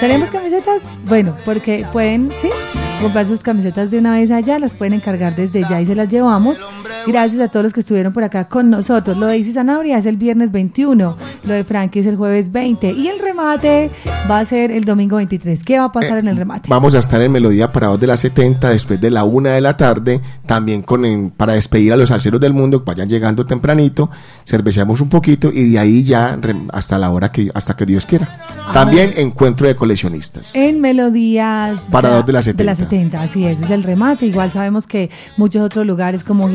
¿Tenemos 0.00 0.30
camisetas? 0.30 0.82
Bueno, 1.06 1.36
porque 1.44 1.86
pueden, 1.92 2.30
sí, 2.40 2.48
comprar 3.00 3.26
sus 3.26 3.42
camisetas 3.44 3.92
de 3.92 3.98
una 3.98 4.12
vez 4.12 4.32
allá, 4.32 4.58
las 4.58 4.74
pueden 4.74 4.94
encargar 4.94 5.36
desde 5.36 5.62
ya 5.68 5.80
y 5.80 5.86
se 5.86 5.94
las 5.94 6.08
llevamos. 6.08 6.64
Gracias 7.06 7.40
a 7.40 7.48
todos 7.48 7.64
los 7.64 7.72
que 7.72 7.80
estuvieron 7.80 8.12
por 8.12 8.24
acá 8.24 8.48
con 8.48 8.70
nosotros. 8.70 9.16
Lo 9.18 9.26
de 9.26 9.38
Isis 9.38 9.54
Sanabria 9.54 9.98
es 9.98 10.06
el 10.06 10.16
viernes 10.16 10.52
21, 10.52 11.16
lo 11.44 11.52
de 11.54 11.64
Frankie 11.64 12.00
es 12.00 12.06
el 12.06 12.16
jueves 12.16 12.52
20 12.52 12.90
y 12.92 13.08
el 13.08 13.18
remate 13.18 13.90
va 14.30 14.38
a 14.40 14.44
ser 14.44 14.70
el 14.70 14.84
domingo 14.84 15.16
23. 15.16 15.62
¿Qué 15.64 15.78
va 15.78 15.86
a 15.86 15.92
pasar 15.92 16.18
en 16.18 16.28
el 16.28 16.36
remate? 16.36 16.68
Vamos 16.68 16.94
a 16.94 16.98
estar 16.98 17.20
en 17.20 17.32
Melodía 17.32 17.72
Parados 17.72 17.98
de 18.00 18.06
las 18.06 18.20
70 18.20 18.70
después 18.70 19.00
de 19.00 19.10
la 19.10 19.24
una 19.24 19.50
de 19.50 19.60
la 19.60 19.76
tarde, 19.76 20.20
también 20.46 20.82
con 20.82 21.04
en- 21.04 21.30
para 21.30 21.54
despedir 21.54 21.92
a 21.92 21.96
los 21.96 22.08
salseros 22.10 22.40
del 22.40 22.52
mundo 22.52 22.84
que 22.84 22.90
vayan 22.90 23.08
llegando 23.08 23.44
tempranito, 23.46 24.10
cerveceamos 24.46 25.00
un 25.00 25.08
poquito 25.08 25.50
y 25.52 25.70
de 25.72 25.78
ahí 25.78 26.04
ya 26.04 26.38
hasta 26.72 26.98
la 26.98 27.10
hora 27.10 27.30
que 27.32 27.50
hasta 27.54 27.74
que 27.76 27.86
Dios 27.86 28.06
quiera. 28.06 28.40
También 28.72 29.12
encuentro 29.16 29.66
de 29.66 29.74
coleccionistas. 29.76 30.54
En 30.54 30.80
Melodías 30.80 31.80
Parados 31.90 32.24
de 32.26 32.32
la 32.32 32.42
70. 32.42 32.62
De 32.62 32.64
la 32.64 32.74
70, 32.76 33.22
así 33.22 33.44
es, 33.44 33.60
es 33.60 33.70
el 33.70 33.82
remate. 33.82 34.26
Igual 34.26 34.52
sabemos 34.52 34.86
que 34.86 35.10
muchos 35.36 35.62
otros 35.62 35.86
lugares 35.86 36.24
como 36.24 36.48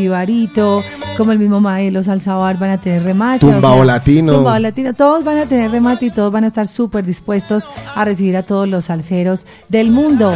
Como 1.17 1.31
el 1.31 1.39
mismo 1.39 1.59
Maelo, 1.59 2.03
Salsabar 2.03 2.59
van 2.59 2.69
a 2.71 2.77
tener 2.79 3.03
remate. 3.03 3.39
Tumbao 3.39 3.83
Latino. 3.83 4.33
Tumbao 4.33 4.59
Latino, 4.59 4.93
todos 4.93 5.23
van 5.23 5.39
a 5.39 5.45
tener 5.47 5.71
remate 5.71 6.05
y 6.05 6.11
todos 6.11 6.31
van 6.31 6.43
a 6.43 6.47
estar 6.47 6.67
súper 6.67 7.05
dispuestos 7.05 7.63
a 7.95 8.05
recibir 8.05 8.37
a 8.37 8.43
todos 8.43 8.67
los 8.69 8.85
salseros 8.85 9.45
del 9.67 9.89
mundo. 9.91 10.33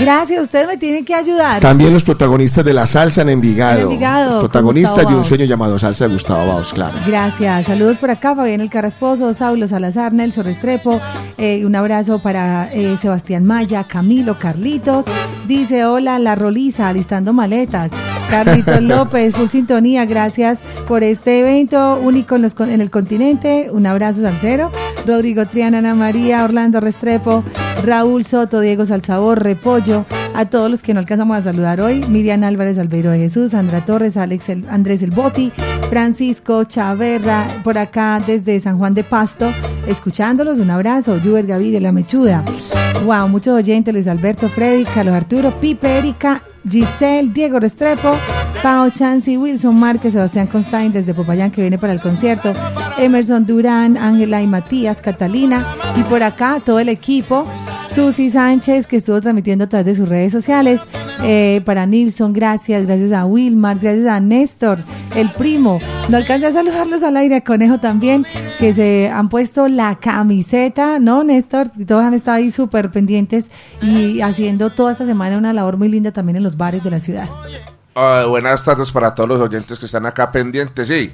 Gracias, 0.00 0.40
ustedes 0.42 0.66
me 0.66 0.78
tienen 0.78 1.04
que 1.04 1.14
ayudar. 1.14 1.60
También 1.60 1.92
los 1.92 2.02
protagonistas 2.02 2.64
de 2.64 2.72
la 2.72 2.86
salsa 2.86 3.22
en 3.22 3.28
Envigado. 3.28 3.80
En 3.80 3.84
Envigado, 3.92 4.40
protagonistas 4.40 5.06
de 5.06 5.14
un 5.14 5.24
sueño 5.24 5.44
llamado 5.44 5.78
Salsa 5.78 6.06
de 6.06 6.14
Gustavo 6.14 6.46
Baos, 6.46 6.72
claro. 6.72 6.96
Gracias. 7.06 7.66
Saludos 7.66 7.98
por 7.98 8.10
acá, 8.10 8.34
Fabián 8.34 8.60
El 8.62 8.70
Carrasposo, 8.70 9.34
Saulo 9.34 9.68
Salazar, 9.68 10.12
Nelson 10.14 10.44
Restrepo. 10.44 10.98
eh, 11.36 11.64
un 11.66 11.74
abrazo 11.76 12.20
para 12.20 12.72
eh, 12.72 12.96
Sebastián 13.00 13.44
Maya, 13.44 13.84
Camilo, 13.84 14.38
Carlitos. 14.38 15.04
Dice, 15.46 15.84
hola, 15.84 16.18
la 16.18 16.34
Roliza, 16.36 16.88
alistando 16.88 17.32
maletas. 17.32 17.92
Carlitos 18.30 18.80
López, 18.82 19.34
full 19.42 19.48
sintonía. 19.50 20.04
Gracias 20.04 20.60
por 20.86 21.02
este 21.02 21.40
evento 21.40 21.98
único 22.00 22.36
en, 22.36 22.80
el 22.80 22.90
continente. 22.90 23.70
Un 23.72 23.86
abrazo 23.86 24.20
salsero. 24.20 24.70
Rodrigo 25.04 25.46
Triana, 25.46 25.78
Ana 25.78 25.96
María, 25.96 26.44
Orlando 26.44 26.80
Restrepo, 26.80 27.42
Raúl 27.84 28.24
Soto, 28.24 28.60
Diego 28.60 28.86
Salsabor, 28.86 29.42
Repollo. 29.42 30.04
A 30.34 30.46
todos 30.46 30.70
los 30.70 30.82
que 30.82 30.94
no 30.94 31.00
alcanzamos 31.00 31.36
a 31.36 31.42
saludar 31.42 31.82
hoy, 31.82 32.00
Miriam 32.08 32.42
Álvarez 32.44 32.78
Albeiro 32.78 33.10
de 33.10 33.18
Jesús, 33.18 33.50
Sandra 33.50 33.84
Torres, 33.84 34.16
Alex 34.16 34.46
Andrés 34.70 35.02
El 35.02 35.10
Boti, 35.10 35.52
Francisco 35.90 36.64
Chaverra, 36.64 37.46
por 37.62 37.76
acá 37.76 38.18
desde 38.26 38.58
San 38.60 38.78
Juan 38.78 38.94
de 38.94 39.04
Pasto, 39.04 39.50
escuchándolos, 39.86 40.58
un 40.58 40.70
abrazo, 40.70 41.18
Juber 41.22 41.46
Gaviria, 41.46 41.80
La 41.80 41.92
Mechuda, 41.92 42.44
wow, 43.04 43.28
muchos 43.28 43.52
oyentes, 43.52 43.92
Luis 43.92 44.06
Alberto, 44.06 44.48
Freddy, 44.48 44.84
Carlos 44.84 45.14
Arturo, 45.14 45.50
Pipe, 45.60 45.98
Erika, 45.98 46.42
Giselle, 46.68 47.32
Diego 47.32 47.58
Restrepo, 47.58 48.16
Pao 48.62 48.90
Chancy, 48.90 49.36
Wilson 49.36 49.78
Márquez, 49.78 50.12
Sebastián 50.12 50.46
Constain 50.46 50.92
desde 50.92 51.14
Popayán 51.14 51.50
que 51.50 51.60
viene 51.60 51.78
para 51.78 51.92
el 51.92 52.00
concierto, 52.00 52.52
Emerson 52.98 53.46
Durán, 53.46 53.96
Ángela 53.96 54.42
y 54.42 54.46
Matías, 54.46 55.00
Catalina, 55.00 55.66
y 55.96 56.02
por 56.04 56.22
acá 56.22 56.62
todo 56.64 56.78
el 56.78 56.88
equipo, 56.88 57.46
Susi 57.94 58.30
Sánchez, 58.30 58.86
que 58.86 58.96
estuvo 58.96 59.20
transmitiendo 59.20 59.64
a 59.64 59.68
través 59.68 59.84
de 59.84 59.94
sus 59.94 60.08
redes 60.08 60.32
sociales. 60.32 60.80
Eh, 61.22 61.60
para 61.66 61.84
Nilson, 61.84 62.32
gracias. 62.32 62.86
Gracias 62.86 63.12
a 63.12 63.26
Wilmar, 63.26 63.78
gracias 63.78 64.06
a 64.06 64.18
Néstor, 64.18 64.78
el 65.14 65.30
primo. 65.32 65.78
No 66.08 66.16
alcancé 66.16 66.46
a 66.46 66.52
saludarlos 66.52 67.02
al 67.02 67.18
aire, 67.18 67.42
Conejo 67.42 67.80
también, 67.80 68.24
que 68.58 68.72
se 68.72 69.10
han 69.10 69.28
puesto 69.28 69.68
la 69.68 69.96
camiseta, 69.96 70.98
¿no, 70.98 71.22
Néstor? 71.22 71.70
Todos 71.86 72.02
han 72.02 72.14
estado 72.14 72.38
ahí 72.38 72.50
súper 72.50 72.90
pendientes 72.90 73.50
y 73.82 74.22
haciendo 74.22 74.70
toda 74.70 74.92
esta 74.92 75.04
semana 75.04 75.36
una 75.36 75.52
labor 75.52 75.76
muy 75.76 75.88
linda 75.88 76.12
también 76.12 76.36
en 76.36 76.44
los 76.44 76.56
bares 76.56 76.82
de 76.82 76.90
la 76.90 76.98
ciudad. 76.98 77.28
Ah, 77.94 78.24
buenas 78.26 78.64
tardes 78.64 78.90
para 78.90 79.14
todos 79.14 79.28
los 79.28 79.40
oyentes 79.40 79.78
que 79.78 79.84
están 79.84 80.06
acá 80.06 80.32
pendientes. 80.32 80.88
Sí, 80.88 81.12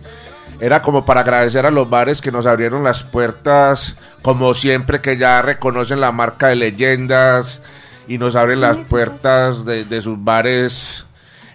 era 0.60 0.80
como 0.80 1.04
para 1.04 1.22
agradecer 1.22 1.66
a 1.66 1.72
los 1.72 1.90
bares 1.90 2.20
que 2.20 2.30
nos 2.30 2.46
abrieron 2.46 2.84
las 2.84 3.02
puertas, 3.02 3.96
como 4.22 4.54
siempre 4.54 5.00
que 5.00 5.16
ya 5.16 5.42
reconocen 5.42 6.00
la 6.00 6.12
marca 6.12 6.48
de 6.48 6.54
leyendas 6.54 7.60
y 8.06 8.18
nos 8.18 8.36
abren 8.36 8.60
las 8.60 8.76
puertas 8.76 9.64
de, 9.64 9.84
de 9.84 10.00
sus 10.00 10.22
bares. 10.22 11.04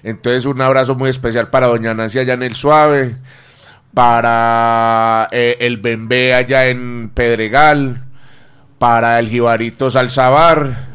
Entonces 0.03 0.45
un 0.45 0.59
abrazo 0.61 0.95
muy 0.95 1.09
especial 1.09 1.47
para 1.49 1.67
Doña 1.67 1.93
Nancy 1.93 2.19
allá 2.19 2.33
en 2.33 2.43
el 2.43 2.55
Suave, 2.55 3.15
para 3.93 5.29
eh, 5.31 5.55
el 5.61 5.77
Bembé 5.77 6.33
allá 6.33 6.65
en 6.65 7.09
Pedregal, 7.13 8.03
para 8.77 9.17
el 9.19 9.29
Jibarito 9.29 9.89
Salsabar, 9.89 10.92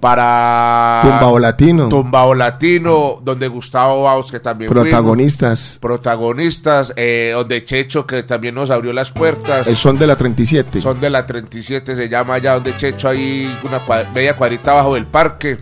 para 0.00 1.00
Tumbao 1.02 1.38
Latino. 1.38 1.88
Tumbao 1.88 2.34
Latino, 2.34 3.20
donde 3.22 3.48
Gustavo 3.48 4.04
Baus, 4.04 4.32
que 4.32 4.40
también 4.40 4.70
fuimos. 4.70 4.88
Protagonistas. 4.88 5.78
protagonistas, 5.80 6.92
eh, 6.96 7.32
donde 7.34 7.64
Checho, 7.64 8.06
que 8.06 8.22
también 8.22 8.54
nos 8.54 8.70
abrió 8.70 8.92
las 8.92 9.10
puertas. 9.10 9.66
El 9.66 9.76
son 9.76 9.98
de 9.98 10.06
la 10.06 10.16
37. 10.16 10.80
Son 10.80 11.00
de 11.00 11.10
la 11.10 11.26
37, 11.26 11.94
se 11.94 12.08
llama 12.08 12.34
allá 12.34 12.54
donde 12.54 12.76
Checho, 12.76 13.08
ahí 13.08 13.54
una 13.62 13.80
media 14.14 14.34
cuadrita 14.34 14.72
abajo 14.72 14.94
del 14.94 15.06
parque. 15.06 15.58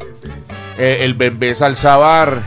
Eh, 0.78 0.98
el 1.00 1.14
Bembé 1.14 1.54
Salsabar. 1.54 2.42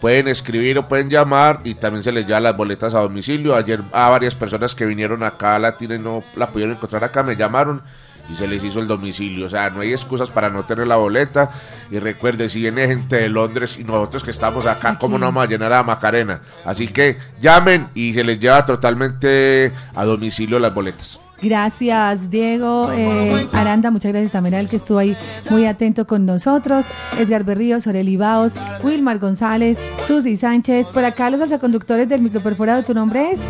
pueden 0.00 0.28
escribir 0.28 0.78
o 0.78 0.88
pueden 0.88 1.10
llamar 1.10 1.60
y 1.64 1.74
también 1.74 2.02
se 2.02 2.12
les 2.12 2.26
lleva 2.26 2.40
las 2.40 2.56
boletas 2.56 2.94
a 2.94 3.00
domicilio. 3.00 3.54
Ayer 3.54 3.82
a 3.92 4.08
varias 4.08 4.34
personas 4.34 4.74
que 4.74 4.86
vinieron 4.86 5.22
acá 5.22 5.56
a 5.56 5.58
Latina 5.58 5.96
y 5.96 5.98
no 5.98 6.22
la 6.36 6.46
pudieron 6.46 6.76
encontrar 6.76 7.04
acá 7.04 7.22
me 7.22 7.36
llamaron 7.36 7.82
y 8.30 8.34
se 8.34 8.46
les 8.46 8.62
hizo 8.62 8.80
el 8.80 8.86
domicilio. 8.86 9.46
O 9.46 9.48
sea, 9.48 9.70
no 9.70 9.80
hay 9.80 9.92
excusas 9.92 10.30
para 10.30 10.50
no 10.50 10.64
tener 10.64 10.86
la 10.86 10.96
boleta. 10.96 11.50
Y 11.90 11.98
recuerde, 11.98 12.48
si 12.48 12.60
viene 12.60 12.86
gente 12.86 13.16
de 13.16 13.28
Londres 13.28 13.78
y 13.78 13.84
nosotros 13.84 14.22
que 14.22 14.30
estamos 14.30 14.66
acá, 14.66 14.98
¿cómo 14.98 15.18
no 15.18 15.26
vamos 15.26 15.44
a 15.44 15.48
llenar 15.48 15.72
a 15.72 15.82
Macarena? 15.82 16.42
Así 16.64 16.88
que 16.88 17.16
llamen 17.40 17.88
y 17.94 18.14
se 18.14 18.24
les 18.24 18.38
lleva 18.38 18.64
totalmente 18.64 19.72
a 19.94 20.04
domicilio 20.04 20.58
las 20.58 20.74
boletas. 20.74 21.20
Gracias, 21.40 22.30
Diego. 22.30 22.90
Eh, 22.92 23.48
Aranda, 23.52 23.90
muchas 23.90 24.12
gracias 24.12 24.32
también 24.32 24.54
al 24.54 24.68
que 24.68 24.76
estuvo 24.76 24.98
ahí 24.98 25.16
muy 25.50 25.66
atento 25.66 26.06
con 26.06 26.26
nosotros. 26.26 26.86
Edgar 27.18 27.44
Berríos, 27.44 27.86
Oreli 27.86 28.16
Baos, 28.16 28.54
Wilmar 28.82 29.18
González, 29.18 29.78
Susi 30.06 30.36
Sánchez. 30.36 30.88
Por 30.88 31.04
acá 31.04 31.30
los 31.30 31.40
alzaconductores 31.40 32.08
del 32.08 32.22
microperforado, 32.22 32.82
¿tu 32.82 32.94
nombre 32.94 33.32
es? 33.32 33.40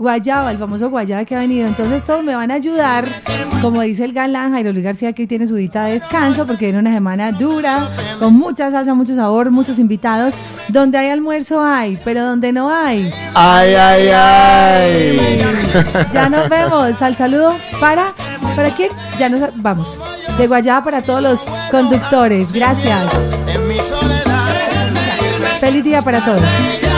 Guayaba, 0.00 0.50
el 0.50 0.56
famoso 0.56 0.88
Guayaba 0.88 1.26
que 1.26 1.36
ha 1.36 1.40
venido. 1.40 1.68
Entonces 1.68 2.02
todos 2.04 2.24
me 2.24 2.34
van 2.34 2.50
a 2.50 2.54
ayudar, 2.54 3.06
como 3.60 3.82
dice 3.82 4.06
el 4.06 4.14
galán 4.14 4.52
Jairo 4.52 4.72
Luis 4.72 4.82
García, 4.82 5.12
que 5.12 5.24
hoy 5.24 5.26
tiene 5.26 5.46
su 5.46 5.56
dita 5.56 5.84
de 5.84 5.92
descanso, 5.92 6.46
porque 6.46 6.64
viene 6.64 6.78
una 6.78 6.94
semana 6.94 7.32
dura, 7.32 7.90
con 8.18 8.32
mucha 8.32 8.70
salsa, 8.70 8.94
mucho 8.94 9.14
sabor, 9.14 9.50
muchos 9.50 9.78
invitados. 9.78 10.34
Donde 10.68 10.96
hay 10.96 11.10
almuerzo 11.10 11.62
hay, 11.62 12.00
pero 12.02 12.24
donde 12.24 12.50
no 12.50 12.70
hay. 12.70 13.12
Ay, 13.34 13.74
ay, 13.74 14.08
ay. 14.08 15.40
Ya 16.14 16.30
nos 16.30 16.48
vemos. 16.48 17.02
Al 17.02 17.14
saludo 17.14 17.56
para. 17.78 18.14
¿Para 18.56 18.74
quién? 18.74 18.90
Ya 19.18 19.28
nos 19.28 19.50
vamos. 19.56 19.98
De 20.38 20.46
Guayaba 20.46 20.82
para 20.82 21.02
todos 21.02 21.22
los 21.22 21.40
conductores. 21.70 22.50
Gracias. 22.52 23.12
Feliz 25.60 25.84
día 25.84 26.02
para 26.02 26.24
todos. 26.24 26.89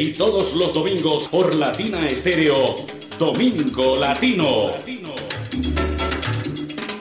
Y 0.00 0.14
todos 0.14 0.54
los 0.54 0.72
domingos 0.72 1.28
por 1.28 1.54
Latina 1.54 2.06
Estéreo, 2.08 2.74
Domingo 3.18 3.98
Latino. 3.98 4.70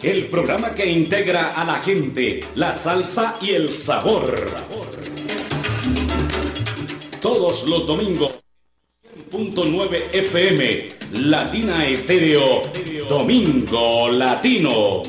El 0.03 0.25
programa 0.25 0.75
que 0.75 0.85
integra 0.85 1.53
a 1.53 1.63
la 1.63 1.75
gente, 1.75 2.41
la 2.55 2.77
salsa 2.77 3.35
y 3.41 3.51
el 3.51 3.73
sabor. 3.73 4.35
Todos 7.21 7.69
los 7.69 7.87
domingos, 7.87 8.31
100.9 9.31 10.03
FM, 10.11 10.89
Latina 11.13 11.87
Estéreo, 11.87 12.63
Domingo 13.07 14.09
Latino. 14.09 15.03